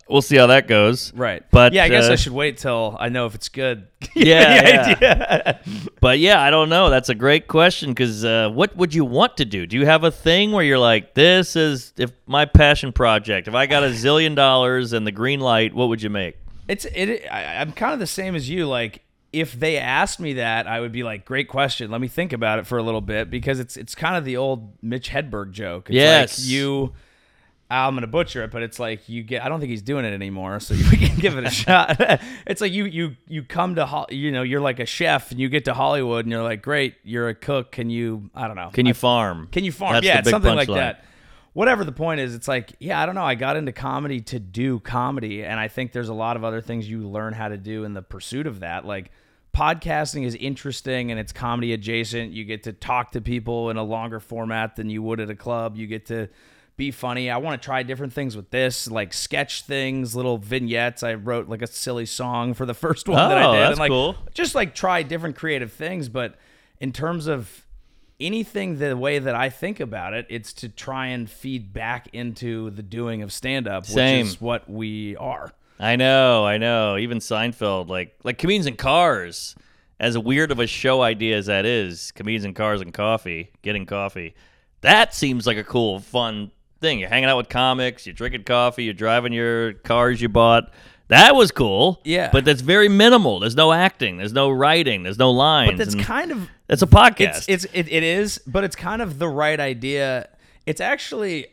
We'll 0.08 0.22
see 0.22 0.36
how 0.36 0.46
that 0.48 0.66
goes. 0.68 1.12
Right. 1.14 1.42
But, 1.50 1.72
yeah, 1.72 1.84
I 1.84 1.88
guess 1.88 2.08
uh, 2.08 2.12
I 2.12 2.16
should 2.16 2.32
wait 2.32 2.58
till 2.58 2.96
I 2.98 3.08
know 3.08 3.26
if 3.26 3.34
it's 3.34 3.48
good. 3.48 3.86
Yeah, 4.14 4.96
yeah. 5.00 5.58
But 6.00 6.18
yeah, 6.18 6.40
I 6.40 6.50
don't 6.50 6.68
know. 6.68 6.90
That's 6.90 7.08
a 7.08 7.14
great 7.14 7.46
question 7.48 7.90
because 7.90 8.24
uh, 8.24 8.50
what 8.50 8.76
would 8.76 8.94
you 8.94 9.04
want 9.04 9.36
to 9.38 9.44
do? 9.44 9.66
Do 9.66 9.76
you 9.76 9.86
have 9.86 10.04
a 10.04 10.10
thing 10.10 10.52
where 10.52 10.64
you're 10.64 10.78
like, 10.78 11.14
this 11.14 11.56
is 11.56 11.92
if 11.96 12.12
my 12.26 12.44
passion 12.44 12.92
project? 12.92 13.48
If 13.48 13.54
I 13.54 13.66
got 13.66 13.82
a 13.84 13.88
zillion 13.88 14.34
dollars 14.34 14.92
and 14.92 15.06
the 15.06 15.12
green 15.12 15.40
light, 15.40 15.74
what 15.74 15.88
would 15.88 16.02
you 16.02 16.10
make? 16.10 16.36
It's 16.68 16.84
it. 16.84 17.26
I, 17.30 17.56
I'm 17.60 17.72
kind 17.72 17.92
of 17.92 17.98
the 17.98 18.06
same 18.06 18.34
as 18.34 18.48
you. 18.48 18.66
Like, 18.66 19.02
if 19.32 19.58
they 19.58 19.78
asked 19.78 20.20
me 20.20 20.34
that, 20.34 20.66
I 20.66 20.80
would 20.80 20.92
be 20.92 21.02
like, 21.02 21.24
"Great 21.24 21.48
question. 21.48 21.90
Let 21.90 22.00
me 22.00 22.08
think 22.08 22.32
about 22.32 22.58
it 22.58 22.66
for 22.66 22.78
a 22.78 22.82
little 22.82 23.00
bit," 23.00 23.30
because 23.30 23.58
it's 23.60 23.76
it's 23.76 23.94
kind 23.94 24.16
of 24.16 24.24
the 24.24 24.36
old 24.36 24.72
Mitch 24.82 25.10
Hedberg 25.10 25.52
joke. 25.52 25.88
It's 25.90 25.94
Yes. 25.96 26.38
like 26.40 26.48
you. 26.48 26.92
I'm 27.70 27.94
gonna 27.94 28.06
butcher 28.06 28.44
it, 28.44 28.50
but 28.50 28.62
it's 28.62 28.78
like 28.78 29.08
you 29.08 29.22
get. 29.22 29.44
I 29.44 29.48
don't 29.48 29.60
think 29.60 29.70
he's 29.70 29.82
doing 29.82 30.06
it 30.06 30.14
anymore, 30.14 30.58
so 30.60 30.74
you 30.90 30.96
can 30.96 31.18
give 31.18 31.36
it 31.36 31.44
a 31.44 31.50
shot. 31.50 31.96
it's 32.46 32.60
like 32.60 32.72
you 32.72 32.86
you 32.86 33.16
you 33.26 33.42
come 33.42 33.74
to 33.74 34.06
you 34.08 34.32
know 34.32 34.42
you're 34.42 34.60
like 34.60 34.80
a 34.80 34.86
chef 34.86 35.30
and 35.30 35.38
you 35.38 35.48
get 35.48 35.66
to 35.66 35.74
Hollywood 35.74 36.24
and 36.24 36.32
you're 36.32 36.42
like, 36.42 36.62
great, 36.62 36.94
you're 37.04 37.28
a 37.28 37.34
cook. 37.34 37.72
Can 37.72 37.90
you? 37.90 38.30
I 38.34 38.46
don't 38.46 38.56
know. 38.56 38.70
Can 38.72 38.86
you 38.86 38.94
farm? 38.94 39.48
Can 39.52 39.64
you 39.64 39.72
farm? 39.72 39.94
That's 39.94 40.06
yeah, 40.06 40.18
it's 40.20 40.30
something 40.30 40.54
like 40.54 40.68
punchline. 40.68 40.76
that. 40.76 41.04
Whatever 41.52 41.84
the 41.84 41.92
point 41.92 42.20
is, 42.20 42.34
it's 42.34 42.46
like, 42.46 42.74
yeah, 42.78 43.02
I 43.02 43.06
don't 43.06 43.16
know. 43.16 43.24
I 43.24 43.34
got 43.34 43.56
into 43.56 43.72
comedy 43.72 44.20
to 44.20 44.38
do 44.38 44.78
comedy, 44.78 45.44
and 45.44 45.58
I 45.58 45.68
think 45.68 45.92
there's 45.92 46.08
a 46.08 46.14
lot 46.14 46.36
of 46.36 46.44
other 46.44 46.60
things 46.60 46.88
you 46.88 47.08
learn 47.08 47.32
how 47.32 47.48
to 47.48 47.56
do 47.56 47.84
in 47.84 47.94
the 47.94 48.02
pursuit 48.02 48.46
of 48.46 48.60
that. 48.60 48.86
Like 48.86 49.10
podcasting 49.54 50.24
is 50.24 50.34
interesting 50.36 51.10
and 51.10 51.18
it's 51.18 51.32
comedy 51.32 51.72
adjacent. 51.72 52.32
You 52.32 52.44
get 52.44 52.62
to 52.64 52.72
talk 52.72 53.12
to 53.12 53.20
people 53.20 53.70
in 53.70 53.76
a 53.76 53.82
longer 53.82 54.20
format 54.20 54.76
than 54.76 54.88
you 54.88 55.02
would 55.02 55.20
at 55.20 55.30
a 55.30 55.34
club. 55.34 55.76
You 55.76 55.86
get 55.86 56.06
to 56.06 56.28
be 56.78 56.90
funny. 56.90 57.28
I 57.30 57.36
want 57.36 57.60
to 57.60 57.64
try 57.66 57.82
different 57.82 58.14
things 58.14 58.34
with 58.34 58.48
this, 58.50 58.90
like 58.90 59.12
sketch 59.12 59.62
things, 59.64 60.16
little 60.16 60.38
vignettes. 60.38 61.02
I 61.02 61.12
wrote 61.14 61.48
like 61.48 61.60
a 61.60 61.66
silly 61.66 62.06
song 62.06 62.54
for 62.54 62.64
the 62.64 62.72
first 62.72 63.06
one 63.08 63.16
that 63.28 63.36
I 63.36 63.44
Oh, 63.44 63.52
did. 63.52 63.60
that's 63.60 63.70
and 63.72 63.78
like 63.80 63.90
cool. 63.90 64.16
just 64.32 64.54
like 64.54 64.74
try 64.74 65.02
different 65.02 65.36
creative 65.36 65.72
things, 65.72 66.08
but 66.08 66.36
in 66.80 66.92
terms 66.92 67.26
of 67.26 67.66
anything 68.20 68.78
the 68.78 68.96
way 68.96 69.18
that 69.18 69.34
I 69.34 69.50
think 69.50 69.80
about 69.80 70.14
it, 70.14 70.26
it's 70.30 70.52
to 70.54 70.68
try 70.68 71.08
and 71.08 71.28
feed 71.28 71.72
back 71.72 72.08
into 72.12 72.70
the 72.70 72.82
doing 72.82 73.22
of 73.22 73.32
stand 73.32 73.68
up, 73.68 73.84
which 73.88 73.96
is 73.98 74.40
what 74.40 74.70
we 74.70 75.16
are. 75.16 75.52
I 75.80 75.96
know, 75.96 76.44
I 76.44 76.58
know. 76.58 76.96
Even 76.96 77.18
Seinfeld, 77.18 77.88
like 77.88 78.16
like 78.24 78.38
comedians 78.38 78.66
in 78.66 78.76
cars, 78.76 79.54
as 80.00 80.16
weird 80.16 80.50
of 80.52 80.58
a 80.58 80.66
show 80.66 81.02
idea 81.02 81.36
as 81.36 81.46
that 81.46 81.64
is, 81.66 82.12
comedians 82.12 82.44
in 82.44 82.54
cars 82.54 82.80
and 82.80 82.92
coffee, 82.94 83.50
getting 83.62 83.84
coffee. 83.86 84.34
That 84.80 85.12
seems 85.14 85.44
like 85.46 85.56
a 85.56 85.64
cool, 85.64 85.98
fun 86.00 86.50
thing. 86.80 86.98
You're 86.98 87.08
hanging 87.08 87.28
out 87.28 87.36
with 87.36 87.48
comics, 87.48 88.06
you're 88.06 88.14
drinking 88.14 88.44
coffee, 88.44 88.84
you're 88.84 88.94
driving 88.94 89.32
your 89.32 89.74
cars 89.74 90.20
you 90.20 90.28
bought. 90.28 90.72
That 91.08 91.34
was 91.34 91.50
cool. 91.50 92.00
Yeah. 92.04 92.28
But 92.30 92.44
that's 92.44 92.60
very 92.60 92.88
minimal. 92.88 93.40
There's 93.40 93.56
no 93.56 93.72
acting, 93.72 94.18
there's 94.18 94.32
no 94.34 94.50
writing, 94.50 95.02
there's 95.04 95.18
no 95.18 95.30
lines. 95.30 95.72
But 95.72 95.78
that's 95.78 95.94
kind 95.94 96.30
of 96.30 96.48
it's 96.68 96.82
a 96.82 96.86
podcast. 96.86 97.46
it's 97.48 97.48
it's 97.48 97.64
it, 97.72 97.88
it 97.88 98.02
is, 98.02 98.40
but 98.46 98.64
it's 98.64 98.76
kind 98.76 99.00
of 99.00 99.18
the 99.18 99.28
right 99.28 99.58
idea. 99.58 100.28
It's 100.66 100.80
actually 100.80 101.46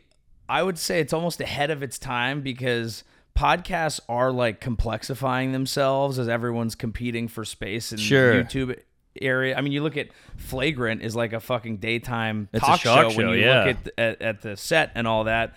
I 0.48 0.62
would 0.62 0.78
say 0.78 1.00
it's 1.00 1.12
almost 1.12 1.40
ahead 1.40 1.70
of 1.70 1.82
its 1.82 1.98
time 1.98 2.42
because 2.42 3.02
podcasts 3.36 4.00
are 4.08 4.30
like 4.32 4.60
complexifying 4.60 5.52
themselves 5.52 6.18
as 6.18 6.28
everyone's 6.28 6.74
competing 6.74 7.26
for 7.28 7.44
space 7.44 7.92
in 7.92 7.98
Sure. 7.98 8.42
YouTube 8.42 8.78
area. 9.22 9.56
I 9.56 9.60
mean, 9.60 9.72
you 9.72 9.82
look 9.82 9.96
at 9.96 10.08
Flagrant 10.36 11.02
is 11.02 11.14
like 11.16 11.32
a 11.32 11.40
fucking 11.40 11.78
daytime 11.78 12.48
It's 12.52 12.64
talk 12.64 12.80
talk 12.80 13.10
show 13.10 13.16
when 13.16 13.28
you 13.30 13.34
yeah. 13.36 13.64
look 13.64 13.76
at, 13.76 13.98
at 13.98 14.22
at 14.22 14.42
the 14.42 14.56
set 14.56 14.92
and 14.94 15.06
all 15.06 15.24
that. 15.24 15.54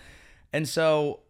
And 0.52 0.68
so 0.68 1.20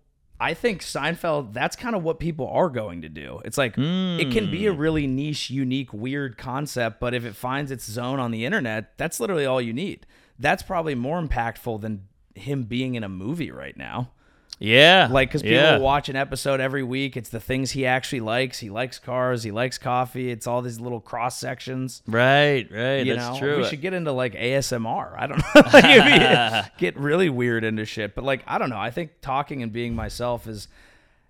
I 0.40 0.54
think 0.54 0.80
Seinfeld, 0.80 1.52
that's 1.52 1.76
kind 1.76 1.94
of 1.94 2.02
what 2.02 2.18
people 2.18 2.48
are 2.48 2.70
going 2.70 3.02
to 3.02 3.08
do. 3.10 3.42
It's 3.44 3.58
like 3.58 3.74
it 3.76 4.32
can 4.32 4.50
be 4.50 4.66
a 4.66 4.72
Hmm. 4.72 4.80
really 4.80 5.06
niche, 5.06 5.50
unique, 5.50 5.92
weird 5.92 6.38
concept, 6.38 6.98
but 7.00 7.12
if 7.12 7.24
it 7.26 7.36
finds 7.36 7.70
its 7.70 7.84
zone 7.84 8.18
on 8.18 8.30
the 8.30 8.46
internet, 8.46 8.96
that's 8.96 9.20
literally 9.20 9.44
all 9.44 9.60
you 9.60 9.74
need. 9.74 10.06
That's 10.38 10.62
probably 10.62 10.94
more 10.94 11.20
impactful 11.20 11.82
than 11.82 12.08
him 12.34 12.62
being 12.62 12.94
in 12.94 13.04
a 13.04 13.08
movie 13.08 13.50
right 13.50 13.76
now. 13.76 14.12
Yeah. 14.58 15.08
Like, 15.10 15.28
because 15.30 15.42
people 15.42 15.56
yeah. 15.56 15.78
watch 15.78 16.08
an 16.08 16.16
episode 16.16 16.60
every 16.60 16.82
week. 16.82 17.16
It's 17.16 17.30
the 17.30 17.40
things 17.40 17.70
he 17.70 17.86
actually 17.86 18.20
likes. 18.20 18.58
He 18.58 18.68
likes 18.68 18.98
cars. 18.98 19.42
He 19.42 19.50
likes 19.50 19.78
coffee. 19.78 20.30
It's 20.30 20.46
all 20.46 20.60
these 20.60 20.78
little 20.78 21.00
cross 21.00 21.38
sections. 21.38 22.02
Right, 22.06 22.68
right. 22.70 23.06
You 23.06 23.16
that's 23.16 23.34
know, 23.34 23.38
true. 23.38 23.58
we 23.58 23.64
should 23.64 23.80
get 23.80 23.94
into 23.94 24.12
like 24.12 24.34
ASMR. 24.34 25.18
I 25.18 25.26
don't 25.26 25.38
know. 25.54 25.62
Like, 25.72 26.76
get 26.76 26.96
really 26.96 27.30
weird 27.30 27.64
into 27.64 27.84
shit. 27.84 28.14
But 28.14 28.24
like, 28.24 28.42
I 28.46 28.58
don't 28.58 28.70
know. 28.70 28.78
I 28.78 28.90
think 28.90 29.20
talking 29.22 29.62
and 29.62 29.72
being 29.72 29.94
myself 29.94 30.46
is 30.46 30.68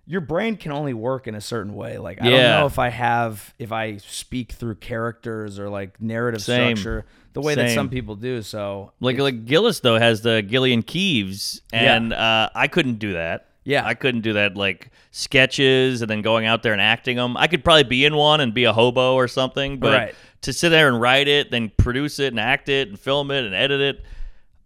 your 0.05 0.21
brain 0.21 0.57
can 0.57 0.71
only 0.71 0.93
work 0.93 1.27
in 1.27 1.35
a 1.35 1.41
certain 1.41 1.73
way. 1.75 1.97
Like, 1.97 2.21
I 2.21 2.25
Yeah. 2.29 2.31
don't 2.51 2.59
know 2.61 2.65
if 2.65 2.79
I 2.79 2.89
have 2.89 3.53
if 3.59 3.71
I 3.71 3.97
speak 3.97 4.51
through 4.53 4.75
characters 4.75 5.59
or 5.59 5.69
like 5.69 6.01
narrative 6.01 6.41
Same. 6.41 6.75
structure 6.75 7.05
the 7.33 7.41
way 7.41 7.55
that 7.55 7.69
some 7.71 7.87
people 7.89 8.15
do. 8.15 8.41
So 8.41 8.91
Like 8.99 9.17
like 9.19 9.45
Gillis 9.45 9.79
though 9.79 9.97
has 9.99 10.21
the 10.21 10.41
Gilly 10.41 10.73
and 10.73 10.85
Keeves, 10.85 11.61
and 11.71 12.13
uh, 12.13 12.49
I 12.53 12.67
couldn't 12.67 12.99
do 12.99 13.13
that. 13.13 13.47
Yeah. 13.63 13.85
I 13.85 13.93
couldn't 13.93 14.21
do 14.21 14.33
that. 14.33 14.57
Like 14.57 14.89
sketches 15.11 16.01
and 16.01 16.09
then 16.09 16.21
going 16.21 16.45
out 16.45 16.63
there 16.63 16.73
and 16.73 16.81
acting 16.81 17.17
them. 17.17 17.37
I 17.37 17.47
could 17.47 17.63
probably 17.63 17.83
be 17.83 18.05
in 18.05 18.15
one 18.15 18.41
and 18.41 18.53
be 18.53 18.63
a 18.65 18.73
hobo 18.73 19.13
or 19.13 19.27
something, 19.27 19.77
but 19.77 19.93
Right. 19.93 20.15
to 20.41 20.51
sit 20.51 20.69
there 20.69 20.87
and 20.87 20.99
write 20.99 21.27
it, 21.27 21.51
then 21.51 21.71
produce 21.77 22.19
it 22.19 22.27
and 22.33 22.39
act 22.39 22.69
it 22.69 22.89
and 22.89 22.99
film 22.99 23.29
it 23.31 23.45
and 23.45 23.53
edit 23.53 23.79
it, 23.81 24.03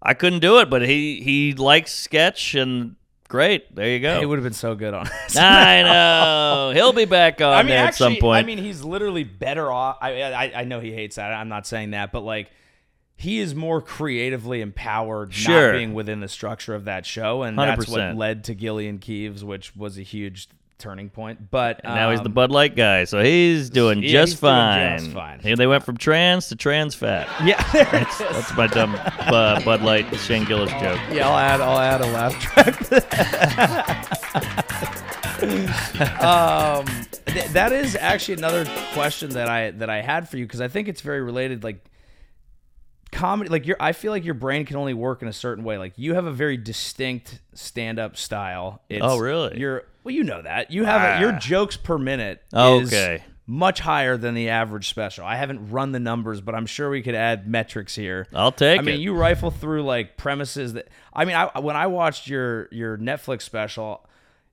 I 0.01 0.13
couldn't 0.13 0.39
do 0.39 0.59
it. 0.59 0.69
But 0.69 0.83
he 0.87 1.21
he 1.21 1.53
likes 1.53 1.93
sketch 1.93 2.55
and 2.55 2.95
great. 3.35 3.75
There 3.75 3.89
you 3.89 3.99
go. 3.99 4.19
He 4.19 4.25
would 4.25 4.37
have 4.37 4.43
been 4.43 4.53
so 4.53 4.75
good 4.75 4.93
on 4.93 5.05
this. 5.05 5.35
I 5.37 5.83
know 5.83 6.71
he'll 6.73 6.93
be 6.93 7.03
back 7.05 7.41
on 7.41 7.51
I 7.53 7.63
mean, 7.63 7.69
there 7.69 7.85
actually, 7.85 8.05
at 8.07 8.11
some 8.13 8.21
point. 8.21 8.43
I 8.43 8.47
mean, 8.47 8.57
he's 8.57 8.81
literally 8.83 9.25
better 9.25 9.69
off. 9.71 9.97
I, 10.01 10.21
I 10.23 10.61
I 10.61 10.63
know 10.63 10.79
he 10.79 10.93
hates 10.93 11.17
that. 11.17 11.33
I'm 11.33 11.49
not 11.49 11.67
saying 11.67 11.91
that, 11.91 12.11
but 12.13 12.21
like, 12.21 12.49
he 13.17 13.39
is 13.39 13.53
more 13.53 13.81
creatively 13.81 14.61
empowered 14.61 15.33
Sure. 15.33 15.71
not 15.73 15.77
being 15.77 15.93
within 15.93 16.21
the 16.21 16.27
structure 16.29 16.73
of 16.73 16.85
that 16.85 17.05
show, 17.05 17.43
and 17.43 17.57
that's 17.59 17.87
what 17.89 17.99
100%. 17.99 18.17
led 18.17 18.43
to 18.45 18.55
Gilly 18.55 18.87
and 18.87 19.01
Keeves, 19.01 19.43
which 19.43 19.75
was 19.75 19.97
a 19.97 20.01
huge 20.03 20.47
turning 20.77 21.09
point. 21.09 21.49
But 21.51 21.81
And 21.83 21.95
now 21.95 22.11
he's 22.11 22.21
the 22.21 22.27
um, 22.27 22.33
Bud 22.33 22.51
Light 22.51 22.75
guy, 22.75 23.05
so 23.05 23.23
he's 23.23 23.69
doing 23.69 24.03
yeah, 24.03 24.11
just 24.11 24.33
he's 24.33 24.39
doing 24.41 24.51
fine. 24.53 24.99
just 24.99 25.11
fine. 25.11 25.39
Hey, 25.39 25.55
they 25.55 25.67
went 25.67 25.83
from 25.83 25.97
trans 25.97 26.47
to 26.49 26.55
trans 26.55 26.95
fat. 26.95 27.27
Yeah, 27.45 27.61
there 27.71 27.95
it 27.95 28.07
is. 28.07 28.17
That's 28.17 28.55
my 28.55 28.67
dumb 28.67 28.95
uh, 28.95 29.61
Bud 29.63 29.81
Light 29.81 30.13
Shane 30.19 30.45
Gillis 30.45 30.71
joke. 30.71 30.99
Yeah, 31.11 31.29
I'll 31.29 31.37
add 31.37 31.61
I'll 31.61 31.79
add 31.79 32.01
a 32.01 32.07
laugh 32.07 32.33
track. 32.41 32.91
um, 36.21 36.85
th- 37.25 37.47
that 37.51 37.71
is 37.71 37.95
actually 37.95 38.35
another 38.35 38.65
question 38.93 39.31
that 39.31 39.49
I 39.49 39.71
that 39.71 39.89
I 39.89 40.01
had 40.01 40.29
for 40.29 40.37
you 40.37 40.45
because 40.45 40.61
I 40.61 40.67
think 40.67 40.87
it's 40.87 41.01
very 41.01 41.21
related. 41.21 41.63
Like 41.63 41.83
comedy, 43.15 43.49
like 43.49 43.65
your 43.65 43.77
I 43.79 43.93
feel 43.93 44.11
like 44.11 44.25
your 44.25 44.33
brain 44.33 44.65
can 44.65 44.75
only 44.75 44.93
work 44.93 45.21
in 45.21 45.27
a 45.27 45.33
certain 45.33 45.63
way. 45.63 45.77
Like 45.77 45.93
you 45.95 46.13
have 46.13 46.25
a 46.25 46.31
very 46.31 46.57
distinct 46.57 47.39
stand 47.53 47.97
up 47.97 48.17
style. 48.17 48.79
Oh, 48.81 48.85
it's, 48.89 49.03
Oh, 49.03 49.17
really? 49.17 49.57
You're 49.59 49.85
well, 50.03 50.13
you 50.13 50.23
know 50.23 50.41
that 50.41 50.69
you 50.71 50.83
have 50.83 51.17
a, 51.17 51.21
your 51.21 51.33
ah. 51.33 51.39
jokes 51.39 51.77
per 51.77 51.97
minute. 51.97 52.43
is 52.53 52.93
Okay. 52.93 53.23
Much 53.47 53.79
higher 53.79 54.17
than 54.17 54.33
the 54.33 54.49
average 54.49 54.89
special. 54.89 55.23
I 55.23 55.35
haven't 55.35 55.69
run 55.69 55.91
the 55.91 55.99
numbers, 55.99 56.41
but 56.41 56.55
I'm 56.55 56.65
sure 56.65 56.89
we 56.89 57.03
could 57.03 57.13
add 57.13 57.47
metrics 57.47 57.93
here. 57.93 58.25
I'll 58.33 58.51
take 58.51 58.79
I 58.79 58.81
mean, 58.81 58.95
it. 58.95 59.01
you 59.01 59.13
rifle 59.13 59.51
through 59.51 59.83
like 59.83 60.17
premises 60.17 60.73
that 60.73 60.87
I 61.13 61.25
mean, 61.25 61.35
I 61.35 61.59
when 61.59 61.75
I 61.75 61.87
watched 61.87 62.27
your 62.27 62.67
your 62.71 62.97
Netflix 62.97 63.43
special, 63.43 64.05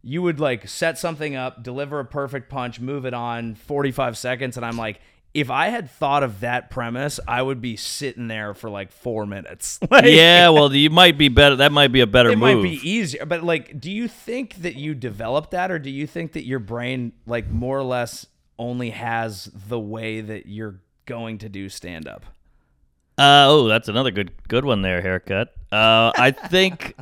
you 0.03 0.21
would 0.23 0.41
like 0.41 0.69
set 0.69 0.99
something 0.99 1.35
up, 1.37 1.63
deliver 1.63 2.01
a 2.01 2.05
perfect 2.05 2.51
punch, 2.51 2.81
move 2.81 3.07
it 3.07 3.15
on 3.15 3.55
45 3.55 4.19
seconds 4.19 4.57
and 4.57 4.67
I'm 4.67 4.77
like 4.77 5.01
if 5.35 5.51
I 5.51 5.69
had 5.69 5.91
thought 5.91 6.23
of 6.23 6.41
that 6.41 6.71
premise, 6.71 7.19
I 7.27 7.41
would 7.41 7.61
be 7.61 7.77
sitting 7.77 8.29
there 8.29 8.55
for 8.55 8.69
like 8.69 8.93
4 8.93 9.27
minutes. 9.27 9.79
Like, 9.91 10.05
yeah, 10.07 10.49
well, 10.49 10.75
you 10.75 10.89
might 10.89 11.19
be 11.19 11.29
better. 11.29 11.57
That 11.57 11.71
might 11.71 11.89
be 11.89 12.01
a 12.01 12.07
better 12.07 12.31
It 12.31 12.39
move. 12.39 12.51
It 12.51 12.55
might 12.57 12.63
be 12.63 12.89
easier, 12.91 13.27
but 13.27 13.43
like 13.43 13.79
do 13.79 13.91
you 13.91 14.09
think 14.09 14.57
that 14.57 14.77
you 14.77 14.95
developed 14.95 15.51
that 15.51 15.71
or 15.71 15.79
do 15.79 15.91
you 15.91 16.07
think 16.07 16.33
that 16.33 16.47
your 16.47 16.59
brain 16.59 17.13
like 17.27 17.49
more 17.51 17.79
or 17.79 17.83
less 17.83 18.27
only 18.59 18.91
has 18.91 19.51
the 19.69 19.79
way 19.79 20.21
that 20.21 20.47
you're 20.47 20.81
going 21.05 21.39
to 21.39 21.49
do 21.49 21.69
stand 21.69 22.09
up? 22.09 22.25
Uh, 23.19 23.47
oh, 23.49 23.69
that's 23.69 23.89
another 23.89 24.11
good 24.11 24.33
good 24.49 24.65
one 24.65 24.83
there, 24.83 25.03
haircut. 25.03 25.53
Uh, 25.71 26.13
I 26.17 26.31
think 26.31 26.95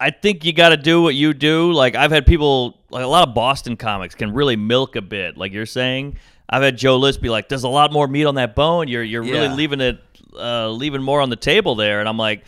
I 0.00 0.10
think 0.10 0.44
you 0.44 0.52
got 0.52 0.70
to 0.70 0.76
do 0.76 1.02
what 1.02 1.14
you 1.14 1.34
do. 1.34 1.72
Like 1.72 1.94
I've 1.94 2.10
had 2.10 2.26
people, 2.26 2.78
like 2.90 3.04
a 3.04 3.06
lot 3.06 3.28
of 3.28 3.34
Boston 3.34 3.76
comics, 3.76 4.14
can 4.14 4.32
really 4.32 4.56
milk 4.56 4.96
a 4.96 5.02
bit. 5.02 5.36
Like 5.36 5.52
you're 5.52 5.66
saying, 5.66 6.18
I've 6.48 6.62
had 6.62 6.76
Joe 6.76 6.96
List 6.98 7.22
be 7.22 7.28
like, 7.30 7.48
"There's 7.48 7.64
a 7.64 7.68
lot 7.68 7.92
more 7.92 8.06
meat 8.08 8.24
on 8.24 8.34
that 8.36 8.54
bone. 8.54 8.88
You're 8.88 9.02
you're 9.02 9.22
really 9.22 9.46
Yeah. 9.46 9.54
leaving 9.54 9.80
it, 9.80 10.00
uh, 10.38 10.68
leaving 10.70 11.02
more 11.02 11.20
on 11.20 11.30
the 11.30 11.36
table 11.36 11.74
there." 11.74 12.00
And 12.00 12.08
I'm 12.08 12.18
like, 12.18 12.44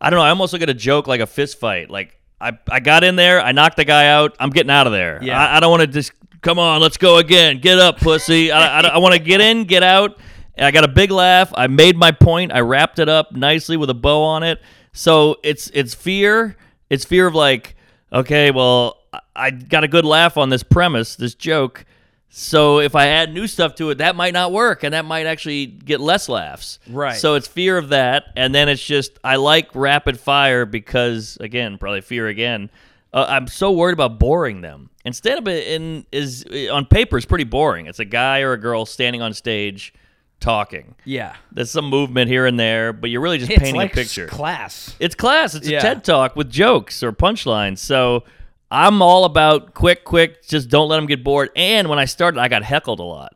I 0.00 0.10
don't 0.10 0.18
know. 0.18 0.24
I 0.24 0.30
almost 0.30 0.52
look 0.52 0.62
at 0.62 0.68
a 0.70 0.74
joke 0.74 1.06
like 1.06 1.20
a 1.20 1.26
fist 1.26 1.58
fight. 1.60 1.90
Like 1.90 2.18
I 2.40 2.52
I 2.70 2.80
got 2.80 3.04
in 3.04 3.16
there, 3.16 3.40
I 3.40 3.52
knocked 3.52 3.76
the 3.76 3.84
guy 3.84 4.08
out. 4.08 4.34
I'm 4.40 4.50
getting 4.50 4.70
out 4.70 4.86
of 4.86 4.92
there. 4.92 5.20
Yeah. 5.22 5.38
I, 5.40 5.56
I 5.56 5.60
don't 5.60 5.70
want 5.70 5.82
to 5.82 5.86
just 5.86 6.12
come 6.42 6.58
on. 6.58 6.80
Let's 6.80 6.96
go 6.96 7.18
again. 7.18 7.58
Get 7.60 7.78
up, 7.78 7.98
pussy. 7.98 8.50
I 8.52 8.80
I, 8.80 8.86
I 8.88 8.98
want 8.98 9.14
to 9.14 9.20
get 9.20 9.40
in, 9.40 9.64
get 9.64 9.82
out. 9.82 10.18
And 10.58 10.64
I 10.66 10.70
got 10.70 10.84
a 10.84 10.88
big 10.88 11.10
laugh. 11.10 11.52
I 11.54 11.66
made 11.66 11.96
my 11.98 12.12
point. 12.12 12.50
I 12.52 12.60
wrapped 12.60 12.98
it 12.98 13.08
up 13.10 13.32
nicely 13.32 13.76
with 13.76 13.90
a 13.90 13.94
bow 13.94 14.22
on 14.22 14.42
it. 14.42 14.60
So 14.92 15.36
it's 15.42 15.68
it's 15.74 15.94
fear. 15.94 16.56
It's 16.88 17.04
fear 17.04 17.26
of 17.26 17.34
like, 17.34 17.76
okay, 18.12 18.50
well, 18.50 18.96
I 19.34 19.50
got 19.50 19.84
a 19.84 19.88
good 19.88 20.04
laugh 20.06 20.36
on 20.38 20.48
this 20.48 20.62
premise, 20.62 21.14
this 21.16 21.34
joke. 21.34 21.84
So 22.28 22.80
if 22.80 22.94
I 22.94 23.06
add 23.08 23.32
new 23.32 23.46
stuff 23.46 23.74
to 23.76 23.90
it, 23.90 23.98
that 23.98 24.14
might 24.14 24.34
not 24.34 24.52
work, 24.52 24.82
and 24.82 24.92
that 24.92 25.04
might 25.06 25.24
actually 25.26 25.66
get 25.66 26.00
less 26.00 26.28
laughs. 26.28 26.78
Right. 26.88 27.16
So 27.16 27.34
it's 27.34 27.46
fear 27.48 27.78
of 27.78 27.88
that, 27.90 28.24
and 28.36 28.54
then 28.54 28.68
it's 28.68 28.84
just 28.84 29.18
I 29.24 29.36
like 29.36 29.74
rapid 29.74 30.20
fire 30.20 30.66
because 30.66 31.38
again, 31.40 31.78
probably 31.78 32.02
fear 32.02 32.28
again. 32.28 32.70
Uh, 33.14 33.24
I'm 33.28 33.46
so 33.46 33.72
worried 33.72 33.94
about 33.94 34.18
boring 34.18 34.60
them. 34.60 34.90
Instead 35.06 35.38
of 35.38 35.48
it 35.48 35.66
in 35.68 36.04
is 36.12 36.44
on 36.70 36.84
paper, 36.84 37.16
it's 37.16 37.24
pretty 37.24 37.44
boring. 37.44 37.86
It's 37.86 38.00
a 38.00 38.04
guy 38.04 38.40
or 38.40 38.52
a 38.52 38.58
girl 38.60 38.84
standing 38.84 39.22
on 39.22 39.32
stage 39.32 39.94
talking. 40.38 40.94
Yeah. 41.06 41.34
There's 41.52 41.70
some 41.70 41.88
movement 41.88 42.28
here 42.28 42.44
and 42.44 42.60
there, 42.60 42.92
but 42.92 43.08
you're 43.08 43.22
really 43.22 43.38
just 43.38 43.50
It's 43.50 43.58
painting 43.58 43.76
like 43.76 43.92
a 43.92 43.94
picture. 43.94 44.26
class. 44.26 44.94
It's 45.00 45.14
class. 45.14 45.54
It's 45.54 45.66
Yeah. 45.66 45.78
a 45.78 45.80
TED 45.80 46.04
talk 46.04 46.36
with 46.36 46.50
jokes 46.50 47.02
or 47.02 47.12
punchlines. 47.12 47.78
So 47.78 48.24
I'm 48.70 49.00
all 49.02 49.24
about 49.24 49.74
quick, 49.74 50.04
quick. 50.04 50.46
Just 50.46 50.68
don't 50.68 50.88
let 50.88 50.96
them 50.96 51.06
get 51.06 51.22
bored. 51.22 51.50
And 51.54 51.88
when 51.88 51.98
I 51.98 52.04
started, 52.04 52.40
I 52.40 52.48
got 52.48 52.62
heckled 52.64 52.98
a 53.00 53.04
lot. 53.04 53.34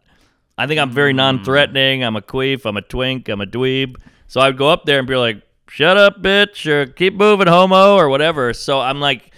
I 0.59 0.67
think 0.67 0.81
I'm 0.81 0.91
Mm. 0.91 0.95
very 0.95 1.13
non-threatening. 1.13 2.03
I'm 2.05 2.17
a 2.17 2.21
queef. 2.21 2.65
I'm 2.67 2.77
a 2.77 2.83
twink. 2.83 3.29
I'm 3.29 3.41
a 3.41 3.47
dweeb. 3.47 3.97
So 4.27 4.41
I'd 4.41 4.57
go 4.57 4.69
up 4.69 4.85
there 4.85 4.99
and 4.99 5.07
be 5.09 5.17
like, 5.17 5.43
"Shut 5.69 5.97
up, 5.97 6.21
bitch," 6.23 6.67
or 6.67 6.87
"Keep 6.87 7.15
moving, 7.15 7.47
homo," 7.47 7.95
or 7.97 8.09
whatever. 8.09 8.53
So 8.53 8.81
I'm 8.81 9.01
like, 9.01 9.31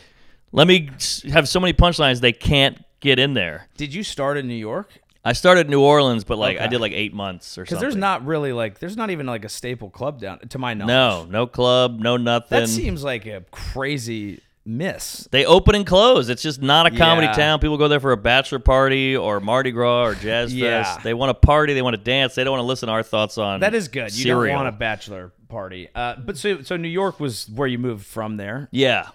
let 0.51 0.67
me 0.67 0.89
have 1.33 1.49
so 1.49 1.61
many 1.61 1.73
punchlines 1.73 2.21
they 2.21 2.33
can't 2.33 2.83
get 3.01 3.19
in 3.19 3.35
there. 3.35 3.69
Did 3.77 3.95
you 3.95 4.03
start 4.03 4.37
in 4.37 4.49
New 4.49 4.55
York? 4.55 4.91
I 5.25 5.33
started 5.35 5.67
in 5.67 5.71
New 5.71 5.81
Orleans, 5.81 6.25
but 6.25 6.37
like 6.39 6.59
I 6.59 6.67
did 6.67 6.81
like 6.81 6.93
eight 6.93 7.15
months 7.15 7.57
or 7.57 7.65
something. 7.65 7.77
Because 7.77 7.81
there's 7.81 7.97
not 7.97 8.27
really 8.27 8.53
like 8.53 8.81
there's 8.81 8.97
not 8.97 9.11
even 9.11 9.27
like 9.27 9.45
a 9.45 9.49
staple 9.49 9.89
club 9.91 10.21
down 10.21 10.41
to 10.49 10.59
my 10.59 10.75
knowledge. 10.75 10.89
no, 10.89 11.27
no 11.31 11.47
club, 11.47 12.01
no 12.01 12.17
nothing. 12.17 12.59
That 12.61 12.69
seems 12.69 13.05
like 13.05 13.25
a 13.27 13.45
crazy 13.53 14.41
miss. 14.65 15.29
They 15.31 15.45
open 15.45 15.75
and 15.75 15.87
close. 15.87 16.29
It's 16.29 16.43
just 16.43 16.63
not 16.63 16.87
a 16.87 16.91
comedy 16.91 17.27
Yeah. 17.27 17.33
town. 17.33 17.59
People 17.61 17.77
go 17.79 17.89
there 17.89 18.01
for 18.01 18.13
a 18.13 18.17
bachelor 18.17 18.59
party 18.61 19.17
or 19.17 19.41
Mardi 19.41 19.71
Gras 19.73 20.05
or 20.07 20.15
Jazz 20.15 20.55
Yeah. 20.55 20.83
Fest. 20.85 21.03
They 21.03 21.15
want 21.15 21.31
to 21.31 21.35
party. 21.35 21.75
They 21.75 21.83
want 21.83 21.95
to 21.97 22.03
dance. 22.03 22.35
They 22.35 22.45
don't 22.45 22.53
want 22.53 22.63
to 22.63 22.67
listen 22.67 22.87
to 22.87 22.93
our 22.93 23.03
thoughts 23.03 23.39
on 23.39 23.61
That 23.61 23.75
is 23.75 23.89
good. 23.89 24.15
You 24.17 24.23
cereal. 24.23 24.55
don't 24.57 24.65
want 24.65 24.75
a 24.75 24.79
bachelor 24.79 25.33
party. 25.49 25.89
Uh, 25.95 26.15
but 26.17 26.37
so 26.37 26.63
so 26.63 26.77
New 26.77 26.89
York 26.89 27.19
was 27.21 27.49
where 27.49 27.69
you 27.69 27.79
moved 27.79 28.07
from 28.07 28.37
there. 28.37 28.69
Yeah. 28.71 29.09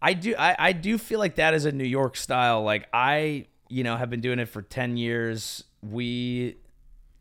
I 0.00 0.14
do 0.14 0.34
I, 0.38 0.56
I 0.58 0.72
do 0.72 0.98
feel 0.98 1.18
like 1.18 1.36
that 1.36 1.54
is 1.54 1.64
a 1.64 1.72
New 1.72 1.84
York 1.84 2.16
style. 2.16 2.62
Like 2.62 2.88
I, 2.92 3.46
you 3.68 3.84
know, 3.84 3.96
have 3.96 4.10
been 4.10 4.20
doing 4.20 4.38
it 4.38 4.48
for 4.48 4.62
ten 4.62 4.96
years. 4.96 5.64
We 5.82 6.56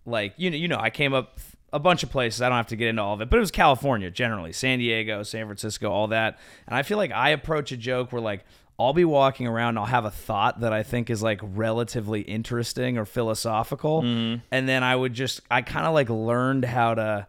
like 0.05 0.33
you 0.37 0.49
know 0.51 0.57
you 0.57 0.67
know, 0.67 0.77
I 0.79 0.89
came 0.89 1.13
up 1.13 1.39
a 1.73 1.79
bunch 1.79 2.03
of 2.03 2.09
places. 2.09 2.41
I 2.41 2.49
don't 2.49 2.57
have 2.57 2.67
to 2.67 2.75
get 2.75 2.87
into 2.87 3.01
all 3.01 3.13
of 3.13 3.21
it, 3.21 3.29
but 3.29 3.37
it 3.37 3.39
was 3.39 3.51
California 3.51 4.11
generally. 4.11 4.51
San 4.51 4.79
Diego, 4.79 5.23
San 5.23 5.45
Francisco, 5.45 5.89
all 5.89 6.07
that. 6.07 6.39
And 6.67 6.75
I 6.75 6.83
feel 6.83 6.97
like 6.97 7.11
I 7.11 7.29
approach 7.29 7.71
a 7.71 7.77
joke 7.77 8.11
where 8.11 8.21
like 8.21 8.43
I'll 8.79 8.93
be 8.93 9.05
walking 9.05 9.47
around 9.47 9.69
and 9.69 9.79
I'll 9.79 9.85
have 9.85 10.05
a 10.05 10.11
thought 10.11 10.61
that 10.61 10.73
I 10.73 10.83
think 10.83 11.09
is 11.09 11.21
like 11.21 11.39
relatively 11.43 12.21
interesting 12.21 12.97
or 12.97 13.05
philosophical. 13.05 14.01
Mm-hmm. 14.01 14.41
And 14.51 14.67
then 14.67 14.83
I 14.83 14.95
would 14.95 15.13
just 15.13 15.41
I 15.49 15.61
kind 15.61 15.85
of 15.85 15.93
like 15.93 16.09
learned 16.09 16.65
how 16.65 16.95
to 16.95 17.27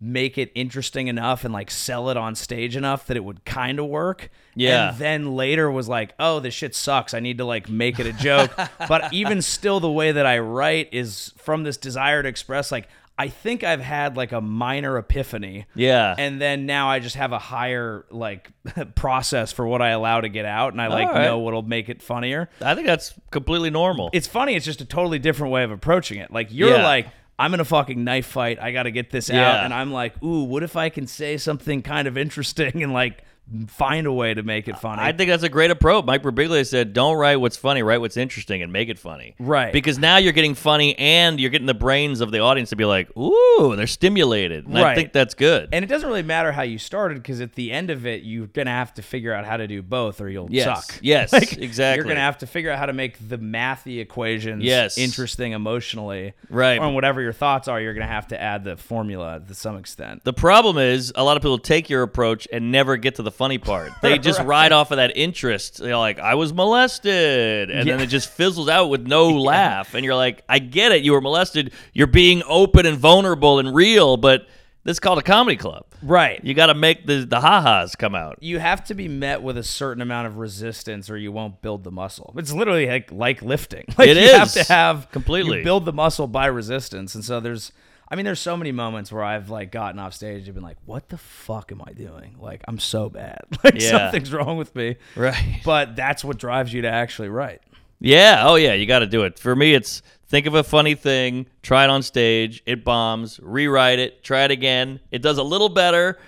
make 0.00 0.36
it 0.36 0.52
interesting 0.54 1.08
enough 1.08 1.44
and 1.44 1.54
like 1.54 1.70
sell 1.70 2.10
it 2.10 2.16
on 2.16 2.34
stage 2.34 2.76
enough 2.76 3.06
that 3.06 3.16
it 3.16 3.24
would 3.24 3.44
kind 3.44 3.78
of 3.78 3.86
work. 3.86 4.30
Yeah. 4.54 4.90
And 4.90 4.98
then 4.98 5.34
later 5.34 5.70
was 5.70 5.88
like, 5.88 6.14
oh, 6.18 6.40
this 6.40 6.52
shit 6.52 6.74
sucks. 6.74 7.14
I 7.14 7.20
need 7.20 7.38
to 7.38 7.44
like 7.44 7.68
make 7.68 7.98
it 7.98 8.06
a 8.06 8.12
joke. 8.12 8.52
but 8.88 9.12
even 9.12 9.40
still, 9.40 9.80
the 9.80 9.90
way 9.90 10.12
that 10.12 10.26
I 10.26 10.38
write 10.38 10.90
is 10.92 11.32
from 11.38 11.62
this 11.62 11.76
desire 11.76 12.22
to 12.22 12.28
express 12.28 12.70
like, 12.70 12.88
I 13.16 13.28
think 13.28 13.62
I've 13.62 13.80
had 13.80 14.16
like 14.16 14.32
a 14.32 14.40
minor 14.40 14.98
epiphany. 14.98 15.66
Yeah. 15.74 16.14
And 16.18 16.40
then 16.40 16.66
now 16.66 16.90
I 16.90 16.98
just 16.98 17.14
have 17.14 17.30
a 17.32 17.38
higher 17.38 18.06
like 18.10 18.50
process 18.96 19.52
for 19.52 19.66
what 19.66 19.80
I 19.80 19.90
allow 19.90 20.20
to 20.20 20.28
get 20.28 20.44
out 20.44 20.72
and 20.72 20.82
I 20.82 20.88
like 20.88 21.08
right. 21.08 21.22
know 21.24 21.38
what'll 21.38 21.62
make 21.62 21.88
it 21.88 22.02
funnier. 22.02 22.50
I 22.60 22.74
think 22.74 22.86
that's 22.88 23.14
completely 23.30 23.70
normal. 23.70 24.10
It's 24.12 24.26
funny, 24.26 24.56
it's 24.56 24.64
just 24.66 24.80
a 24.80 24.84
totally 24.84 25.20
different 25.20 25.52
way 25.52 25.62
of 25.62 25.70
approaching 25.70 26.18
it. 26.18 26.32
Like 26.32 26.48
you're 26.50 26.70
Yeah. 26.76 26.82
like 26.84 27.06
I'm 27.38 27.52
in 27.54 27.60
a 27.60 27.64
fucking 27.64 28.02
knife 28.04 28.26
fight. 28.26 28.58
I 28.60 28.70
got 28.70 28.84
to 28.84 28.92
get 28.92 29.10
this 29.10 29.28
out. 29.28 29.64
And 29.64 29.74
I'm 29.74 29.92
like, 29.92 30.22
ooh, 30.22 30.44
what 30.44 30.62
if 30.62 30.76
I 30.76 30.88
can 30.88 31.06
say 31.08 31.36
something 31.36 31.82
kind 31.82 32.06
of 32.06 32.16
interesting 32.16 32.80
and 32.82 32.92
like 32.92 33.24
find 33.68 34.06
a 34.06 34.12
way 34.12 34.34
to 34.34 34.42
make 34.42 34.68
it 34.68 34.78
funny? 34.78 35.02
I 35.02 35.12
think 35.12 35.28
that's 35.30 35.42
a 35.42 35.48
great 35.48 35.70
approach. 35.70 36.04
Mike 36.04 36.22
Birbiglia 36.22 36.66
said, 36.66 36.92
"Don't 36.92 37.16
write 37.16 37.36
what's 37.36 37.56
funny, 37.56 37.82
write 37.82 37.98
what's 38.00 38.16
interesting, 38.16 38.62
and 38.62 38.72
make 38.72 38.88
it 38.88 38.98
funny." 38.98 39.34
Right. 39.38 39.72
Because 39.72 39.98
now 39.98 40.16
you're 40.16 40.32
getting 40.32 40.54
funny, 40.54 40.98
and 40.98 41.38
you're 41.38 41.50
getting 41.50 41.66
the 41.66 41.74
brains 41.74 42.20
of 42.20 42.30
the 42.32 42.40
audience 42.40 42.70
to 42.70 42.76
be 42.76 42.84
like, 42.84 43.14
"Ooh, 43.16 43.74
they're 43.76 43.86
stimulated." 43.86 44.66
And 44.66 44.78
I 44.78 44.94
think 44.94 45.12
that's 45.12 45.34
good. 45.34 45.68
and 45.72 45.84
it 45.84 45.88
doesn't 45.88 46.08
really 46.08 46.22
matter 46.22 46.52
how 46.52 46.62
you 46.62 46.78
started 46.78 47.22
because 47.22 47.40
at 47.40 47.54
the 47.54 47.70
end 47.72 47.90
of 47.90 48.06
it, 48.06 48.22
you're 48.22 48.46
gonna 48.46 48.70
have 48.70 48.94
to 48.94 49.02
figure 49.02 49.32
out 49.32 49.44
how 49.44 49.56
to 49.56 49.66
do 49.66 49.82
both, 49.82 50.20
or 50.20 50.28
you'll 50.28 50.48
Yes. 50.50 50.86
suck. 50.86 50.98
Yes, 51.02 51.32
Like, 51.32 51.58
exactly. 51.58 51.96
You're 52.04 52.08
gonna 52.14 52.24
have 52.24 52.38
to 52.38 52.46
figure 52.46 52.70
out 52.70 52.78
how 52.78 52.86
to 52.86 52.92
make 52.92 53.28
the 53.28 53.38
mathy 53.38 54.00
equations 54.00 54.62
Yes. 54.64 54.96
interesting 54.98 55.52
emotionally, 55.52 56.32
Right. 56.50 56.78
Or 56.80 56.92
whatever 56.92 57.20
your 57.20 57.32
thoughts 57.32 57.68
are, 57.68 57.80
you're 57.80 57.94
gonna 57.94 58.06
have 58.06 58.28
to 58.28 58.40
add 58.40 58.64
the 58.64 58.76
formula 58.76 59.40
to 59.46 59.54
some 59.54 59.76
extent. 59.76 60.24
The 60.24 60.32
problem 60.32 60.78
is 60.78 61.12
a 61.16 61.24
lot 61.24 61.36
of 61.36 61.42
people 61.42 61.58
take 61.58 61.90
your 61.90 62.02
approach 62.02 62.48
and 62.52 62.70
never 62.72 62.96
get 62.96 63.16
to 63.16 63.22
the 63.22 63.30
funny 63.34 63.58
part. 63.58 63.92
They 64.02 64.18
just 64.18 64.40
ride 64.40 64.72
off 64.72 64.90
of 64.90 64.96
that 64.98 65.16
interest. 65.16 65.78
They're 65.78 65.96
like, 65.96 66.18
"I 66.18 66.34
was 66.34 66.52
molested," 66.52 67.70
and 67.70 67.88
then 67.88 68.00
it 68.00 68.06
just 68.06 68.28
fizzles 68.30 68.68
out 68.68 68.88
with 68.90 69.06
no 69.06 69.30
laugh. 69.52 69.94
And 69.94 70.04
you're 70.04 70.14
like, 70.14 70.42
"I 70.48 70.58
get 70.58 70.92
it. 70.92 71.02
You 71.02 71.12
were 71.12 71.20
molested. 71.20 71.72
You're 71.92 72.06
being 72.06 72.42
open 72.46 72.86
and 72.86 72.96
vulnerable 72.98 73.58
and 73.58 73.74
real, 73.74 74.16
but 74.16 74.46
this 74.84 74.96
is 74.96 75.00
called 75.00 75.18
a 75.18 75.22
comedy 75.22 75.56
club. 75.56 75.86
right. 76.02 76.44
You 76.44 76.52
got 76.54 76.66
to 76.66 76.74
make 76.74 77.06
the 77.06 77.24
the 77.24 77.40
ha-has 77.40 77.96
come 77.96 78.14
out." 78.14 78.38
you 78.40 78.58
have 78.58 78.84
to 78.84 78.94
be 78.94 79.08
met 79.08 79.42
with 79.42 79.56
a 79.56 79.62
certain 79.62 80.02
amount 80.02 80.26
of 80.26 80.36
resistance 80.36 81.08
or 81.08 81.16
you 81.16 81.32
won't 81.32 81.62
build 81.62 81.84
the 81.84 81.90
muscle. 81.90 82.34
It's 82.36 82.52
literally 82.52 82.86
like 82.86 83.10
like 83.10 83.40
lifting. 83.42 83.84
Like 83.98 84.08
It 84.08 84.16
you 84.18 84.32
have 84.32 84.52
to 84.52 84.64
have 84.64 85.10
Completely. 85.10 85.58
you 85.58 85.64
build 85.64 85.84
the 85.86 85.92
muscle 85.92 86.26
by 86.26 86.46
resistance. 86.46 87.14
And 87.14 87.24
so 87.24 87.40
there's 87.40 87.72
I 88.08 88.16
mean 88.16 88.24
there's 88.24 88.40
so 88.40 88.56
many 88.56 88.70
moments 88.72 89.10
where 89.10 89.22
I've 89.24 89.50
like 89.50 89.72
gotten 89.72 89.98
off 89.98 90.14
stage 90.14 90.44
and 90.46 90.54
been 90.54 90.62
like, 90.62 90.76
what 90.84 91.08
the 91.08 91.18
fuck 91.18 91.72
am 91.72 91.82
I 91.86 91.92
doing? 91.92 92.36
Like 92.38 92.62
I'm 92.68 92.78
so 92.78 93.08
bad. 93.08 93.40
Like 93.64 93.80
Yeah. 93.80 93.90
something's 93.90 94.32
wrong 94.32 94.56
with 94.56 94.74
me. 94.76 94.96
Right. 95.16 95.60
But 95.64 95.96
that's 95.96 96.22
what 96.24 96.38
drives 96.38 96.72
you 96.72 96.82
to 96.82 96.88
actually 96.90 97.28
write. 97.28 97.60
Yeah. 98.00 98.42
Oh, 98.46 98.56
yeah. 98.56 98.74
You 98.74 98.84
got 98.86 98.98
to 98.98 99.06
do 99.06 99.22
it. 99.22 99.38
For 99.38 99.56
me, 99.56 99.72
it's 99.72 100.02
think 100.26 100.46
of 100.46 100.54
a 100.54 100.62
funny 100.64 100.94
thing, 100.94 101.46
try 101.62 101.84
it 101.84 101.90
on 101.90 102.02
stage, 102.02 102.62
it 102.66 102.84
bombs, 102.84 103.40
rewrite 103.42 103.98
it, 103.98 104.22
try 104.22 104.44
it 104.44 104.50
again. 104.50 105.00
It 105.10 105.22
does 105.22 105.38
a 105.38 105.42
little 105.42 105.68
better, 105.70 106.18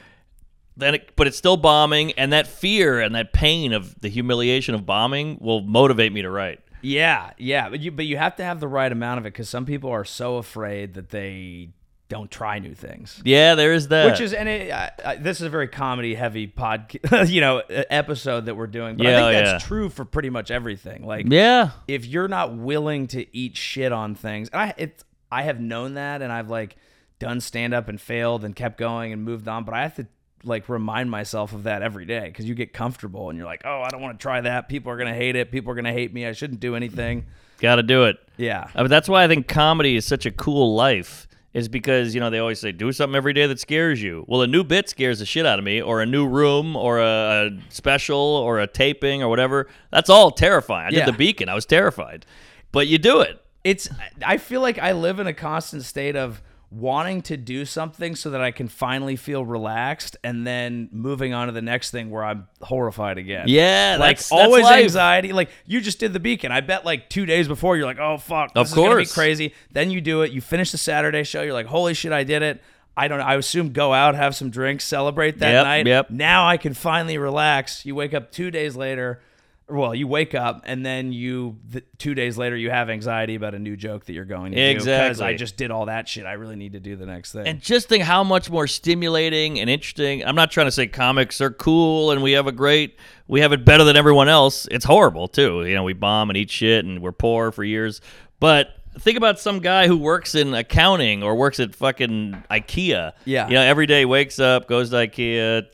then 0.77 0.95
it, 0.95 1.11
but 1.16 1.27
it's 1.27 1.37
still 1.37 1.57
bombing, 1.57 2.12
and 2.12 2.33
that 2.33 2.47
fear 2.47 3.01
and 3.01 3.14
that 3.14 3.33
pain 3.33 3.72
of 3.72 3.99
the 4.01 4.09
humiliation 4.09 4.74
of 4.74 4.87
bombing 4.87 5.39
will 5.41 5.61
motivate 5.61 6.12
me 6.12 6.22
to 6.22 6.31
write. 6.31 6.61
Yeah, 6.87 7.32
yeah, 7.37 7.68
but 7.68 7.80
you 7.80 7.91
but 7.91 8.07
you 8.07 8.16
have 8.16 8.37
to 8.37 8.45
have 8.45 8.61
the 8.61 8.68
right 8.68 8.91
amount 8.91 9.18
of 9.18 9.26
it 9.26 9.32
because 9.32 9.49
some 9.49 9.66
people 9.66 9.91
are 9.91 10.05
so 10.05 10.37
afraid 10.37 10.95
that 10.95 11.09
they 11.09 11.70
don't 12.09 12.30
try 12.30 12.61
new 12.61 12.74
things. 12.74 13.20
Yeah, 13.24 13.57
there 13.57 13.72
is 13.72 13.89
that. 13.89 14.07
Which 14.07 14.20
is, 14.20 14.32
and 14.32 14.49
it, 14.49 14.70
I, 14.70 14.93
I, 15.05 15.16
this 15.16 15.41
is 15.41 15.49
a 15.49 15.51
very 15.51 15.66
comedy 15.66 16.14
heavy 16.14 16.47
pod, 16.47 16.97
you 17.26 17.41
know, 17.41 17.59
episode 17.68 18.47
that 18.47 18.55
we're 18.55 18.68
doing. 18.68 18.97
But 18.97 19.09
I 19.09 19.16
think 19.16 19.45
that's 19.45 19.64
yeah. 19.64 19.68
true 19.68 19.89
for 19.89 20.05
pretty 20.05 20.30
much 20.30 20.53
everything. 20.53 21.05
Like, 21.05 21.26
yeah, 21.28 21.70
if 21.89 22.07
you're 22.07 22.28
not 22.28 22.57
willing 22.57 23.09
to 23.09 23.37
eat 23.37 23.57
shit 23.57 23.91
on 23.91 24.14
things, 24.14 24.49
and 24.51 24.62
I, 24.62 24.74
it's, 24.76 25.05
I 25.28 25.43
have 25.43 25.59
known 25.59 25.95
that, 25.95 26.22
and 26.22 26.32
I've 26.32 26.51
like 26.51 26.76
done 27.18 27.41
stand 27.41 27.74
up 27.74 27.89
and 27.89 28.01
failed 28.01 28.45
and 28.45 28.55
kept 28.55 28.78
going 28.78 29.12
and 29.12 29.24
moved 29.24 29.49
on. 29.49 29.64
But 29.64 29.74
I 29.74 29.82
have 29.82 29.97
to 29.97 30.07
like 30.47 30.68
remind 30.68 31.11
myself 31.11 31.53
of 31.53 31.64
that 31.64 31.82
every 31.82 32.07
day 32.07 32.26
because 32.28 32.47
you 32.47 32.55
get 32.55 32.72
comfortable 32.72 33.28
and 33.28 33.36
you're 33.38 33.47
like, 33.47 33.62
oh, 33.64 33.82
I 33.82 33.88
don't 33.90 34.01
want 34.01 34.18
to 34.18 34.22
try 34.22 34.40
that. 34.40 34.68
People 34.68 34.92
are 34.92 34.97
gonna 34.97 35.14
hate 35.14 35.36
it. 35.36 35.51
People 35.51 35.72
are 35.72 35.74
gonna 35.74 35.92
hate 35.92 36.12
me. 36.14 36.26
I 36.26 36.32
shouldn't 36.32 36.61
do 36.61 36.74
anything. 36.76 37.26
got 37.61 37.76
to 37.76 37.82
do 37.82 38.05
it. 38.05 38.16
Yeah. 38.36 38.61
Uh, 38.62 38.68
I 38.76 38.82
mean, 38.82 38.90
that's 38.90 39.09
why 39.09 39.24
I 39.24 39.28
think 39.28 39.49
comedy 39.49 39.97
is 39.97 40.05
such 40.05 40.26
a 40.26 40.30
cool 40.30 40.74
life. 40.74 41.26
Is 41.55 41.68
because 41.70 42.14
you 42.14 42.20
know 42.20 42.28
they 42.28 42.38
always 42.38 42.61
say 42.61 42.70
do 42.70 42.92
something 42.92 43.16
every 43.16 43.32
day 43.32 43.47
that 43.47 43.59
scares 43.59 44.03
you. 44.03 44.26
Well, 44.28 44.42
a 44.42 44.47
new 44.47 44.62
bit 44.62 44.90
scares 44.90 45.20
the 45.20 45.24
shit 45.24 45.47
out 45.47 45.59
of 45.59 45.64
me, 45.64 45.80
or 45.80 46.03
a 46.03 46.07
new 46.07 46.26
room, 46.28 46.76
or 46.76 46.99
a, 47.01 47.47
a 47.47 47.51
special, 47.70 48.18
or 48.18 48.61
a 48.61 48.66
taping, 48.66 49.22
or 49.22 49.30
whatever. 49.30 49.66
That's 49.90 50.11
all 50.11 50.30
terrifying. 50.30 50.88
I 50.92 50.99
Yeah. 50.99 51.07
did 51.07 51.14
the 51.14 51.18
Beacon. 51.18 51.49
I 51.49 51.55
was 51.55 51.64
terrified, 51.64 52.26
but 52.72 52.88
you 52.88 52.99
do 52.99 53.22
it. 53.22 53.42
it's 53.64 53.88
I 54.22 54.36
feel 54.36 54.61
like 54.61 54.78
I 54.78 54.92
live 54.92 55.18
in 55.18 55.26
a 55.26 55.32
constant 55.32 55.84
state 55.84 56.14
of 56.14 56.42
wanting 56.77 57.22
to 57.22 57.37
do 57.37 57.64
something 57.64 58.14
so 58.14 58.31
that 58.31 58.41
I 58.41 58.51
can 58.51 58.68
finally 58.68 59.16
feel 59.16 59.45
relaxed 59.45 60.16
and 60.22 60.47
then 60.47 60.89
moving 60.93 61.33
on 61.33 61.47
to 61.47 61.53
the 61.53 61.62
next 61.62 61.91
thing 61.91 62.11
where 62.11 62.22
I'm 62.24 62.49
horrified 62.61 63.18
again. 63.18 63.45
Yeah, 63.49 63.97
like 63.99 64.18
that's- 64.18 64.29
that's 64.29 64.33
always 64.33 64.64
life. 64.64 64.83
anxiety. 64.85 65.33
Like 65.33 65.49
you 65.64 65.81
just 65.81 65.99
did 65.99 66.12
the 66.12 66.20
beacon. 66.20 66.53
I 66.53 66.61
bet 66.61 66.85
like 66.85 67.09
two 67.09 67.24
days 67.27 67.49
before 67.49 67.77
you're 67.77 67.87
like, 67.87 67.99
oh 67.99 68.18
fuck, 68.18 68.53
this 68.55 68.61
Of 68.61 68.66
is 68.68 68.74
gonna 68.74 68.89
be 68.91 68.95
course. 69.05 69.14
crazy. 69.14 69.55
Then 69.72 69.91
you 69.91 70.01
do 70.01 70.22
it. 70.22 70.33
You 70.33 70.41
finish 70.41 70.70
the 70.72 70.79
Saturday 70.79 71.24
show. 71.24 71.43
You're 71.43 71.53
like, 71.55 71.66
holy 71.66 71.95
shit, 71.95 72.12
I 72.12 72.24
did 72.24 72.43
it. 72.43 72.62
I 72.99 73.09
don't. 73.09 73.20
I 73.20 73.35
assume 73.35 73.72
go 73.72 73.93
out, 73.93 74.14
have 74.14 74.35
some 74.35 74.49
drinks, 74.51 74.85
celebrate 74.85 75.39
that 75.41 75.53
Yep, 75.53 75.64
night. 75.64 75.87
yep. 75.87 76.11
Now 76.11 76.47
I 76.49 76.57
can 76.57 76.72
finally 76.74 77.18
relax. 77.18 77.85
You 77.85 77.95
wake 77.95 78.14
up 78.14 78.33
two 78.33 78.51
days 78.51 78.74
later. 78.77 79.20
Well, 79.69 79.95
you 79.95 80.07
wake 80.07 80.35
up 80.35 80.62
and 80.64 80.87
then 80.87 81.12
you 81.12 81.57
th- 81.73 81.85
two 81.99 82.14
days 82.14 82.39
later 82.39 82.57
you 82.57 82.71
have 82.71 82.89
anxiety 82.89 83.35
about 83.35 83.55
a 83.55 83.59
new 83.59 83.77
joke 83.77 84.05
that 84.05 84.12
you're 84.12 84.25
going 84.25 84.53
to 84.53 84.75
do 84.75 84.79
because 84.79 85.21
I 85.21 85.35
just 85.35 85.57
did 85.57 85.73
all 85.73 85.87
that 85.87 86.09
shit. 86.09 86.25
I 86.25 86.35
really 86.35 86.55
need 86.55 86.73
to 86.73 86.81
do 86.81 86.95
the 86.95 87.07
next 87.07 87.33
thing. 87.33 87.47
And 87.49 87.61
just 87.61 87.89
think 87.89 88.05
how 88.05 88.23
much 88.23 88.49
more 88.49 88.69
stimulating 88.69 89.59
and 89.59 89.69
interesting. 89.69 90.25
I'm 90.25 90.37
not 90.37 90.53
trying 90.53 90.69
to 90.69 90.71
say 90.71 90.87
comics 90.87 91.41
are 91.41 91.51
cool 91.51 92.12
and 92.12 92.23
we 92.23 92.33
have 92.33 92.47
a 92.47 92.53
great, 92.53 92.97
we 93.27 93.41
have 93.41 93.53
it 93.53 93.64
better 93.64 93.83
than 93.83 93.97
everyone 93.97 94.29
else. 94.29 94.69
It's 94.71 94.85
horrible 94.85 95.27
too. 95.27 95.64
You 95.64 95.75
know, 95.75 95.83
we 95.83 95.95
bomb 95.95 96.31
and 96.31 96.37
eat 96.37 96.51
shit 96.51 96.85
and 96.85 97.03
we're 97.03 97.12
poor 97.12 97.51
for 97.51 97.64
years. 97.64 98.01
But 98.39 98.69
think 99.01 99.17
about 99.17 99.41
some 99.41 99.59
guy 99.59 99.89
who 99.89 99.97
works 99.97 100.37
in 100.37 100.55
accounting 100.55 101.23
or 101.23 101.35
works 101.35 101.59
at 101.59 101.75
fucking 101.75 102.45
IKEA. 102.51 103.12
Yeah. 103.25 103.49
You 103.49 103.55
know, 103.55 103.62
every 103.62 103.87
day 103.87 104.05
wakes 104.05 104.39
up, 104.39 104.69
goes 104.69 104.91
to 104.91 104.97
IKEA, 104.97 105.67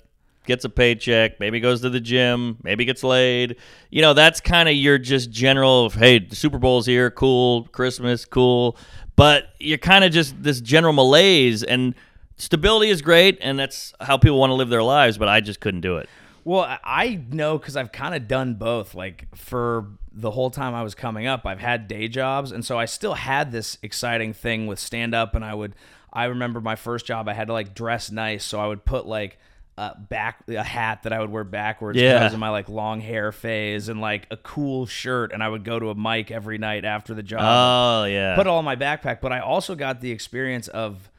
gets 0.44 0.64
a 0.64 0.68
paycheck, 0.68 1.38
maybe 1.40 1.60
goes 1.60 1.80
to 1.82 1.90
the 1.90 2.00
gym, 2.00 2.58
maybe 2.62 2.84
gets 2.84 3.02
laid. 3.04 3.56
You 3.90 4.02
know, 4.02 4.14
that's 4.14 4.40
kind 4.40 4.68
of 4.68 4.74
your 4.74 4.98
just 4.98 5.30
general, 5.30 5.90
hey, 5.90 6.18
the 6.18 6.36
Super 6.36 6.58
Bowl's 6.58 6.86
here, 6.86 7.10
cool, 7.10 7.64
Christmas, 7.72 8.24
cool. 8.24 8.76
But 9.16 9.48
you're 9.60 9.78
kind 9.78 10.04
of 10.04 10.12
just 10.12 10.42
this 10.42 10.60
general 10.60 10.92
malaise 10.92 11.62
and 11.62 11.94
stability 12.36 12.90
is 12.90 13.02
great 13.02 13.38
and 13.40 13.58
that's 13.58 13.92
how 14.00 14.16
people 14.16 14.38
want 14.38 14.50
to 14.50 14.54
live 14.54 14.68
their 14.68 14.82
lives, 14.82 15.18
but 15.18 15.28
I 15.28 15.40
just 15.40 15.60
couldn't 15.60 15.82
do 15.82 15.98
it. 15.98 16.08
Well, 16.44 16.62
I- 16.84 17.22
know 17.30 17.58
because 17.58 17.76
I've 17.76 17.92
kind 17.92 18.14
of 18.14 18.26
done 18.26 18.54
both. 18.54 18.94
Like 18.94 19.26
for 19.36 19.86
the 20.12 20.30
whole 20.30 20.50
time 20.50 20.74
I 20.74 20.82
was 20.82 20.94
coming 20.94 21.26
up, 21.26 21.46
I've 21.46 21.60
had 21.60 21.88
day 21.88 22.08
jobs, 22.08 22.52
and 22.52 22.64
so 22.64 22.78
I 22.78 22.84
still 22.86 23.14
had 23.14 23.52
this 23.52 23.78
exciting 23.82 24.32
thing 24.32 24.66
with 24.66 24.78
stand 24.78 25.14
up. 25.14 25.34
And 25.34 25.44
I 25.44 25.54
would, 25.54 25.74
I 26.12 26.24
remember 26.24 26.60
my 26.60 26.74
first 26.76 27.06
job, 27.06 27.28
I 27.28 27.34
had 27.34 27.46
to 27.46 27.52
like 27.52 27.74
dress 27.74 28.10
nice, 28.10 28.44
so 28.44 28.58
I 28.60 28.66
would 28.66 28.84
put 28.84 29.06
like 29.06 29.38
a 29.78 29.96
back 29.96 30.46
a 30.48 30.62
hat 30.62 31.02
that 31.04 31.12
I 31.14 31.20
would 31.20 31.30
wear 31.30 31.44
backwards 31.44 31.98
Yeah. 31.98 32.14
because 32.14 32.34
of 32.34 32.40
my 32.40 32.50
like 32.50 32.68
long 32.68 33.00
hair 33.00 33.32
phase, 33.32 33.88
and 33.88 34.00
like 34.00 34.26
a 34.30 34.36
cool 34.36 34.86
shirt, 34.86 35.32
and 35.32 35.42
I 35.42 35.48
would 35.48 35.64
go 35.64 35.78
to 35.78 35.88
a 35.90 35.94
mic 35.94 36.30
every 36.30 36.58
night 36.58 36.84
after 36.84 37.14
the 37.14 37.22
job 37.22 37.40
Oh, 37.42 38.04
yeah. 38.04 38.34
put 38.36 38.46
it 38.46 38.50
all 38.50 38.58
in 38.58 38.64
my 38.64 38.76
backpack. 38.76 39.20
But 39.22 39.32
I 39.32 39.40
also 39.40 39.74
got 39.74 40.00
the 40.00 40.10
experience 40.10 40.68
of 40.68 41.10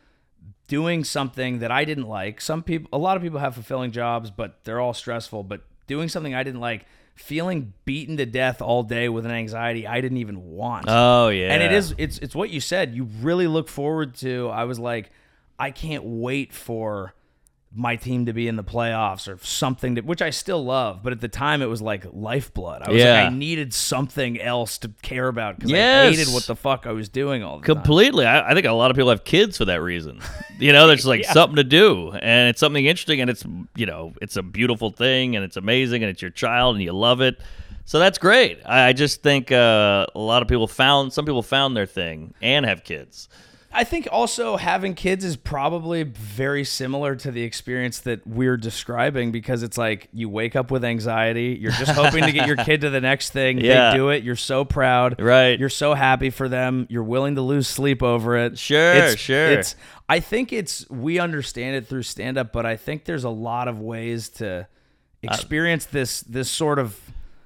doing 0.67 1.03
something 1.03 1.59
that 1.59 1.71
I 1.71 1.83
didn't 1.85 2.07
like. 2.07 2.39
Some 2.41 2.63
people, 2.63 2.89
a 2.93 2.97
lot 2.97 3.17
of 3.17 3.23
people 3.23 3.39
have 3.39 3.53
fulfilling 3.55 3.91
jobs, 3.91 4.31
but 4.31 4.63
they're 4.63 4.79
all 4.79 4.93
stressful. 4.93 5.43
But 5.43 5.61
doing 5.87 6.07
something 6.09 6.33
I 6.33 6.43
didn't 6.43 6.61
like, 6.61 6.85
feeling 7.15 7.73
beaten 7.85 8.17
to 8.17 8.25
death 8.25 8.61
all 8.61 8.81
day 8.83 9.09
with 9.09 9.25
an 9.25 9.31
anxiety 9.31 9.85
I 9.85 9.99
didn't 10.01 10.17
even 10.19 10.51
want. 10.51 10.85
oh, 10.87 11.29
yeah. 11.29 11.53
And 11.53 11.61
it 11.61 11.71
is, 11.71 11.93
it's, 11.97 12.17
it's 12.19 12.33
what 12.35 12.49
you 12.49 12.59
said. 12.59 12.95
You 12.95 13.03
really 13.21 13.47
look 13.47 13.67
forward 13.67 14.15
to. 14.17 14.49
I 14.49 14.63
was 14.63 14.79
like, 14.79 15.11
I 15.59 15.71
can't 15.71 16.03
wait 16.05 16.53
for 16.53 17.13
my 17.75 17.95
team 17.95 18.27
to 18.27 18.33
be 18.33 18.47
in 18.47 18.55
the 18.55 18.63
playoffs 18.63 19.27
or 19.27 19.37
something 19.43 19.95
that 19.95 20.05
which 20.05 20.21
I 20.21 20.29
still 20.29 20.63
love, 20.63 21.01
but 21.03 21.11
at 21.11 21.21
the 21.21 21.27
time 21.27 21.61
it 21.61 21.65
was 21.65 21.81
like 21.81 22.05
lifeblood. 22.11 22.83
I 22.83 22.91
was 22.91 23.01
Yeah. 23.01 23.23
like 23.23 23.31
I 23.31 23.35
needed 23.35 23.73
something 23.73 24.39
else 24.39 24.77
to 24.79 24.91
care 25.01 25.27
about 25.27 25.55
because 25.57 25.71
Yes. 25.71 26.07
I 26.07 26.15
hated 26.17 26.33
what 26.33 26.43
the 26.45 26.55
fuck 26.55 26.85
I 26.85 26.91
was 26.91 27.09
doing 27.09 27.41
all 27.43 27.59
the 27.59 27.65
time. 27.65 27.75
Completely. 27.75 28.25
I, 28.25 28.51
I 28.51 28.53
think 28.53 28.67
a 28.67 28.71
lot 28.73 28.91
of 28.91 28.95
people 28.95 29.09
have 29.09 29.23
kids 29.23 29.57
for 29.57 29.65
that 29.65 29.81
reason. 29.81 30.19
You 30.59 30.71
know, 30.71 30.85
there's 30.87 31.05
like 31.05 31.25
something 31.25 31.55
to 31.57 31.63
do, 31.63 32.11
and 32.11 32.47
it's 32.47 32.59
something 32.59 32.85
interesting, 32.85 33.19
and 33.19 33.29
it's 33.29 33.43
you 33.75 33.87
know, 33.87 34.13
it's 34.21 34.37
a 34.37 34.43
beautiful 34.43 34.91
thing, 34.91 35.35
and 35.35 35.43
it's 35.43 35.57
amazing, 35.57 36.03
and 36.03 36.09
it's 36.11 36.21
your 36.21 36.29
child, 36.31 36.75
and 36.75 36.83
you 36.83 36.93
love 36.93 37.19
it. 37.21 37.41
So 37.85 37.97
that's 37.99 38.19
great. 38.19 38.59
I, 38.63 38.89
I 38.89 38.93
just 38.93 39.23
think 39.23 39.51
uh, 39.51 40.05
a 40.13 40.19
lot 40.19 40.41
of 40.43 40.47
people 40.47 40.67
found 40.67 41.11
some 41.11 41.25
people 41.25 41.41
found 41.41 41.75
their 41.75 41.87
thing 41.87 42.33
and 42.41 42.65
have 42.67 42.83
kids. 42.83 43.27
I 43.75 43.83
think 43.83 44.07
also 44.11 44.55
having 44.57 44.93
kids 44.93 45.25
is 45.25 45.35
probably 45.35 46.03
very 46.03 46.63
similar 46.63 47.15
to 47.17 47.31
the 47.31 47.41
experience 47.43 47.99
that 48.01 48.25
we're 48.27 48.57
describing 48.57 49.31
because 49.31 49.63
it's 49.63 49.77
like 49.77 50.07
you 50.13 50.29
wake 50.29 50.55
up 50.55 50.69
with 50.71 50.85
anxiety. 50.85 51.57
You're 51.59 51.71
just 51.71 51.91
hoping 51.91 52.23
to 52.25 52.31
get 52.31 52.47
your 52.47 52.55
kid 52.57 52.81
to 52.81 52.89
the 52.89 53.01
next 53.01 53.31
thing. 53.31 53.59
Yeah. 53.59 53.91
They 53.91 53.97
do 53.97 54.09
it. 54.09 54.23
You're 54.23 54.35
so 54.35 54.63
proud. 54.63 55.19
Right. 55.19 55.59
You're 55.59 55.69
so 55.69 55.93
happy 55.93 56.29
for 56.29 56.47
them. 56.47 56.85
You're 56.89 57.03
willing 57.03 57.35
to 57.35 57.41
lose 57.41 57.67
sleep 57.67 58.03
over 58.03 58.37
it. 58.37 58.57
Sure, 58.59 58.93
It's- 58.93 59.17
sure. 59.17 59.51
It's. 59.53 59.75
I 60.07 60.19
think 60.19 60.53
it's 60.53 60.87
we 60.89 61.17
understand 61.19 61.75
it 61.75 61.87
through 61.87 62.03
stand 62.03 62.37
up, 62.37 62.51
but 62.53 62.65
I 62.65 62.75
think 62.75 63.05
there's 63.05 63.23
a 63.23 63.29
lot 63.29 63.67
of 63.67 63.79
ways 63.79 64.29
to 64.29 64.49
uh, 64.59 64.63
experience 65.23 65.85
this 65.85 66.21
this 66.21 66.51
sort 66.51 66.77
of 66.77 66.99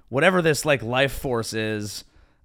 whatever 0.10 0.42
this 0.42 0.66
like 0.66 0.82
life 0.82 1.12
force 1.14 1.54
is 1.54 2.04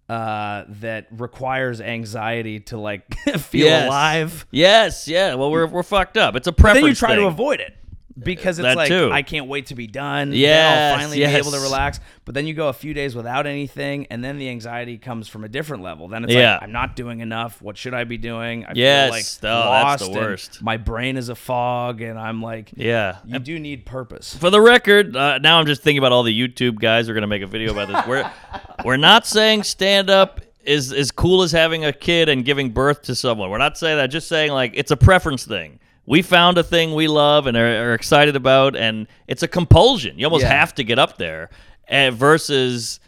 uh, 0.09 0.65
that 0.69 1.07
requires 1.11 1.81
anxiety 1.81 2.61
to 2.61 2.77
like 2.77 3.15
feel 3.39 3.67
Yes. 3.67 3.87
alive. 3.87 4.47
Yes, 4.51 5.09
yeah. 5.09 5.35
Well, 5.35 5.51
we're 5.51 5.67
we're 5.67 5.83
fucked 5.83 6.17
up. 6.17 6.37
It's 6.37 6.47
a 6.47 6.53
preference. 6.53 6.83
Then 6.83 6.89
you 6.91 6.95
try 6.95 7.09
thing. 7.11 7.21
to 7.21 7.27
avoid 7.27 7.61
it 7.61 7.77
because 8.21 8.59
it's 8.59 8.65
That 8.67 8.77
like 8.77 8.89
too. 8.89 9.11
I 9.13 9.23
can't 9.23 9.47
wait 9.47 9.67
to 9.67 9.75
be 9.75 9.87
done. 9.87 10.33
Yeah, 10.33 10.91
I'll 10.93 10.99
finally 10.99 11.19
yes. 11.19 11.33
be 11.33 11.39
able 11.39 11.51
to 11.53 11.61
relax. 11.61 12.01
But 12.25 12.35
then 12.35 12.47
you 12.47 12.55
go 12.55 12.69
a 12.69 12.73
few 12.73 12.95
days 12.95 13.15
without 13.15 13.47
anything, 13.47 14.07
and 14.11 14.23
then 14.25 14.39
the 14.39 14.49
anxiety 14.49 14.99
comes 14.99 15.29
from 15.29 15.45
a 15.45 15.49
different 15.49 15.83
level. 15.83 16.09
Then 16.09 16.25
it's 16.25 16.33
Yeah. 16.33 16.55
like 16.55 16.63
I'm 16.65 16.73
not 16.73 16.97
doing 16.97 17.21
enough. 17.21 17.61
What 17.63 17.77
should 17.77 17.95
I 17.95 18.05
be 18.05 18.19
doing? 18.19 18.65
I 18.65 18.73
Yes. 18.75 19.39
feel 19.39 19.51
like 19.51 19.55
Oh, 19.57 19.69
lost. 19.71 19.99
that's 20.01 20.11
the 20.13 20.19
worst. 20.19 20.63
My 20.63 20.77
brain 20.77 21.17
is 21.17 21.29
a 21.29 21.35
fog, 21.35 22.01
and 22.03 22.19
I'm 22.19 22.43
like, 22.43 22.71
Yeah. 22.77 23.17
you 23.25 23.39
do 23.39 23.59
need 23.59 23.87
purpose. 23.87 24.37
For 24.37 24.51
the 24.51 24.61
record, 24.61 25.17
uh, 25.17 25.39
now 25.39 25.59
I'm 25.59 25.67
just 25.67 25.83
thinking 25.83 25.99
about 25.99 26.13
all 26.13 26.23
the 26.23 26.39
YouTube 26.39 26.79
guys 26.81 27.07
who 27.07 27.13
are 27.13 27.15
going 27.15 27.23
to 27.23 27.27
make 27.29 27.43
a 27.43 27.47
video 27.47 27.73
about 27.73 27.89
this. 27.89 28.07
We're 28.07 28.31
we're 28.85 28.97
not 28.97 29.27
saying 29.27 29.63
stand 29.65 30.11
up 30.11 30.41
is 30.65 30.93
as 30.93 31.11
cool 31.11 31.43
as 31.43 31.51
having 31.51 31.85
a 31.85 31.93
kid 31.93 32.29
and 32.29 32.45
giving 32.45 32.71
birth 32.71 33.03
to 33.03 33.15
someone. 33.17 33.51
We're 33.51 33.59
not 33.59 33.77
saying 33.77 33.97
that. 33.97 34.07
Just 34.09 34.29
saying 34.29 34.53
like 34.53 34.73
it's 34.77 34.91
a 34.93 34.97
preference 34.97 35.45
thing. 35.45 35.81
We 36.07 36.23
found 36.23 36.59
a 36.59 36.63
thing 36.65 36.95
we 36.95 37.07
love 37.09 37.47
and 37.47 37.57
are, 37.57 37.91
are 37.91 37.95
excited 37.95 38.35
about, 38.37 38.75
and 38.75 39.07
it's 39.29 39.43
a 39.43 39.49
compulsion. 39.49 40.19
You 40.19 40.27
almost 40.27 40.43
Yeah. 40.43 40.51
have 40.59 40.75
to 40.77 40.85
get 40.85 40.99
up 40.99 41.17
there. 41.19 41.51
Uh, 41.89 42.11
versus 42.11 42.99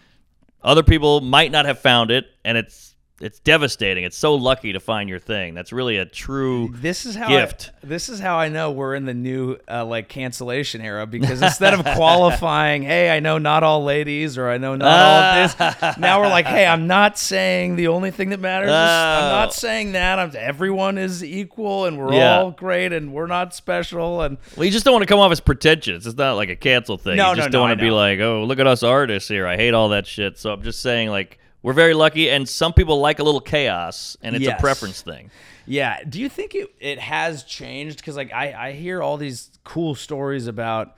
other 0.63 0.83
people 0.83 1.21
might 1.21 1.51
not 1.51 1.65
have 1.67 1.79
found 1.79 2.11
it, 2.11 2.27
and 2.45 2.57
it's 2.57 2.94
it's 3.25 3.39
devastating. 3.41 4.05
It's 4.05 4.19
so 4.19 4.35
lucky 4.35 4.75
to 4.75 4.81
find 4.81 5.09
your 5.09 5.19
thing. 5.19 5.55
That's 5.55 5.73
really 5.73 5.97
a 5.97 6.05
true 6.05 6.69
This 6.75 7.07
is 7.07 7.15
how 7.15 7.29
gift. 7.29 7.71
I, 7.83 7.87
this 7.87 8.11
is 8.11 8.21
how 8.21 8.37
I 8.37 8.51
know 8.51 8.71
we're 8.71 8.95
in 8.95 9.07
the 9.07 9.15
new 9.15 9.57
uh, 9.67 9.85
like 9.87 10.11
cancellation 10.11 10.83
era 10.83 11.07
because 11.07 11.41
instead 11.41 11.73
of 11.73 11.85
qualifying, 11.97 12.83
hey, 12.85 13.11
I 13.11 13.21
know 13.21 13.39
not 13.39 13.63
all 13.63 13.83
ladies 13.83 14.37
or 14.37 14.51
I 14.51 14.59
know 14.59 14.77
not 14.77 14.87
all 14.89 15.43
this, 15.43 15.97
now 15.99 16.21
we're 16.21 16.29
like, 16.29 16.45
hey, 16.45 16.67
I'm 16.67 16.87
not 16.87 17.19
saying 17.19 17.77
the 17.77 17.89
only 17.89 18.11
thing 18.11 18.29
that 18.29 18.41
matters. 18.41 18.69
Is, 18.69 18.75
I'm 18.75 19.25
Oh. 19.25 19.29
not 19.41 19.55
saying 19.55 19.93
that. 19.93 20.19
I'm 20.19 20.31
everyone 20.37 20.99
is 20.99 21.25
equal 21.25 21.87
and 21.87 21.97
we're 21.99 22.13
Yeah. 22.13 22.39
all 22.41 22.51
great 22.51 22.93
and 22.93 23.13
we're 23.13 23.27
not 23.27 23.55
special 23.55 24.21
and 24.21 24.37
Well, 24.57 24.67
you 24.67 24.71
just 24.71 24.85
don't 24.85 24.93
want 24.93 25.03
to 25.03 25.07
come 25.07 25.19
off 25.21 25.33
as 25.33 25.41
pretentious. 25.41 26.05
It's 26.05 26.17
not 26.19 26.35
like 26.35 26.51
a 26.51 26.57
cancel 26.57 26.99
thing. 26.99 27.17
No, 27.17 27.31
you 27.31 27.37
just 27.37 27.49
no, 27.49 27.53
don't 27.53 27.61
no, 27.61 27.69
want 27.69 27.79
to 27.81 27.85
be 27.85 27.91
like, 27.91 28.21
oh, 28.21 28.45
look 28.45 28.59
at 28.59 28.67
us 28.67 28.83
artists 28.83 29.29
here. 29.31 29.47
I 29.47 29.57
hate 29.57 29.73
all 29.73 29.89
that 29.91 30.07
shit. 30.07 30.37
So 30.39 30.53
I'm 30.53 30.63
just 30.63 30.83
saying, 30.83 31.09
like, 31.09 31.39
we're 31.65 31.73
very 31.73 31.95
lucky, 31.95 32.31
and 32.31 32.49
some 32.49 32.73
people 32.75 33.01
like 33.01 33.19
a 33.19 33.25
little 33.25 33.41
chaos, 33.41 34.17
and 34.23 34.37
it's 34.37 34.45
Yes. 34.45 34.59
a 34.59 34.61
preference 34.61 35.01
thing. 35.03 35.31
Yeah. 35.67 35.99
Do 36.07 36.21
you 36.21 36.29
think 36.29 36.55
it, 36.55 36.73
it 36.79 36.99
has 37.01 37.43
changed? 37.43 37.97
Because 37.97 38.17
like 38.17 38.33
I, 38.33 38.69
I 38.69 38.73
hear 38.73 39.03
all 39.03 39.17
these 39.17 39.51
cool 39.65 39.95
stories 39.95 40.47
about 40.47 40.95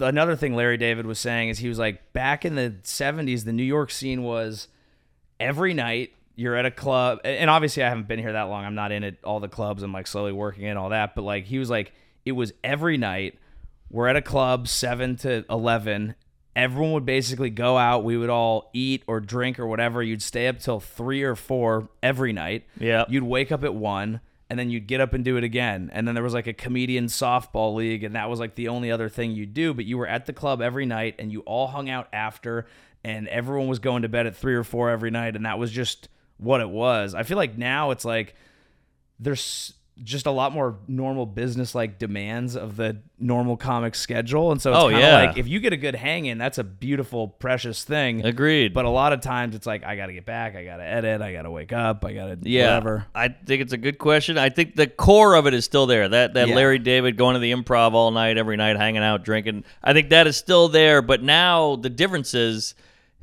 another 0.00 0.36
thing 0.36 0.54
Larry 0.54 0.78
David 0.78 1.04
was 1.04 1.18
saying 1.18 1.50
is 1.50 1.58
he 1.58 1.68
was 1.68 1.78
like 1.78 2.12
back 2.14 2.44
in 2.46 2.54
the 2.54 2.76
70s, 2.82 3.44
the 3.44 3.52
New 3.52 3.62
York 3.62 3.90
scene 3.90 4.22
was 4.22 4.68
every 5.38 5.74
night 5.74 6.12
you're 6.34 6.56
at 6.56 6.64
a 6.64 6.70
club 6.70 7.18
and 7.24 7.50
obviously 7.50 7.82
I 7.82 7.88
haven't 7.90 8.08
been 8.08 8.18
here 8.18 8.32
that 8.32 8.44
long. 8.44 8.64
I'm 8.64 8.74
not 8.74 8.92
in 8.92 9.04
it 9.04 9.18
all 9.22 9.40
the 9.40 9.48
clubs. 9.48 9.82
I'm 9.82 9.92
like 9.92 10.06
slowly 10.06 10.32
working 10.32 10.64
in 10.64 10.78
all 10.78 10.88
that. 10.88 11.14
But 11.14 11.22
like 11.22 11.44
he 11.44 11.58
was 11.58 11.68
like, 11.68 11.92
it 12.24 12.32
was 12.32 12.52
every 12.64 12.96
night. 12.96 13.38
We're 13.90 14.08
at 14.08 14.16
a 14.16 14.22
club 14.22 14.66
seven 14.68 15.16
to 15.16 15.44
eleven. 15.50 16.14
Everyone 16.56 16.92
would 16.92 17.06
basically 17.06 17.50
go 17.50 17.78
out. 17.78 18.04
We 18.04 18.16
would 18.16 18.30
all 18.30 18.70
eat 18.72 19.04
or 19.06 19.20
drink 19.20 19.58
or 19.58 19.66
whatever. 19.66 20.02
You'd 20.02 20.22
stay 20.22 20.48
up 20.48 20.58
till 20.58 20.80
three 20.80 21.22
or 21.22 21.36
four 21.36 21.88
every 22.02 22.32
night. 22.32 22.66
Yep. 22.78 23.08
You'd 23.10 23.22
wake 23.22 23.52
up 23.52 23.62
at 23.64 23.74
one 23.74 24.20
and 24.50 24.58
then 24.58 24.68
you'd 24.68 24.88
get 24.88 25.00
up 25.00 25.12
and 25.12 25.24
do 25.24 25.36
it 25.36 25.44
again. 25.44 25.90
And 25.92 26.06
then 26.06 26.14
there 26.14 26.24
was 26.24 26.34
like 26.34 26.48
a 26.48 26.52
comedian 26.52 27.06
softball 27.06 27.76
league, 27.76 28.02
and 28.02 28.16
that 28.16 28.28
was 28.28 28.40
like 28.40 28.56
the 28.56 28.66
only 28.66 28.90
other 28.90 29.08
thing 29.08 29.30
you'd 29.30 29.54
do. 29.54 29.72
But 29.72 29.84
you 29.84 29.96
were 29.96 30.08
at 30.08 30.26
the 30.26 30.32
club 30.32 30.60
every 30.60 30.86
night 30.86 31.14
and 31.20 31.30
you 31.30 31.40
all 31.42 31.68
hung 31.68 31.88
out 31.88 32.08
after, 32.12 32.66
and 33.04 33.28
everyone 33.28 33.68
was 33.68 33.78
going 33.78 34.02
to 34.02 34.08
bed 34.08 34.26
at 34.26 34.34
three 34.34 34.56
or 34.56 34.64
four 34.64 34.90
every 34.90 35.12
night, 35.12 35.36
and 35.36 35.46
that 35.46 35.60
was 35.60 35.70
just 35.70 36.08
what 36.36 36.60
it 36.60 36.68
was. 36.68 37.14
I 37.14 37.22
feel 37.22 37.36
like 37.36 37.56
now 37.56 37.92
it's 37.92 38.04
like 38.04 38.34
there's 39.20 39.74
just 40.02 40.24
a 40.26 40.30
lot 40.30 40.52
more 40.52 40.78
normal 40.88 41.26
business 41.26 41.74
like 41.74 41.98
demands 41.98 42.56
of 42.56 42.76
the 42.76 42.96
normal 43.18 43.56
comic 43.56 43.94
schedule. 43.94 44.50
And 44.50 44.60
so 44.60 44.70
it's 44.70 44.78
Oh, 44.78 44.82
kind 44.84 44.94
of 44.96 45.00
yeah. 45.00 45.14
like 45.16 45.36
if 45.36 45.46
you 45.46 45.60
get 45.60 45.72
a 45.72 45.76
good 45.76 45.94
hang 45.94 46.24
in, 46.26 46.38
that's 46.38 46.56
a 46.58 46.64
beautiful, 46.64 47.28
precious 47.28 47.84
thing. 47.84 48.24
Agreed. 48.24 48.72
But 48.72 48.86
a 48.86 48.88
lot 48.88 49.12
of 49.12 49.20
times 49.20 49.54
it's 49.54 49.66
like 49.66 49.84
I 49.84 49.96
gotta 49.96 50.12
get 50.14 50.24
back, 50.24 50.56
I 50.56 50.64
gotta 50.64 50.84
edit, 50.84 51.20
I 51.20 51.32
gotta 51.32 51.50
wake 51.50 51.72
up, 51.72 52.04
I 52.04 52.12
gotta 52.14 52.38
yeah, 52.42 52.68
whatever. 52.68 53.06
I 53.14 53.28
think 53.28 53.60
it's 53.62 53.72
a 53.74 53.76
good 53.78 53.98
question. 53.98 54.38
I 54.38 54.48
think 54.48 54.74
the 54.76 54.86
core 54.86 55.34
of 55.34 55.46
it 55.46 55.52
is 55.54 55.64
still 55.64 55.86
there. 55.86 56.08
That 56.08 56.34
that 56.34 56.48
Yeah. 56.48 56.54
Larry 56.54 56.78
David 56.78 57.16
going 57.18 57.34
to 57.34 57.40
the 57.40 57.52
improv 57.52 57.92
all 57.92 58.10
night, 58.10 58.38
every 58.38 58.56
night, 58.56 58.76
hanging 58.76 59.02
out, 59.02 59.24
drinking. 59.24 59.64
I 59.84 59.92
think 59.92 60.08
that 60.10 60.26
is 60.26 60.36
still 60.36 60.68
there. 60.68 61.02
But 61.02 61.22
now 61.22 61.76
the 61.76 61.90
difference 61.90 62.32
is 62.34 62.74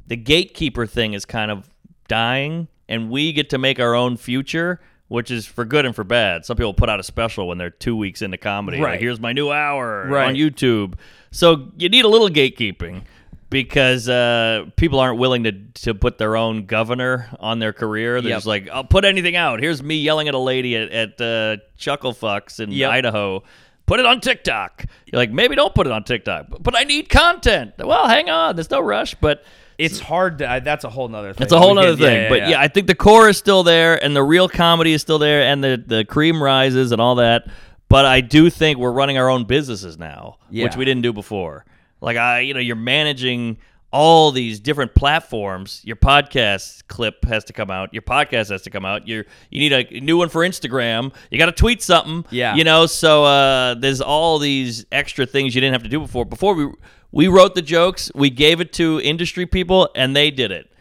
the 0.06 0.16
gatekeeper 0.16 0.86
thing 0.86 1.14
is 1.14 1.26
kind 1.26 1.50
of 1.52 1.70
dying, 2.08 2.68
and 2.88 3.10
we 3.10 3.34
get 3.34 3.50
to 3.50 3.58
make 3.58 3.80
our 3.80 3.96
own 3.96 4.16
future. 4.18 4.80
Which 5.10 5.32
is 5.32 5.46
for 5.46 5.64
good 5.64 5.86
and 5.86 5.96
for 5.96 6.04
bad. 6.04 6.46
Some 6.46 6.58
people 6.58 6.74
put 6.74 6.90
out 6.90 7.00
a 7.00 7.04
special 7.04 7.48
when 7.48 7.58
they're 7.58 7.70
two 7.70 7.96
weeks 7.96 8.22
into 8.22 8.38
comedy. 8.38 8.78
Like, 8.78 8.86
Right. 8.86 9.00
Here's 9.00 9.20
my 9.22 9.32
new 9.34 9.52
hour 9.52 10.06
Right. 10.08 10.28
on 10.28 10.36
YouTube. 10.36 10.96
So 11.32 11.72
you 11.78 11.88
need 11.90 12.04
a 12.06 12.10
little 12.10 12.30
gatekeeping. 12.30 13.04
because 13.50 14.10
uh, 14.10 14.66
people 14.76 15.00
aren't 15.00 15.18
willing 15.20 15.46
to 15.46 15.54
to 15.76 15.96
put 15.96 16.18
their 16.18 16.36
own 16.36 16.66
governor 16.66 17.30
on 17.40 17.60
their 17.60 17.72
career. 17.72 18.20
They're 18.22 18.32
Yep. 18.32 18.38
just 18.38 18.46
like, 18.46 18.68
I'll 18.70 18.84
put 18.84 19.06
anything 19.06 19.38
out. 19.38 19.62
Here's 19.62 19.82
me 19.82 19.96
yelling 20.02 20.28
at 20.28 20.34
a 20.34 20.38
lady 20.40 20.76
at, 20.76 20.90
at 20.90 21.22
uh, 21.22 21.56
Chucklefucks 21.80 22.60
in 22.60 22.72
Yep. 22.72 22.92
Idaho. 22.92 23.44
Put 23.86 24.02
it 24.02 24.06
on 24.06 24.20
TikTok. 24.20 24.84
You're 25.06 25.20
like, 25.22 25.32
maybe 25.32 25.56
don't 25.56 25.74
put 25.74 25.88
it 25.88 25.94
on 25.94 26.04
TikTok, 26.04 26.48
but, 26.50 26.62
but 26.62 26.76
I 26.78 26.84
need 26.84 27.08
content. 27.08 27.76
Well, 27.80 28.06
hang 28.10 28.30
on. 28.30 28.58
There's 28.58 28.70
no 28.70 28.82
rush, 28.82 29.16
but 29.16 29.46
It's 29.78 30.00
hard 30.00 30.40
to. 30.40 30.50
I- 30.50 30.60
That's 30.60 30.84
a 30.84 30.90
whole 30.90 31.08
nother 31.08 31.34
thing. 31.34 31.44
it's 31.44 31.54
a 31.54 31.60
whole 31.60 31.76
We 31.76 31.82
other 31.82 31.90
can- 31.92 31.98
thing. 31.98 32.22
yeah, 32.24 32.30
but 32.30 32.38
yeah. 32.40 32.50
yeah, 32.50 32.62
I 32.62 32.68
think 32.68 32.88
the 32.88 32.96
core 32.96 33.30
is 33.30 33.38
still 33.38 33.64
there, 33.64 34.04
and 34.04 34.16
the 34.16 34.24
real 34.24 34.50
comedy 34.50 34.94
is 34.94 35.02
still 35.02 35.20
there, 35.20 35.44
and 35.44 35.64
the 35.64 35.82
the 35.86 36.04
cream 36.06 36.42
rises 36.42 36.92
and 36.92 37.00
all 37.02 37.16
that. 37.16 37.48
But 37.90 38.06
I 38.06 38.22
do 38.22 38.50
think 38.50 38.80
we're 38.80 38.92
running 38.92 39.18
our 39.18 39.30
own 39.30 39.46
businesses 39.46 39.98
now, 39.98 40.38
which 40.52 40.76
we 40.76 40.84
didn't 40.86 41.04
do 41.04 41.14
before. 41.14 41.64
Like 42.02 42.18
I, 42.18 42.40
you 42.42 42.54
know, 42.54 42.60
you're 42.60 42.76
managing 42.76 43.58
all 43.90 44.34
these 44.34 44.60
different 44.60 44.94
platforms. 44.94 45.82
Your 45.86 45.96
podcast 45.96 46.86
clip 46.90 47.24
has 47.26 47.46
to 47.46 47.54
come 47.54 47.72
out. 47.72 47.94
Your 47.94 48.02
podcast 48.02 48.50
has 48.50 48.62
to 48.64 48.70
come 48.70 48.84
out. 48.86 49.08
You're 49.08 49.26
you 49.50 49.60
need 49.62 49.72
a 49.72 50.00
new 50.02 50.18
one 50.18 50.28
for 50.30 50.42
Instagram. 50.42 51.14
You 51.32 51.38
got 51.38 51.46
to 51.46 51.52
tweet 51.54 51.82
something. 51.82 52.26
Yeah. 52.30 52.56
you 52.56 52.64
know. 52.66 52.86
So 52.88 53.24
uh, 53.24 53.76
there's 53.76 54.02
all 54.02 54.40
these 54.40 54.86
extra 54.92 55.26
things 55.26 55.56
you 55.56 55.62
didn't 55.62 55.74
have 55.74 55.84
to 55.84 55.90
do 55.90 56.00
before. 56.02 56.26
Before 56.26 56.54
we 56.54 56.68
we 57.12 57.28
wrote 57.28 57.56
the 57.56 57.62
jokes, 57.62 58.12
we 58.14 58.30
gave 58.30 58.62
it 58.62 58.74
to 58.74 59.02
industry 59.02 59.46
people, 59.46 59.90
and 59.96 60.16
they 60.16 60.32
did 60.32 60.52
it. 60.52 60.72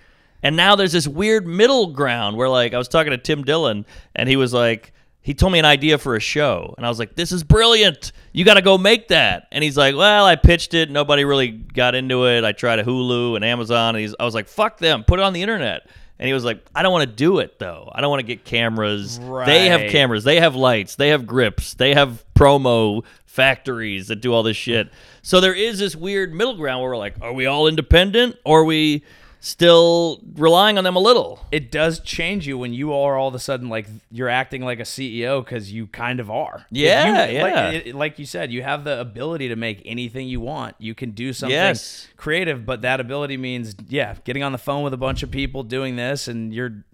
And 0.42 0.56
now 0.56 0.76
there's 0.76 0.92
this 0.92 1.08
weird 1.08 1.46
middle 1.46 1.88
ground 1.88 2.36
where, 2.36 2.48
like, 2.48 2.74
I 2.74 2.78
was 2.78 2.88
talking 2.88 3.10
to 3.10 3.18
Tim 3.18 3.42
Dillon, 3.42 3.86
and 4.14 4.28
he 4.28 4.36
was 4.36 4.52
like, 4.52 4.92
he 5.26 5.34
told 5.34 5.52
me 5.52 5.58
an 5.58 5.64
idea 5.64 5.98
for 5.98 6.14
a 6.14 6.20
show, 6.20 6.72
and 6.76 6.86
I 6.86 6.88
was 6.88 7.00
like, 7.00 7.16
"This 7.16 7.32
is 7.32 7.42
brilliant! 7.42 8.12
You 8.32 8.44
got 8.44 8.54
to 8.54 8.62
go 8.62 8.78
make 8.78 9.08
that." 9.08 9.48
And 9.50 9.64
he's 9.64 9.76
like, 9.76 9.96
"Well, 9.96 10.24
I 10.24 10.36
pitched 10.36 10.72
it. 10.72 10.88
Nobody 10.88 11.24
really 11.24 11.48
got 11.48 11.96
into 11.96 12.28
it. 12.28 12.44
I 12.44 12.52
tried 12.52 12.78
a 12.78 12.84
Hulu 12.84 13.34
and 13.34 13.44
Amazon." 13.44 13.96
And 13.96 14.02
he's, 14.02 14.14
I 14.20 14.24
was 14.24 14.34
like, 14.34 14.46
"Fuck 14.46 14.78
them! 14.78 15.02
Put 15.02 15.18
it 15.18 15.24
on 15.24 15.32
the 15.32 15.42
internet." 15.42 15.88
And 16.18 16.26
he 16.26 16.32
was 16.32 16.44
like, 16.44 16.64
"I 16.74 16.82
don't 16.82 16.92
want 16.92 17.08
to 17.08 17.14
do 17.14 17.38
it 17.40 17.58
though. 17.58 17.90
I 17.94 18.00
don't 18.00 18.10
want 18.10 18.20
to 18.20 18.26
get 18.26 18.44
cameras. 18.44 19.18
They 19.46 19.68
have 19.68 19.90
cameras. 19.90 20.24
They 20.24 20.40
have 20.40 20.54
lights. 20.54 20.94
They 20.96 21.10
have 21.10 21.26
grips. 21.26 21.74
They 21.74 21.94
have 21.94 22.24
promo 22.34 23.04
factories 23.24 24.08
that 24.08 24.16
do 24.22 24.32
all 24.32 24.42
this 24.42 24.56
shit." 24.56 24.88
So 25.22 25.40
there 25.40 25.54
is 25.54 25.78
this 25.78 25.94
weird 25.94 26.32
middle 26.32 26.54
ground 26.54 26.80
where 26.80 26.90
we're 26.90 26.96
like, 26.96 27.16
"Are 27.20 27.32
we 27.32 27.46
all 27.46 27.66
independent, 27.68 28.36
or 28.44 28.60
are 28.60 28.64
we?" 28.64 29.02
Still 29.46 30.22
relying 30.34 30.76
on 30.76 30.82
them 30.82 30.96
a 30.96 30.98
little. 30.98 31.38
it 31.52 31.70
does 31.70 32.00
change 32.00 32.48
you 32.48 32.58
when 32.58 32.74
you 32.74 32.92
are 32.92 33.16
all 33.16 33.28
of 33.28 33.34
a 33.36 33.38
sudden 33.38 33.68
like 33.68 33.86
you're 34.10 34.28
acting 34.28 34.62
like 34.62 34.80
a 34.80 34.82
CEO 34.82 35.44
because 35.44 35.70
you 35.72 35.86
kind 35.86 36.18
of 36.18 36.28
are. 36.32 36.66
Yeah, 36.72 37.28
you, 37.28 37.34
yeah. 37.34 37.42
Like, 37.44 37.86
it- 37.86 37.94
like 37.94 38.18
you 38.18 38.26
said, 38.26 38.50
you 38.50 38.62
have 38.64 38.82
the 38.82 39.00
ability 39.00 39.46
to 39.50 39.54
make 39.54 39.82
anything 39.84 40.26
you 40.26 40.40
want. 40.40 40.74
You 40.80 40.96
can 40.96 41.12
do 41.12 41.32
something 41.32 41.52
Yes. 41.54 42.08
creative, 42.16 42.66
but 42.66 42.82
that 42.82 42.98
ability 42.98 43.36
means 43.36 43.76
yeah, 43.88 44.16
getting 44.24 44.42
on 44.42 44.50
the 44.50 44.58
phone 44.58 44.82
with 44.82 44.92
a 44.92 44.96
bunch 44.98 45.22
of 45.22 45.30
people, 45.30 45.62
doing 45.62 45.94
this, 45.94 46.26
and 46.26 46.52
you're. 46.52 46.84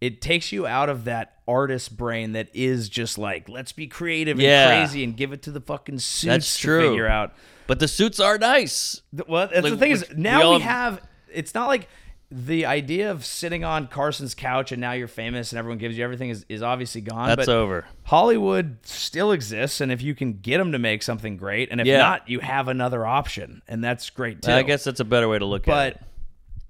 It 0.00 0.20
takes 0.20 0.52
you 0.52 0.64
out 0.64 0.88
of 0.88 1.04
that 1.06 1.32
artist 1.48 1.96
brain 1.96 2.32
that 2.34 2.48
is 2.54 2.88
just 2.88 3.18
like 3.18 3.48
let's 3.48 3.72
be 3.72 3.88
creative 3.88 4.38
Yeah. 4.38 4.68
and 4.70 4.86
crazy 4.88 5.02
and 5.02 5.16
give 5.16 5.32
it 5.32 5.42
to 5.42 5.50
the 5.50 5.60
fucking 5.60 5.98
suits 5.98 6.22
That's 6.24 6.56
to 6.58 6.62
true. 6.62 6.88
figure 6.90 7.08
out. 7.08 7.34
But 7.66 7.80
the 7.80 7.88
suits 7.88 8.20
are 8.20 8.38
nice. 8.38 9.00
Well, 9.26 9.48
that's 9.48 9.62
the 9.62 9.70
Like, 9.70 9.78
thing 9.80 9.90
is 9.90 10.08
we- 10.08 10.14
we 10.16 10.22
now 10.22 10.54
we 10.54 10.60
have. 10.60 11.00
It's 11.36 11.54
not 11.54 11.68
like 11.68 11.88
the 12.30 12.66
idea 12.66 13.10
of 13.10 13.24
sitting 13.24 13.62
on 13.62 13.86
Carson's 13.86 14.34
couch 14.34 14.72
and 14.72 14.80
now 14.80 14.92
you're 14.92 15.06
famous 15.06 15.52
and 15.52 15.58
everyone 15.60 15.78
gives 15.78 15.96
you 15.96 16.02
everything 16.02 16.30
is, 16.30 16.44
is 16.48 16.60
obviously 16.60 17.00
gone. 17.00 17.28
That's 17.28 17.46
but 17.46 17.48
over. 17.48 17.86
Hollywood 18.02 18.78
still 18.82 19.30
exists, 19.30 19.80
and 19.80 19.92
if 19.92 20.02
you 20.02 20.14
can 20.14 20.34
get 20.34 20.58
them 20.58 20.72
to 20.72 20.78
make 20.78 21.02
something 21.04 21.36
great, 21.36 21.70
and 21.70 21.80
if 21.80 21.86
Yeah. 21.86 21.98
not, 21.98 22.28
you 22.28 22.40
have 22.40 22.66
another 22.68 23.06
option, 23.06 23.62
and 23.68 23.82
that's 23.84 24.10
great 24.10 24.42
too. 24.42 24.50
I 24.50 24.62
guess 24.62 24.82
that's 24.84 24.98
a 25.00 25.04
better 25.04 25.28
way 25.28 25.38
to 25.38 25.44
look 25.44 25.68
at 25.68 25.88
it. 25.88 25.94
But 26.00 26.08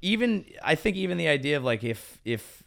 even 0.03 0.45
I 0.63 0.75
think 0.75 0.97
even 0.97 1.17
the 1.17 1.29
idea 1.29 1.57
of 1.57 1.65
like 1.65 1.83
if 1.85 2.19
if 2.25 2.63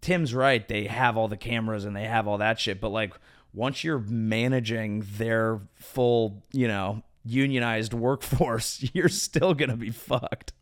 Tim's 0.00 0.32
right, 0.32 0.66
they 0.68 0.84
have 0.84 1.16
all 1.16 1.26
the 1.28 1.36
cameras 1.36 1.84
and 1.84 1.94
they 1.96 2.04
have 2.04 2.28
all 2.28 2.38
that 2.38 2.60
shit, 2.60 2.80
but 2.80 2.90
like 2.90 3.12
once 3.52 3.82
you're 3.82 3.98
managing 3.98 5.04
their 5.16 5.60
full, 5.74 6.44
you 6.52 6.68
know, 6.68 7.02
unionized 7.24 7.92
workforce, 7.92 8.88
you're 8.94 9.08
still 9.08 9.52
gonna 9.54 9.76
be 9.76 9.90
fucked. 9.90 10.52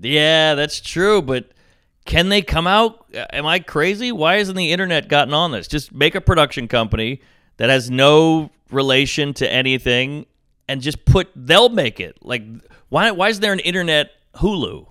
Yeah, 0.00 0.54
that's 0.54 0.80
true. 0.80 1.22
But 1.22 1.50
can 2.04 2.28
they 2.28 2.42
come 2.42 2.66
out? 2.66 3.06
Am 3.32 3.46
I 3.46 3.60
crazy? 3.60 4.12
Why 4.12 4.36
hasn't 4.36 4.56
the 4.56 4.72
internet 4.72 5.08
gotten 5.08 5.34
on 5.34 5.52
this? 5.52 5.68
Just 5.68 5.92
make 5.92 6.14
a 6.14 6.20
production 6.20 6.68
company 6.68 7.20
that 7.58 7.70
has 7.70 7.90
no 7.90 8.50
relation 8.70 9.34
to 9.34 9.50
anything, 9.50 10.26
and 10.68 10.80
just 10.80 11.04
put. 11.04 11.30
They'll 11.36 11.68
make 11.68 12.00
it. 12.00 12.18
Like, 12.22 12.42
why? 12.88 13.10
Why 13.10 13.28
is 13.28 13.40
there 13.40 13.52
an 13.52 13.60
internet 13.60 14.12
Hulu? 14.36 14.86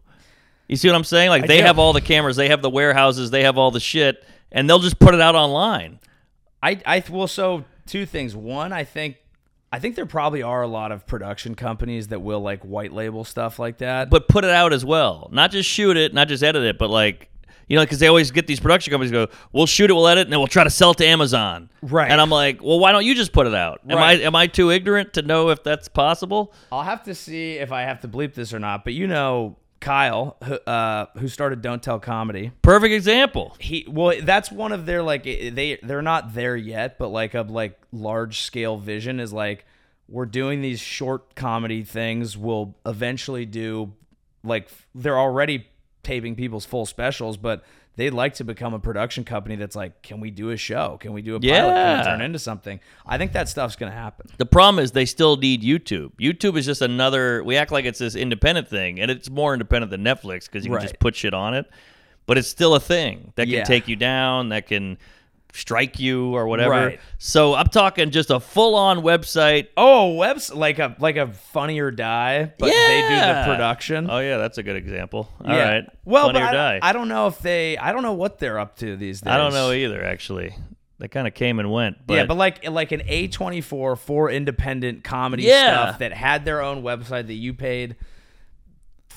You 0.67 0.75
see 0.75 0.87
what 0.87 0.95
I'm 0.95 1.03
saying? 1.03 1.29
Like, 1.29 1.43
I 1.43 1.47
they 1.47 1.57
do. 1.57 1.63
have 1.63 1.79
all 1.79 1.93
the 1.93 2.01
cameras, 2.01 2.35
they 2.35 2.49
have 2.49 2.61
the 2.61 2.69
warehouses, 2.69 3.31
they 3.31 3.43
have 3.43 3.57
all 3.57 3.71
the 3.71 3.79
shit, 3.79 4.23
and 4.51 4.69
they'll 4.69 4.79
just 4.79 4.99
put 4.99 5.15
it 5.15 5.21
out 5.21 5.35
online. 5.35 5.99
I 6.61 6.79
I 6.85 7.03
well 7.09 7.27
so 7.27 7.65
two 7.87 8.05
things. 8.05 8.35
One, 8.35 8.71
I 8.71 8.83
think 8.83 9.17
I 9.71 9.79
think 9.79 9.95
there 9.95 10.05
probably 10.05 10.41
are 10.41 10.61
a 10.61 10.67
lot 10.67 10.91
of 10.91 11.05
production 11.05 11.53
companies 11.55 12.07
that 12.07 12.21
will 12.21 12.39
like 12.41 12.63
white 12.63 12.91
label 12.91 13.23
stuff 13.23 13.59
like 13.59 13.77
that. 13.79 14.09
but 14.09 14.27
put 14.27 14.43
it 14.43 14.49
out 14.49 14.73
as 14.73 14.83
well. 14.83 15.29
Not 15.31 15.51
just 15.51 15.69
shoot 15.69 15.95
it, 15.95 16.13
not 16.13 16.27
just 16.27 16.43
edit 16.43 16.63
it, 16.63 16.77
but 16.77 16.89
like 16.89 17.29
you 17.67 17.75
know, 17.75 17.83
because 17.83 17.99
they 17.99 18.07
always 18.07 18.31
get 18.31 18.47
these 18.47 18.59
production 18.59 18.89
companies 18.89 19.11
go, 19.11 19.27
"We'll 19.53 19.67
shoot 19.67 19.91
it, 19.91 19.93
we'll 19.93 20.07
edit, 20.07 20.23
and 20.23 20.33
then 20.33 20.39
we'll 20.39 20.47
try 20.47 20.63
to 20.63 20.71
sell 20.71 20.91
it 20.91 20.97
to 20.97 21.05
Amazon." 21.05 21.69
Right. 21.83 22.09
And 22.11 22.19
I'm 22.19 22.31
like, 22.31 22.63
"Well, 22.63 22.79
why 22.79 22.91
don't 22.91 23.05
you 23.05 23.13
just 23.13 23.31
put 23.31 23.45
it 23.45 23.53
out? 23.53 23.81
Am 23.87 23.95
Right. 23.95 24.19
I 24.19 24.23
am 24.23 24.35
I 24.35 24.47
too 24.47 24.71
ignorant 24.71 25.13
to 25.13 25.21
know 25.21 25.49
if 25.49 25.63
that's 25.63 25.87
possible?" 25.87 26.51
I'll 26.71 26.81
have 26.83 27.03
to 27.03 27.13
see 27.13 27.53
if 27.53 27.71
I 27.71 27.83
have 27.83 27.99
to 28.01 28.07
bleep 28.07 28.33
this 28.33 28.55
or 28.55 28.59
not. 28.59 28.83
But 28.83 28.93
you 28.93 29.05
know 29.05 29.57
Kyle, 29.79 30.37
who, 30.43 30.55
uh, 30.55 31.05
who 31.17 31.27
started 31.27 31.61
Don't 31.61 31.81
Tell 31.81 31.99
Comedy. 31.99 32.51
Perfect 32.61 32.93
example. 32.93 33.55
He 33.59 33.85
well, 33.87 34.19
that's 34.21 34.51
one 34.51 34.71
of 34.71 34.85
their 34.85 35.01
like 35.01 35.23
they 35.23 35.79
they're 35.81 36.01
not 36.01 36.33
there 36.33 36.55
yet, 36.55 36.97
but 36.97 37.09
like 37.09 37.33
a 37.33 37.41
like 37.41 37.79
large 37.91 38.41
scale 38.41 38.77
vision 38.77 39.19
is 39.19 39.31
like 39.31 39.65
we're 40.07 40.25
doing 40.25 40.61
these 40.61 40.79
short 40.79 41.35
comedy 41.35 41.83
things. 41.83 42.37
We'll 42.37 42.75
eventually 42.85 43.45
do 43.45 43.93
like 44.43 44.69
they're 44.93 45.19
already 45.19 45.67
taping 46.03 46.35
people's 46.35 46.65
full 46.65 46.85
specials, 46.85 47.37
but 47.37 47.63
they'd 47.95 48.11
like 48.13 48.35
to 48.35 48.43
become 48.43 48.73
a 48.73 48.79
production 48.79 49.23
company 49.25 49.55
that's 49.57 49.75
like, 49.75 50.01
can 50.01 50.19
we 50.21 50.31
do 50.31 50.51
a 50.51 50.57
show? 50.57 50.97
Can 51.01 51.11
we 51.13 51.21
do 51.21 51.35
a 51.35 51.39
pilot? 51.39 51.51
Can 51.51 51.63
Yeah. 51.75 52.01
it 52.01 52.03
turn 52.05 52.21
into 52.21 52.39
something? 52.39 52.79
I 53.05 53.17
think 53.17 53.33
that 53.33 53.49
stuff's 53.49 53.75
gonna 53.75 53.91
happen. 53.91 54.27
The 54.37 54.45
problem 54.45 54.81
is 54.83 54.91
they 54.93 55.05
still 55.05 55.35
need 55.37 55.61
YouTube. 55.61 56.11
YouTube 56.19 56.57
is 56.57 56.65
just 56.65 56.81
another. 56.81 57.43
We 57.43 57.57
act 57.57 57.71
like 57.71 57.85
it's 57.85 57.99
this 57.99 58.15
independent 58.15 58.67
thing, 58.69 58.99
and 59.01 59.11
it's 59.11 59.29
more 59.29 59.53
independent 59.53 59.91
than 59.91 60.03
Netflix 60.03 60.45
because 60.45 60.65
you 60.65 60.71
can 60.71 60.81
just 60.81 60.99
put 60.99 61.15
shit 61.15 61.33
on 61.33 61.53
it. 61.53 61.69
But 62.25 62.37
it's 62.37 62.47
still 62.47 62.75
a 62.75 62.79
thing 62.79 63.33
that 63.35 63.45
can 63.45 63.53
Yeah. 63.53 63.63
take 63.63 63.87
you 63.87 63.95
down, 63.95 64.49
that 64.49 64.67
can 64.67 64.97
strike 65.53 65.99
you 65.99 66.35
or 66.35 66.47
whatever. 66.47 66.69
Right. 66.71 66.99
So 67.17 67.55
I'm 67.55 67.67
talking 67.67 68.11
just 68.11 68.29
a 68.29 68.39
full-on 68.39 68.99
website 68.99 69.67
Oh, 69.75 70.13
webs 70.15 70.53
like 70.53 70.79
a 70.79 70.95
like 70.99 71.17
a 71.17 71.27
Funny 71.33 71.79
or 71.79 71.91
Die, 71.91 72.53
but 72.57 72.65
they 72.67 73.01
do 73.09 73.15
the 73.15 73.43
production. 73.45 74.07
Oh 74.09 74.19
yeah, 74.19 74.37
that's 74.37 74.57
a 74.57 74.63
good 74.63 74.75
example. 74.75 75.29
All 75.43 75.55
Yeah. 75.55 75.69
right. 75.73 75.83
Well, 76.05 76.27
Funny 76.27 76.39
but 76.39 76.43
or 76.43 76.47
I, 76.47 76.53
die. 76.53 76.79
I 76.81 76.93
don't 76.93 77.07
know 77.07 77.27
if 77.27 77.39
they. 77.39 77.77
I 77.77 77.91
don't 77.91 78.03
know 78.03 78.13
what 78.13 78.39
they're 78.39 78.59
up 78.59 78.77
to 78.77 78.95
these 78.95 79.21
days. 79.21 79.31
I 79.31 79.37
don't 79.37 79.53
know 79.53 79.71
either. 79.71 80.03
Actually, 80.03 80.55
they 80.99 81.07
kind 81.07 81.27
of 81.27 81.33
came 81.33 81.59
and 81.59 81.71
went. 81.71 81.97
But 82.05 82.13
yeah, 82.15 82.25
but 82.25 82.35
like 82.37 82.67
like 82.69 82.91
an 82.91 83.01
A 83.07 83.27
twenty 83.27 83.61
four 83.61 83.95
for 83.95 84.29
independent 84.29 85.03
comedy 85.03 85.43
Yeah. 85.43 85.71
stuff 85.87 85.99
that 85.99 86.13
had 86.13 86.45
their 86.45 86.61
own 86.61 86.83
website 86.83 87.27
that 87.27 87.33
you 87.33 87.53
paid 87.53 87.95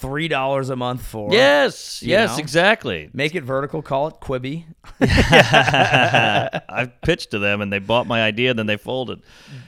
three 0.02 0.28
dollars 0.28 0.68
a 0.68 0.76
month 0.76 1.02
for. 1.02 1.32
yes, 1.32 2.02
yes, 2.02 2.32
know? 2.36 2.38
exactly. 2.42 3.08
Make 3.14 3.34
it 3.34 3.44
vertical. 3.44 3.80
Call 3.80 4.08
it 4.08 4.14
Quibi. 4.20 4.64
I 5.00 6.90
pitched 7.02 7.30
to 7.30 7.38
them 7.38 7.60
and 7.60 7.72
they 7.72 7.78
bought 7.78 8.06
my 8.06 8.22
idea. 8.22 8.52
Then 8.54 8.66
they 8.66 8.76
folded. 8.76 9.22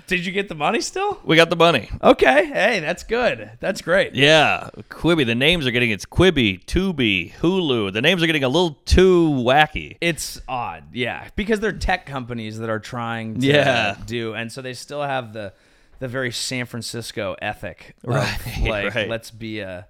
Did 0.07 0.26
you 0.26 0.32
get 0.32 0.49
the 0.49 0.55
money 0.55 0.80
still? 0.80 1.20
We 1.24 1.37
got 1.37 1.51
the 1.51 1.57
money. 1.57 1.89
Okay. 2.03 2.47
Hey, 2.47 2.80
that's 2.80 3.05
good. 3.05 3.53
That's 3.61 3.80
great. 3.80 4.14
Yeah, 4.14 4.68
Quibi. 4.91 5.24
The 5.24 5.35
names 5.35 5.66
are 5.66 5.70
getting 5.70 5.91
it's 5.91 6.05
Quibi, 6.07 6.64
Tubi, 6.64 7.32
Hulu. 7.35 7.93
The 7.93 8.03
names 8.03 8.22
are 8.22 8.26
getting 8.26 8.45
a 8.45 8.49
little 8.49 8.72
too 8.85 9.30
wacky. 9.30 9.97
It's 10.01 10.41
odd, 10.49 10.85
yeah, 10.93 11.28
because 11.37 11.61
they're 11.61 11.72
tech 11.72 12.07
companies 12.07 12.59
that 12.59 12.68
are 12.68 12.80
trying 12.80 13.41
to 13.41 13.47
Yeah. 13.47 13.97
do, 14.07 14.35
and 14.35 14.51
so 14.53 14.61
they 14.62 14.74
still 14.74 15.03
have 15.03 15.32
the 15.32 15.53
the 16.01 16.09
very 16.09 16.32
San 16.32 16.66
Francisco 16.66 17.37
ethic, 17.41 17.95
of, 18.05 18.11
Right, 18.14 18.39
Like, 18.62 18.95
right. 18.95 19.09
let's 19.09 19.30
be 19.30 19.61
a. 19.61 19.87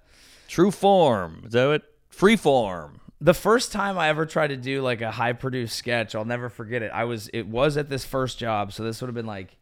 True 0.47 0.71
form. 0.71 1.43
Is 1.45 1.53
that 1.53 1.71
it? 1.71 1.83
Free 2.09 2.35
form. 2.35 3.01
The 3.21 3.33
first 3.33 3.71
time 3.71 3.97
I 3.97 4.09
ever 4.09 4.25
tried 4.25 4.47
to 4.47 4.57
do 4.57 4.81
like 4.81 5.01
a 5.01 5.11
high 5.11 5.33
produced 5.33 5.75
sketch, 5.75 6.15
I'll 6.15 6.25
never 6.25 6.49
forget 6.49 6.81
it. 6.81 6.91
I 6.93 7.05
was 7.05 7.29
it 7.29 7.47
was 7.47 7.77
at 7.77 7.89
this 7.89 8.05
first 8.05 8.37
job, 8.37 8.73
so 8.73 8.83
this 8.83 9.01
would 9.01 9.07
have 9.07 9.15
been 9.15 9.25
like 9.25 9.57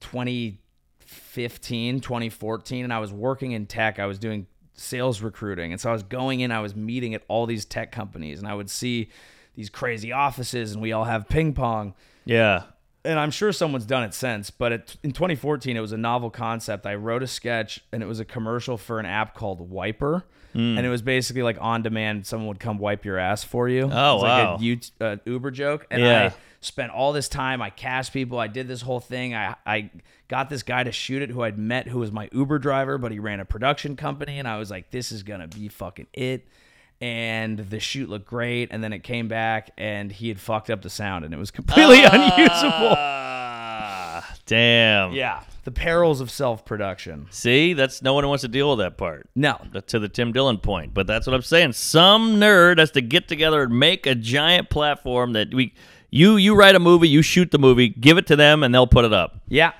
2015, 0.00 2.00
2014, 2.00 2.84
and 2.84 2.92
I 2.92 2.98
was 2.98 3.12
working 3.12 3.52
in 3.52 3.66
tech. 3.66 3.98
I 3.98 4.06
was 4.06 4.18
doing 4.18 4.46
sales 4.74 5.20
recruiting, 5.20 5.72
and 5.72 5.80
so 5.80 5.90
I 5.90 5.92
was 5.92 6.02
going 6.02 6.40
in. 6.40 6.50
I 6.50 6.60
was 6.60 6.74
meeting 6.74 7.14
at 7.14 7.22
all 7.28 7.46
these 7.46 7.64
tech 7.64 7.92
companies, 7.92 8.38
and 8.38 8.48
I 8.48 8.54
would 8.54 8.70
see 8.70 9.10
these 9.54 9.70
crazy 9.70 10.12
offices, 10.12 10.72
and 10.72 10.80
we 10.80 10.92
all 10.92 11.04
have 11.04 11.28
ping 11.28 11.52
pong. 11.52 11.94
Yeah. 12.24 12.64
And 13.04 13.18
I'm 13.18 13.30
sure 13.30 13.52
someone's 13.52 13.86
done 13.86 14.04
it 14.04 14.14
since, 14.14 14.50
but 14.50 14.72
it, 14.72 14.96
in 15.02 15.12
2014, 15.12 15.76
it 15.76 15.80
was 15.80 15.92
a 15.92 15.96
novel 15.96 16.30
concept. 16.30 16.86
I 16.86 16.94
wrote 16.94 17.22
a 17.22 17.26
sketch, 17.26 17.80
and 17.92 18.02
it 18.02 18.06
was 18.06 18.20
a 18.20 18.24
commercial 18.24 18.76
for 18.78 18.98
an 19.00 19.06
app 19.06 19.34
called 19.34 19.70
Wiper, 19.70 20.24
Hmm. 20.52 20.76
and 20.76 20.84
it 20.86 20.90
was 20.90 21.00
basically 21.02 21.42
like 21.42 21.56
on 21.60 21.82
demand. 21.82 22.26
Someone 22.26 22.48
would 22.48 22.60
come 22.60 22.76
wipe 22.78 23.04
your 23.06 23.18
ass 23.18 23.42
for 23.42 23.68
you. 23.70 23.84
Oh, 23.84 23.86
it 23.86 23.90
was 23.90 24.22
wow. 24.22 24.52
Like 24.52 24.60
a 24.60 24.64
U- 24.64 24.80
uh, 25.00 25.16
Uber 25.24 25.50
joke, 25.50 25.86
and 25.90 26.02
Yeah. 26.02 26.30
I 26.30 26.34
spent 26.60 26.92
all 26.92 27.12
this 27.12 27.28
time. 27.28 27.62
I 27.62 27.70
cast 27.70 28.12
people. 28.12 28.38
I 28.38 28.48
did 28.48 28.68
this 28.68 28.82
whole 28.82 29.00
thing. 29.00 29.34
I 29.34 29.54
I 29.64 29.90
got 30.28 30.50
this 30.50 30.62
guy 30.62 30.84
to 30.84 30.92
shoot 30.92 31.22
it, 31.22 31.30
who 31.30 31.42
I'd 31.42 31.56
met, 31.58 31.88
who 31.88 31.98
was 32.00 32.12
my 32.12 32.28
Uber 32.32 32.58
driver, 32.58 32.98
but 32.98 33.12
he 33.12 33.18
ran 33.18 33.40
a 33.40 33.44
production 33.46 33.96
company, 33.96 34.38
and 34.38 34.46
I 34.46 34.58
was 34.58 34.70
like, 34.70 34.90
this 34.90 35.10
is 35.10 35.22
gonna 35.22 35.48
be 35.48 35.68
fucking 35.68 36.06
it. 36.12 36.46
And 37.02 37.58
the 37.58 37.80
shoot 37.80 38.08
looked 38.08 38.26
great, 38.26 38.68
and 38.70 38.82
then 38.82 38.92
it 38.92 39.00
came 39.00 39.26
back, 39.26 39.72
and 39.76 40.12
he 40.12 40.28
had 40.28 40.38
fucked 40.38 40.70
up 40.70 40.82
the 40.82 40.88
sound, 40.88 41.24
and 41.24 41.34
it 41.34 41.36
was 41.36 41.50
completely 41.60 42.04
unusable. 42.04 42.94
Ah, 42.96 44.34
damn. 44.46 45.12
Yeah, 45.12 45.42
the 45.64 45.72
perils 45.72 46.20
of 46.20 46.30
self 46.30 46.64
production. 46.64 47.26
See, 47.30 47.72
that's 47.72 48.02
no 48.02 48.14
one 48.14 48.26
wants 48.28 48.42
to 48.42 48.48
deal 48.48 48.70
with 48.70 48.78
that 48.78 48.96
part. 48.98 49.28
No, 49.34 49.58
That's 49.72 49.90
to 49.92 49.98
the 49.98 50.08
Tim 50.08 50.30
Dillon 50.32 50.58
point. 50.58 50.94
But 50.94 51.08
that's 51.08 51.26
what 51.26 51.34
I'm 51.34 51.42
saying. 51.42 51.72
Some 51.72 52.36
nerd 52.36 52.78
has 52.78 52.92
to 52.92 53.00
get 53.00 53.26
together 53.26 53.64
and 53.64 53.76
make 53.78 54.06
a 54.06 54.14
giant 54.14 54.70
platform 54.70 55.32
that 55.32 55.52
we 55.52 55.74
you 56.10 56.36
you 56.36 56.54
write 56.54 56.76
a 56.76 56.80
movie, 56.80 57.08
you 57.08 57.22
shoot 57.22 57.50
the 57.50 57.58
movie, 57.58 57.88
give 57.88 58.16
it 58.16 58.28
to 58.28 58.36
them 58.36 58.62
and 58.62 58.72
they'll 58.72 58.86
put 58.86 59.04
it 59.04 59.12
up. 59.12 59.40
yeah, 59.48 59.72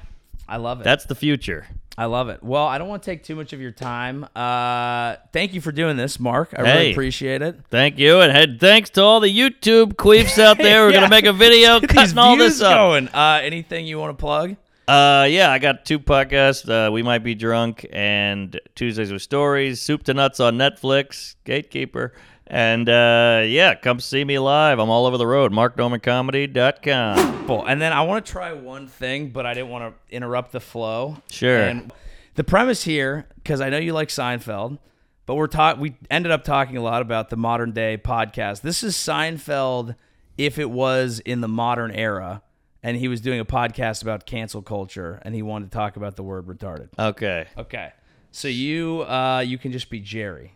I 0.49 0.57
love 0.57 0.81
it. 0.81 0.85
That's 0.85 1.05
the 1.05 1.15
future. 1.15 1.67
I 2.03 2.07
love 2.07 2.29
it. 2.31 2.43
Well, 2.43 2.67
I 2.67 2.79
don't 2.79 2.89
want 2.89 3.05
to 3.05 3.11
take 3.13 3.23
too 3.23 3.37
much 3.37 3.53
of 3.53 3.61
your 3.61 3.71
time. 3.71 4.27
Uh, 4.35 5.15
thank 5.33 5.55
you 5.55 5.61
for 5.61 5.71
doing 5.71 5.97
this, 5.97 6.19
Mark. 6.19 6.53
I 6.59 6.65
Hey. 6.65 6.73
really 6.79 6.91
appreciate 6.93 7.43
it. 7.43 7.61
Thank 7.71 7.97
you, 7.97 8.21
and 8.21 8.33
head 8.33 8.59
thanks 8.59 8.91
to 8.91 9.03
all 9.03 9.21
the 9.21 9.29
YouTube 9.33 9.93
queefs 9.95 10.37
out 10.43 10.59
there. 10.59 10.83
We're 10.83 10.91
Yeah. 10.95 10.97
gonna 11.03 11.11
make 11.11 11.27
a 11.27 11.33
video 11.33 11.79
Get 11.81 11.91
cutting 11.91 12.19
all 12.19 12.37
this 12.37 12.61
up. 12.61 12.75
going. 12.77 13.07
Uh, 13.09 13.39
anything 13.43 13.87
you 13.87 14.01
want 14.01 14.19
to 14.19 14.21
plug? 14.21 14.57
Uh, 14.89 15.29
yeah, 15.31 15.53
I 15.53 15.61
got 15.61 15.85
two 15.85 16.01
podcasts. 16.01 16.69
Uh, 16.69 16.91
we 16.91 17.05
might 17.05 17.23
be 17.23 17.37
drunk 17.37 17.87
and 17.93 18.59
Tuesdays 18.75 19.13
with 19.13 19.23
Stories, 19.23 19.81
Soup 19.81 20.03
to 20.03 20.13
Nuts 20.13 20.41
on 20.41 20.59
Netflix, 20.59 21.37
Gatekeeper, 21.45 22.15
and 22.53 22.87
uh, 22.87 23.43
yeah, 23.47 23.75
come 23.75 23.99
see 23.99 24.23
me 24.23 24.39
live. 24.39 24.79
I'm 24.79 24.91
all 24.91 25.07
over 25.07 25.17
the 25.17 25.27
road. 25.27 25.53
MarkNormandComedy.com. 25.53 27.47
Cool. 27.47 27.65
And 27.65 27.81
then 27.81 27.95
I 27.95 28.03
want 28.03 28.27
to 28.27 28.31
try 28.31 28.53
one 28.53 28.89
thing, 28.89 29.31
but 29.31 29.47
I 29.47 29.55
didn't 29.55 29.71
want 29.71 29.95
to 29.95 30.15
interrupt 30.15 30.53
the 30.53 30.61
flow. 30.61 31.17
Sure. 31.31 31.63
And 31.63 31.91
the 32.35 32.45
premise 32.45 32.85
here, 32.85 33.27
because 33.37 33.63
I 33.63 33.71
know 33.71 33.79
you 33.79 33.95
like 33.95 34.09
Seinfeld, 34.09 34.79
but 35.25 35.37
we're 35.37 35.47
talk 35.47 35.79
we 35.79 35.97
ended 36.11 36.31
up 36.31 36.45
talking 36.45 36.77
a 36.77 36.83
lot 36.83 37.01
about 37.01 37.31
the 37.31 37.39
modern 37.39 37.73
day 37.73 37.97
podcast. 37.97 38.61
This 38.61 38.83
is 38.83 38.97
Seinfeld 38.97 39.97
if 40.37 40.59
it 40.59 40.71
was 40.71 41.21
in 41.21 41.41
the 41.41 41.49
modern 41.49 41.91
era, 41.93 42.43
and 42.83 42.99
he 42.99 43.09
was 43.09 43.23
doing 43.23 43.41
a 43.41 43.47
podcast 43.47 44.03
about 44.03 44.27
cancel 44.27 44.61
culture, 44.61 45.23
and 45.23 45.35
he 45.35 45.41
wanted 45.41 45.71
to 45.71 45.75
talk 45.75 45.97
about 45.97 46.17
the 46.17 46.23
word 46.23 46.47
retarded. 46.47 46.91
Okay. 46.99 47.47
Okay. 47.57 47.93
So 48.31 48.49
you 48.49 49.05
uh 49.05 49.41
you 49.41 49.57
can 49.57 49.73
just 49.73 49.89
be 49.89 50.01
Jerry. 50.01 50.55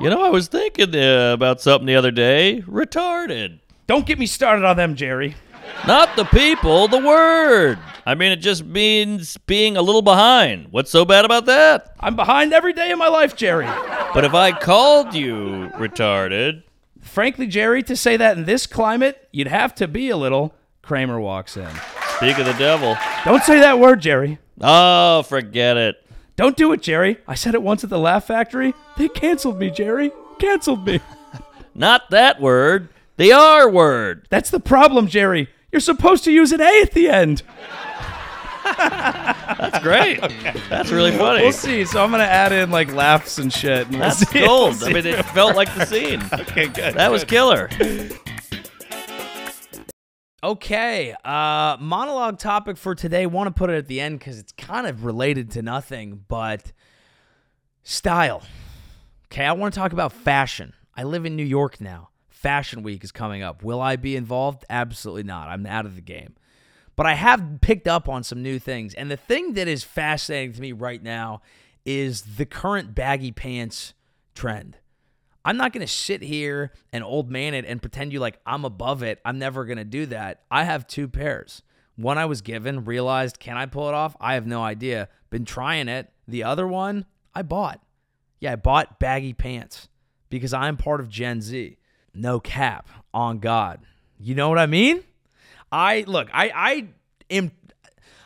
You 0.00 0.08
know, 0.08 0.24
I 0.24 0.30
was 0.30 0.48
thinking 0.48 0.94
uh, 0.96 1.32
about 1.34 1.60
something 1.60 1.86
the 1.86 1.96
other 1.96 2.10
day. 2.10 2.62
Retarded. 2.66 3.58
Don't 3.86 4.06
get 4.06 4.18
me 4.18 4.26
started 4.26 4.64
on 4.64 4.76
them, 4.76 4.94
Jerry. 4.94 5.36
Not 5.86 6.16
the 6.16 6.24
people, 6.24 6.88
the 6.88 6.98
word. 6.98 7.78
I 8.06 8.14
mean, 8.14 8.32
it 8.32 8.36
just 8.36 8.64
means 8.64 9.36
being 9.36 9.76
a 9.76 9.82
little 9.82 10.00
behind. 10.00 10.68
What's 10.70 10.90
so 10.90 11.04
bad 11.04 11.26
about 11.26 11.46
that? 11.46 11.94
I'm 12.00 12.16
behind 12.16 12.54
every 12.54 12.72
day 12.72 12.90
of 12.92 12.98
my 12.98 13.08
life, 13.08 13.36
Jerry. 13.36 13.66
But 14.14 14.24
if 14.24 14.32
I 14.32 14.52
called 14.52 15.14
you 15.14 15.70
retarded, 15.74 16.62
Frankly, 17.02 17.46
Jerry, 17.46 17.82
to 17.82 17.96
say 17.96 18.16
that 18.16 18.36
in 18.36 18.44
this 18.44 18.66
climate, 18.66 19.28
you'd 19.32 19.48
have 19.48 19.74
to 19.76 19.88
be 19.88 20.10
a 20.10 20.16
little. 20.16 20.54
Kramer 20.82 21.20
walks 21.20 21.56
in. 21.56 21.68
speak 22.16 22.38
of 22.38 22.46
the 22.46 22.54
devil. 22.54 22.96
Don't 23.24 23.42
say 23.42 23.60
that 23.60 23.78
word, 23.78 24.00
Jerry. 24.00 24.38
Oh, 24.60 25.22
forget 25.22 25.76
it. 25.76 25.96
Don't 26.36 26.56
do 26.56 26.72
it, 26.72 26.80
Jerry. 26.82 27.18
I 27.28 27.34
said 27.34 27.54
it 27.54 27.62
once 27.62 27.84
at 27.84 27.90
the 27.90 27.98
Laugh 27.98 28.26
Factory. 28.26 28.74
They 29.00 29.08
canceled 29.08 29.58
me, 29.58 29.70
Jerry. 29.70 30.12
Canceled 30.38 30.86
me. 30.86 31.00
Not 31.74 32.10
that 32.10 32.38
word. 32.38 32.90
The 33.16 33.32
R 33.32 33.66
word. 33.70 34.26
That's 34.28 34.50
the 34.50 34.60
problem, 34.60 35.06
Jerry. 35.08 35.48
You're 35.72 35.80
supposed 35.80 36.22
to 36.24 36.30
use 36.30 36.52
an 36.52 36.60
A 36.60 36.82
at 36.82 36.92
the 36.92 37.08
end. 37.08 37.42
That's 38.62 39.78
great. 39.78 40.20
That's 40.68 40.90
really 40.90 41.16
funny. 41.16 41.44
We'll 41.44 41.52
see. 41.52 41.86
So 41.86 42.04
I'm 42.04 42.10
gonna 42.10 42.24
add 42.24 42.52
in 42.52 42.70
like 42.70 42.92
laughs 42.92 43.38
and 43.38 43.50
shit. 43.50 43.86
and 43.86 43.90
we'll 43.92 44.00
That's 44.00 44.18
see. 44.28 44.44
gold. 44.44 44.82
I 44.82 44.92
mean, 44.92 45.06
it 45.06 45.24
felt 45.24 45.56
like 45.56 45.74
the 45.74 45.86
scene. 45.86 46.22
okay, 46.34 46.68
good. 46.68 46.92
That 46.92 47.10
was 47.10 47.24
killer. 47.24 47.70
Okay, 50.44 51.14
uh, 51.24 51.78
monologue 51.80 52.38
topic 52.38 52.76
for 52.76 52.94
today. 52.94 53.24
Want 53.24 53.46
to 53.46 53.58
put 53.58 53.70
it 53.70 53.78
at 53.78 53.86
the 53.86 53.98
end 53.98 54.18
because 54.18 54.38
it's 54.38 54.52
kind 54.52 54.86
of 54.86 55.06
related 55.06 55.52
to 55.52 55.62
nothing, 55.62 56.22
but 56.28 56.72
style. 57.82 58.42
Okay, 59.32 59.46
I 59.46 59.52
want 59.52 59.72
to 59.72 59.78
talk 59.78 59.92
about 59.92 60.12
fashion. 60.12 60.72
I 60.96 61.04
live 61.04 61.24
in 61.24 61.36
New 61.36 61.44
York 61.44 61.80
now. 61.80 62.08
Fashion 62.30 62.82
Week 62.82 63.04
is 63.04 63.12
coming 63.12 63.44
up. 63.44 63.62
Will 63.62 63.80
I 63.80 63.94
be 63.94 64.16
involved? 64.16 64.64
Absolutely 64.68 65.22
not. 65.22 65.46
I'm 65.46 65.66
out 65.66 65.86
of 65.86 65.94
the 65.94 66.00
game. 66.00 66.34
But 66.96 67.06
I 67.06 67.14
have 67.14 67.60
picked 67.60 67.86
up 67.86 68.08
on 68.08 68.24
some 68.24 68.42
new 68.42 68.58
things. 68.58 68.92
And 68.92 69.08
the 69.08 69.16
thing 69.16 69.52
that 69.54 69.68
is 69.68 69.84
fascinating 69.84 70.54
to 70.54 70.60
me 70.60 70.72
right 70.72 71.00
now 71.00 71.42
is 71.84 72.22
the 72.22 72.44
current 72.44 72.92
baggy 72.92 73.30
pants 73.30 73.94
trend. 74.34 74.78
I'm 75.44 75.56
not 75.56 75.72
going 75.72 75.86
to 75.86 75.92
sit 75.92 76.22
here 76.22 76.72
and 76.92 77.04
old 77.04 77.30
man 77.30 77.54
it 77.54 77.64
and 77.64 77.80
pretend 77.80 78.12
you 78.12 78.18
like 78.18 78.40
I'm 78.44 78.64
above 78.64 79.04
it. 79.04 79.20
I'm 79.24 79.38
never 79.38 79.64
going 79.64 79.78
to 79.78 79.84
do 79.84 80.06
that. 80.06 80.42
I 80.50 80.64
have 80.64 80.88
two 80.88 81.06
pairs. 81.06 81.62
One 81.94 82.18
I 82.18 82.24
was 82.24 82.40
given, 82.40 82.84
realized, 82.84 83.38
can 83.38 83.56
I 83.56 83.66
pull 83.66 83.88
it 83.88 83.94
off? 83.94 84.16
I 84.20 84.34
have 84.34 84.46
no 84.48 84.60
idea. 84.64 85.08
Been 85.30 85.44
trying 85.44 85.86
it. 85.86 86.10
The 86.26 86.42
other 86.42 86.66
one, 86.66 87.06
I 87.32 87.42
bought. 87.42 87.80
Yeah, 88.40 88.52
I 88.52 88.56
bought 88.56 88.98
baggy 88.98 89.32
pants 89.32 89.88
because 90.30 90.52
I'm 90.52 90.76
part 90.76 91.00
of 91.00 91.08
Gen 91.08 91.40
Z. 91.40 91.76
No 92.14 92.40
cap 92.40 92.88
on 93.14 93.38
God. 93.38 93.80
You 94.18 94.34
know 94.34 94.48
what 94.48 94.58
I 94.58 94.66
mean? 94.66 95.04
I 95.70 96.04
look, 96.06 96.28
I 96.32 96.50
I 96.54 96.88
am 97.30 97.52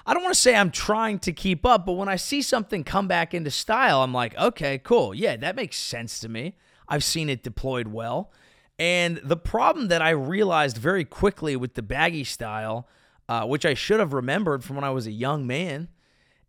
I 0.07 0.15
don't 0.15 0.23
want 0.23 0.35
to 0.35 0.41
say 0.41 0.55
I'm 0.55 0.71
trying 0.71 1.19
to 1.21 1.33
keep 1.33 1.65
up, 1.65 1.87
but 1.87 1.93
when 1.93 2.09
I 2.09 2.17
see 2.17 2.43
something 2.43 2.85
come 2.85 3.09
back 3.09 3.33
into 3.33 3.51
style, 3.51 4.03
I'm 4.03 4.13
like, 4.13 4.37
okay, 4.37 4.79
cool. 4.79 5.15
Yeah, 5.15 5.37
that 5.37 5.57
makes 5.57 5.77
sense 5.77 6.21
to 6.21 6.29
me. 6.29 6.57
I've 6.89 7.05
seen 7.05 7.31
it 7.31 7.43
deployed 7.43 7.89
well. 7.89 8.31
And 8.79 9.19
the 9.25 9.37
problem 9.37 9.89
that 9.89 10.03
I 10.03 10.11
realized 10.11 10.77
very 10.77 11.05
quickly 11.05 11.57
with 11.57 11.75
the 11.75 11.83
baggy 11.83 12.25
style, 12.25 12.87
uh, 13.29 13.47
which 13.47 13.65
I 13.65 13.75
should 13.75 14.01
have 14.01 14.13
remembered 14.13 14.63
from 14.63 14.77
when 14.77 14.85
I 14.85 14.91
was 14.91 15.07
a 15.07 15.13
young 15.13 15.47
man, 15.47 15.89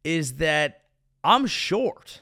is 0.03 0.33
that 0.33 0.81
I'm 1.23 1.45
short. 1.45 2.21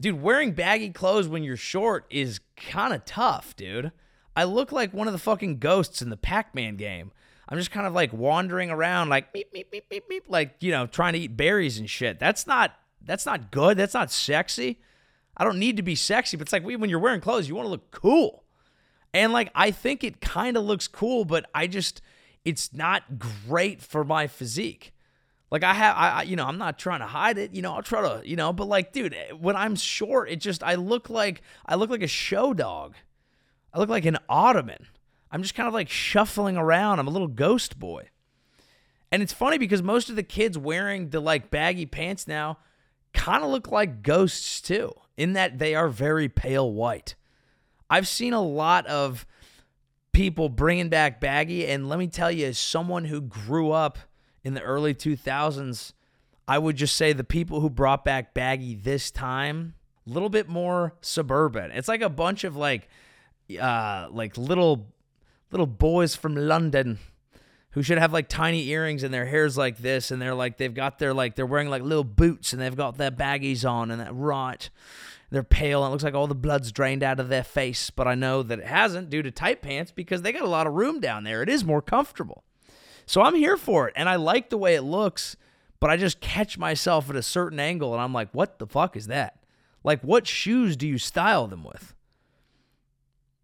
Dude, 0.00 0.22
wearing 0.22 0.52
baggy 0.52 0.90
clothes 0.90 1.28
when 1.28 1.42
you're 1.42 1.58
short 1.58 2.06
is 2.08 2.40
kind 2.56 2.94
of 2.94 3.04
tough, 3.04 3.54
dude. 3.54 3.92
I 4.34 4.44
look 4.44 4.72
like 4.72 4.94
one 4.94 5.06
of 5.06 5.12
the 5.12 5.18
fucking 5.18 5.58
ghosts 5.58 6.00
in 6.00 6.08
the 6.08 6.16
Pac 6.16 6.54
Man 6.54 6.76
game. 6.76 7.12
I'm 7.48 7.58
just 7.58 7.70
kind 7.70 7.86
of 7.86 7.92
like 7.92 8.12
wandering 8.12 8.70
around, 8.70 9.10
like 9.10 9.32
beep 9.32 9.52
beep 9.52 9.70
beep 9.70 9.88
beep 9.90 10.08
beep, 10.08 10.24
like 10.28 10.54
you 10.60 10.70
know, 10.70 10.86
trying 10.86 11.12
to 11.14 11.18
eat 11.18 11.36
berries 11.36 11.78
and 11.78 11.90
shit. 11.90 12.18
That's 12.18 12.46
not 12.46 12.72
that's 13.04 13.26
not 13.26 13.50
good. 13.50 13.76
That's 13.76 13.94
not 13.94 14.10
sexy. 14.10 14.80
I 15.36 15.44
don't 15.44 15.58
need 15.58 15.76
to 15.76 15.82
be 15.82 15.94
sexy, 15.94 16.36
but 16.36 16.42
it's 16.46 16.52
like 16.52 16.64
when 16.64 16.88
you're 16.88 16.98
wearing 16.98 17.20
clothes, 17.20 17.48
you 17.48 17.54
want 17.54 17.66
to 17.66 17.70
look 17.70 17.90
cool. 17.90 18.44
And 19.12 19.32
like 19.32 19.50
I 19.54 19.70
think 19.70 20.04
it 20.04 20.20
kind 20.20 20.56
of 20.56 20.64
looks 20.64 20.88
cool, 20.88 21.24
but 21.24 21.44
I 21.54 21.66
just 21.66 22.00
it's 22.44 22.72
not 22.72 23.18
great 23.18 23.82
for 23.82 24.04
my 24.04 24.28
physique. 24.28 24.94
Like 25.50 25.64
I 25.64 25.74
have, 25.74 25.96
I 25.96 26.22
you 26.22 26.36
know, 26.36 26.46
I'm 26.46 26.58
not 26.58 26.78
trying 26.78 27.00
to 27.00 27.06
hide 27.06 27.38
it. 27.38 27.52
You 27.52 27.62
know, 27.62 27.74
I'll 27.74 27.82
try 27.82 28.02
to, 28.02 28.26
you 28.26 28.36
know, 28.36 28.52
but 28.52 28.68
like, 28.68 28.92
dude, 28.92 29.14
eh, 29.14 29.32
when 29.32 29.56
I'm 29.56 29.74
short, 29.74 30.30
it 30.30 30.36
just 30.36 30.62
I 30.62 30.76
look 30.76 31.10
like 31.10 31.42
I 31.66 31.74
look 31.74 31.90
like 31.90 32.02
a 32.02 32.08
show 32.08 32.54
dog. 32.54 32.94
I 33.72 33.78
look 33.78 33.88
like 33.88 34.04
an 34.04 34.18
ottoman. 34.28 34.86
I'm 35.30 35.42
just 35.42 35.54
kind 35.54 35.66
of 35.68 35.74
like 35.74 35.88
shuffling 35.88 36.56
around. 36.56 36.98
I'm 36.98 37.08
a 37.08 37.12
little 37.12 37.28
ghost 37.28 37.78
boy. 37.78 38.08
And 39.12 39.22
it's 39.22 39.32
funny 39.32 39.58
because 39.58 39.82
most 39.82 40.08
of 40.08 40.16
the 40.16 40.22
kids 40.22 40.56
wearing 40.56 41.10
the 41.10 41.20
like 41.20 41.50
baggy 41.50 41.86
pants 41.86 42.28
now 42.28 42.58
kind 43.12 43.42
of 43.42 43.50
look 43.50 43.70
like 43.70 44.02
ghosts 44.02 44.60
too, 44.60 44.92
in 45.16 45.32
that 45.32 45.58
they 45.58 45.74
are 45.74 45.88
very 45.88 46.28
pale 46.28 46.72
white. 46.72 47.16
I've 47.88 48.06
seen 48.06 48.32
a 48.32 48.42
lot 48.42 48.86
of 48.86 49.26
people 50.12 50.48
bringing 50.48 50.88
back 50.88 51.20
baggy, 51.20 51.66
and 51.66 51.88
let 51.88 51.98
me 51.98 52.06
tell 52.06 52.30
you, 52.30 52.46
as 52.46 52.58
someone 52.58 53.04
who 53.04 53.20
grew 53.20 53.72
up 53.72 53.98
in 54.44 54.54
the 54.54 54.62
early 54.62 54.94
2000s, 54.94 55.92
I 56.48 56.58
would 56.58 56.76
just 56.76 56.96
say 56.96 57.12
the 57.12 57.24
people 57.24 57.60
who 57.60 57.70
brought 57.70 58.04
back 58.04 58.34
baggy 58.34 58.74
this 58.74 59.10
time, 59.10 59.74
a 60.06 60.10
little 60.10 60.28
bit 60.28 60.48
more 60.48 60.94
suburban. 61.00 61.70
It's 61.72 61.88
like 61.88 62.02
a 62.02 62.08
bunch 62.08 62.44
of 62.44 62.56
like, 62.56 62.88
uh, 63.60 64.08
like 64.10 64.36
little, 64.36 64.88
little 65.50 65.66
boys 65.66 66.16
from 66.16 66.34
London 66.34 66.98
who 67.72 67.82
should 67.82 67.98
have 67.98 68.12
like 68.12 68.28
tiny 68.28 68.66
earrings 68.68 69.02
and 69.02 69.14
their 69.14 69.26
hair's 69.26 69.56
like 69.56 69.78
this 69.78 70.10
and 70.10 70.20
they're 70.20 70.34
like 70.34 70.56
they've 70.56 70.74
got 70.74 70.98
their 70.98 71.14
like 71.14 71.36
they're 71.36 71.46
wearing 71.46 71.68
like 71.68 71.82
little 71.82 72.04
boots 72.04 72.52
and 72.52 72.60
they've 72.60 72.76
got 72.76 72.98
their 72.98 73.10
baggies 73.10 73.68
on 73.68 73.90
and 73.90 74.00
that 74.00 74.14
right 74.14 74.70
They're 75.30 75.44
pale 75.44 75.84
and 75.84 75.90
it 75.90 75.92
looks 75.92 76.04
like 76.04 76.14
all 76.14 76.26
the 76.26 76.34
blood's 76.34 76.72
drained 76.72 77.04
out 77.04 77.20
of 77.20 77.28
their 77.28 77.44
face, 77.44 77.90
but 77.90 78.08
I 78.08 78.16
know 78.16 78.42
that 78.42 78.58
it 78.58 78.66
hasn't 78.66 79.10
due 79.10 79.22
to 79.22 79.30
tight 79.30 79.62
pants 79.62 79.92
because 79.92 80.22
they 80.22 80.32
got 80.32 80.42
a 80.42 80.48
lot 80.48 80.66
of 80.66 80.74
room 80.74 80.98
down 81.00 81.22
there. 81.22 81.42
It 81.42 81.48
is 81.48 81.64
more 81.64 81.82
comfortable. 81.82 82.42
So 83.10 83.22
I'm 83.22 83.34
here 83.34 83.56
for 83.56 83.88
it 83.88 83.94
and 83.96 84.08
I 84.08 84.14
like 84.14 84.50
the 84.50 84.56
way 84.56 84.76
it 84.76 84.82
looks, 84.82 85.34
but 85.80 85.90
I 85.90 85.96
just 85.96 86.20
catch 86.20 86.56
myself 86.56 87.10
at 87.10 87.16
a 87.16 87.24
certain 87.24 87.58
angle 87.58 87.92
and 87.92 88.00
I'm 88.00 88.12
like, 88.12 88.28
what 88.30 88.60
the 88.60 88.68
fuck 88.68 88.96
is 88.96 89.08
that? 89.08 89.42
Like, 89.82 90.00
what 90.02 90.28
shoes 90.28 90.76
do 90.76 90.86
you 90.86 90.96
style 90.96 91.48
them 91.48 91.64
with? 91.64 91.92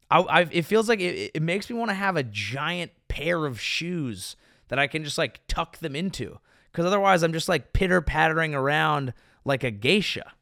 I, 0.08 0.20
I 0.20 0.40
it 0.52 0.66
feels 0.66 0.88
like 0.88 1.00
it, 1.00 1.32
it 1.34 1.42
makes 1.42 1.68
me 1.68 1.74
want 1.74 1.90
to 1.90 1.96
have 1.96 2.16
a 2.16 2.22
giant 2.22 2.92
pair 3.08 3.44
of 3.44 3.60
shoes 3.60 4.36
that 4.68 4.78
I 4.78 4.86
can 4.86 5.02
just 5.02 5.18
like 5.18 5.40
tuck 5.48 5.78
them 5.78 5.96
into. 5.96 6.38
Because 6.70 6.86
otherwise, 6.86 7.24
I'm 7.24 7.32
just 7.32 7.48
like 7.48 7.72
pitter 7.72 8.00
pattering 8.00 8.54
around 8.54 9.14
like 9.44 9.64
a 9.64 9.72
geisha. 9.72 10.32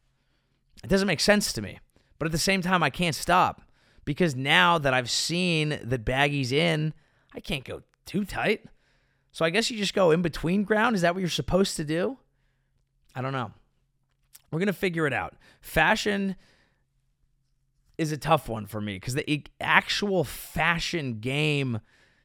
It 0.83 0.91
doesn't 0.91 1.09
make 1.09 1.21
sense 1.21 1.51
to 1.55 1.63
me. 1.63 1.79
But 2.19 2.27
at 2.27 2.33
the 2.33 2.37
same 2.37 2.61
time, 2.61 2.83
I 2.83 2.91
can't 2.91 3.17
stop 3.17 3.63
because 4.05 4.37
now 4.37 4.77
that 4.77 4.93
I've 4.93 5.11
seen 5.11 5.79
that 5.83 6.05
baggy's 6.05 6.53
in, 6.53 6.93
I 7.35 7.41
can't 7.41 7.65
go 7.65 7.85
too 8.05 8.27
tight. 8.27 8.67
So 9.35 9.45
I 9.45 9.51
guess 9.51 9.69
you 9.69 9.77
just 9.77 9.95
go 9.95 10.13
in 10.13 10.23
between 10.23 10.63
ground. 10.63 10.95
Is 10.95 11.03
that 11.03 11.13
what 11.13 11.19
you're 11.19 11.29
supposed 11.29 11.75
to 11.79 11.85
do? 11.85 12.19
I 13.17 13.21
don't 13.21 13.33
know. 13.33 13.51
We're 14.53 14.61
going 14.61 14.69
to 14.69 14.73
figure 14.73 15.09
it 15.09 15.13
out. 15.13 15.35
Fashion 15.61 16.37
is 17.99 18.13
a 18.13 18.17
tough 18.17 18.49
one 18.49 18.67
for 18.67 18.81
me 18.81 18.95
because 18.95 19.15
the 19.15 19.43
actual 19.61 20.23
fashion 20.23 21.19
game 21.19 21.81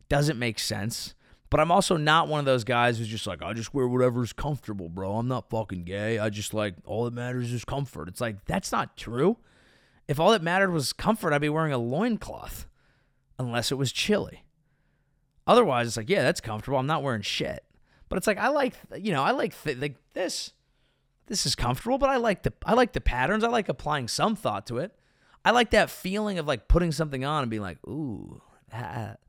doesn't 0.07 0.37
make 0.37 0.59
sense. 0.59 1.15
But 1.49 1.59
I'm 1.59 1.71
also 1.71 1.97
not 1.97 2.27
one 2.27 2.37
of 2.41 2.45
those 2.45 2.63
guys 2.63 2.99
who's 2.99 3.07
just 3.07 3.25
like, 3.25 3.41
I 3.41 3.53
just 3.53 3.73
wear 3.73 3.87
whatever's 3.87 4.31
comfortable, 4.31 4.87
bro. 4.87 5.15
I'm 5.15 5.27
not 5.27 5.49
fucking 5.49 5.85
gay. 5.85 6.19
I 6.19 6.29
just 6.29 6.53
like, 6.53 6.75
all 6.85 7.05
that 7.05 7.13
matters 7.15 7.51
is 7.51 7.65
comfort. 7.65 8.07
It's 8.07 8.21
like, 8.21 8.45
that's 8.45 8.71
not 8.71 8.95
true. 8.95 9.37
If 10.07 10.19
all 10.19 10.29
that 10.29 10.43
mattered 10.43 10.69
was 10.69 10.93
comfort, 10.93 11.33
I'd 11.33 11.41
be 11.41 11.49
wearing 11.49 11.73
a 11.73 11.79
loincloth 11.79 12.67
unless 13.39 13.71
it 13.71 13.79
was 13.79 13.91
chilly. 13.91 14.43
Otherwise, 15.49 15.87
it's 15.87 15.97
like, 15.97 16.11
yeah, 16.11 16.21
that's 16.21 16.41
comfortable. 16.41 16.77
I'm 16.77 16.85
not 16.85 17.01
wearing 17.01 17.23
shit. 17.23 17.63
But 18.07 18.17
it's 18.17 18.27
like, 18.27 18.37
I 18.37 18.49
like, 18.49 18.75
you 18.95 19.11
know, 19.11 19.23
I 19.23 19.31
like, 19.31 19.59
th- 19.63 19.79
like 19.79 19.95
this. 20.13 20.53
This 21.25 21.47
is 21.47 21.55
comfortable, 21.55 21.97
but 21.97 22.07
I 22.09 22.17
like 22.17 22.43
the 22.43 22.53
I 22.65 22.73
like 22.73 22.93
the 22.93 23.01
patterns. 23.01 23.43
I 23.43 23.47
like 23.47 23.67
applying 23.67 24.07
some 24.07 24.35
thought 24.35 24.67
to 24.67 24.77
it. 24.77 24.91
I 25.43 25.49
like 25.49 25.71
that 25.71 25.89
feeling 25.89 26.37
of 26.37 26.45
like 26.45 26.67
putting 26.67 26.91
something 26.91 27.25
on 27.25 27.41
and 27.41 27.49
being 27.49 27.63
like, 27.63 27.79
ooh, 27.87 28.41
that. 28.71 29.19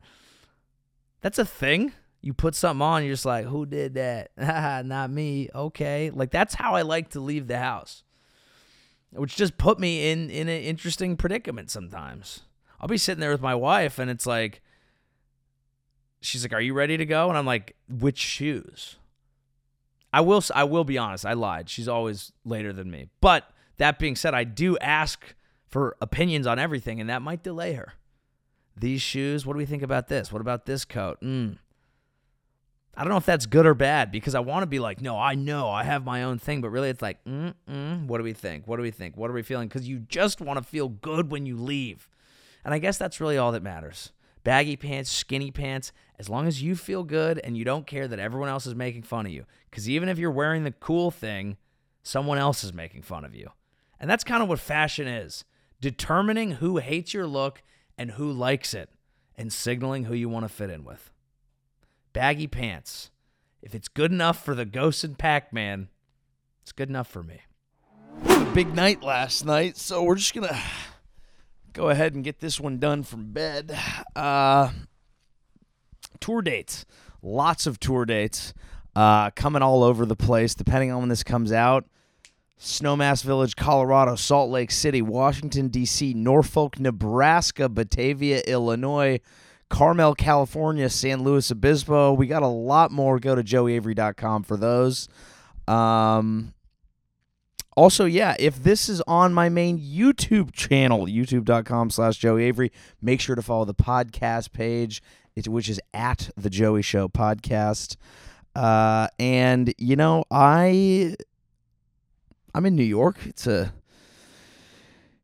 that's 1.22 1.38
a 1.38 1.44
thing. 1.46 1.92
You 2.20 2.34
put 2.34 2.54
something 2.54 2.82
on, 2.82 3.02
you're 3.02 3.14
just 3.14 3.24
like, 3.24 3.46
who 3.46 3.64
did 3.64 3.94
that? 3.94 4.30
Not 4.86 5.10
me. 5.10 5.48
Okay. 5.54 6.10
Like 6.10 6.30
that's 6.30 6.54
how 6.54 6.74
I 6.74 6.82
like 6.82 7.10
to 7.10 7.20
leave 7.20 7.46
the 7.46 7.58
house. 7.58 8.02
Which 9.12 9.36
just 9.36 9.56
put 9.56 9.80
me 9.80 10.10
in 10.10 10.28
in 10.28 10.50
an 10.50 10.62
interesting 10.62 11.16
predicament 11.16 11.70
sometimes. 11.70 12.42
I'll 12.78 12.88
be 12.88 12.98
sitting 12.98 13.20
there 13.20 13.30
with 13.32 13.40
my 13.40 13.54
wife 13.54 13.98
and 13.98 14.10
it's 14.10 14.26
like 14.26 14.60
she's 16.20 16.44
like, 16.44 16.52
"Are 16.52 16.60
you 16.60 16.74
ready 16.74 16.96
to 16.96 17.06
go?" 17.06 17.28
And 17.28 17.38
I'm 17.38 17.46
like, 17.46 17.76
"Which 17.88 18.18
shoes?" 18.18 18.96
I 20.12 20.20
will 20.20 20.42
I 20.54 20.64
will 20.64 20.84
be 20.84 20.98
honest, 20.98 21.24
I 21.24 21.34
lied. 21.34 21.68
She's 21.68 21.88
always 21.88 22.32
later 22.44 22.72
than 22.72 22.90
me. 22.90 23.08
But 23.20 23.50
that 23.76 23.98
being 23.98 24.16
said, 24.16 24.34
I 24.34 24.44
do 24.44 24.76
ask 24.78 25.34
for 25.68 25.96
opinions 26.00 26.46
on 26.46 26.58
everything 26.58 27.00
and 27.00 27.08
that 27.08 27.22
might 27.22 27.42
delay 27.42 27.74
her. 27.74 27.94
These 28.76 29.02
shoes, 29.02 29.46
what 29.46 29.52
do 29.54 29.58
we 29.58 29.66
think 29.66 29.82
about 29.82 30.08
this? 30.08 30.32
What 30.32 30.40
about 30.40 30.66
this 30.66 30.84
coat? 30.84 31.20
Mm. 31.20 31.58
I 32.96 33.04
don't 33.04 33.10
know 33.10 33.18
if 33.18 33.26
that's 33.26 33.46
good 33.46 33.66
or 33.66 33.74
bad 33.74 34.10
because 34.10 34.34
I 34.34 34.40
want 34.40 34.62
to 34.62 34.66
be 34.66 34.80
like, 34.80 35.00
no, 35.00 35.16
I 35.16 35.34
know, 35.34 35.70
I 35.70 35.84
have 35.84 36.04
my 36.04 36.24
own 36.24 36.38
thing, 36.38 36.60
but 36.60 36.70
really 36.70 36.90
it's 36.90 37.00
like, 37.00 37.22
mm, 37.24 38.06
what 38.06 38.18
do 38.18 38.24
we 38.24 38.32
think? 38.32 38.66
What 38.66 38.76
do 38.78 38.82
we 38.82 38.90
think? 38.90 39.16
What 39.16 39.30
are 39.30 39.32
we 39.32 39.42
feeling? 39.42 39.68
Because 39.68 39.88
you 39.88 40.00
just 40.00 40.40
want 40.40 40.58
to 40.58 40.64
feel 40.64 40.88
good 40.88 41.30
when 41.30 41.46
you 41.46 41.56
leave. 41.56 42.08
And 42.64 42.74
I 42.74 42.78
guess 42.78 42.98
that's 42.98 43.20
really 43.20 43.38
all 43.38 43.52
that 43.52 43.62
matters. 43.62 44.10
Baggy 44.42 44.76
pants, 44.76 45.10
skinny 45.10 45.50
pants, 45.50 45.92
as 46.18 46.28
long 46.28 46.46
as 46.46 46.62
you 46.62 46.74
feel 46.74 47.04
good 47.04 47.38
and 47.38 47.56
you 47.56 47.64
don't 47.64 47.86
care 47.86 48.08
that 48.08 48.18
everyone 48.18 48.48
else 48.48 48.66
is 48.66 48.74
making 48.74 49.02
fun 49.02 49.26
of 49.26 49.32
you. 49.32 49.44
Because 49.70 49.88
even 49.88 50.08
if 50.08 50.18
you're 50.18 50.30
wearing 50.30 50.64
the 50.64 50.70
cool 50.70 51.10
thing, 51.10 51.56
someone 52.02 52.38
else 52.38 52.64
is 52.64 52.72
making 52.72 53.02
fun 53.02 53.24
of 53.24 53.34
you. 53.34 53.50
And 53.98 54.08
that's 54.08 54.24
kind 54.24 54.42
of 54.42 54.48
what 54.48 54.58
fashion 54.58 55.06
is 55.06 55.44
determining 55.80 56.52
who 56.52 56.78
hates 56.78 57.14
your 57.14 57.26
look 57.26 57.62
and 57.96 58.12
who 58.12 58.30
likes 58.30 58.74
it, 58.74 58.90
and 59.36 59.52
signaling 59.52 60.04
who 60.04 60.14
you 60.14 60.28
want 60.28 60.44
to 60.44 60.48
fit 60.48 60.70
in 60.70 60.84
with 60.84 61.10
baggy 62.12 62.46
pants. 62.46 63.10
If 63.62 63.74
it's 63.74 63.88
good 63.88 64.10
enough 64.10 64.42
for 64.42 64.54
the 64.54 64.64
Ghost 64.64 65.04
and 65.04 65.18
Pac 65.18 65.52
Man, 65.52 65.88
it's 66.62 66.72
good 66.72 66.88
enough 66.88 67.08
for 67.08 67.22
me. 67.22 67.42
Big 68.54 68.74
night 68.74 69.02
last 69.02 69.44
night, 69.44 69.76
so 69.76 70.02
we're 70.02 70.16
just 70.16 70.34
gonna 70.34 70.58
go 71.72 71.88
ahead 71.88 72.14
and 72.14 72.24
get 72.24 72.40
this 72.40 72.60
one 72.60 72.78
done 72.78 73.02
from 73.02 73.32
bed. 73.32 73.76
Uh, 74.14 74.70
tour 76.20 76.42
dates, 76.42 76.84
lots 77.22 77.66
of 77.66 77.80
tour 77.80 78.04
dates 78.04 78.54
uh, 78.94 79.30
coming 79.30 79.62
all 79.62 79.82
over 79.82 80.04
the 80.06 80.16
place. 80.16 80.54
Depending 80.54 80.90
on 80.90 81.00
when 81.00 81.08
this 81.08 81.22
comes 81.22 81.52
out, 81.52 81.86
Snowmass 82.58 83.24
Village, 83.24 83.56
Colorado, 83.56 84.16
Salt 84.16 84.50
Lake 84.50 84.70
City, 84.70 85.00
Washington 85.00 85.68
D.C., 85.68 86.14
Norfolk, 86.14 86.78
Nebraska, 86.78 87.68
Batavia, 87.68 88.42
Illinois. 88.46 89.20
Carmel, 89.70 90.16
California, 90.16 90.90
San 90.90 91.22
Luis 91.22 91.52
Obispo. 91.52 92.12
We 92.12 92.26
got 92.26 92.42
a 92.42 92.48
lot 92.48 92.90
more. 92.90 93.20
Go 93.20 93.36
to 93.36 93.42
joeyavery.com 93.44 94.42
for 94.42 94.56
those. 94.56 95.08
Um, 95.68 96.52
also, 97.80 98.04
yeah, 98.04 98.36
if 98.38 98.62
this 98.62 98.90
is 98.90 99.00
on 99.06 99.32
my 99.32 99.48
main 99.48 99.78
YouTube 99.78 100.52
channel, 100.52 101.06
youtube.com 101.06 101.88
slash 101.88 102.18
Joey 102.18 102.44
Avery, 102.44 102.70
make 103.00 103.22
sure 103.22 103.34
to 103.34 103.40
follow 103.40 103.64
the 103.64 103.72
podcast 103.72 104.52
page, 104.52 105.02
which 105.46 105.70
is 105.70 105.80
at 105.94 106.28
the 106.36 106.50
Joey 106.50 106.82
Show 106.82 107.08
podcast. 107.08 107.96
Uh, 108.54 109.08
and, 109.18 109.72
you 109.78 109.96
know, 109.96 110.24
I 110.30 111.16
I'm 112.54 112.66
in 112.66 112.76
New 112.76 112.84
York. 112.84 113.16
It's 113.24 113.46
a 113.46 113.72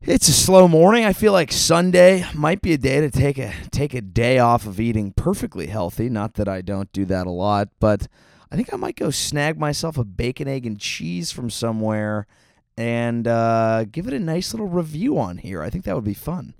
it's 0.01 0.27
a 0.27 0.33
slow 0.33 0.67
morning. 0.67 1.05
I 1.05 1.13
feel 1.13 1.33
like 1.33 1.51
Sunday 1.51 2.25
might 2.33 2.63
be 2.63 2.73
a 2.73 2.77
day 2.79 3.01
to 3.01 3.11
take 3.11 3.37
a 3.37 3.53
take 3.69 3.93
a 3.93 4.01
day 4.01 4.39
off 4.39 4.65
of 4.65 4.79
eating 4.79 5.11
perfectly 5.11 5.67
healthy. 5.67 6.09
Not 6.09 6.33
that 6.33 6.47
I 6.47 6.61
don't 6.61 6.91
do 6.91 7.05
that 7.05 7.27
a 7.27 7.31
lot, 7.31 7.69
but 7.79 8.07
I 8.51 8.55
think 8.55 8.73
I 8.73 8.77
might 8.77 8.95
go 8.95 9.11
snag 9.11 9.59
myself 9.59 9.95
a 9.95 10.03
bacon, 10.03 10.47
egg, 10.47 10.65
and 10.65 10.79
cheese 10.79 11.31
from 11.31 11.51
somewhere 11.51 12.25
and 12.77 13.27
uh, 13.27 13.85
give 13.85 14.07
it 14.07 14.13
a 14.13 14.19
nice 14.19 14.53
little 14.53 14.67
review 14.67 15.17
on 15.17 15.39
here. 15.39 15.63
I 15.63 15.69
think 15.69 15.83
that 15.85 15.95
would 15.95 16.03
be 16.03 16.13
fun. 16.13 16.53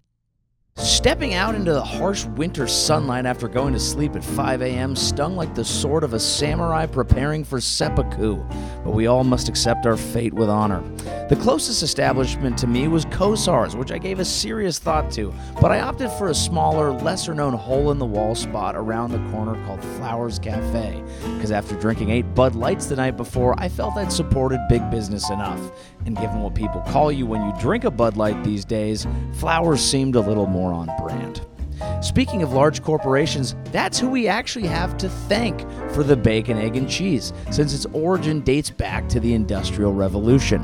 Stepping 0.77 1.33
out 1.33 1.55
into 1.55 1.73
the 1.73 1.83
harsh 1.83 2.25
winter 2.25 2.67
sunlight 2.67 3.25
after 3.25 3.47
going 3.47 3.73
to 3.73 3.79
sleep 3.79 4.15
at 4.15 4.23
5 4.23 4.61
a.m. 4.61 4.95
stung 4.95 5.35
like 5.35 5.55
the 5.55 5.65
sword 5.65 6.03
of 6.03 6.13
a 6.13 6.19
samurai 6.19 6.85
preparing 6.85 7.43
for 7.43 7.59
seppuku, 7.59 8.35
but 8.83 8.91
we 8.91 9.07
all 9.07 9.23
must 9.23 9.49
accept 9.49 9.87
our 9.87 9.97
fate 9.97 10.33
with 10.35 10.49
honor. 10.49 10.83
The 11.29 11.35
closest 11.41 11.81
establishment 11.81 12.59
to 12.59 12.67
me 12.67 12.87
was 12.87 13.05
Kossar's, 13.05 13.75
which 13.75 13.91
I 13.91 13.97
gave 13.97 14.19
a 14.19 14.25
serious 14.25 14.77
thought 14.77 15.09
to, 15.13 15.33
but 15.59 15.71
I 15.71 15.79
opted 15.79 16.11
for 16.11 16.29
a 16.29 16.35
smaller, 16.35 16.91
lesser 16.91 17.33
known 17.33 17.53
hole 17.53 17.89
in 17.89 17.97
the 17.97 18.05
wall 18.05 18.35
spot 18.35 18.75
around 18.75 19.11
the 19.11 19.31
corner 19.31 19.55
called 19.65 19.83
Flowers 19.97 20.37
Cafe, 20.37 21.03
because 21.33 21.51
after 21.51 21.73
drinking 21.75 22.11
eight 22.11 22.35
Bud 22.35 22.53
Lights 22.53 22.85
the 22.85 22.95
night 22.95 23.17
before, 23.17 23.55
I 23.59 23.67
felt 23.67 23.97
I'd 23.97 24.13
supported 24.13 24.59
big 24.69 24.87
business 24.91 25.29
enough. 25.31 25.59
And 26.05 26.15
given 26.15 26.39
what 26.41 26.53
people 26.53 26.81
call 26.81 27.11
you 27.11 27.25
when 27.25 27.43
you 27.43 27.53
drink 27.59 27.83
a 27.83 27.91
Bud 27.91 28.15
Light 28.15 28.41
these 28.43 28.63
days, 28.63 29.07
Flowers 29.33 29.81
seemed 29.81 30.15
a 30.15 30.21
little 30.21 30.45
more 30.45 30.66
on 30.73 30.89
brand. 30.99 31.41
Speaking 32.01 32.43
of 32.43 32.53
large 32.53 32.83
corporations, 32.83 33.55
that's 33.71 33.99
who 33.99 34.07
we 34.07 34.27
actually 34.27 34.67
have 34.67 34.97
to 34.97 35.09
thank 35.09 35.61
for 35.91 36.03
the 36.03 36.15
bacon, 36.15 36.57
egg, 36.57 36.75
and 36.75 36.87
cheese, 36.87 37.33
since 37.49 37.73
its 37.73 37.87
origin 37.87 38.41
dates 38.41 38.69
back 38.69 39.09
to 39.09 39.19
the 39.19 39.33
Industrial 39.33 39.91
Revolution. 39.91 40.61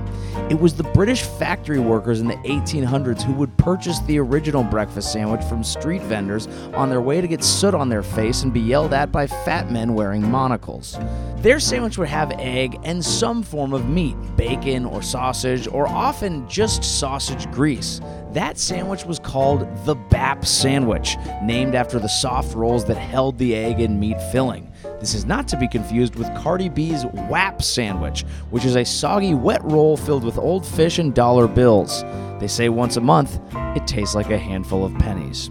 It 0.52 0.60
was 0.60 0.76
the 0.76 0.84
British 0.84 1.24
factory 1.24 1.80
workers 1.80 2.22
in 2.22 2.28
the 2.28 2.36
1800s 2.36 3.24
who 3.24 3.34
would 3.34 3.56
purchase 3.58 4.00
the 4.02 4.20
original 4.20 4.64
breakfast 4.64 5.12
sandwich 5.12 5.44
from 5.46 5.64
street 5.64 6.04
vendors 6.04 6.48
on 6.76 6.90
their 6.90 7.02
way 7.02 7.20
to 7.20 7.28
get 7.28 7.44
soot 7.44 7.74
on 7.74 7.90
their 7.90 8.04
face 8.04 8.44
and 8.44 8.54
be 8.54 8.60
yelled 8.60 8.94
at 8.94 9.12
by 9.12 9.26
fat 9.26 9.72
men 9.72 9.96
wearing 9.96 10.30
monocles. 10.30 10.98
Their 11.38 11.60
sandwich 11.60 11.98
would 11.98 12.10
have 12.10 12.32
egg 12.40 12.80
and 12.84 13.04
some 13.04 13.42
form 13.42 13.74
of 13.74 13.90
meat, 13.90 14.16
bacon 14.38 14.86
or 14.86 15.02
sausage, 15.02 15.68
or 15.68 15.88
often 15.88 16.48
just 16.48 16.84
sausage 16.84 17.52
grease. 17.52 18.00
That 18.32 18.58
sandwich 18.58 19.06
was 19.06 19.20
called 19.20 19.68
the 19.86 19.94
Bap 19.94 20.44
sandwich, 20.46 21.18
named 21.44 21.76
after 21.76 22.00
the 22.00 22.08
soft 22.08 22.56
rolls 22.56 22.86
that 22.86 22.98
held 22.98 23.38
the 23.38 23.56
egg 23.56 23.80
and 23.80 24.00
meat 24.00 24.22
filling. 24.32 24.72
This 25.00 25.14
is 25.14 25.26
not 25.26 25.48
to 25.50 25.58
be 25.58 25.68
confused 25.68 26.16
with 26.16 26.34
Cardi 26.36 26.70
B's 26.70 27.06
WAP 27.06 27.62
sandwich, 27.62 28.24
which 28.50 28.66
is 28.66 28.76
a 28.76 28.84
soggy 28.84 29.34
wet 29.34 29.64
roll 29.64 29.98
filled 29.98 30.24
with 30.24 30.38
old 30.38 30.66
fish 30.66 31.00
and 31.00 31.14
dollar 31.14 31.48
bills. 31.48 32.04
They 32.40 32.48
say 32.48 32.70
once 32.70 32.98
a 32.98 33.02
month, 33.02 33.40
it 33.76 33.88
tastes 33.88 34.16
like 34.16 34.32
a 34.32 34.38
handful 34.38 34.86
of 34.86 34.94
pennies. 34.96 35.50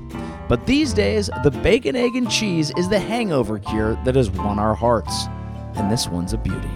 But 0.49 0.67
these 0.67 0.93
days, 0.93 1.31
the 1.45 1.51
bacon, 1.51 1.97
egg, 1.97 2.17
and 2.17 2.31
cheese 2.31 2.73
is 2.77 2.89
the 2.89 2.99
hangover 2.99 3.59
cure 3.59 3.95
that 4.05 4.17
has 4.17 4.31
won 4.31 4.59
our 4.59 4.75
hearts. 4.75 5.27
And 5.77 5.91
this 5.91 6.09
one's 6.09 6.35
a 6.35 6.39
beauty. 6.39 6.71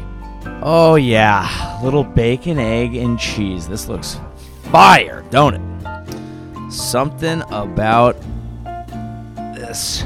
Oh, 0.62 0.94
yeah, 0.94 1.78
little 1.82 2.04
bacon, 2.04 2.58
egg, 2.58 2.94
and 2.94 3.18
cheese. 3.18 3.68
This 3.68 3.88
looks 3.88 4.18
fire, 4.70 5.24
don't 5.30 5.54
it? 5.54 6.72
Something 6.72 7.42
about 7.50 8.16
this 9.66 10.04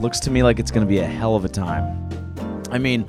Looks 0.00 0.20
to 0.20 0.30
me 0.30 0.42
like 0.42 0.58
it's 0.58 0.70
going 0.70 0.86
to 0.86 0.88
be 0.88 1.00
a 1.00 1.06
hell 1.06 1.36
of 1.36 1.44
a 1.44 1.48
time. 1.48 2.08
I 2.70 2.78
mean, 2.78 3.04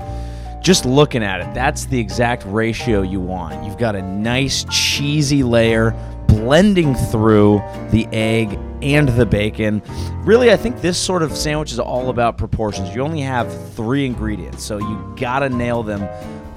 just 0.61 0.85
looking 0.85 1.23
at 1.23 1.39
it, 1.39 1.53
that's 1.53 1.85
the 1.85 1.97
exact 1.97 2.43
ratio 2.45 3.01
you 3.01 3.21
want. 3.21 3.63
You've 3.63 3.77
got 3.77 3.95
a 3.95 4.01
nice 4.01 4.65
cheesy 4.69 5.41
layer 5.41 5.91
blending 6.27 6.93
through 6.93 7.61
the 7.91 8.07
egg 8.11 8.59
and 8.81 9.07
the 9.07 9.25
bacon. 9.25 9.81
Really, 10.25 10.51
I 10.51 10.57
think 10.57 10.81
this 10.81 10.97
sort 10.97 11.23
of 11.23 11.35
sandwich 11.35 11.71
is 11.71 11.79
all 11.79 12.09
about 12.09 12.37
proportions. 12.37 12.93
You 12.93 13.01
only 13.03 13.21
have 13.21 13.49
three 13.73 14.05
ingredients, 14.05 14.63
so 14.63 14.79
you 14.79 15.15
gotta 15.17 15.47
nail 15.47 15.83
them. 15.83 16.07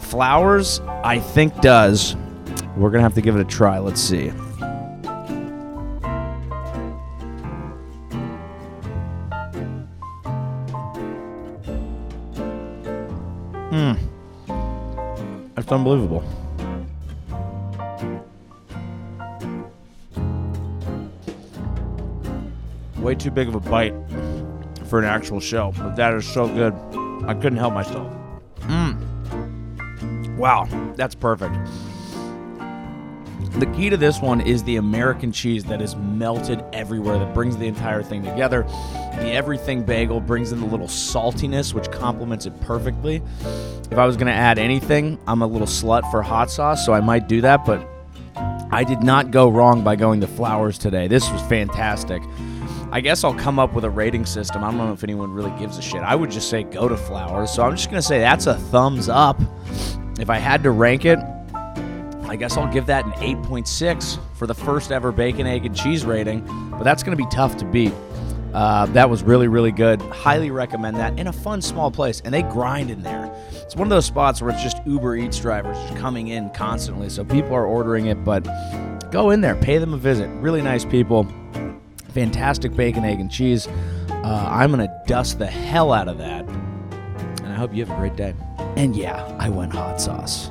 Flowers, 0.00 0.80
I 1.04 1.20
think, 1.20 1.60
does. 1.60 2.16
We're 2.76 2.90
gonna 2.90 3.02
have 3.02 3.14
to 3.14 3.22
give 3.22 3.36
it 3.36 3.40
a 3.40 3.44
try. 3.44 3.78
Let's 3.78 4.00
see. 4.00 4.32
Hmm. 13.74 13.94
That's 15.56 15.72
unbelievable. 15.72 16.22
Way 22.98 23.16
too 23.16 23.32
big 23.32 23.48
of 23.48 23.56
a 23.56 23.60
bite 23.60 23.92
for 24.86 25.00
an 25.00 25.06
actual 25.06 25.40
show, 25.40 25.72
but 25.76 25.96
that 25.96 26.14
is 26.14 26.24
so 26.24 26.46
good. 26.46 26.72
I 27.26 27.34
couldn't 27.34 27.58
help 27.58 27.74
myself. 27.74 28.12
Mmm. 28.60 28.96
Wow, 30.36 30.68
that's 30.94 31.16
perfect. 31.16 31.56
The 33.57 33.66
key 33.66 33.88
to 33.88 33.96
this 33.96 34.20
one 34.20 34.40
is 34.40 34.64
the 34.64 34.76
American 34.76 35.30
cheese 35.30 35.62
that 35.66 35.80
is 35.80 35.94
melted 35.94 36.64
everywhere, 36.72 37.18
that 37.18 37.32
brings 37.34 37.57
the 37.57 37.68
entire 37.68 38.02
thing 38.02 38.24
together. 38.24 38.64
The 38.64 39.30
everything 39.30 39.84
bagel 39.84 40.20
brings 40.20 40.50
in 40.50 40.59
the 40.59 40.66
little 40.66 40.88
saltiness, 40.88 41.72
which 41.72 41.88
complements 41.92 42.46
it 42.46 42.61
perfectly. 42.61 43.22
If 43.92 43.96
I 43.96 44.07
was 44.07 44.16
going 44.16 44.26
to 44.26 44.32
add 44.32 44.59
anything, 44.59 45.20
I'm 45.28 45.42
a 45.42 45.46
little 45.46 45.68
slut 45.68 46.11
for 46.11 46.20
hot 46.20 46.50
sauce, 46.50 46.84
so 46.84 46.92
I 46.92 47.00
might 47.00 47.28
do 47.28 47.40
that, 47.42 47.64
but 47.64 47.86
I 48.72 48.82
did 48.82 49.05
not 49.05 49.30
go 49.30 49.48
wrong 49.48 49.84
by 49.84 49.94
going 49.94 50.20
to 50.22 50.26
flowers 50.26 50.76
today. 50.76 51.07
This 51.07 51.30
was 51.30 51.40
fantastic. 51.42 52.24
I 52.90 53.00
guess 53.00 53.22
I'll 53.22 53.34
come 53.34 53.61
up 53.61 53.72
with 53.72 53.84
a 53.84 53.90
rating 53.90 54.26
system. 54.26 54.64
I 54.64 54.70
don't 54.70 54.78
know 54.78 54.92
if 54.92 55.05
anyone 55.05 55.30
really 55.30 55.57
gives 55.61 55.78
a 55.78 55.82
shit. 55.82 56.02
I 56.02 56.16
would 56.16 56.32
just 56.32 56.50
say 56.50 56.64
go 56.64 56.88
to 56.88 56.96
flowers. 56.96 57.52
So 57.52 57.62
I'm 57.62 57.76
just 57.76 57.88
going 57.88 58.02
to 58.02 58.07
say 58.07 58.18
that's 58.18 58.46
a 58.48 58.55
thumbs 58.55 59.09
up. 59.09 59.40
If 60.18 60.28
I 60.28 60.38
had 60.38 60.64
to 60.64 60.72
rank 60.72 61.05
it, 61.05 61.20
I 62.35 62.37
guess 62.37 62.57
I'll 62.57 62.66
give 62.66 62.87
that 62.87 63.05
an 63.05 63.12
8.6 63.12 64.18
for 64.35 64.49
the 64.49 64.55
first 64.55 64.91
ever 64.91 65.12
bacon, 65.12 65.47
egg, 65.47 65.66
and 65.66 65.76
cheese 65.76 66.05
rating, 66.05 66.45
but 66.72 66.82
that's 66.82 67.05
going 67.05 67.16
to 67.16 67.24
be 67.24 67.30
tough 67.30 67.57
to 67.59 67.64
beat. 67.64 67.93
Uh, 68.53 68.87
that 68.87 69.09
was 69.09 69.22
really, 69.22 69.47
really 69.47 69.70
good. 69.70 70.03
Highly 70.03 70.51
recommend 70.51 70.97
that 70.97 71.16
in 71.16 71.28
a 71.28 71.32
fun, 71.32 71.62
small 71.62 71.93
place. 71.93 72.20
And 72.24 72.35
they 72.35 72.43
grind 72.43 72.91
in 72.91 73.05
there. 73.05 73.32
It's 73.53 73.76
one 73.76 73.87
of 73.87 73.91
those 73.91 74.05
spots 74.05 74.43
where 74.43 74.51
it's 74.51 74.64
just 74.64 74.85
Uber 74.85 75.14
Eats 75.14 75.39
drivers 75.39 75.76
just 75.76 75.97
coming 75.97 76.26
in 76.26 76.51
constantly. 76.51 77.09
So 77.09 77.24
people 77.24 77.55
are 77.55 77.66
ordering 77.66 78.07
it, 78.07 78.24
but 78.24 78.43
go 79.12 79.30
in 79.30 79.41
there, 79.41 79.55
pay 79.55 79.78
them 79.78 79.95
a 79.95 79.97
visit. 79.97 80.26
Really 80.41 80.61
nice 80.61 80.85
people. 80.85 81.28
Fantastic 82.14 82.74
bacon, 82.74 83.05
egg, 83.05 83.20
and 83.20 83.30
cheese. 83.30 83.68
Uh, 84.09 84.49
I'm 84.51 84.72
going 84.72 84.85
to 84.85 85.03
dust 85.07 85.39
the 85.39 85.47
hell 85.47 85.93
out 85.93 86.09
of 86.09 86.18
that. 86.18 86.45
And 86.49 87.47
I 87.47 87.55
hope 87.55 87.72
you 87.72 87.85
have 87.85 87.97
a 87.97 88.01
great 88.01 88.16
day. 88.16 88.35
And 88.74 88.97
yeah, 88.97 89.24
I 89.39 89.51
went 89.51 89.72
hot 89.72 90.01
sauce. 90.01 90.51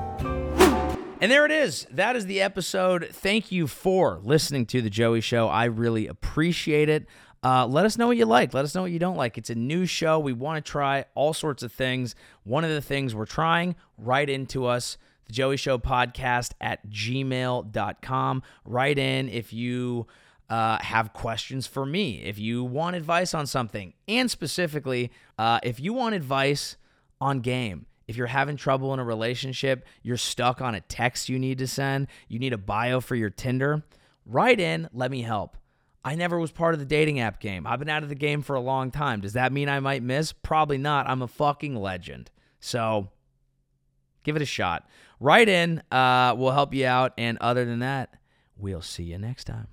And 1.24 1.32
there 1.32 1.46
it 1.46 1.52
is. 1.52 1.88
That 1.90 2.18
is 2.18 2.26
the 2.26 2.42
episode. 2.42 3.08
Thank 3.10 3.50
you 3.50 3.66
for 3.66 4.20
listening 4.24 4.66
to 4.66 4.82
The 4.82 4.90
Joey 4.90 5.22
Show. 5.22 5.48
I 5.48 5.64
really 5.64 6.08
appreciate 6.08 6.90
it. 6.90 7.06
Uh, 7.42 7.66
let 7.66 7.86
us 7.86 7.98
know 7.98 8.08
what 8.08 8.18
you 8.18 8.26
like. 8.26 8.54
Let 8.54 8.66
us 8.66 8.76
know 8.76 8.82
what 8.82 8.92
you 8.92 9.00
don't 9.00 9.16
like. 9.16 9.38
It's 9.38 9.50
a 9.50 9.56
new 9.56 9.86
show. 9.86 10.20
We 10.20 10.34
want 10.34 10.58
to 10.66 10.70
try 10.70 11.06
all 11.16 11.34
sorts 11.34 11.64
of 11.64 11.72
things. 11.72 12.14
One 12.44 12.66
of 12.66 12.72
the 12.72 12.82
things 12.82 13.16
we're 13.16 13.26
trying, 13.26 13.78
write 13.98 14.30
into 14.30 14.66
us, 14.66 14.98
The 15.28 15.32
Joey 15.32 15.56
Show 15.56 15.78
Podcast 15.78 16.56
at 16.60 16.90
gmail.com. 16.90 18.44
Write 18.66 19.00
in 19.00 19.30
if 19.30 19.54
you 19.54 20.08
uh, 20.50 20.80
have 20.82 21.14
questions 21.14 21.66
for 21.66 21.86
me, 21.86 22.22
if 22.22 22.38
you 22.38 22.66
want 22.66 22.98
advice 22.98 23.34
on 23.34 23.48
something, 23.48 23.94
and 24.10 24.30
specifically, 24.30 25.10
uh, 25.38 25.62
if 25.64 25.80
you 25.80 25.94
want 25.94 26.16
advice 26.16 26.76
on 27.22 27.40
game. 27.40 27.86
If 28.08 28.18
you're 28.18 28.28
having 28.28 28.58
trouble 28.58 28.94
in 28.94 29.00
a 29.00 29.04
relationship, 29.04 29.86
you're 30.02 30.18
stuck 30.18 30.62
on 30.62 30.76
a 30.76 30.82
text 30.82 31.30
you 31.30 31.40
need 31.40 31.58
to 31.60 31.68
send, 31.68 32.08
you 32.28 32.40
need 32.40 32.54
a 32.54 32.58
bio 32.58 33.00
for 33.00 33.16
your 33.16 33.30
Tinder, 33.30 33.84
write 34.26 34.60
in, 34.60 34.90
let 34.94 35.12
me 35.12 35.22
help. 35.22 35.58
I 36.06 36.16
never 36.16 36.38
was 36.38 36.52
part 36.52 36.74
of 36.74 36.80
the 36.82 36.86
dating 36.86 37.22
app 37.22 37.40
game. 37.40 37.66
I've 37.66 37.80
been 37.80 37.90
out 37.90 38.04
of 38.04 38.10
the 38.10 38.16
game 38.16 38.42
for 38.42 38.56
a 38.56 38.60
long 38.60 38.92
time. 38.92 39.22
Does 39.22 39.34
that 39.34 39.54
mean 39.54 39.70
I 39.70 39.80
might 39.80 40.04
miss? 40.04 40.34
Probably 40.34 40.78
not. 40.78 41.08
I'm 41.08 41.22
a 41.22 41.28
fucking 41.28 41.76
legend. 41.76 42.30
So 42.60 43.10
give 44.24 44.36
it 44.36 44.42
a 44.42 44.46
shot. 44.46 44.88
Write 45.22 45.48
in, 45.48 45.82
uh, 45.92 46.36
we'll 46.38 46.52
help 46.52 46.74
you 46.74 46.86
out. 46.86 47.14
And 47.18 47.38
other 47.40 47.64
than 47.64 47.80
that, 47.80 48.16
we'll 48.58 48.82
see 48.82 49.04
you 49.04 49.18
next 49.18 49.46
time. 49.46 49.68